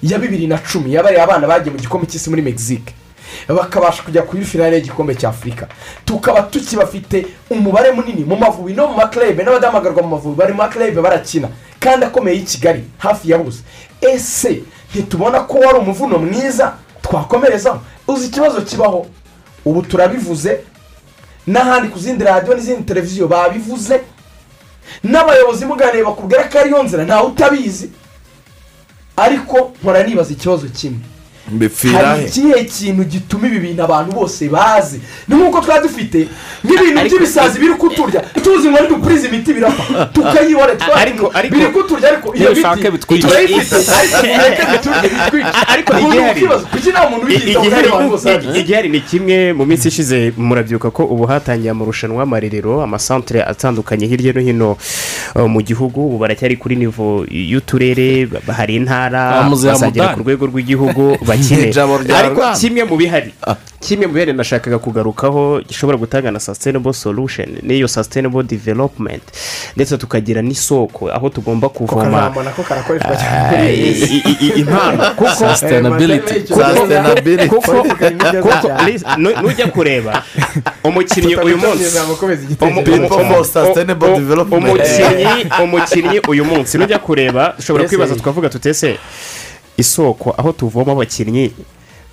ya 0.04 0.20
bibiri 0.20 0.48
na 0.48 0.58
cumi 0.58 0.94
yabariye 0.94 1.22
abana 1.22 1.48
bagiye 1.48 1.72
mu 1.74 1.80
gikombe 1.80 2.08
cy'isi 2.08 2.30
muri 2.30 2.42
mexique 2.42 2.94
bakabasha 3.48 4.04
kujya 4.04 4.22
kuri 4.22 4.46
finale 4.46 4.76
y'igikombe 4.76 5.16
cya 5.16 5.30
afurika 5.30 5.68
tukaba 6.06 6.42
tukibafite 6.42 7.26
umubare 7.50 7.92
munini 7.92 8.24
mu 8.26 8.36
mavubi 8.36 8.74
no 8.74 8.88
mu 8.88 8.96
maklebe 8.98 9.44
n'abadahamagarwa 9.44 10.02
mu 10.04 10.10
mavubi 10.10 10.36
bari 10.36 10.52
mu 10.54 10.58
maklebe 10.58 11.02
barakina 11.02 11.48
kandi 11.80 12.06
akomeye 12.06 12.38
y'i 12.38 12.44
kigali 12.46 12.84
hafi 12.98 13.32
ya 13.32 13.38
bose 13.38 13.60
ese 14.02 14.64
ntitubona 14.94 15.40
ko 15.40 15.58
wari 15.60 15.78
umuvuno 15.80 16.18
mwiza 16.18 16.74
twakomerezaho 17.02 17.80
uzi 18.08 18.28
ikibazo 18.28 18.62
kibaho? 18.62 19.06
Ubu 19.66 19.82
turabivuze. 19.82 20.60
N'ahandi 21.48 21.88
ku 21.90 22.00
zindi 22.00 22.24
radiyo 22.24 22.56
n'izindi 22.56 22.84
televiziyo 22.84 23.28
babivuze. 23.28 24.02
N'abayobozi 25.04 25.66
muganire 25.66 26.04
bakubwira 26.04 26.44
ko 26.50 26.60
ariyo 26.60 26.84
nzira 26.84 27.04
ntawe 27.06 27.28
utabizi. 27.28 27.90
Ariko 29.18 29.72
mpora 29.82 30.04
nibaza 30.04 30.34
ikibazo 30.34 30.68
kimwe. 30.70 31.00
Hari 31.94 32.22
he? 32.22 32.28
Ikihe 32.28 32.64
kintu 32.66 33.04
gituma 33.04 33.48
ibi 33.48 33.60
bintu 33.60 33.84
abantu 33.84 34.12
bose 34.12 34.50
bazi? 34.50 35.00
Ni 35.28 35.36
nk'uko 35.36 35.62
twaba 35.62 35.82
dufite 35.82 36.28
nk'ibintu 36.64 37.02
by'ibisazi 37.10 37.60
biri 37.60 37.74
kuturya. 37.74 38.22
Tuzi 38.44 38.70
ngo 38.70 38.78
ntidupurize 38.80 39.28
imiti 39.28 39.54
birapfa. 39.54 40.06
Tukayibona 40.14 40.74
Ariko- 41.02 41.32
ariko- 41.34 41.56
biri 41.56 41.66
kuturya 41.68 42.08
ariko 42.12 42.36
iyo 42.36 42.52
bitwica. 42.92 43.28
turayifite. 43.28 43.92
Ariko 44.00 44.18
mureke 44.28 44.64
biturye 44.72 45.02
bitwica 45.02 45.68
ariko 45.68 45.92
kuki 46.72 46.90
nta 46.90 47.10
muntu 47.10 47.26
wiyitaho 47.28 47.70
kandi 47.70 47.88
abantu 47.90 48.10
bose 48.10 48.40
igihari 48.60 48.90
ni 48.90 49.00
kimwe 49.02 49.54
mu 49.54 49.66
minsi 49.66 49.88
ishize 49.88 50.34
murabyibuka 50.38 50.92
ko 50.92 51.04
ubu 51.06 51.26
hatangiye 51.26 51.72
amarushanwa 51.72 52.20
y'amarerero 52.24 52.82
amasantere 52.82 53.44
atandukanye 53.44 54.06
hirya 54.08 54.34
no 54.34 54.42
hino. 54.42 54.78
Mu 55.48 55.62
gihugu 55.62 56.08
ubu 56.08 56.18
baracyari 56.18 56.56
kuri 56.58 56.76
nivo 56.76 57.26
y'uturere 57.30 58.28
hari 58.48 58.76
intara 58.76 59.42
Ah, 59.42 59.50
bazagera 59.50 60.14
ku 60.14 60.20
rwego 60.24 60.46
rw'igihugu 60.48 61.18
bakine 61.28 61.72
ariko 62.16 62.42
kimwe 62.60 62.84
mu 62.84 62.96
bihari. 62.98 63.32
kimwe 63.82 64.08
mu 64.08 64.14
biherereye 64.14 64.38
nashakaga 64.38 64.80
kugarukaho 64.80 65.62
gishobora 65.68 65.98
gutanga 65.98 66.32
na 66.32 66.40
sustainable 66.40 66.94
solution 66.94 67.50
n'iyo 67.64 67.88
sustainable 67.88 68.44
development. 68.44 69.24
Ndetse 69.76 69.98
tukagira 69.98 70.42
n'isoko 70.42 71.12
aho 71.12 71.30
tugomba 71.30 71.70
kuvoma 71.70 72.34
eh, 73.54 74.02
eh, 74.02 74.58
impano. 74.58 75.12
Kuko 75.18 75.30
nujya 79.42 79.68
kureba. 79.68 80.24
Umukinnyi 80.84 81.36
uyu 81.36 81.58
munsi. 81.58 81.84
umukinnyi 85.64 86.20
uyu 86.28 86.46
munsi. 86.46 86.78
Nujya 86.78 87.00
kureba. 87.00 87.54
Dushobora 87.58 87.88
kwibaza 87.88 88.16
tukavuga 88.16 88.50
tutese 88.50 88.98
isoko 89.78 90.36
aho 90.38 90.52
tuvoma 90.52 90.92
abakinnyi 90.92 91.52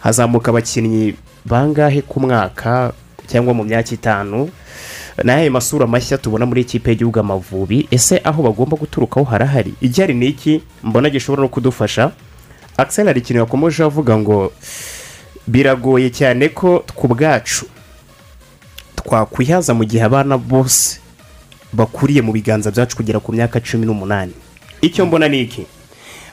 hazamuka 0.00 0.50
abakinnyi 0.50 1.14
bangahe 1.44 2.02
ku 2.02 2.20
mwaka 2.20 2.92
cyangwa 3.26 3.54
mu 3.54 3.64
myaka 3.64 3.94
itanu? 3.94 4.50
N'aya 5.24 5.50
masura 5.50 5.86
mashya 5.86 6.18
tubona 6.18 6.46
muri 6.46 6.60
ikipe 6.62 6.90
y'igihugu 6.90 7.18
amavubi 7.20 7.88
ese 7.90 8.20
aho 8.24 8.42
bagomba 8.42 8.76
guturukaho 8.76 9.26
harahari? 9.26 9.74
Igihari 9.80 10.14
ni 10.14 10.26
iki? 10.26 10.62
Mbona 10.82 11.10
gishobora 11.10 11.42
no 11.42 11.48
kudufasha. 11.48 12.10
Akisel 12.76 13.06
hari 13.06 13.20
ikintu 13.20 13.40
yakomeje 13.42 13.82
avuga 13.84 14.14
ngo 14.18 14.52
biragoye 15.46 16.10
cyane 16.10 16.48
ko 16.48 16.84
ku 16.94 17.08
bwacu 17.08 17.66
twakwihaza 18.94 19.74
mu 19.74 19.84
gihe 19.84 20.04
abana 20.04 20.38
bose 20.38 21.00
bakuriye 21.72 22.22
mu 22.22 22.32
biganza 22.32 22.70
byacu 22.70 22.96
kugera 22.96 23.18
ku 23.20 23.32
myaka 23.32 23.60
cumi 23.60 23.86
n'umunani. 23.86 24.32
Icyo 24.80 25.06
mbona 25.06 25.28
ni 25.28 25.40
iki? 25.42 25.66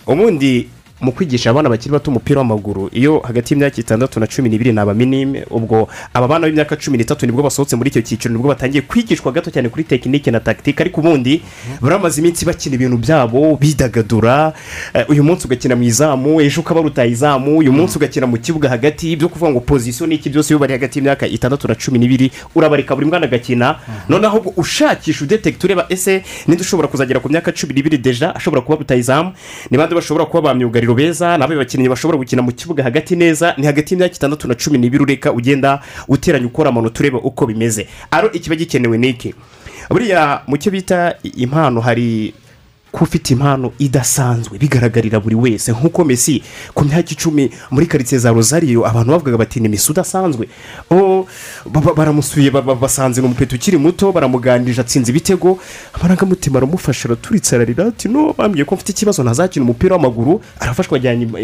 Ubundi 0.08 0.70
mu 1.02 1.12
kwigisha 1.12 1.50
abana 1.50 1.70
bakiri 1.70 1.92
bato 1.92 2.12
umupira 2.12 2.40
w'amaguru. 2.40 2.90
Iyo 2.94 3.20
hagati 3.20 3.54
y'imyaka 3.54 3.78
itandatu 3.82 4.20
na 4.20 4.28
cumi 4.28 4.50
n'ibiri 4.50 4.72
ni 4.74 4.80
abaminime 4.80 5.46
ubwo 5.52 5.88
aba 6.14 6.28
bana 6.28 6.48
b'imyaka 6.48 6.76
cumi 6.80 6.98
n'itatu 6.98 7.26
ni 7.26 7.32
bwo 7.32 7.44
basohotse 7.44 7.76
muri 7.76 7.90
icyo 7.90 8.02
cyiciro 8.02 8.32
ni 8.34 8.40
bwo 8.40 8.48
batangiye 8.48 8.82
kwigishwa 8.82 9.32
gato 9.32 9.52
cyane 9.52 9.70
kuri 9.70 9.84
tekinike 9.84 10.32
na 10.32 10.40
tagitike 10.40 10.84
ariko 10.84 11.02
ubundi 11.02 11.44
baramaze 11.82 12.22
iminsi 12.22 12.46
bakina 12.46 12.76
ibintu 12.76 12.98
byabo 12.98 13.58
bidagadura. 13.60 14.54
Eh, 14.94 15.06
uyu 15.10 15.24
munsi 15.24 15.46
ugakina 15.48 15.76
mu 15.76 15.84
izamu 15.84 16.42
ejo 16.42 16.62
ukaba 16.62 16.82
rutaye 16.82 17.12
izamu 17.12 17.58
uyu 17.60 17.74
munsi 17.74 17.98
ugakina 17.98 18.28
mu 18.28 18.38
kibuga 18.38 18.70
hagati. 18.70 19.12
Ibyo 19.12 19.30
kuvuga 19.30 19.52
ngo 19.52 19.60
pozisiyo 19.60 20.08
n'iki 20.08 20.30
byose 20.32 20.54
iyo 20.56 20.60
bari 20.60 20.74
hagati 20.74 21.00
y'imyaka 21.00 21.28
itandatu 21.28 21.68
na 21.68 21.76
cumi 21.76 22.00
n'ibiri 22.00 22.32
urabareka 22.56 22.96
buri 22.96 23.08
mwana 23.08 23.26
agakina. 23.28 23.80
Noneho 24.10 24.32
ahubwo 24.32 24.54
ushakisha 24.58 25.26
udetekita 25.26 25.68
ureba 25.68 25.86
ese 25.90 26.24
ninde 26.48 26.62
ushobora 26.64 26.88
kuzagera 26.88 27.20
ku 27.20 27.28
myaka 27.30 27.52
cumi 27.52 27.74
n'ibiri 27.76 27.98
deja 27.98 28.32
ashobora 28.36 28.62
kuba 28.62 28.78
rutaye 28.80 29.00
izamu? 29.00 29.34
Ni 29.70 29.78
bande 29.78 29.96
bashobora 29.96 30.26
kuba 30.26 30.42
ba 30.42 30.54
myugariro 30.86 30.96
beza 30.96 31.38
n'abe 31.38 31.56
bakinnyi 31.56 31.90
bashobora 31.90 32.18
gukina 32.18 32.42
mu 32.42 32.52
kibuga 32.52 32.84
hagati 32.84 33.16
neza 33.16 33.54
ni 33.58 33.66
hagati 33.66 33.94
y'imyaka 33.94 34.16
itandatu 34.16 34.48
na 34.48 34.56
cumi 34.56 34.78
n'ibiri 34.78 35.04
ureka 35.04 35.32
ugenda 35.34 35.82
uteranya 36.08 36.46
ukora 36.46 36.70
amanota 36.70 37.00
ureba 37.00 37.18
uko 37.20 37.46
bimeze. 37.46 37.88
Aro 38.12 38.32
ikiba 38.32 38.56
gikenewe 38.56 38.98
ni 38.98 39.10
iki? 39.10 39.34
Buriya 39.90 40.42
mu 40.48 40.58
cyo 40.58 40.72
bita 40.72 41.16
impano 41.38 41.82
hari 41.82 42.34
ko 42.96 43.04
ufite 43.04 43.34
impano 43.36 43.74
idasanzwe 43.80 44.56
bigaragarira 44.58 45.20
buri 45.20 45.36
wese. 45.36 45.72
Nk'uko 45.76 46.06
mesi 46.08 46.40
ku 46.74 46.86
myaka 46.88 47.12
icumi 47.12 47.52
muri 47.72 47.86
karitsiye 47.92 48.20
za 48.24 48.32
rozariyo 48.32 48.88
abantu 48.88 49.12
bavugaga 49.12 49.38
bati 49.38 49.60
ni 49.60 49.68
mesi 49.68 49.92
udasanzwe. 49.92 50.48
Ba- 50.90 51.82
ba- 51.82 51.94
baramusuye 51.94 52.52
ba- 52.52 52.62
ba- 52.62 52.76
basanze 52.76 53.20
ni 53.22 53.28
umupeta 53.28 53.56
ukiri 53.56 53.78
muto 53.78 54.12
baramuganirije 54.12 54.82
atsinze 54.82 55.12
ibitego. 55.12 55.60
Amarangamutima 55.94 56.58
aramufasha 56.58 57.10
araturitse 57.10 57.56
ararira 57.56 57.86
ati 57.92 58.08
no 58.08 58.34
bambwiye 58.38 58.64
ko 58.66 58.76
mfite 58.76 58.90
ikibazo 58.92 59.24
ntazakina 59.24 59.66
umupira 59.66 59.96
w'amaguru. 59.96 60.42
Arafashwa 60.60 60.96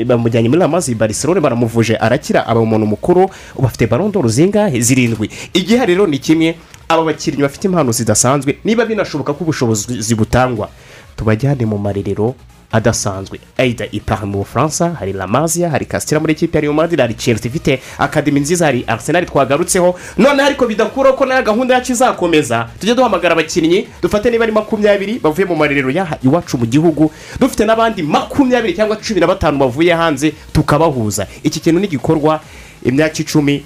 bamujyanye 0.07 0.47
muri 0.49 0.63
amazi 0.63 0.95
bariserone 0.95 1.41
baramuvuje 1.41 1.97
arakira. 1.99 2.47
Aba 2.47 2.59
umuntu 2.59 2.85
mukuru 2.87 3.27
ubu 3.55 3.67
afite 3.67 3.87
barondoro 3.91 4.29
zingahe? 4.29 4.79
Zirindwi. 4.81 5.29
Igihe 5.53 5.85
rero 5.85 6.07
ni 6.07 6.19
kimwe 6.19 6.55
aba 6.87 7.03
bakinnyi 7.03 7.41
bafite 7.43 7.67
impano 7.67 7.91
zidasanzwe 7.91 8.57
niba 8.63 8.85
binashoboka 8.85 9.33
ko 9.33 9.43
ubushobozi 9.43 10.15
butangwa. 10.15 10.69
Tubajyane 11.25 11.65
mu 11.65 11.77
marerero 11.77 12.33
adasanzwe. 12.71 13.39
Ayida 13.57 13.85
ipara 13.91 14.25
mu 14.25 14.37
bufaransa 14.41 14.89
hari 14.99 15.13
lamazia 15.13 15.69
hari 15.69 15.85
kasitira 15.85 16.19
muri 16.19 16.33
ekipi 16.33 16.61
Real 16.61 16.73
Madrid 16.73 16.99
hari 16.99 17.13
chelsea. 17.13 17.49
Ifite 17.51 17.79
akademi 17.97 18.39
nziza 18.39 18.65
hari 18.65 18.83
arsenal 18.87 19.25
twagarutseho. 19.25 19.95
Noneho 20.17 20.47
ariko 20.47 20.65
bidakuraho 20.67 21.17
ko 21.17 21.25
na 21.25 21.35
yo 21.35 21.43
gahunda 21.43 21.75
yacu 21.75 21.91
izakomeza 21.91 22.69
tujye 22.79 22.95
duhamagara 22.95 23.33
abakinnyi 23.33 23.87
dufate 24.01 24.31
niba 24.31 24.43
ari 24.43 24.51
makumyabiri 24.53 25.19
bavuye 25.19 25.45
mu 25.47 25.55
marerero 25.55 25.91
iwacu 26.23 26.57
mu 26.57 26.65
gihugu. 26.65 27.11
Dufite 27.39 27.65
n'abandi 27.65 28.03
makumyabiri 28.03 28.73
cyangwa 28.73 28.95
cumi 28.97 29.19
na 29.19 29.27
batanu 29.27 29.57
bavuye 29.59 29.93
hanze 29.93 30.33
tukabahuza. 30.53 31.27
Iki 31.43 31.59
kintu 31.59 31.79
ni 31.79 31.85
igikorwa 31.85 32.39
imyaka 32.83 33.19
icumi 33.21 33.63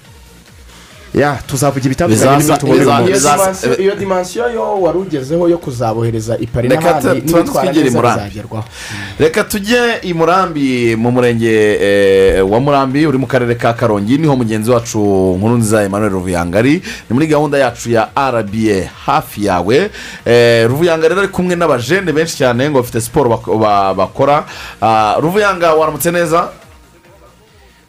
ya 1.16 1.40
tuzavuga 1.48 1.86
ibitandukanye 1.86 2.38
n'ibyo 2.38 2.58
tubona 2.58 2.82
iyo 3.08 3.18
dimansiyo- 3.20 3.80
iyo 3.82 3.96
dimansiyo 3.96 4.46
yo 4.54 4.66
wari 4.82 4.98
ugezeho 4.98 5.48
yo 5.50 5.58
kuzabohereza 5.58 6.38
i 6.40 6.48
Paris 6.48 6.72
reka 6.72 6.84
n'ahandi 7.00 7.22
tu- 7.22 7.44
tubanze 7.44 7.72
n'ibitwara 7.72 7.72
neza 7.72 7.98
murambi 7.98 8.24
bizagerwaho. 8.24 8.66
Reka 9.20 9.44
tujye 9.44 9.82
i 10.04 10.14
murambi 10.14 10.96
mu 10.96 11.12
murenge 11.12 11.54
eh, 11.82 12.52
wa 12.52 12.60
murambi 12.60 13.06
uri 13.08 13.18
mu 13.18 13.28
karere 13.28 13.56
ka 13.56 13.74
karongi. 13.74 14.18
Niho 14.18 14.36
mugenzi 14.36 14.72
wacu 14.72 15.00
nkuru 15.40 15.58
nziza 15.58 15.84
emmanuel 15.84 16.12
ruvuyangari. 16.12 16.82
Ni 17.10 17.14
muri 17.14 17.28
gahunda 17.28 17.58
yacu 17.58 17.90
ya 17.92 18.10
rba 18.18 18.90
hafi 19.06 19.46
yawe. 19.46 19.90
Eh, 20.26 20.68
ruvuyanga 20.68 21.08
rero 21.08 21.20
ari 21.22 21.28
kumwe 21.32 21.56
n'abajene 21.56 22.12
benshi 22.12 22.36
cyane 22.38 22.70
ngo 22.70 22.82
bafite 22.82 23.02
siporo 23.02 23.30
bak- 23.30 23.60
ba- 23.60 23.94
bakora. 23.94 24.44
Ah, 24.82 25.16
ruvuyanga 25.20 25.74
waramutse 25.74 26.12
neza? 26.12 26.50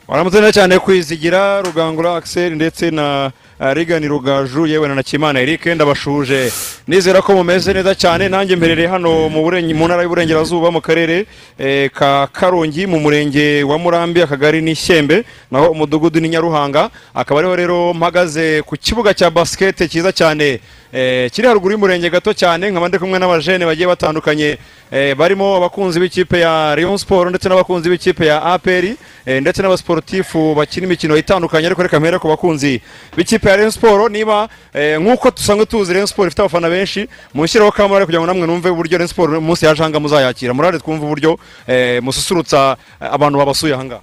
Waramutse 0.08 0.52
cyane 0.52 0.78
kwizigira 0.78 1.62
rugangura 1.62 2.16
akiseri 2.16 2.54
ndetse 2.54 2.90
na 2.90 3.30
rigani 3.60 4.08
rugaju 4.08 4.66
yewe 4.66 4.88
na 4.88 4.94
nakimana 4.94 5.40
eric 5.40 5.66
ndabashuje. 5.66 6.52
Nizera 6.88 7.22
ko 7.22 7.32
mumeze 7.34 7.72
neza 7.72 7.94
cyane. 7.94 8.28
Nanjye 8.28 8.56
mperereye 8.56 8.88
hano 8.88 9.28
mu 9.28 9.50
ntara 9.86 10.02
y'uburengerazuba 10.02 10.70
mu 10.70 10.80
karere 10.80 11.26
eh, 11.58 11.90
ka 11.90 12.28
karongi 12.32 12.86
mu 12.86 13.00
murenge 13.00 13.62
wa 13.64 13.78
murambi 13.78 14.22
akagari 14.22 14.60
ni 14.62 14.74
shyembe 14.74 15.24
naho 15.50 15.70
umudugudu 15.70 16.20
ni 16.20 16.28
nyaruhanga. 16.28 16.90
Akaba 17.14 17.40
ariho 17.40 17.56
rero 17.56 17.94
mpagaze 17.94 18.62
ku 18.62 18.76
kibuga 18.76 19.14
cya 19.14 19.30
basikete 19.30 19.88
cyiza 19.88 20.12
cyane. 20.12 20.60
Eh, 20.92 21.30
kiri 21.32 21.48
haruguru 21.48 21.72
y'umurenge 21.72 22.10
gato 22.10 22.32
cyane 22.32 22.70
nkaba 22.70 22.88
ndi 22.88 22.98
kumwe 22.98 23.18
n'abajene 23.18 23.64
bagiye 23.66 23.86
batandukanye. 23.88 24.58
Eh, 24.92 25.14
barimo 25.16 25.56
abakunzi 25.56 26.00
b'ikipe 26.00 26.40
ya 26.40 26.74
Rayon 26.76 26.96
Sport 26.96 27.28
ndetse 27.30 27.48
n'abakunzi 27.48 27.88
b'ikipe 27.90 28.26
ya 28.26 28.42
APR 28.42 28.84
eh, 29.26 29.40
ndetse 29.40 29.62
n'abasportifu 29.62 30.54
bakina 30.54 30.86
imikino 30.86 31.16
itandukanye 31.16 31.66
ariko 31.66 31.82
reka 31.82 32.00
mpere 32.00 32.18
ku 32.18 32.28
bakunzi 32.28 32.80
b'ikipe 33.16 33.45
ya 33.50 33.56
Rayon 33.56 33.70
Sport 33.70 34.12
niba 34.12 34.48
eh, 34.74 34.98
nk'uko 35.00 35.30
dusanzwe 35.30 35.66
tuzi 35.66 35.92
Rayon 35.92 36.06
Sport 36.06 36.26
ifite 36.26 36.40
abafana 36.42 36.68
benshi 36.70 37.08
mushyiraho 37.34 37.72
kamera 37.72 38.04
kugira 38.06 38.20
ngo 38.20 38.26
namwe 38.26 38.46
numve 38.46 38.70
uburyo 38.70 38.98
Rayon 38.98 39.08
Sport 39.08 39.30
umunsi 39.38 39.64
yaje 39.66 39.82
ahangaha 39.82 40.00
muzayakira. 40.00 40.54
Murare 40.54 40.78
twumve 40.78 41.04
uburyo 41.04 41.38
eh, 41.66 42.02
mususurutsa 42.02 42.76
eh, 43.00 43.08
abantu 43.12 43.38
babasuye 43.38 43.74
ahangaha 43.74 44.02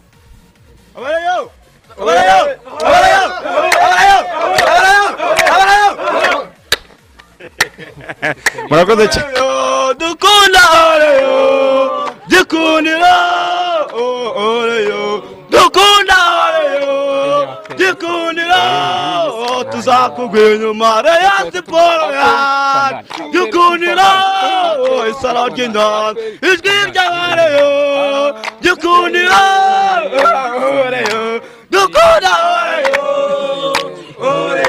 murakoze 8.70 9.06
cyane 9.14 9.34
dukunda 10.00 10.62
oreyo 10.94 11.38
gikundiro 12.30 13.16
oreyo 14.46 15.02
dukunda 15.52 16.18
oreyo 16.18 16.23
gikundiro 17.84 18.64
tuzakugwa 19.72 20.40
inyuma 20.56 21.02
reya 21.02 21.34
siporo 21.52 22.08
yacu 22.20 23.24
gikundiro 23.34 24.10
isaro 25.12 25.44
ry'indanza 25.54 26.22
ijwi 26.50 26.74
ry'abareyo 26.92 27.70
gikundiro 28.64 29.42
oreyo. 30.86 31.22
Dukunda 31.72 32.34
oreyo 34.20 34.63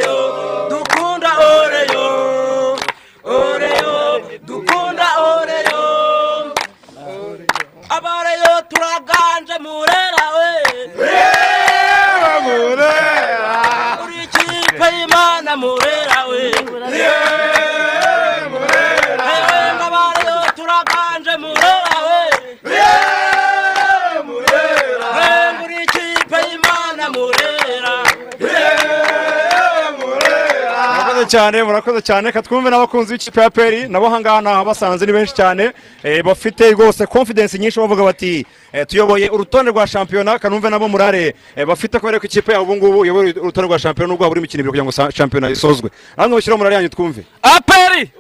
cyane 31.35 31.63
murakoze 31.63 32.01
cyane. 32.03 32.27
Reka 32.31 32.43
twumve 32.43 32.71
n'abakunzi 32.71 33.13
b'ikipe 33.15 33.41
ya 33.43 33.51
peri 33.51 33.89
nabo 33.89 34.07
ahangaha 34.07 34.41
ni 34.41 34.49
ahabasanze 34.49 35.07
ni 35.07 35.13
benshi 35.13 35.35
cyane. 35.35 35.73
Eh, 36.05 36.23
bafite 36.25 36.71
rwose 36.71 37.07
confidence 37.07 37.59
nyinshi 37.59 37.81
bavuga 37.81 38.03
bati 38.05 38.47
eh, 38.73 38.87
tuyoboye 38.87 39.29
urutonde 39.31 39.71
rwa 39.71 39.87
shampiyona 39.87 40.39
kanumve 40.39 40.71
nabo 40.71 40.89
murare. 40.89 41.35
Eh, 41.57 41.67
bafite 41.67 41.99
kubera 41.99 42.21
ko 42.21 42.27
ikipe 42.27 42.53
yabo 42.53 42.63
ubu 42.65 42.77
ngubu 42.77 43.05
iyoboye 43.05 43.33
urutonde 43.33 43.69
rwa 43.69 43.79
shampiyona 43.79 44.09
nubwo 44.13 44.25
habura 44.25 44.39
imikino 44.39 44.61
ibiri 44.61 44.71
kugira 44.71 44.85
ngo 44.85 44.93
shampiyona 45.13 45.51
isozwe. 45.51 45.91
Namwe 46.17 46.37
mushyiraho 46.37 46.59
murare 46.59 46.75
yanyu 46.77 46.89
twumve. 46.89 47.25
Aperi! 47.43 48.11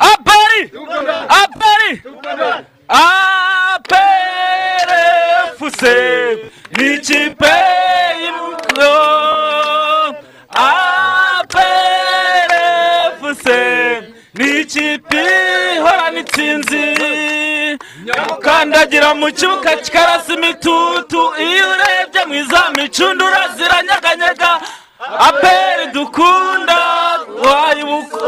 Aperi! 0.00 0.62
Aperi! 1.28 2.02
Aperi 2.88 4.46
fuse 5.58 5.94
ni 6.76 6.94
ikipe 6.94 7.52
y'umuco 8.24 9.15
itsinzi 16.46 17.78
nyamukandagira 18.04 19.14
mu 19.14 19.26
kibuga 19.32 19.76
kikarasa 19.76 20.32
imitutu 20.34 21.20
iyo 21.46 21.64
urebye 21.74 22.22
mu 22.28 22.34
izamu 22.34 22.78
icundura 22.86 23.40
ziranyeganyega. 23.56 24.50
Aperi 25.28 25.86
dukunda 25.92 26.78
wayibuka 27.44 28.26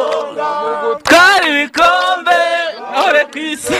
twari 1.04 1.46
ibikombe 1.48 2.40
ntore 2.92 3.24
ku 3.32 3.38
isi 3.38 3.74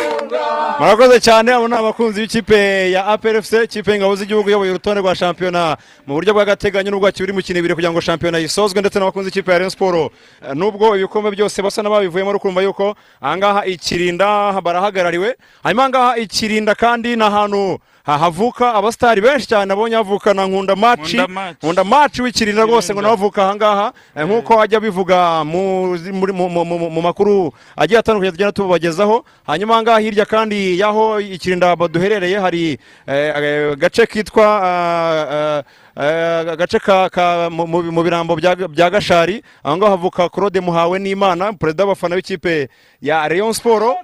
murakoze 0.81 1.21
cyane 1.21 1.53
abo 1.55 1.69
ni 1.69 1.75
abakunzi 1.75 2.21
b'ikipe 2.21 2.91
ya 2.91 3.07
APRFC 3.07 3.53
ikipe 3.65 3.91
y'ingabo 3.93 4.17
z'igihugu 4.17 4.49
iyoboye 4.51 4.71
urutonde 4.71 5.01
rwa 5.01 5.15
shampiyona 5.15 5.77
mu 6.07 6.15
buryo 6.15 6.35
bw'agateganyo 6.35 6.91
n'ubwo 6.91 7.07
hakiri 7.07 7.33
imikino 7.33 7.59
ibiri 7.59 7.75
kugira 7.75 7.93
ngo 7.93 8.01
shampiyona 8.01 8.39
yisozwe 8.39 8.81
ndetse 8.81 8.99
n'abakunzi 8.99 9.31
b'ikipe 9.31 9.53
ya 9.53 9.59
Rayon 9.59 9.71
Sport. 9.71 10.13
Eh, 10.43 10.55
nubwo 10.55 10.97
ibikombe 10.97 11.31
byose 11.31 11.63
basa 11.63 11.83
n'ababivuyemo 11.83 12.31
uri 12.31 12.39
kumva 12.39 12.63
yuko 12.63 12.95
ahangaha 13.21 13.67
ikirinda 13.67 14.61
barahagarariwe 14.61 15.37
hanyuma 15.63 15.83
ahangaha 15.83 16.17
ikirinda 16.17 16.75
kandi 16.75 17.17
ni 17.17 17.23
ahantu 17.25 17.79
ha- 18.07 18.19
havuka 18.19 18.75
abasitari 18.75 19.21
benshi 19.21 19.47
cyane 19.47 19.65
nabonye 19.67 19.97
havuka 19.97 20.35
na 20.35 20.47
nkunda 20.47 20.77
maci 20.77 21.17
Nkunda 21.63 21.85
Maci. 21.85 22.23
w'ikirinda 22.23 22.63
rwose 22.63 22.93
ngo 22.95 23.03
nawe 23.03 23.15
avuka 23.15 23.45
ahangaha 23.45 23.93
eh, 24.17 24.25
nk'uko 24.27 24.61
ajya 24.61 24.81
bivuga 24.81 25.45
mu 25.45 27.01
makuru 27.03 27.53
agiye 27.77 27.99
atandukanye 28.01 28.33
tugenda 28.33 28.53
tubagezaho 28.53 28.98
hanyuma 29.47 29.75
ahangaha 29.75 29.99
hirya 30.01 30.25
kandi 30.27 30.79
y'aho 30.79 31.21
ikirinda 31.21 31.77
duherereye 31.77 32.39
hari 32.39 32.79
eh, 33.07 33.33
eh, 33.37 33.73
agace 33.73 34.07
kitwa 34.07 34.47
ah, 34.63 35.63
eh, 35.97 36.51
agace 36.53 36.79
ka- 36.79 37.09
mu- 37.51 37.67
birambo 38.03 38.37
bya 38.37 38.91
gashari. 38.91 39.43
Aho 39.65 39.77
ngaho 39.77 39.91
havuka 39.91 40.29
claude 40.29 40.61
muhawe 40.61 40.99
n'imana 40.99 41.53
perezida 41.53 41.85
w'abafana 41.85 42.17
b'ikipe 42.17 42.69
ya 43.03 43.29
rayon 43.29 43.53
siporo 43.53 43.97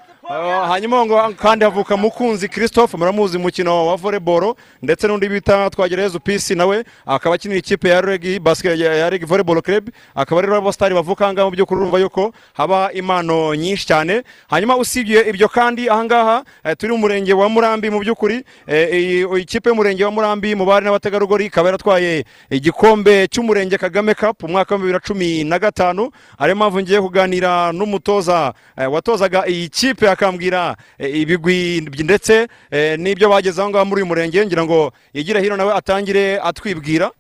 hanyuma 0.68 1.06
ngo 1.06 1.32
kandi 1.36 1.64
havuka 1.64 1.96
mukunzi 1.96 2.48
christophe 2.48 2.96
muramuzi 2.96 3.38
mu 3.38 3.44
mukino 3.44 3.86
wa 3.86 3.96
volleyball 3.96 4.54
ndetse 4.82 5.06
n'undi 5.08 5.28
bita 5.28 5.70
twagerayezu 5.70 6.20
pisi 6.20 6.54
nawe 6.54 6.84
akaba 7.06 7.34
akinira 7.34 7.58
ikipe 7.58 7.88
ya 7.88 8.00
regi 8.00 8.40
ya 8.76 9.10
regi 9.10 9.24
volleyball 9.24 9.62
club 9.62 9.90
akaba 10.14 10.40
rero 10.40 10.56
abasitari 10.56 10.94
bavuka 10.94 11.24
ahangaha 11.24 11.44
mu 11.46 11.56
by'ukuri 11.56 11.80
urumva 11.80 11.98
yuko 11.98 12.32
haba 12.54 12.92
impano 12.92 13.54
nyinshi 13.54 13.86
cyane. 13.86 14.22
Hanyuma 14.48 14.76
usibye 14.76 15.28
ibyo 15.28 15.48
kandi 15.48 15.88
ahangaha 15.90 16.44
eh, 16.64 16.76
turi 16.78 16.92
mu 16.92 16.98
murenge 16.98 17.32
wa 17.34 17.48
murambi 17.48 17.90
mu 17.90 18.00
by'ukuri 18.00 18.44
eh, 18.66 19.26
ikipe 19.40 19.68
y'umurenge 19.68 20.04
wa 20.04 20.10
murambi 20.10 20.54
mu 20.54 20.64
bari 20.64 20.84
n'abategarugori 20.86 21.46
ikaba 21.46 21.68
yaratwaye 21.68 22.24
igikombe 22.50 23.28
cy'umurenge 23.28 23.78
kagame 23.78 24.14
cup 24.14 24.42
mu 24.42 24.48
mwaka 24.48 24.74
wa 24.74 24.78
bibiri 24.78 24.92
na 24.94 25.00
cumi 25.00 25.44
na 25.44 25.58
gatanu. 25.58 26.10
Ariyo 26.38 26.56
mpamvu 26.56 26.80
ngiye 26.80 27.00
kuganira 27.00 27.72
n'umutoza 27.72 28.54
eh, 28.78 28.92
watozaga 28.92 29.46
iyi 29.48 29.68
kipe 29.68 30.06
akambwira 30.14 30.76
eh, 30.98 31.10
ibigwi 31.20 31.80
ndetse 32.04 32.48
eh, 32.70 32.98
n'ibyo 32.98 33.28
bageze 33.28 33.60
aho 33.60 33.70
ngaho 33.70 33.84
muri 33.84 34.00
uyu 34.02 34.06
murenge 34.10 34.46
ngira 34.46 34.64
ngo 34.64 34.92
yigire 35.14 35.40
hino 35.42 35.56
nawe 35.56 35.72
atangire 35.74 36.38
atwibwira. 36.40 37.10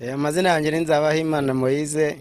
Eh, 0.00 0.14
amazina 0.14 0.48
yanjye 0.56 0.70
ni 0.70 0.80
nzabahimana 0.80 1.54
moyize 1.54 2.16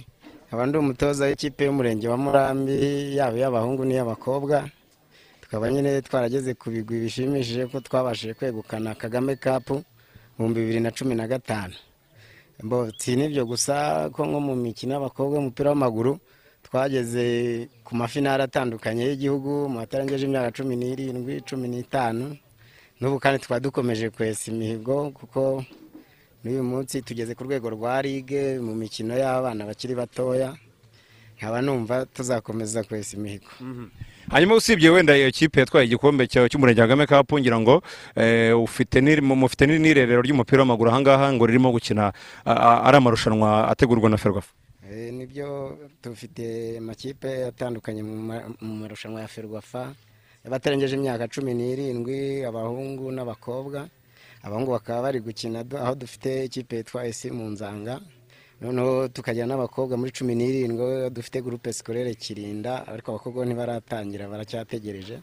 nkaba 0.47 0.65
ndi 0.65 0.77
umutoza 0.77 1.25
w'ikipe 1.25 1.65
y'umurenge 1.65 2.07
wa 2.07 2.17
murambi 2.17 2.73
yaba 3.17 3.37
iy'abahungu 3.37 3.85
n'iy'abakobwa. 3.85 4.69
Tukaba 5.41 5.71
nyine 5.71 6.01
twarageze 6.01 6.53
ku 6.53 6.69
bigwi 6.69 6.99
bishimishije 7.07 7.65
ko 7.71 7.79
twabashije 7.79 8.33
kwegukana 8.33 8.95
kagame 8.95 9.35
kapu 9.35 9.73
mu 9.73 9.83
bihumbi 10.37 10.59
bibiri 10.61 10.79
na 10.79 10.91
cumi 10.91 11.15
na 11.15 11.27
gatanu. 11.27 11.73
Si 12.97 13.15
n'ibyo 13.15 13.45
gusa 13.45 14.09
ko 14.13 14.25
nko 14.25 14.39
mu 14.39 14.55
mikino 14.55 14.93
y'abakobwa 14.97 15.35
y'umupira 15.37 15.69
w'amaguru 15.69 16.19
twageze 16.65 17.67
ku 17.87 17.95
mafinari 17.95 18.43
atandukanye 18.43 19.03
y'igihugu 19.07 19.71
mu 19.71 19.79
batarengeje 19.79 20.27
imyaka 20.27 20.51
cumi 20.51 20.75
n'irindwi 20.75 21.39
cumi 21.47 21.67
n'itanu 21.71 22.35
n'ubu 22.99 23.15
kandi 23.23 23.39
tukaba 23.39 23.63
dukomeje 23.63 24.09
kwesa 24.11 24.51
imihigo 24.51 25.15
kuko 25.15 25.63
n'uyu 26.43 26.63
munsi 26.67 26.99
tugeze 27.01 27.31
ku 27.31 27.47
rwego 27.47 27.71
rwa 27.71 28.01
ligue 28.03 28.59
mu 28.59 28.75
mikino 28.75 29.15
y'abana 29.15 29.63
bakiri 29.63 29.95
batoya 29.95 30.51
nkaba 31.39 31.61
numva 31.61 32.05
tuzakomeza 32.05 32.83
kwesa 32.83 33.15
imihigo. 33.17 33.47
Hanyuma 34.31 34.55
usibye 34.59 34.89
wenda 34.89 35.15
iyo 35.17 35.31
kipe 35.31 35.59
yatwaye 35.59 35.85
igikombe 35.87 36.27
cy'umurenge 36.27 36.81
kagame 36.81 37.07
cup 37.07 37.39
ngira 37.39 37.55
ngo 37.59 37.79
eh, 38.19 38.51
mufite 39.23 39.63
n'irerero 39.63 40.21
ry'umupira 40.21 40.59
w'amaguru 40.59 40.91
ahangaha 40.91 41.31
ngo 41.31 41.45
ririmo 41.47 41.71
gukina 41.71 42.11
ari 42.87 42.97
amarushanwa 42.97 43.69
ategurwa 43.71 44.09
na 44.09 44.17
ferwafa. 44.17 44.51
Ni 45.11 45.25
byo 45.25 45.77
dufite 46.03 46.77
amakipe 46.77 47.45
atandukanye 47.51 48.01
mu 48.03 48.15
ma- 48.29 48.47
mu 48.61 48.73
marushanwa 48.81 49.21
ya 49.21 49.27
ferwafa. 49.27 49.95
Y'abatarengeje 50.43 50.95
imyaka 50.95 51.27
cumi 51.27 51.53
n'irindwi 51.53 52.45
abahungu 52.45 53.11
n'abakobwa. 53.11 53.89
Abahungu 54.43 54.71
bakaba 54.71 55.01
bari 55.01 55.19
gukina 55.19 55.65
aho 55.83 55.95
dufite 55.95 56.45
ikipe 56.45 56.75
yitwa 56.77 57.05
esi 57.07 57.31
mu 57.31 57.45
nzanga. 57.53 57.99
Noneho 58.61 59.07
tukagira 59.13 59.45
n'abakobwa 59.45 59.97
muri 59.97 60.11
cumi 60.11 60.33
n'irindwi 60.35 61.09
dufite 61.09 61.41
gurupe 61.41 61.73
sikorere 61.73 62.13
kirinda 62.15 62.87
ariko 62.87 63.11
abakobwa 63.11 63.45
ntibaratangira 63.45 64.29
baracyategereje. 64.31 65.19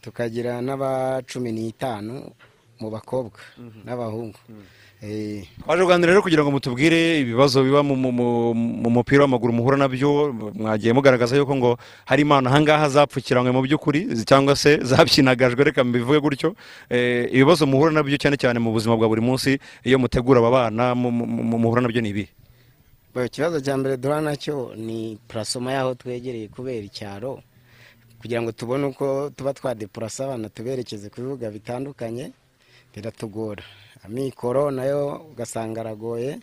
Tukagira 0.00 0.60
n'aba 0.60 1.22
cumi 1.26 1.52
n'itanu 1.52 2.32
mu 2.80 2.88
bakobwa 2.90 3.38
n'abahungu. 3.84 4.38
Eh, 4.50 4.81
twaje 5.02 5.82
kuganira 5.82 6.12
rero 6.14 6.22
kugira 6.22 6.42
ngo 6.46 6.50
mutubwire 6.54 7.18
ibibazo 7.26 7.58
biba 7.66 7.82
mu- 7.82 7.96
mu- 7.98 8.12
mu 8.14 8.54
mu 8.54 8.88
mupira 8.90 9.26
w'amaguru 9.26 9.50
muhura 9.52 9.74
na 9.76 9.88
byo 9.90 10.30
mwagiye 10.54 10.92
mugaragaza 10.94 11.34
yuko 11.36 11.56
ngo 11.58 11.70
hari 12.06 12.22
impano 12.22 12.46
ahangaha 12.46 12.86
zapfukiranywe 12.88 13.50
mu 13.50 13.66
by'ukuri 13.66 14.06
cyangwa 14.22 14.54
se 14.54 14.78
zabyinagajwe 14.78 15.64
reka 15.74 15.82
mbivuge 15.84 16.20
gutyo. 16.22 16.54
Eh, 16.86 17.26
ibibazo 17.34 17.66
muhura 17.66 17.90
na 17.90 18.02
byo 18.06 18.14
cyane 18.14 18.36
cyane 18.38 18.62
mu 18.62 18.70
buzima 18.70 18.94
bwa 18.94 19.08
buri 19.10 19.20
munsi 19.20 19.58
iyo 19.82 19.98
mutegura 19.98 20.38
aba 20.38 20.50
bana 20.70 20.94
mu- 20.94 21.10
mu- 21.10 21.26
mu- 21.26 21.58
muhura 21.58 21.82
na 21.82 21.88
byo 21.90 21.98
ni 22.00 22.28
Bo, 23.12 23.24
ikibazo 23.26 23.58
cya 23.60 23.74
mbere 23.76 23.98
duhura 23.98 24.22
na 24.22 24.36
cyo 24.38 24.70
ni 24.78 25.18
purasoma 25.28 25.72
y'aho 25.74 25.98
twegereye 25.98 26.46
kubera 26.48 26.78
icyaro 26.86 27.42
kugira 28.22 28.38
ngo 28.40 28.52
tubone 28.54 28.86
uko 28.94 29.34
tuba 29.34 29.50
twadepurasa 29.52 30.24
abana 30.30 30.46
tuberekeze 30.48 31.10
ku 31.10 31.20
bibuga 31.26 31.50
bitandukanye 31.50 32.30
biratugora. 32.94 33.62
Amikoro 34.06 34.70
na 34.70 34.84
yo 34.84 35.20
ugasanga 35.32 35.80
aragoye 35.80 36.38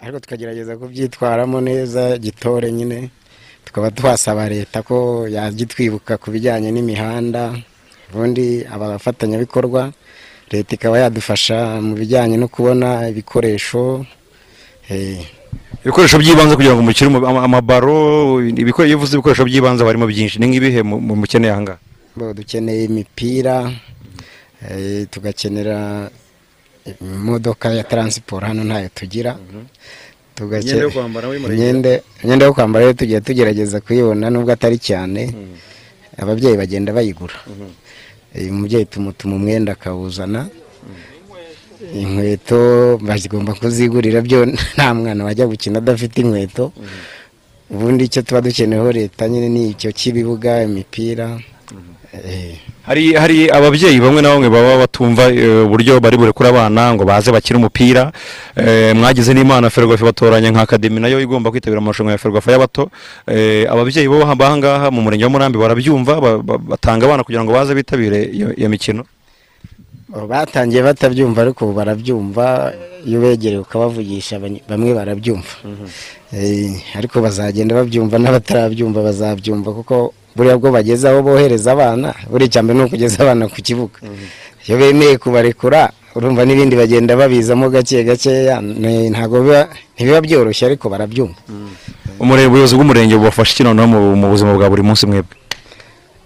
ariko 0.00 0.20
tukagerageza 0.20 0.76
kubyitwaramo 0.76 1.60
neza 1.60 2.18
gitore 2.18 2.72
nyine 2.72 3.10
tukaba 3.64 3.90
twasaba 3.90 4.48
leta 4.48 4.82
ko 4.82 5.26
yajya 5.28 5.62
itwibuka 5.66 6.16
ku 6.18 6.30
bijyanye 6.30 6.70
n'imihanda 6.72 7.52
ubundi 8.14 8.64
abafatanyabikorwa 8.64 9.92
leta 10.50 10.74
ikaba 10.74 10.98
yadufasha 10.98 11.80
mu 11.80 11.94
bijyanye 11.96 12.36
no 12.36 12.48
kubona 12.48 13.08
ibikoresho 13.08 14.06
eh, 14.88 15.20
ibikoresho 15.84 16.16
by'ibanze 16.18 16.56
kugira 16.56 16.74
ngo 16.76 16.82
mukire 16.82 17.08
umu- 17.10 17.26
ama- 17.28 17.44
amabaro 17.44 18.40
iyo 18.44 18.96
uvuze 18.96 19.12
ibikoresho 19.16 19.44
by'ibanze 19.44 19.84
barimo 19.84 20.06
byinshi. 20.08 20.38
Ni 20.40 20.46
nk'ibihe 20.48 20.80
mu- 20.82 21.00
mu- 21.00 21.16
mukeneye 21.20 21.52
ahangaha 21.52 21.78
dukeneye 22.16 22.84
imipira 22.88 23.68
eh, 24.64 25.04
tugakenera 25.10 26.08
imodoka 27.00 27.72
ya 27.74 27.84
taransiporo 27.84 28.46
hano 28.46 28.64
ntayo 28.64 28.88
tugira. 28.94 29.36
Tugake- 30.36 30.70
Imyenda 32.22 32.44
yo 32.46 32.52
kwambara 32.54 32.84
rero 32.84 32.94
tugiye 32.94 33.20
tugerageza 33.20 33.80
kuyibona 33.80 34.30
nubwo 34.30 34.52
atari 34.52 34.78
cyane 34.78 35.34
ababyeyi 36.18 36.56
bagenda 36.56 36.92
bayigura. 36.92 37.34
Eh, 38.34 38.50
umubyeyi 38.52 38.86
tumutuma 38.86 39.34
umwenda 39.36 39.72
akawuzana. 39.72 40.46
Inkweto 41.94 42.98
bagomba 43.02 43.54
kuzigurira 43.54 44.20
byo 44.20 44.46
nta 44.46 44.94
mwana 44.94 45.24
wajya 45.24 45.46
gukina 45.46 45.78
adafite 45.78 46.18
inkweto. 46.20 46.72
Ubundi 47.70 48.04
icyo 48.04 48.22
tuba 48.22 48.40
dukeneyeho 48.40 48.92
leta 48.92 49.28
nyine 49.28 49.48
ni 49.48 49.70
icyo 49.70 49.92
cy'ibibuga 49.92 50.62
imipira 50.64 51.38
hari 52.86 53.12
hari 53.14 53.50
ababyeyi 53.50 54.00
bamwe 54.00 54.22
na 54.22 54.28
bamwe 54.32 54.48
baba 54.48 54.78
batumva 54.88 55.28
eh, 55.28 55.66
uburyo 55.66 56.00
bari 56.00 56.16
burekure 56.16 56.48
abana 56.48 56.94
ngo 56.94 57.04
baze 57.04 57.28
bakine 57.32 57.58
umupira. 57.60 58.12
Eh, 58.56 58.96
mwagize 58.96 59.34
n'imana 59.34 59.70
ferwafa 59.70 60.04
batoranya 60.04 60.50
nka 60.50 60.62
akademi 60.62 61.00
na 61.00 61.08
yo 61.08 61.20
igomba 61.20 61.50
kwitabira 61.50 61.78
amarushanwa 61.78 62.12
ya 62.12 62.18
ferwafa 62.18 62.52
y'abato. 62.52 62.90
Eh, 63.28 63.68
ababyeyi 63.70 64.08
bo 64.08 64.22
ahangaha 64.24 64.90
mu 64.90 65.02
murenge 65.04 65.24
wa 65.24 65.30
murambi 65.30 65.58
barabyumva 65.58 66.20
ba- 66.20 66.38
ba- 66.42 66.58
batanga 66.58 67.04
abana 67.06 67.24
kugira 67.24 67.44
ngo 67.44 67.52
baze 67.52 67.74
bitabire 67.74 68.24
iyo 68.56 68.68
mikino. 68.68 69.04
Batangiye 70.08 70.82
batabyumva 70.82 71.42
ariko 71.42 71.64
ubu 71.68 71.74
barabyumva 71.76 72.72
iyo 73.04 73.20
ubegereye 73.20 73.60
ukabavugisha 73.60 74.40
bamwe 74.68 74.94
barabyumva. 74.96 75.52
Eh, 76.32 76.72
ariko 76.96 77.20
bazagenda 77.20 77.74
babyumva 77.76 78.16
n'abatarabyumva 78.18 79.04
bazabyumva 79.04 79.72
kuko 79.76 80.12
buriya 80.36 80.56
bwo 80.58 80.70
bageze 80.70 81.08
aho 81.08 81.22
bohereza 81.22 81.72
abana 81.72 82.14
buriya 82.30 82.48
icya 82.48 82.62
mbere 82.62 82.76
ni 82.78 82.84
ukugeza 82.84 83.16
abana 83.22 83.48
ku 83.48 83.58
kibuga. 83.62 83.98
Iyo 84.66 84.74
bemeye 84.78 85.18
kubarekura 85.18 85.90
urumva 86.16 86.44
n'ibindi 86.44 86.74
bagenda 86.76 87.16
babizamo 87.16 87.70
gake 87.70 88.04
gakeya 88.04 88.60
ntabwo 89.12 89.40
biba 89.44 89.68
ntibiba 89.96 90.20
byoroshye 90.20 90.64
ariko 90.66 90.88
barabyumva. 90.92 91.38
Ubuyobozi 92.18 92.74
bw'umurenge 92.74 93.14
bubafasha 93.16 93.52
iki 93.54 93.62
noneho 93.62 93.86
mu 94.18 94.26
buzima 94.28 94.50
bwa 94.58 94.66
buri 94.70 94.82
munsi 94.82 95.06
mwebwe? 95.06 95.34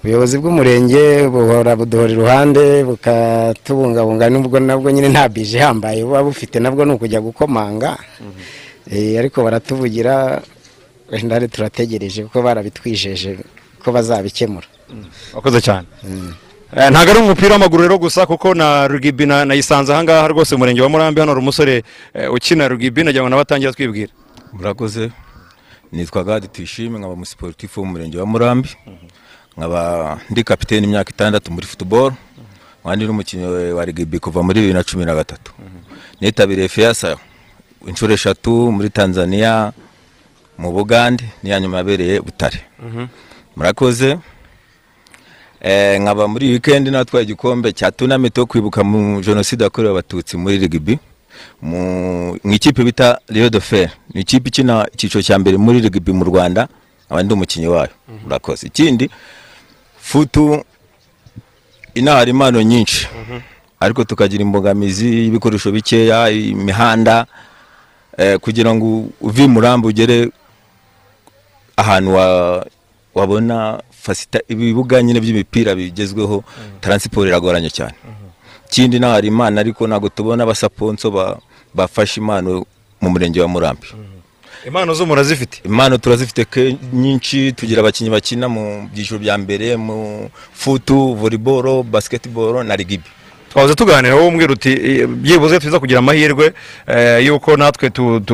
Ubuyobozi 0.01 0.41
bw'umurenge 0.41 1.29
buhora 1.29 1.77
buduhora 1.77 2.11
iruhande 2.13 2.65
bukatubungabunga 2.89 4.31
nubwo 4.33 4.57
nabwo 4.61 4.89
nyine 4.91 5.09
nta 5.13 5.29
bije 5.29 5.59
ihambaye 5.61 6.01
buba 6.05 6.25
bufite 6.25 6.57
nabwo 6.61 6.85
ni 6.85 6.93
ukujya 6.97 7.21
gukomanga. 7.21 7.99
Eh, 8.91 9.15
ariko 9.21 9.45
baratuvugira 9.45 10.43
wenda 11.13 11.37
turategereje 11.49 12.25
kuko 12.27 12.43
barabitwijeje. 12.43 13.39
Ko 13.85 13.93
bazabikemura. 13.93 14.67
Wakoze 15.35 15.61
cyane. 15.61 15.87
Eh, 16.77 16.89
ntabwo 16.91 17.11
ari 17.11 17.21
umupira 17.21 17.53
w'amaguru 17.53 17.83
rero 17.83 17.99
gusa 17.99 18.27
kuko 18.27 18.55
na 18.55 18.89
rugibi 18.89 19.27
na- 19.27 19.45
nayisanze 19.45 19.93
ahangaha 19.93 20.29
rwose. 20.33 20.55
Umurenge 20.55 20.81
wa 20.83 20.89
murambi 20.89 21.21
hano 21.21 21.33
hari 21.33 21.41
umusore 21.45 21.85
eh, 22.15 22.33
ukina 22.33 22.69
rugibi 22.69 23.05
nagira 23.05 23.23
ngo 23.25 23.29
nawe 23.31 23.43
atangira 23.43 23.73
twibwira 23.73 24.13
murakoze. 24.53 25.11
Nitwa 25.93 26.25
gadi 26.25 26.49
tuyishime 26.49 26.99
nkaba 26.99 27.13
umusiporutifu 27.13 27.81
w'umurenge 27.81 28.17
wa 28.19 28.27
murambi. 28.27 28.71
Nkaba 29.57 30.19
ndi 30.31 30.45
kapitene 30.45 30.87
imyaka 30.87 31.11
itandatu 31.13 31.53
muri 31.53 31.67
futuboro 31.67 32.17
nkaba 32.81 32.97
ndi 32.97 33.05
n'umukinnyi 33.05 33.73
wa 33.77 33.85
rigibi 33.85 34.19
kuva 34.19 34.41
muri 34.43 34.61
bibiri 34.61 34.75
na 34.75 34.85
cumi 34.85 35.05
na 35.05 35.15
gatatu. 35.15 35.53
Nitabiriye 36.21 36.69
fiyasa 36.69 37.17
inshuro 37.87 38.15
eshatu 38.15 38.73
muri 38.73 38.89
tanzania 38.91 39.73
mu 40.59 40.73
bugande 40.73 41.25
n'iya 41.43 41.61
nyuma 41.61 41.77
yabereye 41.85 42.21
butare. 42.25 42.61
Murakoze. 43.57 44.19
Eh, 45.61 46.01
nkaba 46.01 46.29
muri 46.29 46.51
wikendi 46.53 46.91
natwaye 46.91 47.25
igikombe 47.25 47.73
cya 47.73 47.91
tunamiti 47.91 48.41
yo 48.41 48.47
kwibuka 48.47 48.85
mu 48.85 49.21
jenoside 49.23 49.65
yakorewe 49.65 49.93
abatutsi 49.93 50.37
muri 50.37 50.59
rigibi 50.59 50.99
mu 51.63 52.39
ikipe 52.53 52.85
bita 52.85 53.19
Rio 53.29 53.51
de 53.51 53.61
Fer. 53.61 53.91
Ni 54.15 54.21
ikipe 54.21 54.49
ikina 54.49 54.87
icyiciro 54.95 55.23
cya 55.23 55.39
mbere 55.39 55.57
muri 55.57 55.81
rigibi 55.81 56.13
mu 56.13 56.25
Rwanda 56.25 56.69
nkaba 57.07 57.23
ndi 57.23 57.35
umukinnyi 57.35 57.67
wayo. 57.69 57.91
Murakoze. 58.25 58.67
Ikindi 58.67 59.11
futu 60.01 60.65
inaha 61.95 62.19
hari 62.19 62.31
impano 62.31 62.63
nyinshi. 62.63 63.09
Ariko 63.81 64.05
tukagira 64.05 64.43
imbogamizi 64.43 65.07
y'ibikoresho 65.23 65.71
bikeya 65.73 66.31
imihanda 66.31 67.27
eh, 68.19 68.39
kugira 68.39 68.75
ngo 68.75 69.09
uve 69.21 69.45
i 69.45 69.49
murambi 69.49 69.87
ugere 69.89 70.29
ahantu 71.77 72.15
wa- 72.15 72.67
wabona 73.15 73.83
fasita 73.91 74.41
ibibuga 74.49 75.03
nyine 75.03 75.21
by'imipira 75.21 75.75
bigezweho 75.75 76.45
taransiporo 76.81 77.29
iragoranye 77.29 77.71
cyane. 77.71 77.95
Ikindi 78.69 78.99
naho 78.99 79.13
hari 79.13 79.29
imana 79.29 79.61
ariko 79.61 79.87
ntabwo 79.87 80.09
tubona 80.09 80.43
abasaponso 80.45 81.11
ba- 81.11 81.39
bafashe 81.75 82.21
impano 82.21 82.65
mu 83.01 83.11
murenge 83.11 83.41
wa 83.41 83.49
murambi. 83.49 83.87
Impano 84.67 84.95
zo 84.95 85.07
murazifite? 85.07 85.61
Impano 85.65 85.99
turazifite 85.99 86.47
nyinshi 86.93 87.53
tugira 87.53 87.81
abakinnyi 87.81 88.11
bakina 88.11 88.49
mu 88.49 88.89
byiciro 88.95 89.19
bya 89.19 89.39
mbere 89.39 89.77
mu 89.77 90.31
futu 90.53 91.15
volleyball 91.15 91.83
basketball 91.83 92.65
na 92.65 92.77
rigibi 92.77 93.05
twahoze 93.53 93.75
tuganira 93.75 94.15
wowe 94.15 94.27
umbwira 94.29 94.53
uti 94.53 94.73
eh, 94.73 95.07
byibuze 95.07 95.61
tuza 95.61 95.79
kugira 95.81 95.99
amahirwe 95.99 96.53
eh, 96.87 97.27
yuko 97.27 97.57
natwe 97.57 97.91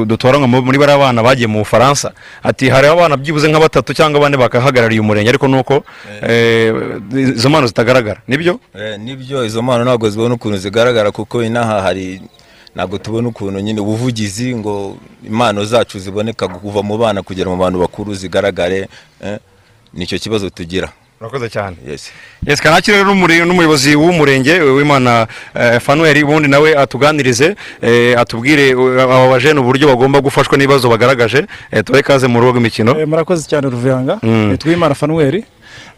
dutoranywa 0.07 0.49
mu- 0.49 0.63
muri 0.63 0.79
bariya 0.79 0.99
bana 0.99 1.23
bagiye 1.23 1.47
mu 1.47 1.59
bufaransa. 1.59 2.13
Ati 2.43 2.69
hari 2.71 2.87
abana 2.87 3.17
byibuze 3.17 3.49
nka 3.51 3.61
batatu 3.61 3.95
cyangwa 3.95 4.21
bane 4.21 4.37
bakahagarariye 4.37 5.01
umurenge 5.01 5.29
ariko 5.29 5.49
nuko 5.49 5.83
eh, 6.23 6.75
izo 7.35 7.49
mpano 7.51 7.67
zitagaragara. 7.67 8.21
Nibyo? 8.29 8.61
Eh, 8.79 8.99
ni 9.01 9.17
byo 9.17 9.45
izo 9.45 9.63
mpano 9.63 9.85
ntabwo 9.85 10.11
zibona 10.11 10.35
ukuntu 10.35 10.57
zigaragara 10.59 11.11
kuko 11.11 11.43
inaha 11.43 11.83
hari 11.83 12.23
ntabwo 12.75 12.99
tubona 12.99 13.29
ukuntu 13.29 13.61
nyine 13.61 13.81
ubuvugizi 13.81 14.55
ngo 14.57 14.97
impano 15.27 15.65
zacu 15.65 15.99
ziboneka 15.99 16.49
kuva 16.49 16.83
mu 16.83 16.99
bana 16.99 17.23
kugera 17.23 17.51
mu 17.51 17.57
bantu 17.57 17.79
bakuru 17.83 18.15
zigaragare 18.15 18.89
eh, 19.25 19.39
ni 19.95 20.07
cyo 20.07 20.19
kibazo 20.19 20.51
tugira. 20.51 20.89
Urakoze 21.21 21.49
cyane. 21.49 21.77
Yes. 21.87 22.11
Yes 22.47 22.61
kanakiri 22.61 22.97
rero 22.97 23.11
n'umure- 23.15 23.45
n'umuyobozi 23.47 23.97
w'umurenge 23.97 24.61
w'imana 24.61 25.27
eh, 25.55 25.81
fanuel 25.81 26.25
ubundi 26.25 26.49
nawe 26.49 26.77
atuganirize 26.79 27.57
eh, 27.83 28.15
atubwire 28.21 28.69
eh, 28.71 29.03
aba 29.03 29.29
bajene 29.29 29.61
uburyo 29.61 29.89
bagomba 29.89 30.21
gufashwa 30.21 30.57
n'ibibazo 30.59 30.89
bagaragaje 30.89 31.47
eh, 31.73 31.85
tubahe 31.85 32.01
ikaze 32.01 32.27
mu 32.27 32.41
rugo 32.41 32.53
rw'imikino 32.59 32.95
Eh, 33.01 33.07
murakoze 33.09 33.49
cyane 33.49 33.67
ruvuyanga. 33.71 34.19
Mm. 34.23 34.51
nitwa 34.55 34.73
imana 34.73 34.95
fanuel 34.95 35.43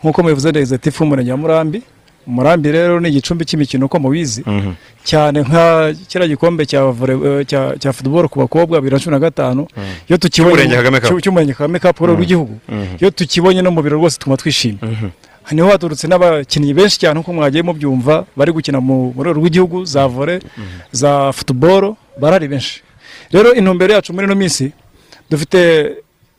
nk'uko 0.03 0.23
mubivuze 0.23 0.53
neza 0.53 0.79
tifu 0.79 1.03
w'umurenge 1.05 1.31
wa 1.31 1.37
murambi. 1.37 1.83
Murambi 2.31 2.73
rero 2.73 3.01
ni 3.01 3.09
igicumbi 3.09 3.45
cy'imikino 3.45 3.87
uko 3.87 3.99
mubizi. 3.99 4.45
Cyane 5.05 5.43
nka 5.43 5.95
kiriya 6.09 6.29
gikombe 6.29 6.67
cya 6.67 6.81
vore- 6.93 7.43
eh, 7.43 7.93
futuboro 7.93 8.29
ku 8.29 8.39
bakobwa 8.39 8.79
bibiri 8.81 8.95
na 8.97 9.01
cumi 9.03 9.13
na 9.15 9.19
gatanu 9.21 9.67
iyo 10.09 10.19
tukibonye 10.19 10.57
Cy'Umurenge 11.23 11.55
Kagame 11.55 11.79
kapu 11.79 12.05
Mhm. 12.05 12.15
rw'igihugu 12.17 12.55
Mhm. 12.69 12.97
iyo 13.01 13.11
tukibonye 13.11 13.63
no 13.63 13.71
mu 13.71 13.83
biro 13.83 13.97
rwose 13.99 14.19
tuma 14.19 14.37
twishimye. 14.37 14.79
Niho 15.53 15.69
haturutse 15.69 16.07
n'abakinnyi 16.07 16.75
benshi 16.75 16.99
cyane 17.03 17.19
nk'uko 17.19 17.33
mwagiye 17.33 17.63
mubyumva 17.67 18.25
bari 18.37 18.53
gukina 18.53 18.79
mu 18.81 19.11
rwego 19.19 19.41
rw'igihugu 19.41 19.85
za 19.85 20.07
vore 20.07 20.39
za 20.93 21.33
futuboro 21.33 21.97
barari 22.21 22.47
benshi. 22.49 22.83
Rero 23.33 23.55
intumbero 23.55 23.95
yacu 23.95 24.13
muri 24.13 24.27
ino 24.31 24.35
minsi 24.39 24.71
dufite 25.31 25.59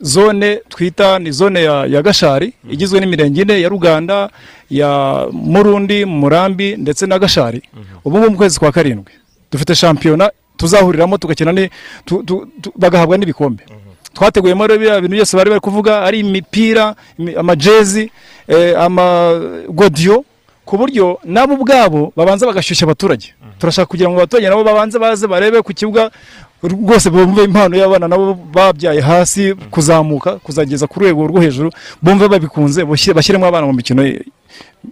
zone 0.02 0.56
twita 0.68 1.18
ni 1.18 1.30
zone 1.32 1.62
ya, 1.62 1.86
ya 1.86 2.02
gashari 2.02 2.52
igizwe 2.70 3.00
n'imirenge 3.00 3.42
ine 3.42 3.60
ya 3.60 3.68
ruganda 3.68 4.30
ya 4.70 4.90
murundi 5.32 6.04
murambi 6.04 6.76
ndetse 6.76 7.06
na 7.06 7.18
gashari. 7.18 7.62
Ubu 8.04 8.18
ngubu 8.18 8.30
mu 8.30 8.36
kwezi 8.36 8.58
kwa 8.58 8.72
karindwi. 8.72 9.12
Dufite 9.52 9.74
shampiyona 9.74 10.30
tuzahuriramo 10.56 11.18
tugakina 11.18 11.52
ni 11.52 11.70
tu, 12.04 12.22
tu, 12.22 12.48
tu, 12.60 12.72
bagahabwa 12.76 13.18
n'ibikombe. 13.18 13.64
Twateguyemo 14.14 14.66
rero 14.66 14.78
biriya 14.78 15.00
bintu 15.00 15.16
byose 15.16 15.36
bari 15.36 15.50
bari 15.50 15.60
kuvuga 15.60 16.02
ari 16.02 16.18
imipira 16.20 16.94
imi- 17.18 17.38
amajezi 17.38 18.10
eh, 18.48 18.74
amagodiyo 18.80 20.24
ku 20.64 20.76
buryo 20.78 21.18
nabo 21.24 21.54
ubwabo 21.54 22.12
babanza 22.16 22.46
bagashyushya 22.46 22.84
abaturage. 22.86 23.34
Turashaka 23.58 23.86
kugira 23.86 24.10
ngo 24.10 24.18
abaturage 24.18 24.48
nabo 24.48 24.64
babanze 24.64 24.98
baze 24.98 25.26
barebe 25.26 25.62
ku 25.62 25.72
kibuga 25.74 26.10
rwose 26.62 27.10
bumve 27.10 27.44
impano 27.44 27.76
y'abana 27.76 28.08
nabo 28.08 28.34
babyaye 28.54 29.00
hasi 29.00 29.54
kuzamuka 29.70 30.36
kuzageza 30.38 30.86
ku 30.86 31.00
rwego 31.00 31.26
rwo 31.26 31.40
hejuru 31.40 31.70
bumve 32.02 32.28
babikunze 32.28 32.82
bashyire- 32.84 33.14
bashyiremo 33.14 33.46
abana 33.46 33.66
mu 33.66 33.72
mikino 33.72 34.02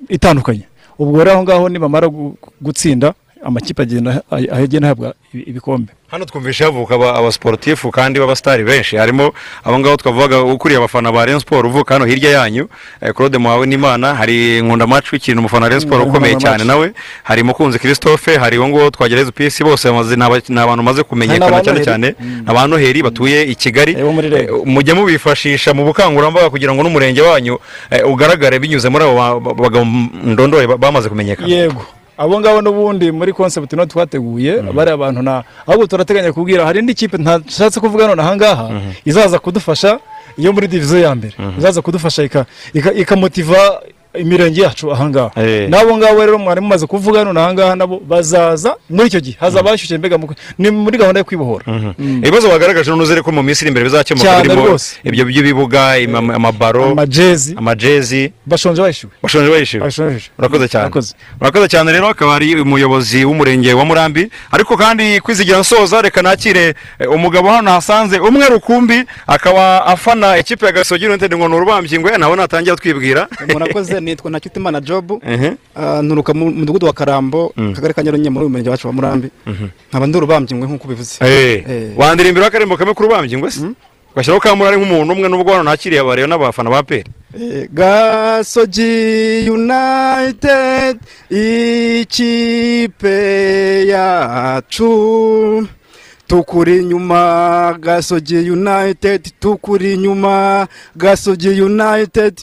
itandukanye. 0.08 0.64
Ubwo 0.98 1.18
rero 1.24 1.32
aho 1.32 1.42
ngaho 1.42 1.68
nibamara 1.68 2.06
gu- 2.08 2.36
gutsinda 2.60 3.14
amakipe 3.44 3.82
agenda 3.82 4.22
ah- 4.30 4.82
ahabwa 4.84 5.14
ibi- 5.34 5.42
ibikombe. 5.50 5.92
Hano 6.10 6.24
twumvishe 6.24 6.64
havuka 6.64 6.94
aba- 6.94 7.14
abasiporutifu 7.14 7.90
kandi 7.90 8.18
b'abasitari 8.20 8.64
benshi. 8.64 8.96
Harimo 8.96 9.32
abo 9.64 9.78
ngabo 9.78 9.96
twavugaga 9.96 10.42
ukuriye 10.42 10.78
abafana 10.78 11.12
ba 11.12 11.24
Rayon 11.26 11.40
Sport 11.40 11.66
uvuka 11.66 11.94
hano 11.94 12.04
hirya 12.04 12.30
yanyu 12.30 12.68
eh, 13.00 13.14
Claude 13.14 13.38
Muhawe 13.38 13.66
n'Imana 13.66 14.14
hari 14.14 14.60
Nkunda 14.62 14.86
Match 14.86 15.12
w'ikintu 15.12 15.38
umufana 15.40 15.62
wa 15.62 15.68
Rayon 15.68 15.80
Sport 15.80 16.02
Mm, 16.02 16.10
ukomeye 16.10 16.34
cyane 16.36 16.64
nawe. 16.64 16.92
Hari 17.22 17.42
Mukunzi 17.42 17.78
Christophe 17.78 18.36
hari 18.36 18.58
uwo 18.58 18.68
nguwo 18.68 18.90
twagereza 18.90 19.32
PC 19.32 19.62
bose 19.64 19.88
bamaze 19.88 20.16
ni 20.16 20.22
aba- 20.24 20.42
ni 20.48 20.58
abantu 20.60 20.82
bamaze 20.82 21.02
kumenyekana 21.02 21.60
cyane 21.62 21.80
cyane 21.84 22.14
aba 22.46 22.66
Noheli 22.66 23.02
batuye 23.02 23.42
i 23.46 23.54
Kigali. 23.54 23.92
Eh, 23.94 24.50
mujye 24.66 24.94
mubifashisha 24.94 25.74
mu 25.74 25.84
bukangurambaga 25.84 26.50
kugira 26.50 26.74
ngo 26.74 26.82
n'umurenge 26.82 27.22
wanyu 27.22 27.58
eh, 27.90 28.02
ugaragare 28.02 28.58
binyuze 28.58 28.88
muri 28.90 29.04
abo 29.04 29.14
ba- 29.14 29.40
ba- 29.40 29.54
bagabo 29.54 29.84
ndondoye 30.26 30.66
ba- 30.66 30.76
bamaze 30.78 31.08
kumenyekana. 31.08 31.46
Yego. 31.48 31.86
Abo 32.20 32.36
ngabo 32.40 32.60
n'ubundi 32.60 33.08
muri 33.12 33.32
concept 33.32 33.72
no 33.72 33.86
twateguye 33.88 34.60
bari 34.76 34.90
abantu 34.92 35.22
na 35.24 35.40
ahubwo 35.66 35.86
turateganya 35.88 36.32
kubwira 36.36 36.64
hari 36.68 36.78
indi 36.84 36.92
kipe 36.94 37.16
ntashatse 37.16 37.80
kuvuga 37.80 38.06
none 38.12 38.20
ahangaha 38.22 38.66
izaza 39.08 39.38
kudufasha 39.40 39.96
iyo 40.36 40.52
muri 40.52 40.68
diviziyo 40.68 41.00
ya 41.00 41.12
mbere. 41.16 41.34
Izaza 41.58 41.80
kudufasha 41.82 42.22
ika- 42.22 42.46
ika- 42.76 42.92
ikamotiva 42.92 43.80
imirenge 44.14 44.60
yacu 44.62 44.92
ahangaha. 44.92 45.30
Eh. 45.36 45.68
n'abo 45.68 45.96
ngabo 45.96 46.20
rero 46.26 46.38
mwari 46.38 46.60
mumaze 46.60 46.86
kuvuga 46.86 47.24
none 47.24 47.40
ahangaha 47.40 47.76
nabo 47.76 48.00
bazaza 48.08 48.76
muri 48.90 49.06
icyo 49.08 49.20
gihe. 49.20 49.36
Hazaba 49.40 49.70
hashyushye 49.70 49.98
mbega 49.98 50.18
mu- 50.18 50.34
ni 50.58 50.70
muri 50.70 50.98
gahunda 50.98 51.20
yo 51.20 51.24
kwibohora 51.24 51.64
ibibazo 51.98 52.48
bagaragaje 52.48 52.90
n'uzere 52.90 53.22
ko 53.22 53.30
mu 53.32 53.42
minsi 53.42 53.62
iri 53.64 53.68
imbere 53.70 53.84
bizakemuka 53.86 54.42
birimo 54.42 54.62
ibyo 55.04 55.24
by'ibibuga 55.24 55.80
amabaro 56.34 56.84
amajezi. 57.58 58.30
bashonje 58.46 58.82
bayishyuwe. 58.82 59.12
Bashonje 59.22 59.50
bayishyuwe. 59.50 59.84
Urakoze 60.38 60.68
cyane. 60.68 60.86
Urakoze. 61.40 61.68
cyane 61.68 61.92
rero 61.92 62.08
akaba 62.08 62.34
ari 62.34 62.60
umuyobozi 62.60 63.24
w'umurenge 63.24 63.72
wa 63.74 63.84
murambi. 63.84 64.30
Ariko 64.52 64.76
kandi 64.76 65.20
kwizigira 65.20 65.58
nsoza 65.60 66.02
reka 66.02 66.22
nakire 66.22 66.74
eh, 66.98 67.10
umugabo 67.10 67.48
hano 67.50 67.70
hasanze 67.70 68.18
umwe 68.18 68.48
rukumbi 68.48 69.04
akaba 69.26 69.86
afana 69.86 70.38
ikipe 70.38 70.66
ya 70.66 70.72
gasogi 70.72 71.06
united 71.06 71.34
ngo 71.36 71.48
ni 71.48 71.54
urubambyi 71.54 71.98
ngo 71.98 72.10
nawe 72.18 72.36
natangira 72.36 72.76
twibwira. 72.76 73.28
Nitwa 74.00 74.30
ntakitimana 74.30 74.80
jobu 74.80 75.20
Ehe. 75.26 75.52
Ah, 75.76 76.02
nturuka 76.02 76.34
mu 76.34 76.50
mudugudu 76.50 76.86
wa 76.86 76.92
karambo 76.92 77.52
Mm. 77.56 77.72
akagari 77.72 77.94
ka 77.94 78.02
nyarugenge 78.02 78.30
muri 78.30 78.44
uyu 78.44 78.50
murenge 78.50 78.70
wacu 78.70 78.86
wa 78.86 78.92
murambi. 78.92 79.28
Nkaba 79.90 80.06
ndi 80.06 80.16
urubambyi 80.18 80.54
mwe 80.54 80.66
nk'uko 80.68 80.84
ubivuze. 80.88 81.18
Eh, 81.24 81.64
Eh. 81.68 81.90
wandira 81.96 82.28
imbere 82.28 82.44
w'akarembo 82.46 82.76
kamwe 82.76 82.94
k'urubambyi 82.94 83.38
ngo 83.38 83.50
se? 83.50 83.60
Ugashyiraho 84.12 84.40
kamurari 84.42 84.76
nk'umuntu 84.76 85.12
umwe 85.14 85.28
n'ubwo 85.30 85.52
hano 85.54 85.62
nakiriye 85.70 86.00
abareba 86.02 86.26
n'abafana 86.28 86.70
ba 86.70 86.82
peri 86.82 87.06
Eh, 87.30 87.68
gasogi 87.70 89.46
united 89.46 90.98
ikipe 92.10 93.16
yacu. 93.86 95.66
Tukuri 96.26 96.78
inyuma 96.82 97.74
gasogi 97.80 98.50
united 98.50 99.30
tukuri 99.40 99.94
inyuma 99.94 100.66
gasogi 100.96 101.48
united. 101.62 102.34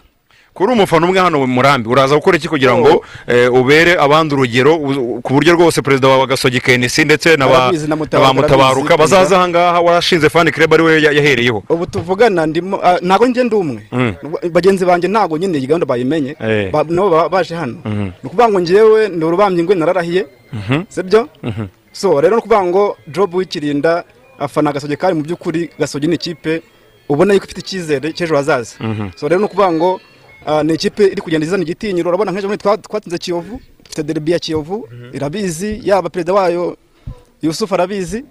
Kuri 0.58 0.74
umufana 0.74 1.06
umwe 1.06 1.20
hano 1.22 1.38
mu 1.40 1.48
murambi 1.48 1.86
uraza 1.90 2.16
gukora 2.18 2.38
iki 2.38 2.50
kugira 2.50 2.74
ngo 2.74 3.06
eh, 3.30 3.46
ubere 3.54 3.94
abandi 4.00 4.34
urugero 4.34 4.74
ku 5.22 5.30
buryo 5.38 5.54
rwose 5.54 5.82
perezida 5.86 6.08
wa 6.10 6.26
gasogi 6.26 6.58
kenisi 6.60 7.06
ndetse 7.06 7.38
na 7.38 7.46
ba 7.48 7.70
Mutabaruka, 8.34 8.98
bazaza 8.98 9.38
ahangaha 9.38 9.82
warashinze 9.82 10.30
fani 10.30 10.52
club 10.52 10.74
ari 10.74 10.84
we 10.84 11.02
ya- 11.02 11.12
yahereyeho 11.14 11.64
ubu 11.70 11.86
tuvugana 11.86 12.46
ndimo 12.46 12.80
ah, 12.84 12.98
ntabwo 13.02 13.28
njye 13.28 13.44
ndi 13.44 13.56
umwe 13.56 13.82
Mm. 13.92 14.14
bagenzi 14.52 14.86
banjye 14.86 15.08
ntabwo 15.08 15.38
nyine 15.38 15.58
iyi 15.58 15.68
gahunda 15.68 15.86
bayimenye 15.86 16.36
Eh. 16.42 16.74
Nabo 16.90 17.10
baba 17.10 17.30
baje 17.30 17.56
hano 17.56 17.78
Mhm. 17.86 18.04
ni 18.04 18.26
ukuvuga 18.26 18.50
ngo 18.50 18.60
ngewe 18.62 19.10
ndi 19.10 19.26
urubambyi 19.26 19.64
ngwe 19.64 19.76
nararahiye 19.76 20.26
Mhm. 20.54 20.84
sibyo 20.90 21.30
Mhm. 21.44 21.66
so 21.92 22.22
rero 22.22 22.34
ni 22.36 22.40
ukuvuga 22.42 22.64
ngo 22.66 22.98
job 23.08 23.36
w'ikirinda 23.36 24.04
afana 24.40 24.74
gasogi 24.74 24.98
kandi 24.98 25.14
mu 25.18 25.24
by'ukuri 25.24 25.70
gasogi 25.80 26.08
ni 26.08 26.16
ikipe 26.16 26.62
ubona 27.10 27.34
yuko 27.34 27.46
ifite 27.46 27.62
icyizere 27.62 28.10
cy'ejo 28.14 28.36
hazaza 28.36 28.76
so 29.16 29.28
rero 29.28 29.40
ni 29.40 29.46
ukuvuga 29.46 29.72
ngo 29.72 30.00
ni 30.64 30.74
ikipe 30.74 31.06
iri 31.06 31.22
kugenda 31.22 31.46
izana 31.46 31.64
igitinyiro. 31.64 32.10
Urabona 32.10 32.32
nk'ejo 32.32 32.48
bundi 32.48 32.64
twa- 32.64 32.78
twatsinze 32.78 33.18
kiyovu 33.18 33.62
ifite 33.86 34.04
deribi 34.04 34.32
ya 34.32 34.40
kiyovu. 34.40 34.90
Irabizi 35.14 35.82
yaba 35.84 36.10
perezida 36.10 36.34
wayo 36.34 36.78
yusufu 37.42 37.74
arabizi. 37.76 38.24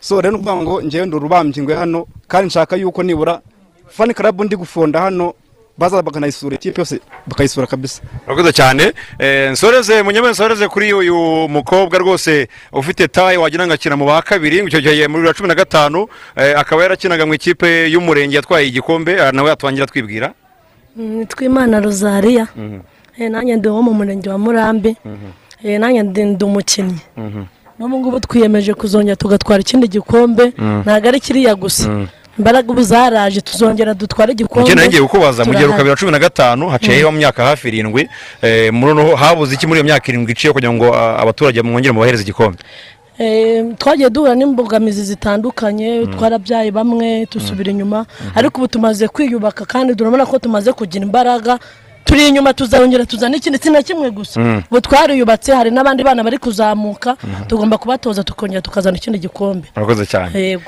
So 0.00 0.20
rero 0.20 0.30
ni 0.30 0.36
ukuvuga 0.42 0.56
ngo 0.62 0.82
ngewe 0.82 1.06
ndi 1.06 1.16
urubambyi 1.16 1.62
ngwe 1.62 1.74
hano 1.74 2.06
kandi 2.28 2.46
nshaka 2.46 2.76
yuko 2.76 3.02
nibura 3.02 3.40
fani 3.88 4.14
karabu 4.14 4.44
ndi 4.44 4.56
gufonda 4.56 5.00
hano 5.00 5.34
baza 5.78 6.02
bakanayisura 6.02 6.54
ikipe 6.56 6.80
yose 6.80 7.00
bakayisura 7.26 7.66
kabisa. 7.66 8.02
Urakoze 8.26 8.52
cyane. 8.52 8.92
Eh, 9.18 9.50
nsoreze 9.52 10.02
munyama 10.02 10.30
nsoreze 10.30 10.68
kuri 10.68 10.92
uyu 10.92 11.14
mukobwa 11.48 11.98
rwose 11.98 12.48
ufite 12.72 13.08
tayi 13.08 13.38
wagira 13.38 13.66
ngo 13.66 13.72
akina 13.74 13.96
mu 13.96 14.06
ba 14.06 14.22
kabiri 14.22 14.58
icyo 14.66 14.80
gihe 14.80 15.08
muri 15.08 15.22
bibiri 15.22 15.28
na 15.28 15.34
cumi 15.34 15.48
na 15.48 15.54
gatanu. 15.54 16.08
Eh, 16.36 16.58
akaba 16.58 16.82
yarakinaga 16.82 17.26
mu 17.26 17.34
ikipe 17.34 17.86
y'umurenge 17.92 18.36
yatwaye 18.36 18.66
igikombe 18.68 19.20
ah, 19.22 19.32
nawe 19.32 19.48
yatwangira 19.48 19.86
twibwira. 19.86 20.34
Nitwa 20.96 21.44
imana 21.44 21.80
rozariya 21.80 22.46
Eh, 23.18 23.30
nanjye 23.30 23.56
ndi 23.56 23.68
uwo 23.68 23.82
mu 23.82 23.92
murenge 23.94 24.30
wa 24.30 24.38
murambi. 24.38 24.96
Eh, 25.64 25.80
nanjye 25.80 26.02
ndi 26.02 26.44
umukinnyi. 26.44 26.96
N'ubu 27.78 27.98
ngubu 27.98 28.20
twiyemeje 28.20 28.74
kuzongera 28.74 29.16
tugatwara 29.16 29.60
ikindi 29.60 29.88
gikombe. 29.88 30.52
Mhm. 30.58 30.80
ntabwo 30.80 31.08
ari 31.08 31.20
kiriya 31.20 31.54
gusa. 31.54 31.88
Mhm. 31.88 32.06
imbaraga 32.38 32.72
ubu 32.72 32.82
zaraje 32.82 33.40
tuzongera 33.40 33.94
dutware 33.94 34.32
igikombe. 34.32 34.64
Njye 34.64 34.74
nagiye 34.74 35.02
kukubaza 35.02 35.44
mu 35.44 35.52
gihe 35.52 35.66
bibiri 35.68 35.88
na 35.88 35.96
cumi 35.96 36.12
na 36.12 36.18
gatanu 36.18 36.68
haciyeho 36.68 37.12
myaka 37.12 37.44
hafi 37.44 37.68
irindwi 37.68 38.08
eh, 38.42 38.72
muri 38.72 39.16
habuze 39.16 39.54
iki 39.54 39.66
muri 39.66 39.80
iyo 39.80 39.84
myaka 39.84 40.08
irindwi 40.08 40.32
iciye 40.32 40.52
kugira 40.52 40.72
ngo 40.72 40.94
abaturage 40.96 41.62
mwongere 41.62 41.92
mubahereze 41.92 42.22
igikombe? 42.24 42.58
Twagiye 43.78 44.10
duhura 44.10 44.34
n'imbogamizi 44.34 45.02
zitandukanye 45.04 46.06
twarabyaye 46.06 46.70
bamwe 46.70 47.26
dusubira 47.32 47.70
inyuma. 47.70 48.06
Ariko 48.34 48.58
ubu 48.60 48.68
tumaze 48.68 49.08
kwiyubaka 49.08 49.64
kandi 49.64 49.94
turabona 49.96 50.26
ko 50.26 50.38
tumaze 50.38 50.72
kugira 50.72 51.04
imbaraga 51.04 51.58
turi 52.04 52.28
inyuma 52.28 52.52
tuzongera 52.54 53.06
tuzana 53.06 53.36
ikindi 53.36 53.58
si 53.58 53.70
na 53.70 53.82
kimwe 53.82 54.10
gusa. 54.10 54.40
Mm. 54.40 54.62
ubu 54.70 54.80
twariyubatse 54.80 55.52
hari 55.54 55.70
n'abandi 55.70 56.02
bana 56.04 56.22
bari 56.24 56.38
kuzamuka 56.38 57.16
tugomba 57.48 57.78
kubatoza 57.78 58.24
tukongera 58.24 58.60
tukazana 58.62 58.96
ikindi 58.96 59.18
gikombe. 59.18 59.68
Murakoze 59.76 60.06
cyane. 60.06 60.40
Yego. 60.40 60.62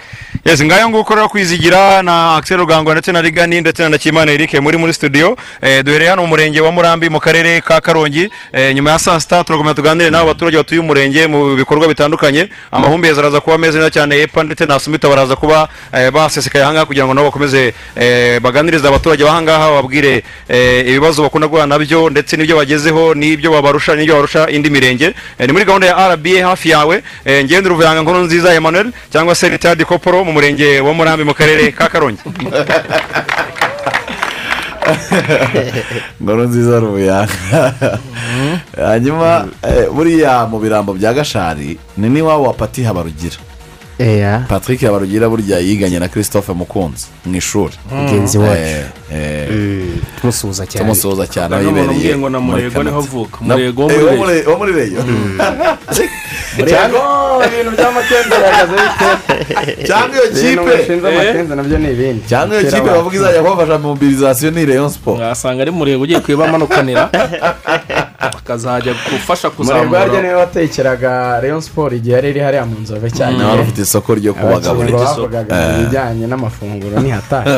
Yes 0.45 0.63
ngayo 0.65 0.89
nguko 0.89 1.15
rero 1.15 1.29
kwizigira 1.29 2.03
na 2.03 2.37
Axel 2.37 2.57
Rugangwa 2.59 2.95
ndetse 2.95 3.13
na 3.13 3.21
Rigani 3.23 3.61
ndetse 3.61 3.83
na 3.83 3.89
Nakimana 3.89 4.33
Eric 4.33 4.55
muri 4.61 4.77
muri 4.79 4.93
studio. 4.95 5.37
Eh, 5.63 5.85
duhereye 5.85 6.11
hano 6.11 6.23
mu 6.23 6.29
murenge 6.29 6.61
wa 6.61 6.73
Murambi 6.73 7.09
mu 7.11 7.21
karere 7.21 7.61
ka 7.61 7.81
Karongi. 7.81 8.31
Eh, 8.53 8.75
nyuma 8.75 8.91
ya 8.91 8.99
saa 8.99 9.21
sita 9.21 9.45
turakomeza 9.45 9.75
tuganire 9.75 10.11
n'abo 10.11 10.27
baturage 10.27 10.57
batuye 10.57 10.81
umurenge 10.81 11.27
mu 11.27 11.57
bikorwa 11.57 11.89
bitandukanye. 11.89 12.49
Amahumbezi 12.73 13.21
araza 13.21 13.41
kuba 13.41 13.57
ameze 13.57 13.79
neza 13.79 13.91
cyane 13.91 14.21
EPA 14.23 14.43
ndetse 14.45 14.67
na 14.67 14.79
Sumita 14.79 15.09
baraza 15.09 15.37
kuba 15.37 15.69
eh, 15.93 16.11
basesekaye 16.13 16.65
ahangaha 16.65 16.87
kugira 16.87 17.07
ngo 17.07 17.15
nabo 17.15 17.27
bakomeze 17.29 17.75
baganirize 18.43 18.89
abaturage 18.89 19.25
bahangaha 19.25 19.71
babwire 19.71 20.23
eh, 20.49 20.87
ibibazo 20.89 21.24
bakunda 21.25 21.49
guhura 21.49 21.67
na 21.67 21.79
byo 21.79 22.11
ndetse 22.11 22.37
n'ibyo 22.37 22.57
bagezeho 22.57 23.15
n'ibyo 23.15 23.51
babarusha 23.51 23.97
n'ibyo 23.97 24.15
barusha 24.15 24.49
indi 24.51 24.71
mirenge. 24.71 25.15
Eh, 25.39 25.47
ni 25.47 25.53
muri 25.53 25.65
gahunda 25.65 25.87
ya 25.87 26.15
rba 26.15 26.49
hafi 26.49 26.71
yawe. 26.71 27.03
Eh, 27.25 27.45
ngende 27.45 27.69
uruvuyanga 27.69 28.03
nkuru 28.03 28.19
nziza 28.29 28.55
emmanuel 28.55 28.93
cyangwa 29.13 29.35
se 29.35 29.49
ritadi 29.49 29.85
koporo 29.85 30.25
mu 30.25 30.33
murenge 30.33 30.81
wa 30.81 30.93
murambi 30.95 31.25
mu 31.25 31.35
karere 31.35 31.73
ka 31.73 31.89
karongi. 31.89 32.21
Ngoro 36.23 36.45
nziza 36.45 36.81
rubuyanga 36.81 37.75
hanyuma 38.77 39.47
eh, 39.63 39.89
buriya 39.93 40.47
mu 40.47 40.59
birambo 40.59 40.93
bya 40.95 41.15
gashari 41.15 41.79
ni 41.97 42.09
n'iwabo 42.09 42.43
wa 42.45 42.53
pati 42.53 42.83
habarugira. 42.85 43.37
Patrick 44.49 44.81
habarugira 44.83 45.29
burya 45.29 45.59
yiganye 45.59 45.99
na 45.99 46.09
christophe 46.09 46.53
mukunzi 46.53 47.07
mu 47.27 47.37
ishuri. 47.37 47.75
Mugenzi 47.91 48.39
wacu. 48.39 48.61
Eh, 49.13 49.49
eh, 49.51 50.01
tumusuhuza 50.21 50.67
cyane. 50.67 50.85
tumusuhuza 50.85 51.27
cyane 51.27 51.57
ngo 52.17 52.29
na 52.29 52.41
muri 52.41 52.63
Murego 52.65 52.83
ni 52.83 52.91
ho 52.91 52.97
Canada. 52.97 52.97
avuka. 52.97 53.39
Na- 53.41 53.55
Murego 53.55 53.83
wo 53.85 53.91
eh, 53.91 54.59
muri 54.59 54.73
reyo. 54.73 55.01
Cyangwa 56.55 57.03
ibintu 57.47 57.71
by'amakenzi 57.77 58.29
bihagaze 58.31 58.75
bite? 58.81 59.07
Cyangwa 59.89 60.17
iyo 60.17 60.25
ibintu 60.31 60.63
kipe 60.63 60.77
bashinze 60.77 61.07
amakenzi 61.09 61.53
na 61.57 61.63
byo 61.63 61.79
ni 61.79 61.91
ibindi. 61.93 62.23
Cyangwa 62.29 62.61
iyo 62.61 62.71
kipe 62.71 62.89
bavuga 62.89 63.17
izajya 63.17 63.43
kubafasha 63.43 63.79
mu 63.79 63.89
mobilizasiyo 63.89 64.51
ni 64.51 64.65
rayon 64.67 64.91
sport. 64.91 65.21
Wasanga 65.21 65.63
ari 65.63 65.71
murego 65.71 66.03
ugiye 66.03 66.21
kuyibamanukanira 66.21 67.11
akazajya 68.29 68.95
gufasha 68.95 69.51
umurego 69.51 69.97
harya 69.97 70.09
kuzamura 70.09 70.23
ni 70.23 70.29
we 70.29 70.35
watekeraga 70.35 71.41
rayon 71.41 71.61
siporo 71.61 71.97
igihe 71.97 72.15
yari 72.17 72.29
iri 72.31 72.41
hariya 72.41 72.65
mu 72.67 72.81
nzove 72.81 73.11
cyane. 73.11 73.39
Nawe 73.39 73.61
ufite 73.61 73.83
isoko 73.83 74.15
ryo 74.15 74.33
kubagaburira. 74.35 74.97
Abakinnyi 74.97 75.17
bavugaga 75.21 75.53
mu 75.55 75.79
bijyanye 75.85 76.25
n'amafunguro 76.27 76.97
ni 77.03 77.11
hatari. 77.11 77.51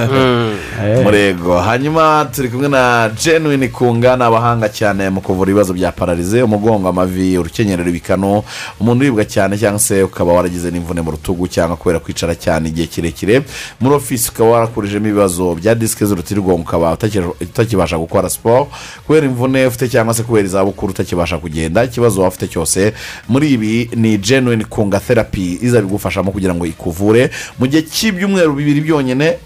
Murego 1.37 1.59
hanyuma 1.61 2.29
turi 2.35 2.49
kumwe 2.49 2.69
na 2.69 3.11
genuine 3.25 3.69
kunga 3.69 4.17
ni 4.17 4.23
abahanga 4.25 4.69
cyane 4.69 5.11
mu 5.11 5.21
kuvura 5.21 5.51
ibibazo 5.51 5.73
bya 5.75 5.93
pararize 5.93 6.43
umugongo 6.43 6.89
amavi 6.89 7.39
urukenyerero 7.39 7.89
ibikanu. 7.89 8.43
Umuntu 8.81 9.01
uribwa 9.05 9.25
cyane 9.25 9.59
cyangwa 9.59 9.79
se 9.81 10.03
ukaba 10.03 10.33
waragize 10.33 10.71
n'imvune 10.71 11.01
mu 11.03 11.11
rutugu 11.11 11.49
cyangwa 11.49 11.77
kubera 11.77 12.01
kwicara 12.01 12.35
cyane 12.35 12.69
igihe 12.69 12.87
kirekire. 12.87 13.43
Muri 13.81 13.95
ofisi 13.95 14.31
ukaba 14.31 14.51
warakurijemo 14.51 15.07
ibibazo 15.09 15.55
bya 15.55 15.75
disike 15.75 16.07
z'urutirigongo 16.07 16.63
ukaba 16.63 16.93
utakibasha 17.41 17.99
gukora 17.99 18.31
siporo 18.31 18.69
kubera 19.07 19.27
imvune 19.27 19.67
ufite 19.67 19.89
cyangwa 19.89 20.15
se 20.15 20.23
kubera 20.23 20.47
izabukuru 20.47 20.91
utakibasha 20.93 21.39
kugenda 21.39 21.85
ikibazo 21.85 22.21
waba 22.21 22.29
ufite 22.29 22.49
cyose 22.49 22.93
muri 23.29 23.53
ibi 23.53 23.91
ni 23.97 24.17
genuine 24.19 24.65
kunga 24.65 25.01
therapy 25.01 25.59
iza 25.63 25.81
bigufashamo 25.83 26.31
kugira 26.33 26.55
ngo 26.55 26.67
ikuvure. 26.67 27.31
Mu 27.59 27.67
gihe 27.67 27.83
cy'ibyumweru 27.83 28.53
bibiri 28.57 28.81
byonyine 28.81 29.37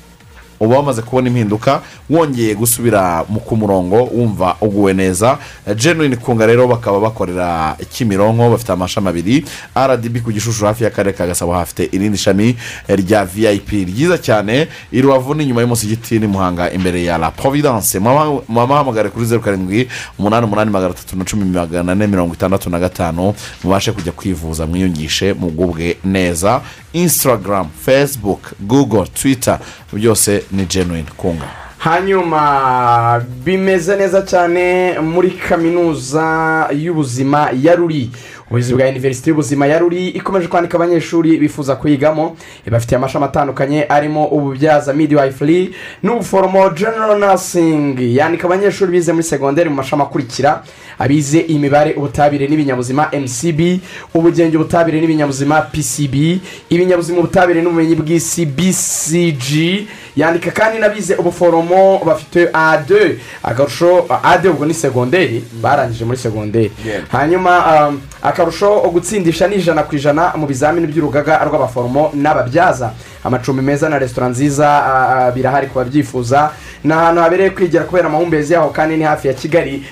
uba 0.60 0.76
wamaze 0.76 1.02
kubona 1.02 1.28
impinduka 1.28 1.80
wongeye 2.10 2.54
gusubira 2.54 3.24
ku 3.46 3.56
murongo 3.56 3.96
wumva 4.04 4.56
uguwe 4.60 4.92
neza. 4.94 5.38
Genuine 5.76 6.16
kunga 6.16 6.46
rero 6.46 6.68
bakaba 6.68 7.00
bakorera 7.00 7.76
kimironko 7.92 8.50
bafite 8.50 8.72
amashami 8.72 9.08
abiri. 9.08 9.44
Rdb 9.76 10.22
ku 10.22 10.32
gishushu 10.32 10.64
hafi 10.66 10.84
y'akarere 10.84 11.16
ka 11.16 11.26
gasabo 11.26 11.52
hafite 11.52 11.88
irindi 11.92 12.18
shami 12.18 12.56
rya 12.88 13.24
vip 13.24 13.68
ryiza 13.70 14.18
cyane 14.18 14.68
i 14.92 15.00
rubavu 15.00 15.34
ni 15.34 15.44
inyuma 15.44 15.60
y'umusigiti 15.60 16.18
ni 16.18 16.26
muhanga 16.26 16.70
imbere 16.72 17.04
ya 17.04 17.18
la 17.18 17.30
providence. 17.30 17.98
Mubahamagare 17.98 19.08
kuri 19.10 19.26
zeru 19.26 19.40
karindwi 19.40 19.88
umunani 20.18 20.46
umunani 20.46 20.70
magana 20.70 20.90
atatu 20.94 21.16
na 21.16 21.24
cumi 21.24 21.44
magana 21.44 21.92
ane 21.92 22.06
mirongo 22.06 22.34
itandatu 22.34 22.70
na 22.70 22.78
gatanu. 22.78 23.34
Mubashe 23.64 23.92
kujya 23.92 24.12
kwivuza 24.12 24.66
mwiyungishe 24.66 25.32
mugubwe 25.32 25.96
neza. 26.04 26.60
Instagram 26.92 27.66
facebook 27.84 28.52
google 28.60 29.06
twitter 29.06 29.58
byose 29.92 30.42
ni 30.52 30.64
genuine 30.66 31.06
kunga 31.16 31.44
hanyuma 31.78 33.24
bimeze 33.44 33.96
neza 33.96 34.22
cyane 34.22 34.98
muri 35.00 35.30
kaminuza 35.30 36.68
y'ubuzima 36.72 37.48
ya 37.62 37.74
ruri 37.74 38.10
ubuyobozi 38.50 38.74
bwa 38.74 38.88
iniverisite 38.88 39.26
y'ubuzima 39.30 39.66
ya 39.66 39.78
ruri 39.78 40.08
ikomeje 40.08 40.48
kwandika 40.48 40.76
abanyeshuri 40.78 41.36
bifuza 41.38 41.76
kuyigamo. 41.76 42.36
Ibafitiye 42.66 42.96
amashami 42.98 43.24
atandukanye 43.24 43.84
arimo 43.88 44.24
ububyaza 44.26 44.92
midwifery 44.92 45.74
n'ubuforomo 46.02 46.70
general 46.70 47.18
nursing. 47.18 47.96
Yandika 48.16 48.46
abanyeshuri 48.46 48.92
bize 48.92 49.12
muri 49.12 49.24
segonderi 49.24 49.68
mu 49.68 49.76
mashami 49.76 50.02
akurikira. 50.02 50.62
Abize 50.98 51.38
imibare 51.40 51.94
ubutabire 51.94 52.48
n'ibinyabuzima 52.48 53.08
mcb 53.12 53.60
ubugenge 54.14 54.56
ubutabire 54.56 55.00
n'ibinyabuzima 55.00 55.60
pcb 55.62 56.14
ibinyabuzima 56.70 57.18
ubutabire 57.18 57.62
n'ubumenyi 57.62 57.94
bw'isi 57.94 58.46
bcg 58.46 59.46
yandika 60.16 60.50
kandi 60.50 60.78
n'abize 60.78 61.14
ubuforomo 61.14 62.00
bafite 62.06 62.44
a2 62.52 63.14
akarusho 63.42 64.06
a2 64.08 64.48
ubwo 64.50 64.66
ni 64.66 64.74
segonderi 64.74 65.44
barangije 65.62 66.04
muri 66.04 66.18
segonderi 66.18 66.70
hanyuma 67.08 67.52
um, 67.88 68.00
akarusho 68.22 68.80
gutsindisha 68.92 69.48
ni 69.48 69.56
ijana 69.56 69.82
ku 69.82 69.96
ijana 69.96 70.32
mu 70.36 70.46
bizamini 70.46 70.86
by'urugaga 70.86 71.44
rw'abaforomo 71.44 72.10
n'ababyaza. 72.14 72.92
Amacumbi 73.24 73.62
meza 73.62 73.88
na 73.88 73.98
resitora 73.98 74.28
nziza 74.28 74.68
ah, 74.68 75.26
ah, 75.26 75.30
birahari 75.32 75.66
ku 75.66 75.74
babyifuza. 75.78 76.50
Ni 76.84 76.92
ahantu 76.92 77.20
habereye 77.22 77.50
kwigira 77.50 77.84
kubera 77.84 78.06
amahumbezi 78.08 78.52
yaho 78.52 78.68
kandi 78.70 78.96
ni 78.96 79.04
hafi 79.04 79.28
ya 79.28 79.34
kigali. 79.34 79.84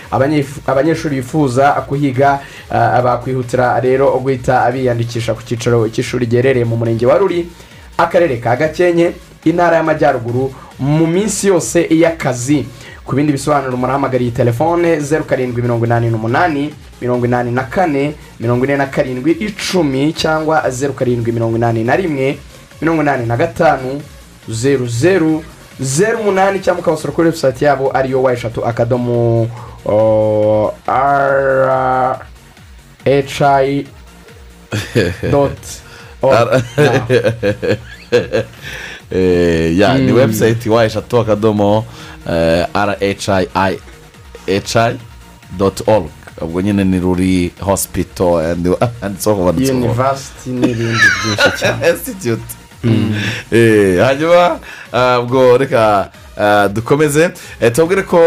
Abanyeshuri 0.67 1.17
bifuza 1.17 1.71
kuhiga 1.73 2.39
bakwihutira 3.05 3.81
rero 3.81 4.19
guhita 4.21 4.71
biyandikisha 4.73 5.35
ku 5.35 5.43
cyicaro 5.43 5.89
cy'ishuri 5.89 6.27
giherereye 6.27 6.65
mu 6.65 6.77
murenge 6.77 7.07
wa 7.07 7.19
ruri 7.19 7.49
akarere 7.99 8.37
ka 8.37 8.57
gakenke 8.57 9.13
intara 9.45 9.77
y'amajyaruguru 9.77 10.53
mu 10.79 11.07
minsi 11.07 11.47
yose 11.49 11.87
y'akazi. 11.91 12.67
Ku 13.09 13.17
bindi 13.17 13.33
bisobanuro 13.33 13.77
murahamagariye 13.77 14.31
telefone 14.31 15.01
zeru 15.01 15.25
karindwi 15.25 15.63
mirongo 15.63 15.87
inani 15.87 16.11
n'umunani 16.13 16.75
mirongo 17.01 17.25
inani 17.27 17.51
na 17.51 17.65
kane 17.65 18.15
mirongo 18.41 18.65
ine 18.65 18.77
na 18.77 18.87
karindwi 18.87 19.33
icumi 19.33 20.13
cyangwa 20.13 20.71
zeru 20.71 20.93
karindwi 20.93 21.33
mirongo 21.33 21.57
inani 21.57 21.85
na 21.85 21.97
rimwe 21.97 22.39
mirongo 22.81 23.03
inani 23.03 23.27
na 23.27 23.37
gatanu 23.37 24.03
zeru 24.49 24.87
zeru 24.87 25.43
zeru 25.81 26.19
umunani 26.21 26.61
cyangwa 26.61 26.83
ukabasura 26.83 27.13
kuri 27.13 27.27
webusayiti 27.29 27.65
yabo 27.65 27.97
ariyo 27.97 28.23
wa 28.23 28.33
eshatu 28.33 28.67
akadomo 28.67 29.49
ara 30.87 32.21
ecayi 33.05 33.87
doti 35.33 35.81
ni 39.11 40.13
Mm. 40.13 40.17
webusayiti 40.19 40.71
wa 40.71 40.85
eshatu 40.85 41.19
akadomo 41.21 41.85
rhi 44.47 44.99
doti 45.59 45.83
oru 45.87 46.11
ubwo 46.41 46.61
nyine 46.63 46.85
ni 46.85 47.01
ruri 47.01 47.53
hospital 47.61 48.39
and 48.39 48.67
and 49.03 49.19
so 49.19 49.33
on 49.33 49.49
and 49.49 49.67
so 49.67 49.73
on. 49.73 49.83
Yunivasiti 49.83 50.51
n'ibindi 50.51 51.05
byinshi 51.25 51.51
cyane 51.61 51.89
institute. 51.91 52.43
Eh, 53.53 54.05
hanyuma 54.05 54.59
ubwo 55.23 55.59
reka 55.59 56.11
dukomeze. 56.75 57.31
Eh, 57.61 57.73
tubabwire 57.73 58.03
ko 58.03 58.19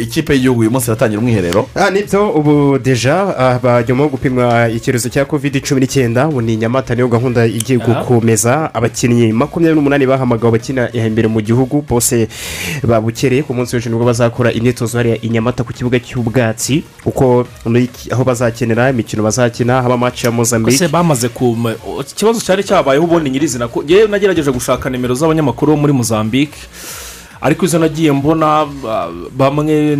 ikipe 0.00 0.32
y'igihugu 0.34 0.60
uyu 0.60 0.70
munsi 0.70 0.86
iratangira 0.90 1.20
umwiherero. 1.20 1.68
Ah, 1.74 1.90
ni 1.90 2.02
byo 2.02 2.30
ubu 2.30 2.78
deja 2.78 3.34
ah, 3.38 3.58
bajyamo 3.58 4.08
gupimwa 4.08 4.68
icyorezo 4.68 5.08
cya 5.08 5.24
covid 5.24 5.60
cumi 5.60 5.80
n'icyenda 5.80 6.28
ubu 6.28 6.40
ni 6.42 6.56
nyamata 6.56 6.94
niyo 6.94 7.08
gahunda 7.08 7.46
igiye 7.46 7.78
gukomeza. 7.78 8.70
Abakinnyi 8.74 9.32
makumyabiri 9.32 9.76
n'umunani 9.76 10.06
bahamagawe 10.06 10.52
bakina 10.52 10.92
imbere 10.92 11.28
mu 11.28 11.40
gihugu. 11.40 11.84
Bose 11.88 12.28
babukereye 12.82 13.42
ku 13.42 13.54
munsi 13.54 13.76
w'ejo 13.76 13.90
ni 13.90 13.96
bwo 13.96 14.04
bazakora 14.06 14.52
imyitozo 14.52 14.98
hariya 14.98 15.16
i 15.22 15.28
nyamata 15.28 15.64
ku 15.64 15.72
kibuga 15.72 15.98
cy'ubwatsi. 16.00 16.82
Kuko 17.04 17.46
aho 18.12 18.24
bazakenera 18.24 18.90
imikino 18.90 19.22
bazakina 19.22 19.82
haba 19.82 19.94
amaci 19.94 20.26
ya 20.26 20.32
mozambique. 20.32 20.74
Ese 20.74 20.88
bamaze 20.88 21.28
ku 21.28 21.56
ikibazo 22.00 22.40
cyari 22.40 22.64
cyabayeho 22.64 23.04
ubundi 23.04 23.30
nyirizina 23.30 23.68
ko 23.68 23.84
yewe 23.86 24.08
nagerageje 24.08 24.50
gushaka 24.52 24.90
nimero 24.90 25.14
z'abanyamakuru 25.14 25.72
bo 25.72 25.76
muri 25.80 25.92
mozambique. 25.92 26.56
Ariko 27.42 27.64
izo 27.66 27.78
nagiye 27.78 28.12
mbona 28.12 28.46
ah, 28.88 29.08
bamwe 29.36 29.96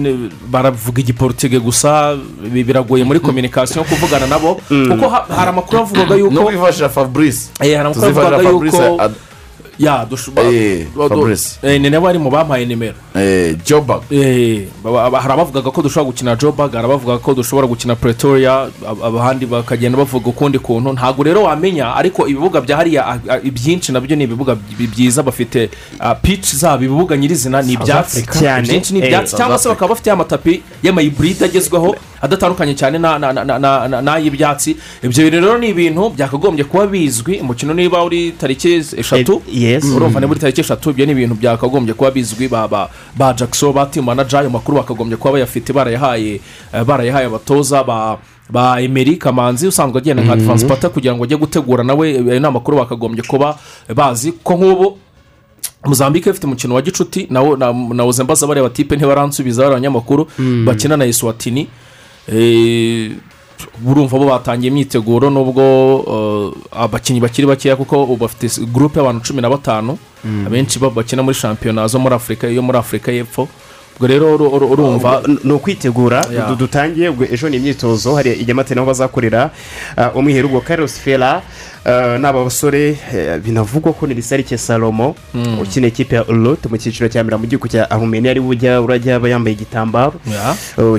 baravuga 0.51 1.01
igiporutege 1.01 1.59
gusa 1.59 2.17
bi- 2.53 2.65
biragoye 2.65 3.05
muri 3.05 3.21
kominikasiyo 3.21 3.85
kuvugana 3.85 4.27
nabo 4.27 4.55
kuko 4.91 5.09
ha- 5.09 5.27
hari 5.29 5.49
amakuru 5.51 5.79
avugaga 5.83 6.15
yuko 6.15 6.35
no 6.35 6.45
kwifashisha 6.45 6.89
fabrice 6.89 7.51
Eh, 7.61 7.77
hari 7.77 7.89
amakuru 7.91 8.13
Fabrice 8.53 8.77
yuko 8.77 9.03
ya 9.79 10.05
dushobora 10.11 10.49
Eh, 10.53 10.87
Fabrice. 10.97 11.79
ni 11.79 11.91
nabo 11.91 12.07
bari 12.07 12.19
mu 12.19 12.31
bampaye 12.31 12.67
nimero. 12.67 12.95
Jobag 13.67 14.03
hari 14.11 15.33
abavugaga 15.33 15.71
ko 15.71 15.83
dushobora 15.83 16.11
gukina 16.13 16.37
jobag 16.37 16.73
hari 16.73 16.85
abavuga 16.85 17.19
ko 17.19 17.35
dushobora 17.35 17.67
gukina 17.67 17.95
pretoria 17.97 18.69
ab- 18.87 19.03
abandi 19.05 19.47
bakagenda 19.47 19.99
bavuga 19.99 20.29
ukundi 20.31 20.59
kuntu. 20.59 20.93
Ntabwo 20.93 21.25
rero 21.25 21.43
wamenya 21.43 21.95
ariko 21.97 22.29
ibibuga 22.29 22.61
bya 22.61 22.77
hariya 22.77 23.19
ibyinshi 23.45 23.93
na 23.93 24.01
byo 24.01 24.17
ni 24.17 24.25
ibibuga 24.25 24.55
bi- 24.55 24.87
byiza 24.87 25.23
bafite 25.23 25.71
pici 26.23 26.57
zabo 26.57 26.85
ibibuga 26.85 27.17
nyirizina 27.17 27.63
ni 27.63 27.73
ibyatsi. 27.73 28.25
Ibyinshi 28.59 28.93
ni 28.95 29.01
Eh, 29.01 29.07
ibyatsi. 29.07 29.37
Cyangwa 29.37 29.59
se 29.59 29.69
bakaba 29.69 29.89
bafite 29.95 30.11
amatapi 30.11 30.63
y'amayiburide 30.83 31.45
agezweho 31.45 31.97
adatandukanye 32.23 32.75
cyane 32.75 32.99
na- 32.99 33.19
na- 33.19 33.33
na- 33.33 33.59
na- 33.59 33.89
na- 33.89 34.01
n'ay'ibyatsi 34.03 34.77
ibyo 35.03 35.31
rero 35.31 35.59
ni 35.59 35.69
ibintu 35.69 36.11
byakagombye 36.15 36.65
kuba 36.65 36.87
bizwi 36.87 37.41
umukino 37.43 37.75
niba 37.75 38.05
uri 38.05 38.33
tariki 38.39 38.75
eshatu. 38.97 39.43
Eh, 39.49 39.62
yes. 39.63 39.85
urumva 39.85 40.19
Mm. 40.19 40.21
ni 40.21 40.27
muri 40.27 40.41
tariki 40.41 40.61
eshatu 40.61 40.91
ibyo 40.91 41.07
ni 41.07 41.13
ibintu 41.13 41.35
byakagombye 41.35 41.95
kuba 41.95 42.11
bizwi 42.11 42.49
ba 42.49 42.89
jackson 43.37 43.73
ba 43.73 43.87
timu 43.87 44.07
manager 44.07 44.41
ayo 44.41 44.51
makuru 44.51 44.77
bakagombye 44.79 45.17
kuba 45.17 45.33
bayafite 45.33 45.73
barayahaye 45.73 46.41
eh, 46.75 46.85
barayahaye 46.85 47.27
abatoza 47.27 47.85
ba 47.85 48.19
ba 48.51 48.81
emeri 48.81 49.17
kamanzi 49.17 49.67
usanzwe 49.67 49.99
agenda 49.99 50.23
nka 50.23 50.37
Mhm. 50.37 50.45
taransipata 50.47 50.89
kugira 50.89 51.15
ngo 51.15 51.25
ajye 51.25 51.37
gutegura 51.37 51.85
nawe 51.85 52.07
ayo 52.09 52.41
ni 52.41 52.47
amakuru 52.47 52.79
bakagombye 52.79 53.23
kuba 53.25 53.57
bazi 53.95 54.33
ko 54.43 54.55
nk'ubu 54.55 54.99
muzambike 55.87 56.31
ifite 56.31 56.45
umukino 56.47 56.75
wa 56.75 56.83
gicuti 56.83 57.27
nawuze 57.31 58.23
mbaza 58.25 58.47
bariya 58.47 58.63
batipe 58.69 58.97
ntibaransubiza 58.97 59.63
bariya 59.63 59.77
banyamakuru 59.79 60.27
Mm. 60.39 60.65
bakina 60.67 60.97
na 60.97 61.05
eswatini 61.05 61.69
Eh, 62.29 63.11
urumva 63.87 64.19
bo 64.19 64.27
batangiye 64.27 64.71
imyiteguro 64.71 65.31
nubwo 65.31 65.63
eh, 66.13 66.81
abakinnyi 66.83 67.21
bakiri 67.21 67.47
bakeya 67.47 67.77
kuko 67.77 68.07
bafite 68.17 68.61
gurupe 68.73 68.99
y'abantu 69.01 69.25
cumi 69.27 69.43
na 69.43 69.51
batanu 69.51 69.99
Mm. 70.25 70.47
abenshi 70.47 70.79
bakina 70.79 71.23
muri 71.23 71.35
shampiyona 71.35 71.89
zo 71.89 71.99
muri 71.99 72.15
afurika 72.15 72.47
yo 72.47 72.63
muri 72.63 72.79
afurika 72.79 73.11
y'epfo. 73.13 73.49
Ubwo 73.97 74.07
rero 74.07 74.35
uru- 74.35 74.49
uru- 74.55 74.71
urumva 74.73 75.23
ni 75.45 75.53
ukwitegura 75.53 76.23
dutangiye 76.59 77.11
ejo 77.31 77.49
ni 77.51 77.57
imyitozo 77.57 78.15
hari 78.15 78.33
inyamate 78.33 78.75
naho 78.75 78.87
bazakorera. 78.87 79.51
Uh, 79.99 80.17
umwiherero 80.17 80.49
ubwo 80.49 80.61
karosi 80.61 81.01
fera 81.01 81.43
uh, 81.87 82.19
n'aba 82.21 82.45
basore 82.45 82.99
eh, 83.15 83.39
binavugwa 83.45 83.93
ko 83.93 84.07
ni 84.07 84.15
risarike 84.15 84.59
salomo 84.59 85.15
Mm. 85.35 85.59
ukina 85.61 85.87
ikipe 85.87 86.15
ya 86.17 86.25
urute 86.29 86.69
mu 86.69 86.77
cyiciro 86.77 87.09
cya 87.09 87.25
mbere 87.25 87.37
mu 87.37 87.47
gihugu 87.47 87.69
cya 87.69 87.91
arumeni 87.91 88.29
ari 88.29 88.41
ujya 88.41 88.81
urajya 88.81 89.17
aba 89.17 89.29
yambaye 89.29 89.57
igitambaro 89.57 90.13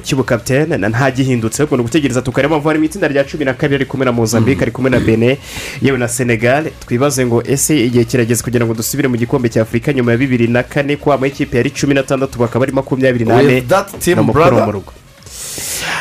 cy'ubukapitene 0.03 0.77
na- 0.77 0.89
nta 0.89 1.11
gihindutse 1.11 1.63
ubwo 1.63 1.77
ni 1.77 1.81
ugutegereza 1.81 2.21
tukareba 2.21 2.55
mpamvu 2.55 2.67
harimo 2.67 2.85
itsinda 2.85 3.07
rya 3.07 3.23
cumi 3.23 3.45
na 3.45 3.53
kabiri 3.53 3.75
ari 3.75 3.85
kumwe 3.85 4.05
na 4.05 4.11
mozambique 4.11 4.61
ari 4.61 4.71
kumwe 4.71 4.89
na 4.89 4.99
bene 4.99 5.37
yewe 5.81 5.97
na 5.97 6.07
senegal 6.07 6.65
twibaze 6.87 7.25
ngo 7.25 7.43
ese 7.45 7.77
igihe 7.85 8.03
kirageze 8.05 8.43
kugira 8.43 8.65
ngo 8.65 8.73
dusubire 8.73 9.07
mu 9.07 9.17
gikombe 9.17 9.49
cya 9.49 9.61
afurika 9.61 9.93
nyuma 9.93 10.11
ya 10.11 10.17
bibiri 10.17 10.47
na 10.47 10.63
kane 10.63 10.95
ko 10.97 11.13
amakipe 11.13 11.57
yari 11.57 11.69
cumi 11.69 11.93
n'atandatu 11.93 12.39
bakaba 12.39 12.65
ari 12.65 12.71
makumyabiri 12.73 13.25
n'ane 13.25 13.61
ni 13.61 14.13
umukoro 14.21 14.45
brother. 14.45 14.65
mu 14.65 14.71
rugo 14.71 14.91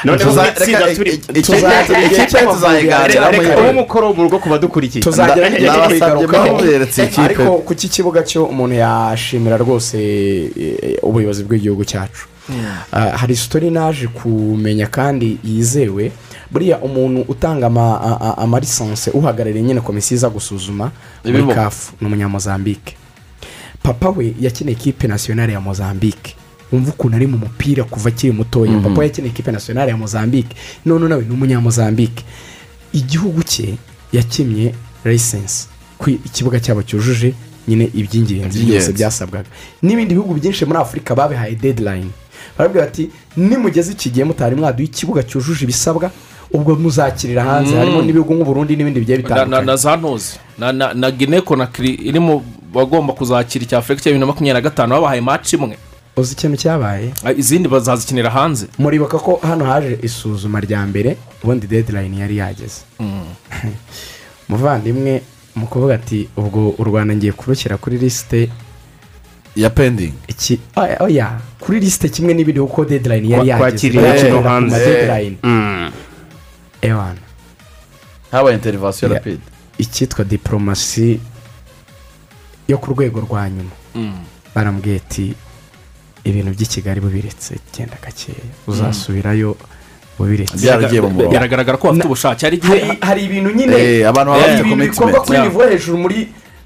noneho 0.05 0.31
itsinda 0.31 0.95
turi. 0.95 1.21
tuzayiganiraho 2.53 3.61
uwo 3.61 3.71
umukoro 3.71 4.13
mu 4.15 4.23
rugo 4.23 4.39
ku 4.39 4.49
badukurikiye 4.49 5.03
ariko 7.25 7.59
ku 7.67 7.75
kibuga 7.75 8.23
cyo 8.23 8.45
umuntu 8.45 8.75
yashimira 8.75 9.57
rwose 9.57 9.97
eh, 10.57 10.99
ubuyobozi 11.03 11.45
bw'igihugu 11.45 11.85
cyacu. 11.85 12.27
Ah, 12.93 13.17
hari 13.17 13.37
sitori 13.37 13.71
naje 13.71 14.07
kumenya 14.09 14.87
kandi 14.87 15.39
yizewe. 15.45 16.13
Buriya 16.51 16.79
umuntu 16.79 17.21
utanga 17.29 17.67
ama- 17.67 18.01
a- 18.03 18.19
a- 18.21 18.37
amalisanse 18.43 19.11
uhagarariye 19.11 19.63
nyine 19.65 19.81
komisiyo 19.81 20.17
iza 20.17 20.29
gusuzuma 20.29 20.91
muri 21.25 21.45
kafu 21.55 21.93
ni 22.01 22.07
umunyamozambike 22.07 22.97
papa 23.83 24.09
we 24.11 24.35
yakeneye 24.41 24.77
ikipe 24.77 25.07
nasiyonari 25.09 25.53
ya 25.53 25.61
mozambike 25.61 26.35
wumva 26.73 26.91
ukuntu 26.91 27.17
ari 27.17 27.27
mu 27.27 27.39
mupira 27.39 27.85
kuva 27.85 28.09
akiri 28.09 28.33
mutoya. 28.33 28.73
Mhm. 28.73 28.83
papa 28.83 29.05
yakeneye 29.05 29.33
ikipe 29.33 29.53
nasiyonari 29.53 29.91
ya 29.91 29.97
mozambike 29.97 30.57
none 30.87 31.09
nawe 31.09 31.25
ni 31.25 31.35
umunyamozambike 31.35 32.25
igihugu 32.93 33.43
cye 33.43 33.75
yakimye 34.13 34.75
layisensi 35.05 35.69
ikibuga 36.09 36.61
cyabo 36.61 36.83
cyujuje 36.83 37.35
nyine 37.69 37.91
iby'ingenzi 37.95 38.65
byose 38.65 38.93
byasabwaga. 38.93 39.49
N'ibindi 39.83 40.15
bihugu 40.15 40.35
byinshi 40.35 40.65
muri 40.65 40.79
afurika 40.79 41.15
babihaye 41.15 41.55
deadline. 41.55 42.11
Barabwira 42.59 42.87
bati 42.87 43.11
nimugeze 43.37 43.93
iki 43.93 44.11
gihe 44.11 44.25
mutari 44.25 44.57
mwaduha 44.57 44.85
ikibuga 44.85 45.23
cyujuje 45.23 45.65
ibisabwa? 45.65 46.11
Ubwo 46.53 46.75
muzakirira 46.75 47.45
hanze. 47.45 47.73
Mm. 47.73 47.79
harimo 47.79 48.03
n'ibihugu 48.03 48.35
nk'uburundi 48.35 48.77
n'ibindi 48.77 49.01
bigiye 49.01 49.19
bitandukanye 49.19 49.67
na 49.67 49.77
za 49.77 49.97
ntuzi 49.97 50.37
na, 50.59 50.73
na, 50.73 50.95
na 50.95 51.41
conakry 51.41 51.91
iri 51.95 52.21
mu 52.21 52.43
bagomba 52.75 53.13
kuzakira 53.13 53.65
icya 53.65 53.79
afurika 53.79 54.03
cya 54.03 54.11
bibiri 54.11 54.21
na 54.21 54.27
makumyabiri 54.27 54.63
na 54.63 54.69
gatanu. 54.69 54.95
Babahaye 54.95 55.21
maci 55.21 55.57
imwe. 55.57 55.77
Uzi 56.17 56.33
ikintu 56.35 56.57
cyabaye? 56.57 57.13
Ah, 57.25 57.33
izindi 57.33 57.69
bazazikinira 57.69 58.31
hanze. 58.31 58.67
Muribuka 58.79 59.19
ko 59.19 59.41
hano 59.43 59.65
haje 59.65 59.99
isuzuma 60.03 60.61
rya 60.61 60.87
mbere 60.87 61.17
ubundi 61.43 61.67
deadline 61.67 62.19
yari 62.19 62.37
yageze. 62.37 62.81
Muvandimwe 64.49 65.23
mu 65.57 65.67
kuvuga 65.67 65.95
ati 65.95 66.29
ubwo 66.37 66.75
u 66.79 66.85
rwanda 66.85 67.15
ngiye 67.17 67.33
kurushyira 67.33 67.77
kuri 67.77 67.99
lisite 67.99 68.49
ya 69.57 69.71
pendingi 69.71 70.15
iki 70.29 70.61
oya 70.77 70.97
oya 71.03 71.41
kuri 71.61 71.81
lisite 71.81 72.09
kimwe 72.09 72.35
n'ibindi 72.35 72.61
kuko 72.61 72.85
deadline 72.85 73.29
yari 73.29 73.49
Kwa- 73.53 73.69
yageze. 73.69 74.33
ku 74.33 74.43
hanze. 74.49 75.37
Mm. 75.43 75.91
ewana 76.83 77.21
habaye 78.31 78.55
interivasiyo 78.57 79.09
Ya- 79.09 79.15
rapide. 79.15 79.41
Icyitwa 79.79 80.25
diporomasi 80.25 81.21
yo 82.69 82.79
ku 82.79 82.91
rwego 82.95 83.21
rwa 83.21 83.51
nyuma. 83.51 83.71
Barambwiye 84.55 84.97
ati 84.97 85.35
ibintu 86.25 86.51
by'i 86.55 86.67
kigali 86.67 87.01
bubiretse 87.01 87.55
genda 87.75 87.97
gakeya 88.03 88.39
uzasubirayo 88.67 89.57
bubiretse 90.19 90.57
biragaragara 91.31 91.77
ko 91.79 91.89
bafite 91.89 92.07
ubushake. 92.07 92.47
Hari 92.47 92.57
igihe 92.57 92.79
hari, 92.81 92.99
hari 93.01 93.21
ibintu 93.25 93.51
nyine 93.51 93.75
Eh, 93.77 94.09
abantu 94.09 94.31
baba 94.33 94.43
hari 94.43 94.53
bafite 94.53 94.67
ibintu 94.67 94.95
commitment. 94.95 94.95
bikorwa 94.95 95.21
kuri 95.27 95.39
nivo 95.41 95.61
hejuru 95.71 95.99
muri 95.99 96.19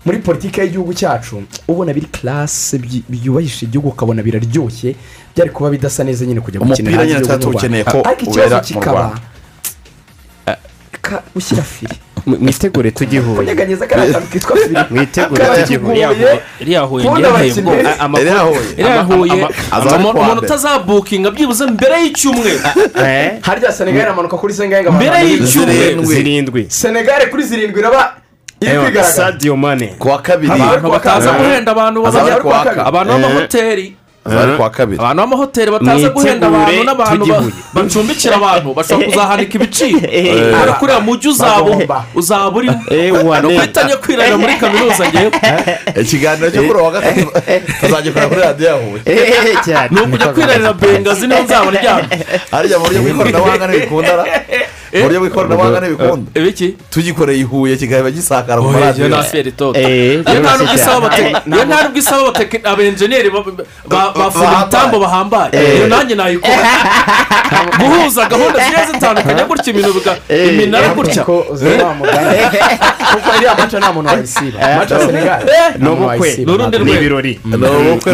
muri 0.06 0.18
politiki 0.18 0.60
y'igihugu 0.60 0.94
cyacu. 0.94 1.42
Ubona 1.68 1.92
biri 1.94 2.06
karase 2.06 2.78
byubahisha 3.08 3.66
igihugu 3.66 3.88
ukabona 3.88 4.22
biraryoshye. 4.22 4.94
Byari 5.34 5.50
kuba 5.50 5.70
bidasa 5.70 6.04
neza 6.04 6.24
nyine 6.26 6.40
kujya 6.40 6.60
gukinira 6.60 6.98
hanze 7.02 7.38
tuwukeneye 7.38 7.82
Rwanda. 7.82 8.02
ko 8.02 8.08
ariko 8.08 8.22
ikibazo 8.30 8.60
kikaba 8.60 9.18
gushyira 11.34 11.62
firi 11.62 11.94
mwitegure 12.26 12.90
tugihuye 12.90 13.36
kunyeganyeza 13.36 13.86
kariya 13.86 14.12
kantu 14.12 14.28
kitwa 14.28 14.56
firi 14.56 14.76
mwitegure 14.90 15.44
tugihuye 15.46 16.08
iriya 16.60 16.80
huye 16.80 17.06
amakuru- 17.98 18.56
iriya 18.78 19.02
huye 19.02 19.46
umuntu 20.10 20.42
utazabukinga 20.42 21.30
byibuze 21.30 21.66
mbere 21.66 21.94
y'icyumweru 22.02 22.58
harya 23.40 23.72
senegali 23.72 24.02
iramanuka 24.02 24.36
kuri 24.36 24.54
sengahe 24.54 24.90
Mbere 24.90 25.18
y'icyumweru. 25.28 26.04
zirindwi 26.04 26.66
senegali 26.68 27.26
kuri 27.30 27.42
zirindwi 27.42 27.80
iraba 27.80 28.14
sadio 29.04 29.56
mane 29.56 29.86
ku 29.98 30.08
wa 30.08 30.18
kabiri 30.22 30.52
abantu 30.52 30.90
bataza 30.90 31.32
guhenda 31.32 31.72
abantu 31.72 32.02
bazajya 32.02 32.36
abantu 32.86 33.12
b'amahoteli 33.12 33.96
azaba 34.26 34.42
ari 34.42 34.56
ku 34.56 34.62
wa 34.62 34.70
kabiri. 34.70 34.98
Abantu 35.00 35.20
b'amahoteli 35.22 35.70
bataza 35.70 36.08
guhenda 36.08 36.46
abantu 36.46 36.84
n'abantu 36.84 37.24
bacumbikira 37.74 38.34
abantu 38.36 38.68
bashobora 38.74 39.06
kuzahanika 39.10 39.54
ibiciro. 39.58 39.98
Kubera 40.00 40.72
ko 40.78 40.84
uriya 40.84 41.00
mujyi 41.00 41.28
uzaba 41.28 41.70
uzaba 42.14 42.56
urimo 42.58 42.80
Ewa, 42.90 43.40
ni 43.40 43.46
uguhita 43.46 43.84
njya 43.84 43.96
kwirarira 43.96 44.36
muri 44.38 44.54
kaminuza 44.60 45.04
ngewe 45.08 45.30
ikiganiro 46.02 46.50
cyo 46.50 46.62
kuri 46.62 46.78
uwa 46.80 46.90
gatatu 46.90 47.26
tuzagikorera 47.80 48.28
kuri 48.28 48.40
radiyo 48.40 48.68
ya 48.68 48.74
huye. 48.74 49.02
Eh, 49.04 49.90
ni 49.90 50.00
ukujya 50.00 50.28
kwirarira 50.32 50.72
bengazi 50.72 51.26
ni 51.26 51.34
ho 51.34 51.42
nzaba 51.42 51.70
ndyamye 51.70 52.16
harya 52.50 52.78
mu 52.78 52.84
buryo 52.84 53.00
bw'ikoranabuhanga 53.02 53.66
ntibikunda 53.66 54.16
ra? 54.16 54.24
mu 54.92 55.02
buryo 55.02 55.20
bw'ikoranabuhanga 55.20 55.80
ntibikunda 55.80 56.30
ibiki 56.40 56.68
tugikoreye 56.90 57.40
i 57.40 57.42
huye 57.44 57.76
kigahita 57.76 58.10
gisakara 58.10 58.60
mu 58.60 58.68
iyo 58.70 58.78
maradiyo 58.78 59.06
Eh, 59.76 60.22
iyo 60.30 60.40
nta 60.40 60.56
nubwo 60.56 60.74
isaba 60.74 61.08
cyane. 61.10 61.30
abate- 61.30 61.54
iyo 61.54 61.64
nta 61.64 61.82
nubwo 61.82 61.98
isaba 61.98 62.22
abate- 62.28 62.60
abenjeniyeri 62.70 63.30
ba- 63.30 63.44
ba- 63.92 64.12
bafunga 64.18 64.56
ibitambo 64.62 64.96
bahambaye 65.04 65.50
iyo 65.76 65.86
nanjye 65.88 66.14
nayikora 66.14 66.62
guhuza 67.78 68.22
gahunda 68.30 68.58
zigiye 68.64 68.86
zitandukanye 68.92 69.42
gutya 69.48 69.70
ibintu 69.72 69.90
iminara 70.48 70.88
gutya 70.96 71.22
kuko 71.24 71.56
iriya 73.36 73.54
maca 73.58 73.76
nta 73.80 73.92
muntu 73.92 74.08
wayisiba 74.10 74.58
maca 74.78 74.94
ni 75.78 75.88
ubukwe 75.88 76.28
Ni 76.84 76.92
ibirori 76.98 77.40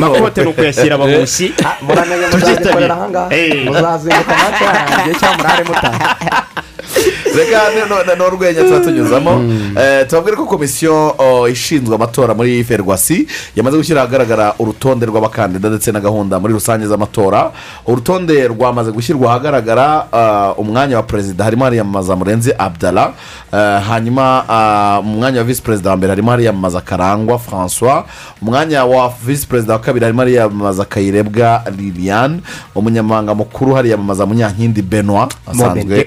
makote 0.00 0.40
ni 0.44 0.50
ukuyashyira 0.50 0.94
abagushi 0.94 1.46
muramenya 1.86 2.26
muzazikorera 2.32 2.94
ahangaha 2.94 3.28
Eh. 3.36 3.64
muzazinduka 3.66 4.32
maca 4.42 4.64
yanjye 4.76 5.12
cyangwa 5.20 5.36
murare 5.38 5.64
mutaha 5.68 5.98
reka 7.36 7.60
no- 7.88 8.04
no- 8.04 8.14
ni 8.14 8.22
urwenya 8.22 8.62
tuba 8.62 8.80
tunyuzamo 8.80 9.32
Eh, 9.80 10.06
tubabwire 10.08 10.36
ko 10.36 10.44
komisiyo 10.46 11.14
oh, 11.18 11.48
ishinzwe 11.48 11.94
amatora 11.94 12.34
muri 12.34 12.64
ferwasi 12.64 13.26
yamaze 13.56 13.76
gushyira 13.76 14.02
ahagaragara 14.02 14.54
urutonde 14.58 15.06
rw'abakandida 15.06 15.68
ndetse 15.68 15.92
na 15.92 16.00
gahunda 16.00 16.40
muri 16.40 16.52
rusange 16.54 16.86
z'amatora. 16.86 17.50
Urutonde 17.86 18.48
rwamaze 18.48 18.90
gushyirwa 18.92 19.30
ahagaragara 19.30 20.06
ah, 20.12 20.52
umwanya 20.56 20.96
wa 20.96 21.02
perezida 21.02 21.44
harimo 21.44 21.64
hariyamamaza 21.64 22.16
murenzi 22.16 22.52
abdara 22.58 23.12
Eh, 23.52 23.82
hanyuma 23.88 24.44
mu 25.04 25.16
mwanya 25.16 25.38
wa 25.38 25.44
visi 25.44 25.62
perezida 25.62 25.90
wa 25.90 25.96
mbere 25.96 26.10
harimo 26.10 26.30
hariyamamaza 26.30 26.80
karangwa 26.80 27.38
francois 27.38 28.04
umwanya 28.42 28.84
wa 28.84 29.12
visi 29.26 29.46
perezida 29.46 29.72
wa 29.72 29.78
kabiri 29.78 30.04
harimo 30.04 30.20
hariyamamaza 30.22 30.84
kayirebwa 30.84 31.62
liliane 31.78 32.40
umunyamabanga 32.74 33.34
mukuru 33.34 33.74
hariyamamaza 33.74 34.26
munyankindi 34.26 34.82
benoit 34.82 35.32
asanzwe 35.46 36.00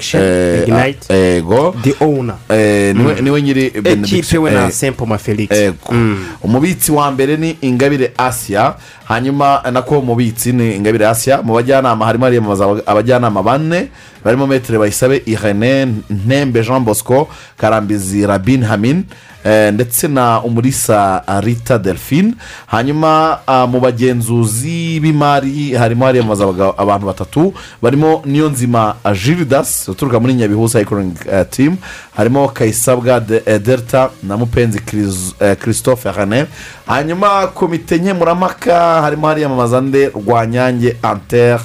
Benediction, 1.16 1.36
eh, 1.36 1.38
Ignite. 1.38 1.54
ah, 1.54 1.56
ego 1.56 1.76
the 1.84 1.96
owner 2.06 2.36
Eh, 2.50 2.96
ni 2.96 3.04
we 3.06 3.22
ni 3.22 3.30
we 3.30 3.42
nyiri 3.42 3.66
ekipe 3.84 4.38
we 4.38 4.52
na 4.52 4.66
eh, 4.66 4.72
sempoma 4.72 5.18
felix 5.18 5.52
ego. 5.52 5.76
Mm. 5.92 6.26
umubitsi 6.44 6.92
wa 6.92 7.12
mbere 7.12 7.38
ni 7.38 7.58
ingabire 7.62 8.12
asiya 8.18 8.76
hanyuma 9.06 9.62
nako 9.72 10.00
umubitsi 10.00 10.52
ni 10.54 10.76
ingabire 10.76 11.08
asiya 11.08 11.42
mu 11.42 11.54
bajyanama 11.54 12.06
harimo 12.06 12.26
hariyamamaza 12.26 12.66
aba- 12.66 12.82
abajyanama 12.86 13.44
bane 13.44 13.88
barimo 14.26 14.48
metere 14.48 14.78
bayisabe 14.80 15.22
irene 15.26 15.86
ntembe 16.10 16.64
jean 16.64 16.84
bosco 16.84 17.28
karambizi 17.58 18.26
rabin 18.26 18.64
hamin 18.64 19.04
eh, 19.46 19.74
ndetse 19.74 20.08
na 20.08 20.42
umurisa 20.42 21.22
rita 21.42 21.78
delphine. 21.78 22.34
Hanyuma 22.68 23.40
ah, 23.48 23.68
mu 23.68 23.80
bagenzuzi 23.80 25.00
b'imari 25.00 25.74
harimo 25.78 26.06
hariyamamaza 26.06 26.44
abaga- 26.44 26.74
abantu 26.78 27.06
batatu. 27.06 27.54
Barimo 27.82 28.22
niyonzima 28.26 28.96
gildas 29.24 29.88
uturuka 29.88 30.20
muri 30.20 30.34
nyabihu 30.34 30.70
cycling 30.70 31.14
eh, 31.32 31.46
team. 31.50 31.78
Harimo 32.18 32.48
kayisabwa 32.48 33.22
eh, 33.46 33.60
delta 33.62 34.10
na 34.24 34.38
mupenzi 34.38 34.80
Chris- 34.80 35.56
christophe 35.56 36.12
rene 36.12 36.46
hanyuma 36.88 37.48
komite 37.48 37.98
nkemurampaka 37.98 39.02
harimo 39.02 39.28
hariyamamaza 39.28 39.82
nde? 39.82 40.10
Rwanyange 40.10 40.96
anter 41.04 41.60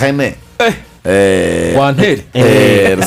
rene. 0.00 0.34
Eh, 0.58 0.74
Rwantere. 1.76 2.24
eh, 2.34 2.98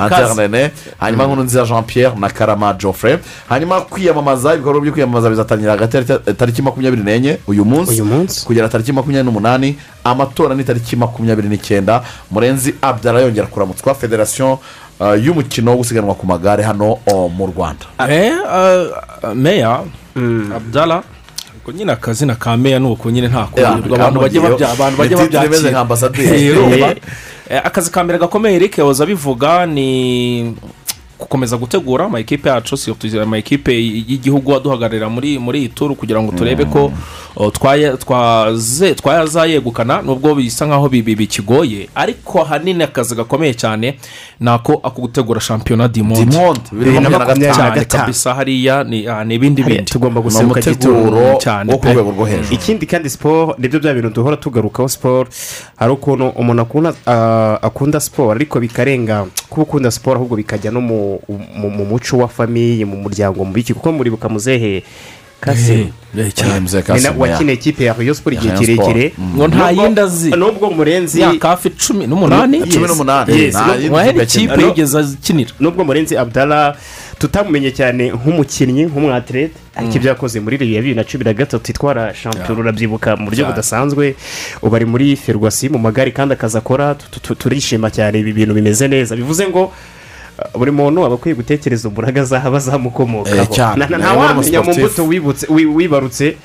Rwantere, 0.00 0.38
Rene 0.38 0.70
hanyuma 1.00 1.24
nkuru 1.26 1.42
nziza 1.42 1.64
jean 1.64 1.82
pierre 1.84 2.16
na 2.20 2.28
karama 2.28 2.72
geoffrey. 2.74 3.16
Hanyuma 3.48 3.80
kwiyamamaza 3.80 4.54
ibikorwa 4.54 4.80
byo 4.80 4.92
kwiyamamaza 4.92 5.30
bizatangira 5.30 5.70
hagati 5.72 6.04
tariki 6.38 6.62
makumyabiri 6.62 7.02
n'enye 7.02 7.38
uyu 7.46 7.64
munsi 7.64 7.92
kugera 8.46 8.68
tariki 8.68 8.92
makumyabiri 8.92 9.24
n'umunani 9.26 9.76
amatora 10.04 10.54
ni 10.54 10.64
tariki 10.64 10.96
makumyabiri 10.96 11.48
n'icyenda 11.48 12.02
murenzi 12.30 12.74
abdara 12.82 13.20
yongera 13.20 13.46
kuramutswa 13.46 13.94
federasiyo 13.94 14.58
uh, 15.00 15.24
y'umukino 15.24 15.70
wo 15.70 15.76
gusiganwa 15.76 16.14
ku 16.14 16.26
magare 16.26 16.62
hano 16.62 16.98
oh, 17.06 17.28
mu 17.28 17.46
rwanda 17.46 17.86
Eh, 18.08 18.32
uh, 19.24 19.34
meya 19.34 19.80
abdala 20.56 21.02
ubwo 21.62 21.72
nyine 21.78 21.92
akazina 21.92 22.34
ka 22.34 22.56
meya 22.56 22.78
ni 22.78 22.86
uko 22.86 23.10
nyine 23.10 23.28
nta 23.28 23.46
kurirwa 23.50 23.96
abantu 23.98 24.20
bajya 24.20 24.40
kamugiyeho. 24.40 24.48
babya- 24.58 24.72
abantu 24.72 24.96
bajya 24.98 25.16
urumva? 26.50 26.94
Eh, 27.50 27.60
akazi 27.64 27.90
ka 27.90 28.04
mbere 28.04 28.18
gakomeye 28.18 28.56
eric 28.56 28.78
yahoze 28.78 29.02
abivuga 29.02 29.66
ni 29.66 30.54
gukomeza 31.22 31.56
gutegura 31.56 32.04
amakipe 32.04 32.48
yacu 32.48 32.76
surtout 32.76 33.14
amakipe 33.14 33.72
y'igihugu 33.72 34.54
aduhagararira 34.54 35.08
muri 35.08 35.38
muri 35.38 35.58
iyi 35.58 35.68
turu 35.68 35.94
kugira 35.94 36.22
ngo 36.22 36.32
turebe 36.32 36.64
ko 36.64 36.92
o, 37.36 37.48
twaya- 37.50 37.96
twaze- 37.96 38.94
twazayegukana 38.94 40.02
nubwo 40.02 40.34
bisa 40.34 40.66
nkaho 40.66 40.88
bi- 40.88 41.02
bi- 41.02 41.16
bikigoye. 41.16 41.88
Ariko 41.94 42.42
ahanini 42.42 42.82
akazi 42.84 43.14
gakomeye 43.14 43.54
cyane 43.54 43.96
ni 44.40 44.50
ako 44.50 44.76
gutegura 44.96 45.40
shampiyona 45.40 45.88
dimonde 45.88 46.24
Dimonde, 46.24 46.60
bibiri 46.72 47.00
na 47.00 47.10
makumyabiri 47.10 47.62
na 47.62 47.70
gatanu. 47.70 48.12
hariya 48.36 48.84
ni 48.84 49.06
ah, 49.08 49.24
ibindi 49.24 49.62
bindi. 49.62 49.82
tugomba 49.84 50.20
guseruka 50.20 50.60
Umuteguro 50.60 51.38
cyane 51.40 51.76
pe. 51.78 51.94
ikindi 52.50 52.86
kandi 52.86 53.10
siporo 53.10 53.54
ni 53.58 53.68
byo 53.68 53.80
bya 53.80 53.94
bintu 53.94 54.10
duhora 54.10 54.36
tugarukaho 54.36 54.88
siporo 54.88 55.28
hari 55.76 55.92
ukuntu 55.92 56.28
umuntu 56.36 56.62
akunda 56.62 56.94
ah, 57.06 57.58
akunda 57.62 58.00
siporo 58.00 58.30
ariko 58.30 58.60
bikarenga 58.60 59.26
kuba 59.48 59.62
ukunda 59.62 59.90
siporo 59.90 60.16
ahubwo 60.16 60.36
bikajya 60.36 60.70
no 60.70 60.80
mu 60.80 61.11
mu- 61.28 61.70
mu 61.70 61.84
muco 61.84 62.16
wa 62.18 62.28
famiye 62.28 62.84
mu 62.84 62.96
muryango 62.96 63.44
mu 63.44 63.52
biki. 63.52 63.74
Kuko 63.74 63.92
muribuka 63.92 64.28
muzehe 64.28 64.82
kasi 65.40 65.72
Eh, 65.72 65.88
ya. 67.26 67.32
wakiniye 67.32 67.54
ikipe 67.54 67.84
ya 67.84 67.94
rayon 67.98 68.14
siporo 68.14 68.36
igihe 68.36 68.52
kirekire. 68.58 69.12
Mm. 69.18 69.34
ngo 69.36 69.48
nta 69.48 69.70
yindi 69.70 70.00
azi. 70.00 70.30
nubwo 70.30 70.70
murenzi 70.70 71.18
myaka 71.18 71.48
hafi 71.48 71.70
cumi 71.70 72.06
n'umunani? 72.06 72.58
Yes. 72.58 72.68
Cumi 72.74 72.86
n'umunani. 72.86 73.32
Nta 73.50 73.74
yindi 74.06 74.26
kipe 74.26 74.62
yigeze 74.62 74.98
akinira. 74.98 75.50
Nubwo 75.60 75.84
murenzi 75.84 76.14
abdala 76.16 76.76
tutamumenye 77.18 77.70
cyane 77.74 78.12
nk'umukinnyi 78.14 78.86
nk'umwatirete 78.86 79.54
ariko 79.74 79.94
ibyo 79.96 80.08
yakoze 80.14 80.38
muri 80.40 80.58
bibiri 80.58 80.78
bibiri 80.78 80.94
na 80.94 81.04
cumi 81.04 81.24
na 81.24 81.32
gatatu 81.34 81.70
itwara 81.74 82.14
shampiyona 82.14 82.60
urabyibuka 82.60 83.16
mu 83.16 83.26
buryo 83.26 83.46
budasanzwe. 83.50 84.14
Ubu 84.62 84.76
ari 84.76 84.86
muri 84.86 85.16
ferwasi 85.16 85.68
mu 85.68 85.78
magare 85.78 86.10
kandi 86.14 86.34
akazi 86.38 86.58
akora. 86.58 86.94
Tu- 86.94 87.18
tu- 87.20 87.34
turishima 87.34 87.90
cyane 87.90 88.20
ibi 88.22 88.32
bintu 88.32 88.54
bimeze 88.54 88.86
neza. 88.88 89.16
Bivuze 89.16 89.42
ngo 89.48 89.72
buri 90.54 90.70
muntu 90.70 91.04
aba 91.06 91.14
akwiye 91.14 91.34
gutekereza 91.34 91.88
umburaga 91.88 92.20
azahaba 92.22 92.56
Eh, 92.56 92.62
azamukomokaho. 92.62 93.46
Cyane. 93.54 93.76
Na- 93.76 93.86
na- 93.86 93.98
Nawe 93.98 94.16
ntawamenya 94.16 94.62
mu 94.62 94.70
umusportif. 94.72 95.20
mbuto 95.20 95.52
wibarutse. 95.76 96.36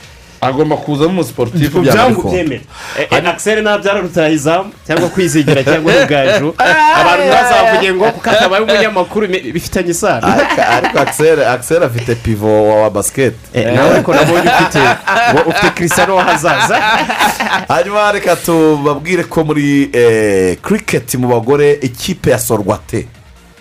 Agomba 0.41 0.77
kuzamo 0.77 1.09
umusiporutifu 1.09 1.81
byemera 1.81 2.61
Eh, 2.99 3.07
eh, 3.11 3.29
akiseri 3.29 3.61
nabyara 3.61 3.99
rutahizamu 4.01 4.69
cyangwa 4.87 5.09
kwizigira 5.09 5.63
cyangwa 5.63 5.93
rugaju 5.93 6.53
abantu 7.01 7.23
ntibazavuge 7.25 7.93
ngo 7.93 8.05
kuko 8.11 8.29
akabaye 8.29 8.63
umunyamakuru 8.63 9.27
mi- 9.29 9.51
bifitanye 9.51 9.91
isano. 9.91 10.27
Ariko 10.77 10.99
akiseri 10.99 11.41
akiseri 11.41 11.85
afite 11.85 12.15
pivo 12.15 12.69
wa 12.81 12.89
basiketi 12.89 13.37
Eh, 13.53 13.73
nawe 13.73 13.89
ariko 13.97 14.13
nabonye 14.13 14.49
ufite 14.49 14.79
ngo 15.33 15.39
ufite 15.49 15.69
kirisano 15.75 16.15
w'ahazaza 16.15 16.77
hanyuma 17.67 18.11
reka 18.11 18.35
tubabwire 18.35 19.23
ko 19.23 19.43
muri 19.43 19.89
eh, 19.93 20.57
kiriketi 20.61 21.17
mu 21.17 21.27
bagore 21.33 21.79
ikipe 21.81 22.29
ya 22.29 22.39
sorwate. 22.39 23.07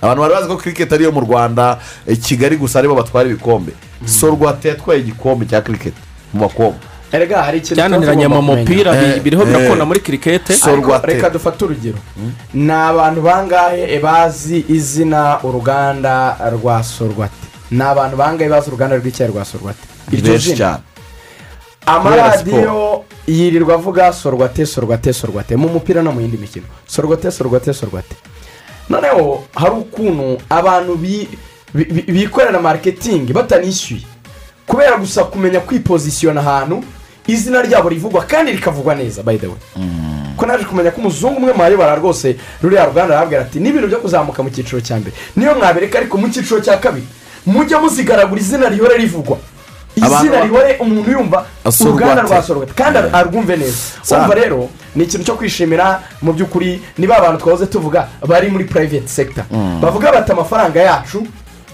Abantu 0.02 0.20
bari 0.22 0.34
bazi 0.34 0.48
ko 0.48 0.56
kiriketi 0.56 0.94
ariyo 0.94 1.12
mu 1.12 1.20
rwanda 1.20 1.78
eh, 2.06 2.18
kigali 2.18 2.56
gusa 2.56 2.78
ari 2.78 2.88
bo 2.88 2.94
batwara 2.94 3.28
ibikombe. 3.28 3.72
Sorwate 4.04 4.68
yatwaye 4.68 5.00
igikombe 5.00 5.46
cya 5.46 5.60
kiriketi 5.62 6.00
mu 6.34 6.40
bakobwa 6.40 6.80
erega 7.12 7.42
hari 7.42 7.58
ikintu 7.58 7.74
byananiranye 7.80 8.24
tuba 8.24 8.40
mu 8.42 8.56
mupira 8.56 8.92
bi- 8.92 9.20
biriho 9.20 9.44
birakona 9.46 9.84
muri 9.84 10.00
kirikete 10.00 10.52
Ariko 10.64 10.98
reka 11.06 11.30
dufate 11.30 11.64
urugero. 11.64 11.98
Ni 12.54 12.72
abantu 12.72 13.20
bangahe 13.22 13.98
bazi 14.02 14.64
izina 14.68 15.38
uruganda 15.42 16.36
rwa 16.52 16.82
sorwate 16.82 17.46
ni 17.70 17.82
abantu 17.82 18.16
bangahe 18.16 18.50
bazi 18.50 18.68
uruganda 18.68 18.96
rw'icyayi 18.98 19.30
rwa 19.32 19.44
sorwate 19.44 19.78
Iryo 20.12 20.22
benshi 20.32 20.46
zina. 20.54 20.56
cyane. 20.56 20.82
Amaradiyo 21.86 23.04
yirirwa 23.26 23.74
avuga 23.74 24.12
sorwate 24.12 24.66
sorwate 24.66 25.12
sorwate. 25.12 25.56
Mu 25.56 25.68
mupira 25.68 26.02
no 26.02 26.12
mu 26.12 26.20
yindi 26.20 26.36
mikino. 26.36 26.66
Sorwate 26.86 27.30
sorwate 27.30 27.72
sorwate. 27.72 28.14
Noneho 28.90 29.44
hari 29.54 29.74
ukuntu 29.74 30.38
abantu 30.50 30.94
bi- 30.96 31.28
bi- 31.74 31.84
bi- 31.84 32.12
bikorera 32.12 32.60
mariketingi 32.60 33.32
batanishyuye. 33.32 34.02
Kubera 34.66 34.96
gusa 34.96 35.24
kumenya 35.24 35.60
kwipozisiyona 35.60 36.40
ahantu 36.40 36.84
izina 37.26 37.62
ryabo 37.62 37.88
rivugwa 37.88 38.22
kandi 38.24 38.52
rikavugwa 38.52 38.94
neza 38.94 39.22
by 39.22 39.36
the 39.38 39.46
way. 39.46 39.56
Ko 40.36 40.46
naje 40.46 40.64
kumenya 40.64 40.90
ko 40.90 41.00
umuzungu 41.00 41.36
umwe 41.38 41.52
mwayobora 41.52 41.94
rwose 41.96 42.36
ruriya 42.62 42.86
ruganda 42.86 43.16
arabwira 43.18 43.42
ati 43.42 43.58
n'ibintu 43.60 43.86
byo 43.88 43.98
kuzamuka 43.98 44.42
mu 44.42 44.50
cyiciro 44.50 44.80
cya 44.80 44.96
mbere. 45.00 45.16
Niyo 45.36 45.54
mwabereka 45.54 45.98
ariko 45.98 46.18
mu 46.18 46.28
cyiciro 46.28 46.60
cya 46.60 46.76
kabiri 46.78 47.06
mujye 47.46 47.76
muzigaragura 47.78 48.40
izina 48.40 48.68
rihore 48.68 48.96
rivugwa. 48.98 49.38
Izina 49.96 50.36
ba- 50.38 50.44
rihore 50.44 50.76
umuntu 50.80 51.10
yumva 51.10 51.46
uruganda 51.80 52.22
rwa 52.22 52.42
sorwate 52.42 52.72
kandi 52.74 52.98
ar- 52.98 53.10
arwumve 53.16 53.56
neza. 53.56 53.76
Urumva 54.10 54.34
rero 54.34 54.68
ni 54.96 55.04
ikintu 55.04 55.24
cyo 55.26 55.34
kwishimira 55.36 56.02
mu 56.22 56.32
by'ukuri 56.32 56.80
niba 56.98 57.16
abantu 57.18 57.38
twahoze 57.40 57.66
tuvuga 57.66 58.08
bari 58.28 58.48
muri 58.50 58.64
private 58.64 59.08
sector. 59.08 59.44
Mm. 59.50 59.80
bavuga 59.80 60.12
bati 60.12 60.32
amafaranga 60.32 60.80
yacu 60.80 61.26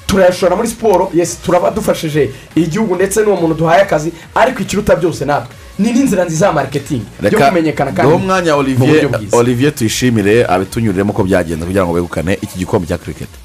turayashora 0.06 0.56
muri 0.56 0.68
siporo 0.68 1.10
yesi 1.14 1.36
turaba 1.44 1.70
dufashije 1.70 2.30
igihugu 2.54 2.94
ndetse 2.94 3.20
n'uwo 3.22 3.36
muntu 3.40 3.54
duhaye 3.54 3.82
akazi 3.82 4.12
ariko 4.34 4.62
ikiruta 4.62 4.96
byose 4.96 5.24
natwe. 5.24 5.54
Ni 5.78 5.92
n'inzira 5.92 6.24
nziza 6.24 6.46
ya 6.46 6.52
mariketingi 6.52 7.06
yo 7.22 7.30
kumenyekana 7.48 7.92
kandi 7.92 8.12
mu 8.52 8.58
olivier 8.58 8.88
buryo 8.88 9.08
bwiza. 9.08 9.36
Olivier 9.36 9.74
tuyishimire 9.74 10.44
abitunyuriremo 10.46 11.12
ko 11.12 11.24
byagenze 11.24 11.64
kugira 11.64 11.84
ngo 11.86 11.92
begukane 11.96 12.38
iki 12.42 12.58
gikombe 12.58 12.86
cya 12.86 12.98
kiriketi 12.98 13.38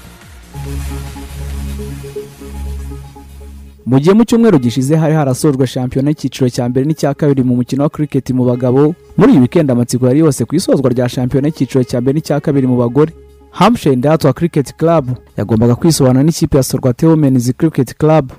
mu 3.88 3.96
gihe 4.00 4.12
mu 4.14 4.24
cyumweru 4.24 4.58
gishize 4.58 4.96
hari 4.96 5.14
harasojwe 5.14 5.66
shampiyona 5.66 6.10
y'icyiciro 6.10 6.48
cya 6.50 6.64
mbere 6.68 6.84
n'icya 6.86 7.14
kabiri 7.14 7.42
mu 7.42 7.56
mukino 7.56 7.82
wa 7.82 7.90
kiriketi 7.90 8.32
mu 8.36 8.44
bagabo. 8.44 8.94
Muri 9.16 9.32
iyi 9.32 9.40
wikendi 9.40 9.72
amatsiko 9.72 10.06
yari 10.06 10.18
yose 10.20 10.44
ku 10.44 10.52
isozwa 10.56 10.90
rya 10.92 11.08
shampiyona 11.08 11.48
y'icyiciro 11.48 11.84
cya 11.84 12.00
mbere 12.00 12.14
n'icya 12.18 12.40
kabiri 12.40 12.66
mu 12.66 12.76
bagore. 12.76 13.12
Hampshire 13.50 13.96
ndatwa 13.96 14.32
kiriketi 14.32 14.72
club 14.76 15.04
yagombaga 15.36 15.74
kwisobanura 15.74 16.22
n'ikipe 16.24 16.56
ya 16.56 16.62
sorwate 16.62 17.06
womenizi 17.06 17.52
kiriketi 17.52 17.94
club. 17.94 18.32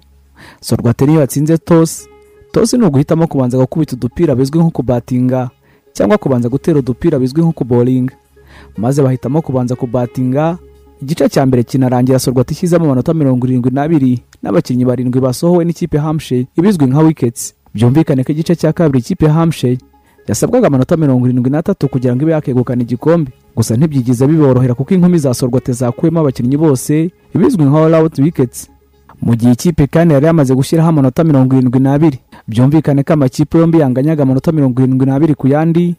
Sorwate 0.61 1.05
niyo 1.05 1.19
yatsinze 1.19 1.57
tosi 1.57 2.07
tosi 2.51 2.77
ni 2.77 2.85
uguhitamo 2.85 3.27
kubanza 3.27 3.57
gukubita 3.57 3.95
udupira 3.95 4.35
bizwi 4.35 4.59
nko 4.59 4.69
kubatinga 4.69 5.49
cyangwa 5.93 6.17
kubanza 6.17 6.49
gutera 6.49 6.79
udupira 6.79 7.19
bizwi 7.19 7.41
nko 7.41 7.51
kuboringa 7.51 8.13
maze 8.77 9.01
bahitamo 9.03 9.41
kubanza 9.41 9.75
kubatinga 9.75 10.57
igice 11.01 11.29
cya 11.29 11.45
mbere 11.45 11.63
kinarangira 11.63 12.19
sorwate 12.19 12.53
ishyizemo 12.53 12.85
amanota 12.85 13.13
mirongo 13.13 13.47
irindwi 13.47 13.71
n'abiri 13.71 14.19
n'abakinnyi 14.43 14.85
barindwi 14.85 15.19
basohowe 15.21 15.65
n'ikipe 15.65 15.97
ya 15.97 16.03
hampshire 16.03 16.47
ibizwi 16.57 16.85
nka 16.85 16.99
wiketsi 16.99 17.53
byumvikane 17.75 18.23
ko 18.23 18.31
igice 18.31 18.55
cya 18.55 18.73
kabiri 18.73 18.99
ikipe 18.99 19.25
ya 19.25 19.33
hampshire 19.33 19.77
yasabwaga 20.27 20.67
amanota 20.67 20.97
mirongo 20.97 21.25
irindwi 21.27 21.49
n'atatu 21.51 21.87
kugira 21.89 22.15
ngo 22.15 22.21
ibe 22.23 22.31
yakegukana 22.31 22.81
igikombe. 22.81 23.31
Gusa 23.55 23.75
ntibyigize 23.77 24.27
biborohera 24.27 24.73
kuko 24.75 24.93
inkumi 24.93 25.17
za 25.17 25.33
sorwate 25.33 25.71
zakuyemo 25.73 26.19
abakinnyi 26.19 26.57
bose 26.57 27.11
ibizwi 27.35 27.63
nka 27.65 27.79
all 27.85 27.93
out 27.95 28.17
wiketsi 28.19 28.67
mu 29.21 29.35
gihe 29.35 29.51
ikipe 29.51 29.87
kandi 29.87 30.13
yari 30.13 30.25
yamaze 30.25 30.55
gushyiraho 30.55 30.89
amanota 30.89 31.23
mirongo 31.23 31.55
irindwi 31.55 31.79
n'abiri. 31.79 32.19
Byumvikane 32.47 33.03
ko 33.03 33.13
amakipe 33.13 33.57
yombi 33.57 33.79
yanganyaga 33.79 34.23
amanota 34.23 34.51
mirongo 34.51 34.81
irindwi 34.81 35.05
n'abiri 35.07 35.35
ku 35.35 35.47
yandi 35.47 35.95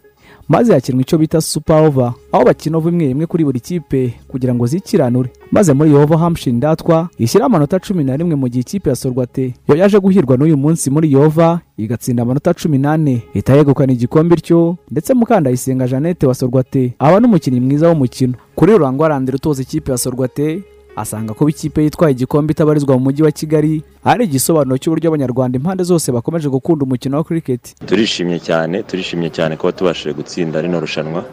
maze 0.51 0.73
hakinwa 0.75 1.03
icyo 1.03 1.19
bita 1.19 1.41
super 1.41 1.77
over 1.87 2.13
aho 2.33 2.45
bakina 2.45 2.79
imwe 2.79 3.11
imwe 3.11 3.27
kuri 3.27 3.45
buri 3.45 3.61
kipe 3.61 4.15
kugira 4.29 4.55
ngo 4.55 4.67
zikiranure. 4.67 5.31
Maze 5.53 5.73
muri 5.73 5.91
yehova 5.91 6.19
hampshire 6.19 6.57
ndatwa 6.57 7.09
ishyiraho 7.19 7.47
amanota 7.47 7.79
cumi 7.79 8.05
na 8.05 8.17
rimwe 8.17 8.35
mu 8.35 8.49
gihe 8.49 8.61
ikipe 8.61 8.91
ya 8.91 8.97
sorwate 8.97 9.55
yo 9.69 9.77
yaje 9.77 9.99
guhirwa 10.01 10.37
n'uyu 10.37 10.57
munsi 10.57 10.91
muri 10.91 11.13
yehova 11.13 11.61
igatsinda 11.79 12.23
amanota 12.23 12.55
cumi 12.55 12.79
n'ane 12.79 13.23
ihita 13.35 13.55
yegukana 13.57 13.93
igikombe 13.93 14.35
ityo 14.35 14.77
ndetse 14.91 15.15
mukandayisenga 15.15 15.89
jeannette 15.89 16.27
wa 16.27 16.35
sorwate 16.35 16.95
aba 16.99 17.21
n'umukinnyi 17.21 17.61
mwiza 17.61 17.89
w'umukino. 17.89 18.35
Kuri 18.55 18.73
rurangwa 18.73 19.07
arandira 19.07 19.37
utoza 19.37 19.63
ikipe 19.63 19.93
ya 19.93 19.99
sorwate 19.99 20.63
asanga 21.01 21.35
kuba 21.35 21.51
ikipe 21.51 21.83
yitwaye 21.83 22.13
igikombe 22.13 22.53
itabarizwa 22.53 22.95
mu 22.99 23.01
mujyi 23.05 23.23
wa 23.23 23.31
kigali 23.33 23.83
ari 24.05 24.25
igisobanuro 24.25 24.79
cy'uburyo 24.79 25.09
abanyarwanda 25.11 25.57
impande 25.59 25.83
zose 25.85 26.13
bakomeje 26.13 26.49
gukunda 26.49 26.85
umukino 26.85 27.17
wa 27.17 27.25
cricket. 27.25 27.61
Turishimye 27.87 28.39
cyane 28.41 28.83
turishimye 28.83 29.31
cyane 29.31 29.57
kuba 29.57 29.73
tubashije 29.73 30.13
gutsinda 30.13 30.61
rino 30.63 30.81
rushanwa 30.81 31.25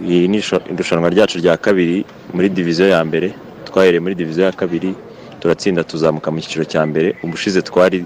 iri 0.00 0.28
ni 0.28 0.38
irushanwa 0.72 1.10
ryacu 1.10 1.38
rya 1.38 1.56
kabiri 1.56 2.04
muri 2.34 2.48
diviziyo 2.48 2.88
ya 2.88 3.04
mbere. 3.04 3.34
Twahereye 3.64 4.00
muri 4.00 4.14
diviziyo 4.14 4.46
ya 4.46 4.52
kabiri 4.52 4.94
turatsinda 5.40 5.84
tuzamuka 5.84 6.30
mu 6.30 6.40
cyiciro 6.40 6.64
cya 6.64 6.86
mbere. 6.86 7.16
Ubushize 7.22 7.62
twari 7.62 8.04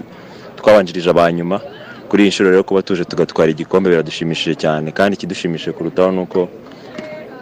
twabanjirije 0.55 1.09
abanyuma 1.09 1.61
kuri 2.09 2.23
iyi 2.23 2.29
nshuro 2.29 2.49
rero 2.51 2.63
kuba 2.63 2.81
tuje 2.81 3.05
tugatwara 3.05 3.51
igikombe 3.51 3.89
biradushimishije 3.89 4.55
cyane. 4.55 4.91
Kandi 4.91 5.15
ikidushimishije 5.17 5.71
kurutaho 5.71 6.11
ni 6.11 6.19
uko 6.19 6.47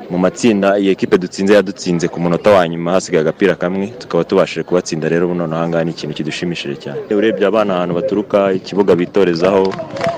mu 0.10 0.18
matsinda 0.18 0.80
iyi 0.80 0.90
ekipe 0.90 1.18
dutsinze 1.18 1.54
yadutsinze 1.54 2.08
ku 2.08 2.20
munota 2.20 2.52
wa 2.52 2.68
nyuma 2.68 2.92
hasigaye 2.92 3.22
agapira 3.22 3.56
kamwe 3.56 3.88
tukaba 3.88 4.24
tubashije 4.24 4.64
kubatsinda 4.64 5.10
rero 5.10 5.28
noneho 5.34 5.56
ahangaha 5.60 5.84
ni 5.84 5.92
ikintu 5.92 6.16
kidushimishije 6.16 6.76
cyane. 6.76 7.00
Urebye 7.12 7.48
abana 7.48 7.76
ahantu 7.76 7.96
baturuka 7.96 8.54
ikibuga 8.54 8.96
bitorezaho 8.96 9.74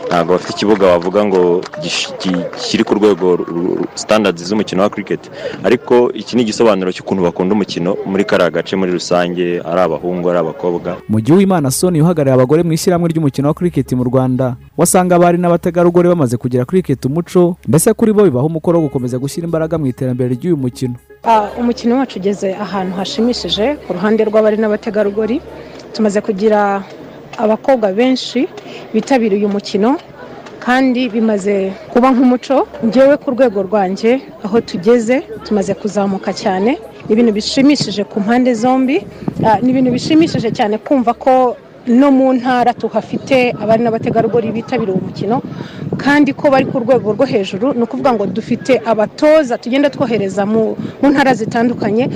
ntabwo 0.07 0.33
bafite 0.33 0.51
ikibuga 0.53 0.85
wavuga 0.87 1.25
ngo 1.25 1.61
kiri 2.57 2.83
ku 2.83 2.93
rwego 2.95 3.39
standards 3.95 4.43
z'umukino 4.43 4.81
wa 4.83 4.89
cricket. 4.89 5.19
Ariko 5.63 6.11
iki 6.13 6.35
ni 6.35 6.41
igisobanuro 6.43 6.91
cy'ukuntu 6.91 7.23
bakunda 7.23 7.53
umukino 7.55 7.95
muri 8.05 8.23
kariya 8.25 8.51
gace 8.51 8.75
muri 8.75 8.91
rusange 8.91 9.59
ari 9.65 9.81
abahungu 9.81 10.29
ari 10.29 10.39
abakobwa. 10.39 10.97
Mu 11.09 11.19
gihe 11.19 11.35
uwimana 11.37 11.71
soni 11.71 12.01
uhagarariye 12.01 12.35
abagore 12.35 12.63
mu 12.63 12.73
ishyirahamwe 12.73 13.07
ry'umukino 13.09 13.47
wa 13.47 13.53
cricket 13.53 13.87
mu 13.93 14.03
rwanda 14.03 14.55
wasanga 14.77 15.15
abari 15.15 15.37
n'abategarugori 15.37 16.07
bamaze 16.09 16.37
kugira 16.37 16.65
cricket 16.65 17.05
umuco 17.05 17.55
mbese 17.67 17.93
kuri 17.93 18.13
bo 18.13 18.23
bibaho 18.23 18.47
umukoro 18.47 18.79
wo 18.79 18.85
gukomeza 18.87 19.19
gushyira 19.19 19.45
imbaraga 19.45 19.76
mu 19.77 19.85
iterambere 19.87 20.29
ry'uyu 20.35 20.57
mukino. 20.57 20.95
Ah, 21.23 21.49
umukino 21.59 21.97
wacu 21.99 22.19
ugeze 22.19 22.53
ahantu 22.55 22.93
hashimishije 22.99 23.65
ku 23.87 23.93
ruhande 23.93 24.21
rw'abari 24.29 24.57
n'abategarugori. 24.57 25.41
Tumaze 25.93 26.21
kugira 26.21 26.83
abakobwa 27.37 27.91
benshi 27.93 28.47
bitabiriye 28.93 29.39
uyu 29.45 29.49
mukino 29.55 29.97
kandi 30.65 31.09
bimaze 31.09 31.71
kuba 31.91 32.07
nk'umuco. 32.13 32.67
Ngewe 32.85 33.15
ku 33.17 33.27
rwego 33.35 33.59
rwanjye 33.67 34.11
aho 34.45 34.61
tugeze 34.61 35.15
tumaze 35.45 35.73
kuzamuka 35.73 36.33
cyane. 36.33 36.71
Ni 37.07 37.13
ibintu 37.13 37.31
bishimishije 37.37 38.03
ku 38.03 38.19
mpande 38.19 38.53
zombi. 38.53 38.97
Ah, 39.45 39.57
ni 39.63 39.69
ibintu 39.71 39.91
bishimishije 39.91 40.49
cyane 40.57 40.77
kumva 40.77 41.11
ko 41.13 41.55
no 41.87 42.11
mu 42.11 42.33
ntara 42.33 42.73
tuhafite 42.73 43.51
abari 43.61 43.83
n'abategarugori 43.83 44.51
bitabiriye 44.51 44.97
umukino 44.97 45.41
kandi 45.97 46.33
ko 46.33 46.49
bari 46.51 46.65
ku 46.65 46.79
rwego 46.79 47.11
rwo 47.15 47.25
hejuru 47.25 47.73
ni 47.73 47.81
ukuvuga 47.83 48.13
ngo 48.13 48.25
dufite 48.25 48.81
abatoza 48.85 49.57
tugenda 49.57 49.89
twohereza 49.89 50.45
mu 50.45 50.75
ntara 51.01 51.33
zitandukanye 51.33 52.09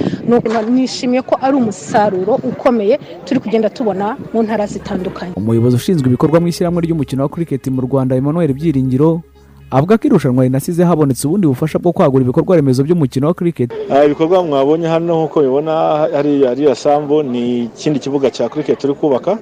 nishimiye 0.70 1.22
ko 1.22 1.36
ari 1.42 1.56
umusaruro 1.58 2.36
ukomeye 2.44 3.00
turi 3.26 3.40
kugenda 3.40 3.70
tubona 3.70 4.18
mu 4.34 4.44
ntara 4.44 4.66
zitandukanye. 4.68 5.34
Umuyobozi 5.36 5.76
ushinzwe 5.76 6.08
ibikorwa 6.08 6.40
mu 6.40 6.48
ishyirahamwe 6.48 6.82
ry'umukino 6.86 7.24
wa 7.24 7.30
cricket 7.30 7.64
mu 7.68 7.82
rwanda 7.82 8.16
emmanuel 8.16 8.54
byiringiro 8.54 9.22
avuga 9.72 9.98
ko 9.98 10.08
irushanwa 10.08 10.44
rinasize 10.44 10.84
habonetse 10.84 11.28
ubundi 11.28 11.48
bufasha 11.48 11.80
bwo 11.80 11.92
kwagura 11.92 12.24
ibikorwa 12.24 12.56
remezo 12.56 12.84
by'umukino 12.84 13.28
wa 13.28 13.34
cricket. 13.34 13.72
Ah, 13.90 14.06
ibikorwa 14.06 14.44
mwabonye 14.44 14.88
hano 14.88 15.16
nk'uko 15.16 15.40
mubibona 15.40 15.72
hari 16.14 16.44
hariya 16.46 16.76
sambu 16.76 17.24
ni 17.24 17.64
ikindi 17.64 18.00
kibuga 18.00 18.30
cya 18.32 18.50
cricket 18.50 18.80
turi 18.80 18.94
kubaka. 18.94 19.38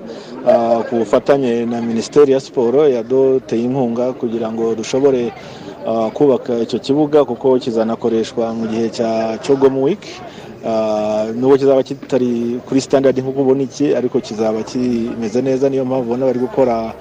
Ah, 0.47 0.83
ku 0.89 0.95
bufatanye 0.95 1.65
na 1.65 1.81
minisiteri 1.81 2.31
ya 2.31 2.39
siporo 2.39 2.87
yaduteye 2.89 3.63
inkunga 3.63 4.13
kugira 4.13 4.51
ngo 4.51 4.75
dushobore 4.75 5.33
ah, 5.87 6.09
kubaka 6.13 6.59
icyo 6.59 6.79
kibuga 6.79 7.25
kuko 7.25 7.59
kizanakoreshwa 7.59 8.53
mu 8.53 8.67
gihe 8.67 8.89
cya 8.89 9.37
cogomu 9.47 9.83
wiki 9.83 10.21
nubwo 11.39 11.57
kizaba 11.57 11.83
kitari 11.83 12.59
kuri 12.67 12.81
standard 12.81 13.17
nk'uko 13.19 13.41
ubona 13.41 13.63
iki 13.63 13.95
ariko 13.95 14.19
kizaba 14.19 14.63
kimeze 14.63 15.41
neza 15.41 15.69
niyo 15.69 15.85
mpamvu 15.85 16.01
ubona 16.11 16.25
bari 16.25 16.39
gukora 16.39 16.93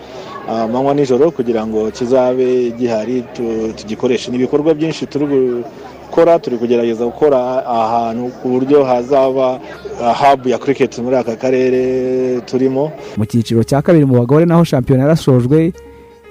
amanywa 0.49 0.95
nijoro 0.95 1.31
kugira 1.31 1.67
ngo 1.67 1.91
kizabe 1.91 2.71
gihari 2.79 3.23
tu- 3.35 3.73
tugikoreshe. 3.77 4.31
Ni 4.31 4.37
ibikorwa 4.37 4.75
byinshi 4.75 5.07
turi 5.07 5.27
gukora 5.27 6.39
turi 6.39 6.57
kugerageza 6.59 7.05
gukora 7.05 7.67
ahantu 7.67 8.31
ku 8.43 8.49
buryo 8.49 8.85
hazaba 8.85 9.61
ah, 10.03 10.15
hub 10.15 10.47
ya 10.47 10.59
cricket 10.59 10.99
muri 10.99 11.17
aka 11.17 11.37
karere 11.37 12.41
turimo. 12.41 12.93
Mu 13.17 13.25
cyiciro 13.27 13.65
cya 13.65 13.83
kabiri 13.83 14.05
mu 14.05 14.19
bagore 14.19 14.45
naho 14.47 14.65
shampiyona 14.65 15.03
yarashojwe 15.03 15.73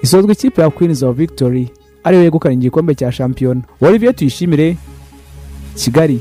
isozwa 0.02 0.32
ikipe 0.32 0.62
ya 0.62 0.70
queens 0.70 1.02
of 1.02 1.16
victory 1.16 1.70
ariyo 2.04 2.22
yegukana 2.22 2.54
igikombe 2.54 2.94
cya 2.94 3.12
shampiyona. 3.12 3.60
Olivier 3.80 4.14
tuyishimire 4.14 4.76
kigali. 5.76 6.20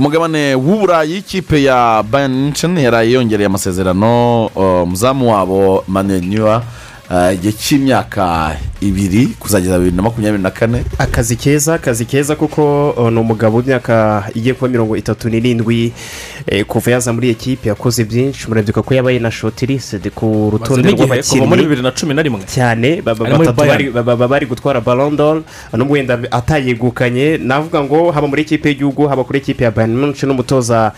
Ku 0.00 0.04
mugabane 0.08 0.54
w'uburayi 0.56 1.18
ikipe 1.20 1.62
ya 1.62 2.02
bayern 2.02 2.32
munchen 2.32 2.72
yaraye 2.78 3.12
yongereye 3.12 3.46
amasezerano 3.46 4.46
uh, 4.46 4.82
umuzamu 4.82 5.32
wabo 5.32 5.84
manuel 5.88 6.40
uh, 6.40 6.62
igihe 7.10 7.52
cy'imyaka 7.52 8.56
ibiri 8.80 9.26
kuzageza 9.38 9.78
bibiri 9.78 9.96
na 9.96 10.02
makumyabiri 10.02 10.42
na 10.42 10.50
kane. 10.50 10.84
Akazi 10.98 11.36
keza 11.36 11.74
akazi 11.74 12.04
keza 12.04 12.36
kuko 12.36 12.90
uh, 12.90 13.10
ni 13.10 13.18
umugabo 13.18 13.56
w'imyaka 13.58 14.24
igiye 14.34 14.54
kuba 14.54 14.68
mirongo 14.68 14.96
itatu 14.96 15.28
n'irindwi 15.28 15.92
eh, 16.46 16.64
kuva 16.64 16.90
yaza 16.90 17.12
muri 17.12 17.30
ekipi 17.30 17.68
yakoze 17.68 18.04
byinshi. 18.04 18.48
Murabyibuka 18.48 18.82
ko 18.82 18.94
yabaye 18.94 19.18
na 19.18 19.30
shotiriside 19.30 20.10
ku 20.14 20.50
rutonde 20.54 20.92
kuva 20.92 21.06
muri 21.06 21.18
rw'abakinnyi 21.18 21.62
bibiri 21.66 21.82
na 21.82 21.90
cumi 21.90 22.14
na 22.14 22.22
rimwe. 22.22 22.40
cyane. 22.46 23.02
Baba 23.02 24.26
bari- 24.28 24.46
gutwara 24.46 24.80
balondoro 24.80 25.42
nubwo 25.74 25.94
wenda 25.94 26.14
atayegukanye. 26.30 27.38
Navuga 27.42 27.82
ngo 27.84 28.10
haba 28.14 28.26
muri 28.28 28.42
ekipe 28.42 28.68
y'igihugu 28.68 29.06
haba 29.10 29.24
kuri 29.24 29.38
ekipe 29.38 29.64
ya 29.64 29.70
bayern 29.70 29.96
munich 29.98 30.22
n'umutoza 30.22 30.92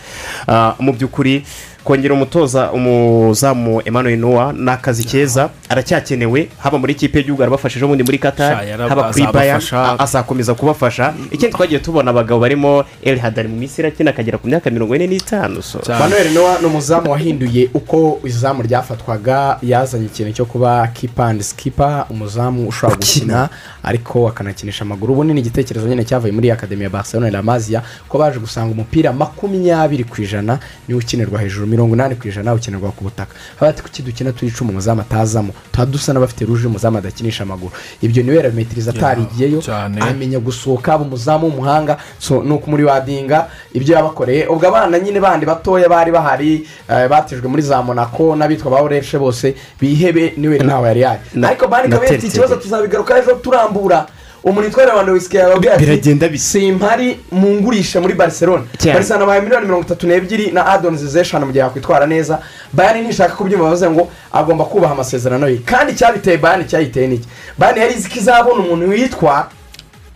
mu 0.79 0.93
by'ukuri. 0.93 1.43
Kongera 1.83 2.13
umutoza 2.13 2.71
umuzamu 2.71 3.81
emmanuel 3.85 4.19
noah 4.19 4.53
ni 4.53 4.69
akazi 4.71 5.03
keza 5.03 5.49
aracyakenewe 5.69 6.49
haba 6.59 6.77
muri 6.77 6.93
ikipe 6.93 7.17
y'igihugu 7.19 7.41
arabafashije 7.43 7.85
ubundi 7.85 8.03
muri 8.03 8.17
yarab- 8.17 8.89
haba 8.89 9.03
kuri 9.11 9.27
bayern 9.33 9.57
azabafasha. 9.57 9.83
a- 9.83 9.99
azakomeza 10.03 10.53
kubafasha. 10.53 11.13
Ikindi 11.31 11.53
twagiye 11.55 11.79
tubona 11.79 12.11
abagabo 12.11 12.39
barimo 12.41 12.83
el 13.01 13.17
hadari 13.19 13.47
mu 13.47 13.55
minsi 13.55 13.81
irakina 13.81 14.11
akagera 14.11 14.37
ku 14.37 14.47
myaka 14.47 14.69
mirongo 14.69 14.95
ine 14.95 15.07
n'itanu 15.07 15.61
so. 15.61 15.79
Manuel 15.99 16.31
nowa 16.33 16.59
ni 16.59 16.65
umuzamu 16.65 17.11
wahinduye 17.11 17.69
uko 17.73 18.19
izamu 18.23 18.61
ryafatwaga 18.63 19.57
yazanye 19.61 20.05
ikintu 20.05 20.31
cyo 20.33 20.45
kuba 20.45 20.87
kipa 20.87 21.25
andi 21.27 21.43
sikipa 21.43 22.05
umuzamu 22.09 22.67
ushobora 22.67 22.95
gukina 22.97 23.49
ariko 23.83 24.27
akanakinisha 24.27 24.81
amaguru. 24.85 25.13
Ubundi 25.13 25.33
ni 25.33 25.39
igitekerezo 25.39 25.87
nyine 25.87 26.03
cyavuye 26.05 26.31
muri 26.33 26.51
akademi 26.51 26.83
ya 26.83 26.89
barcelona 26.89 27.31
na 27.31 27.41
maziya 27.41 27.81
ko 28.09 28.17
baje 28.17 28.39
gusanga 28.39 28.71
umupira 28.71 29.13
makumyabiri 29.13 30.03
ku 30.03 30.21
ijana 30.21 30.59
niwo 30.87 30.99
ukinirwa 30.99 31.41
hejuru 31.41 31.67
mirongo 31.73 31.95
inani 31.95 32.15
ku 32.15 32.27
ijana 32.27 32.53
ukinirwa 32.53 32.91
ku 32.91 33.03
butaka. 33.03 33.33
Haba 33.59 33.69
ati 33.69 33.81
kuki 33.83 34.01
dukina 34.03 34.31
turi 34.31 34.47
icumi 34.51 34.69
umuzamu 34.71 35.01
atazamo? 35.01 35.53
Tuba 35.71 35.85
dusa 35.85 36.13
n'abafite 36.13 36.45
ruje 36.45 36.67
umuzamu 36.67 36.97
adakinisha 36.97 37.43
amaguru. 37.43 37.71
Ibyo 38.01 38.23
ni 38.23 38.29
we 38.31 38.41
rametiriza 38.41 38.91
atarigiyeyo 38.91 39.61
amenya 40.01 40.39
gusohoka 40.39 40.97
umuzamu 40.97 41.47
w'umuhanga 41.47 41.97
so 42.19 42.43
ni 42.43 42.51
ukumuriwadinga 42.53 43.47
ibyo 43.73 43.95
yabakoreye. 43.95 44.47
Ubwo 44.47 44.67
abana 44.67 44.99
nyine 44.99 45.19
bandi 45.19 45.45
batoya 45.45 45.89
bari 45.89 46.11
bahari 46.11 46.67
eh, 46.89 47.09
batijwe 47.09 47.47
muri 47.49 47.61
za 47.61 47.81
monako 47.81 48.35
n'abitwa 48.35 48.71
ba 48.71 48.81
oreshe 48.81 49.17
bose 49.17 49.55
bihebe 49.79 50.33
ni 50.37 50.47
we 50.47 50.59
ntawe 50.59 50.87
yari 50.87 51.01
yari. 51.01 51.19
Ariko 51.43 51.67
bandi 51.67 51.89
Tertel. 51.97 52.29
ikibazo 52.29 52.55
tuzabigaruka 52.55 53.17
ejo 53.19 53.33
turambura. 53.41 54.05
Umuntu 54.43 54.67
witwa 54.67 54.85
lewandowski 54.85 55.37
yababwiye 55.37 55.73
ati 55.73 55.85
Biragenda 55.85 56.37
simpari 56.37 57.19
mu 57.31 57.47
ngurisha 57.53 58.01
muri 58.01 58.13
barcelona. 58.13 58.63
Cyane. 58.77 58.93
barcelona 58.99 59.25
bahaye 59.25 59.41
miliyoni 59.41 59.65
mirongo 59.65 59.83
itatu 59.85 60.07
n'ebyiri 60.07 60.51
na 60.51 60.65
adonizi 60.65 61.07
zeshanu 61.07 61.45
mu 61.45 61.51
gihe 61.51 61.63
yakwitwara 61.63 62.05
neza. 62.07 62.39
Bayani 62.73 63.01
ntishaka 63.01 63.35
kubyumva 63.35 63.63
bavuze 63.65 63.89
ngo 63.89 64.07
agomba 64.33 64.65
kubaha 64.65 64.93
amasezerano 64.93 65.47
ye. 65.47 65.57
Kandi 65.65 65.93
icyabiteye 65.93 66.37
bayani 66.37 66.65
cyayiteye 66.65 67.07
n'iki? 67.07 67.27
Bayani 67.57 67.79
yari 67.79 67.93
izi 67.93 68.09
ko 68.09 68.15
izabona 68.19 68.59
umuntu 68.63 68.89
witwa 68.89 69.47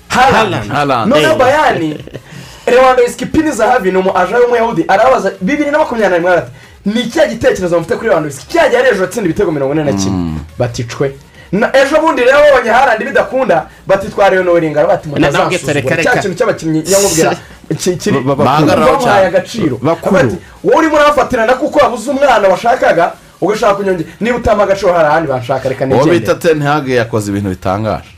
harani 0.10 0.56
noneho 1.10 1.34
Eh. 1.34 1.38
bayani 1.38 1.98
lewandowski 2.68 3.26
pini 3.26 3.52
zahavi 3.52 3.91
ni 3.91 3.98
umu 3.98 4.18
aja 4.18 4.38
w'umuyahudi 4.38 4.86
arabaza 4.88 5.32
bibiri 5.41 5.72
na 5.72 5.78
makumyabiri 5.78 6.10
na 6.10 6.18
rimwe 6.18 6.32
arati 6.32 6.52
ni 6.86 7.02
ikihe 7.02 7.28
gitekerezo 7.28 7.78
mufite 7.80 7.95
kuri 7.95 8.10
lewandowski? 8.10 8.48
Cya 8.48 8.70
gihe 8.70 8.76
yari 8.84 8.95
ejo 8.95 9.04
atsinda 9.04 9.26
ibitego 9.30 9.52
mirongo 9.52 9.74
ine 9.74 9.84
na 9.84 9.94
kimwe. 9.94 10.32
Baticwe 10.60 11.08
Na- 11.08 11.14
ejo 11.52 11.95
bundi 12.02 12.22
rero 12.22 12.38
babonye 12.40 12.69
harandi 12.72 13.06
bidakunda 13.06 13.65
batitwara 13.88 14.34
iyo 14.36 14.44
noringa 14.44 14.88
bati 14.88 15.10
nabwo 15.10 15.19
reka, 15.19 15.44
mutazasuzugura 15.44 15.95
reka. 15.95 16.11
cya 16.14 16.22
kintu 16.22 16.38
cy'abakinnyi 16.38 16.84
nyamubwira 16.90 17.32
bamuhaye 18.26 19.26
agaciro. 19.28 19.78
Bakuru. 19.82 20.14
Bati, 20.15 20.36
wowe 20.64 20.78
urimo 20.78 20.95
urabafatirana 20.95 21.53
kuko 21.53 21.80
wabuze 21.80 22.11
umwana 22.11 22.48
washakaga 22.48 23.11
ugashaka 23.41 23.76
kunyongera 23.76 24.10
niba 24.19 24.38
utama 24.38 24.64
agaciro 24.64 24.94
hari 24.94 25.07
ahandi 25.07 25.28
banshaka 25.30 25.69
reka 25.69 25.86
uwo 25.86 26.06
bita 26.06 26.14
nigendere 26.14 26.40
ten 26.40 26.61
hage 26.61 26.95
yakoze 26.95 27.32
ibintu 27.32 27.49
bitangaje. 27.49 28.10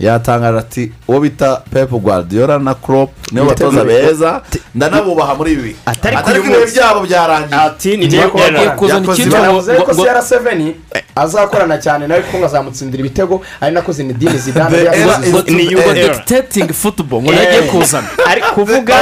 Yatangaje 0.00 0.58
ati 0.58 0.92
uwo 1.08 1.20
bita 1.20 1.56
pepu 1.72 1.98
guardiola 1.98 2.58
na 2.58 2.74
crop 2.74 3.10
nibo 3.32 3.46
batoza 3.46 3.84
beza 3.84 4.42
ndanabubaha 4.74 5.34
muri 5.34 5.52
ibi. 5.52 5.76
Atari 5.86 6.38
ibihe 6.38 6.58
bose. 6.60 6.72
byabo 6.74 7.00
byarangiye. 7.00 7.60
Ati 7.60 7.96
niyo 7.96 8.28
kubakora. 8.30 8.70
kuzana 8.70 9.12
icyitwa 9.12 9.40
ngo- 9.40 9.94
siyara 9.94 10.22
seveni 10.22 10.76
azakorana 11.16 11.78
cyane 11.78 12.06
nawe 12.06 12.20
kuko 12.22 12.44
azamutsindira 12.44 13.00
ibitego. 13.00 13.42
Ari 13.60 13.74
nako 13.74 13.90
is 13.92 14.00
ngo 14.00 15.42
to 15.42 15.52
ni 15.52 15.66
era. 16.00 16.14
dictating 16.14 16.72
football. 16.72 17.22
Ngo 17.22 17.32
nagiye 17.32 17.62
kuzana. 17.62 18.08
Ari 18.30 18.42
kuvuga 18.54 18.94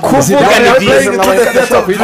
kuvuga 0.00 0.58
ni 0.60 0.70
byiza. 0.78 1.12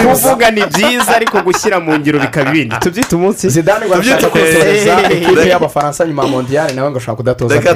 Kuvuga 0.02 0.50
ni 0.50 0.62
byiza. 0.66 1.16
ariko 1.16 1.42
gushyira 1.42 1.80
mu 1.80 1.98
ngiro 1.98 2.18
bikaba 2.20 2.50
ibindi. 2.50 2.76
Tubyite 2.80 3.16
umunsi. 3.16 3.50
Zidane 3.50 3.86
Tubyite- 3.86 4.28
kohereza 4.30 4.98
Eh, 5.10 5.22
ikipe 5.22 5.48
y'abafaransa 5.48 6.06
nyuma 6.06 6.22
ya 6.22 6.28
mondiyari 6.28 6.74
nawe 6.74 6.90
ngo 6.90 6.98
ashaka 6.98 7.16
kudatoza 7.16 7.58
kenshi. 7.58 7.70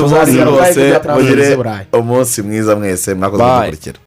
Ubwayo 0.00 0.44
rwose 0.44 1.00
mugire 1.14 1.56
umunsi 1.92 2.42
mwiza 2.42 2.76
mwese 2.76 3.14
mwakoze 3.14 3.42
Bye. 3.42 3.52
kudukurikira 3.52 3.98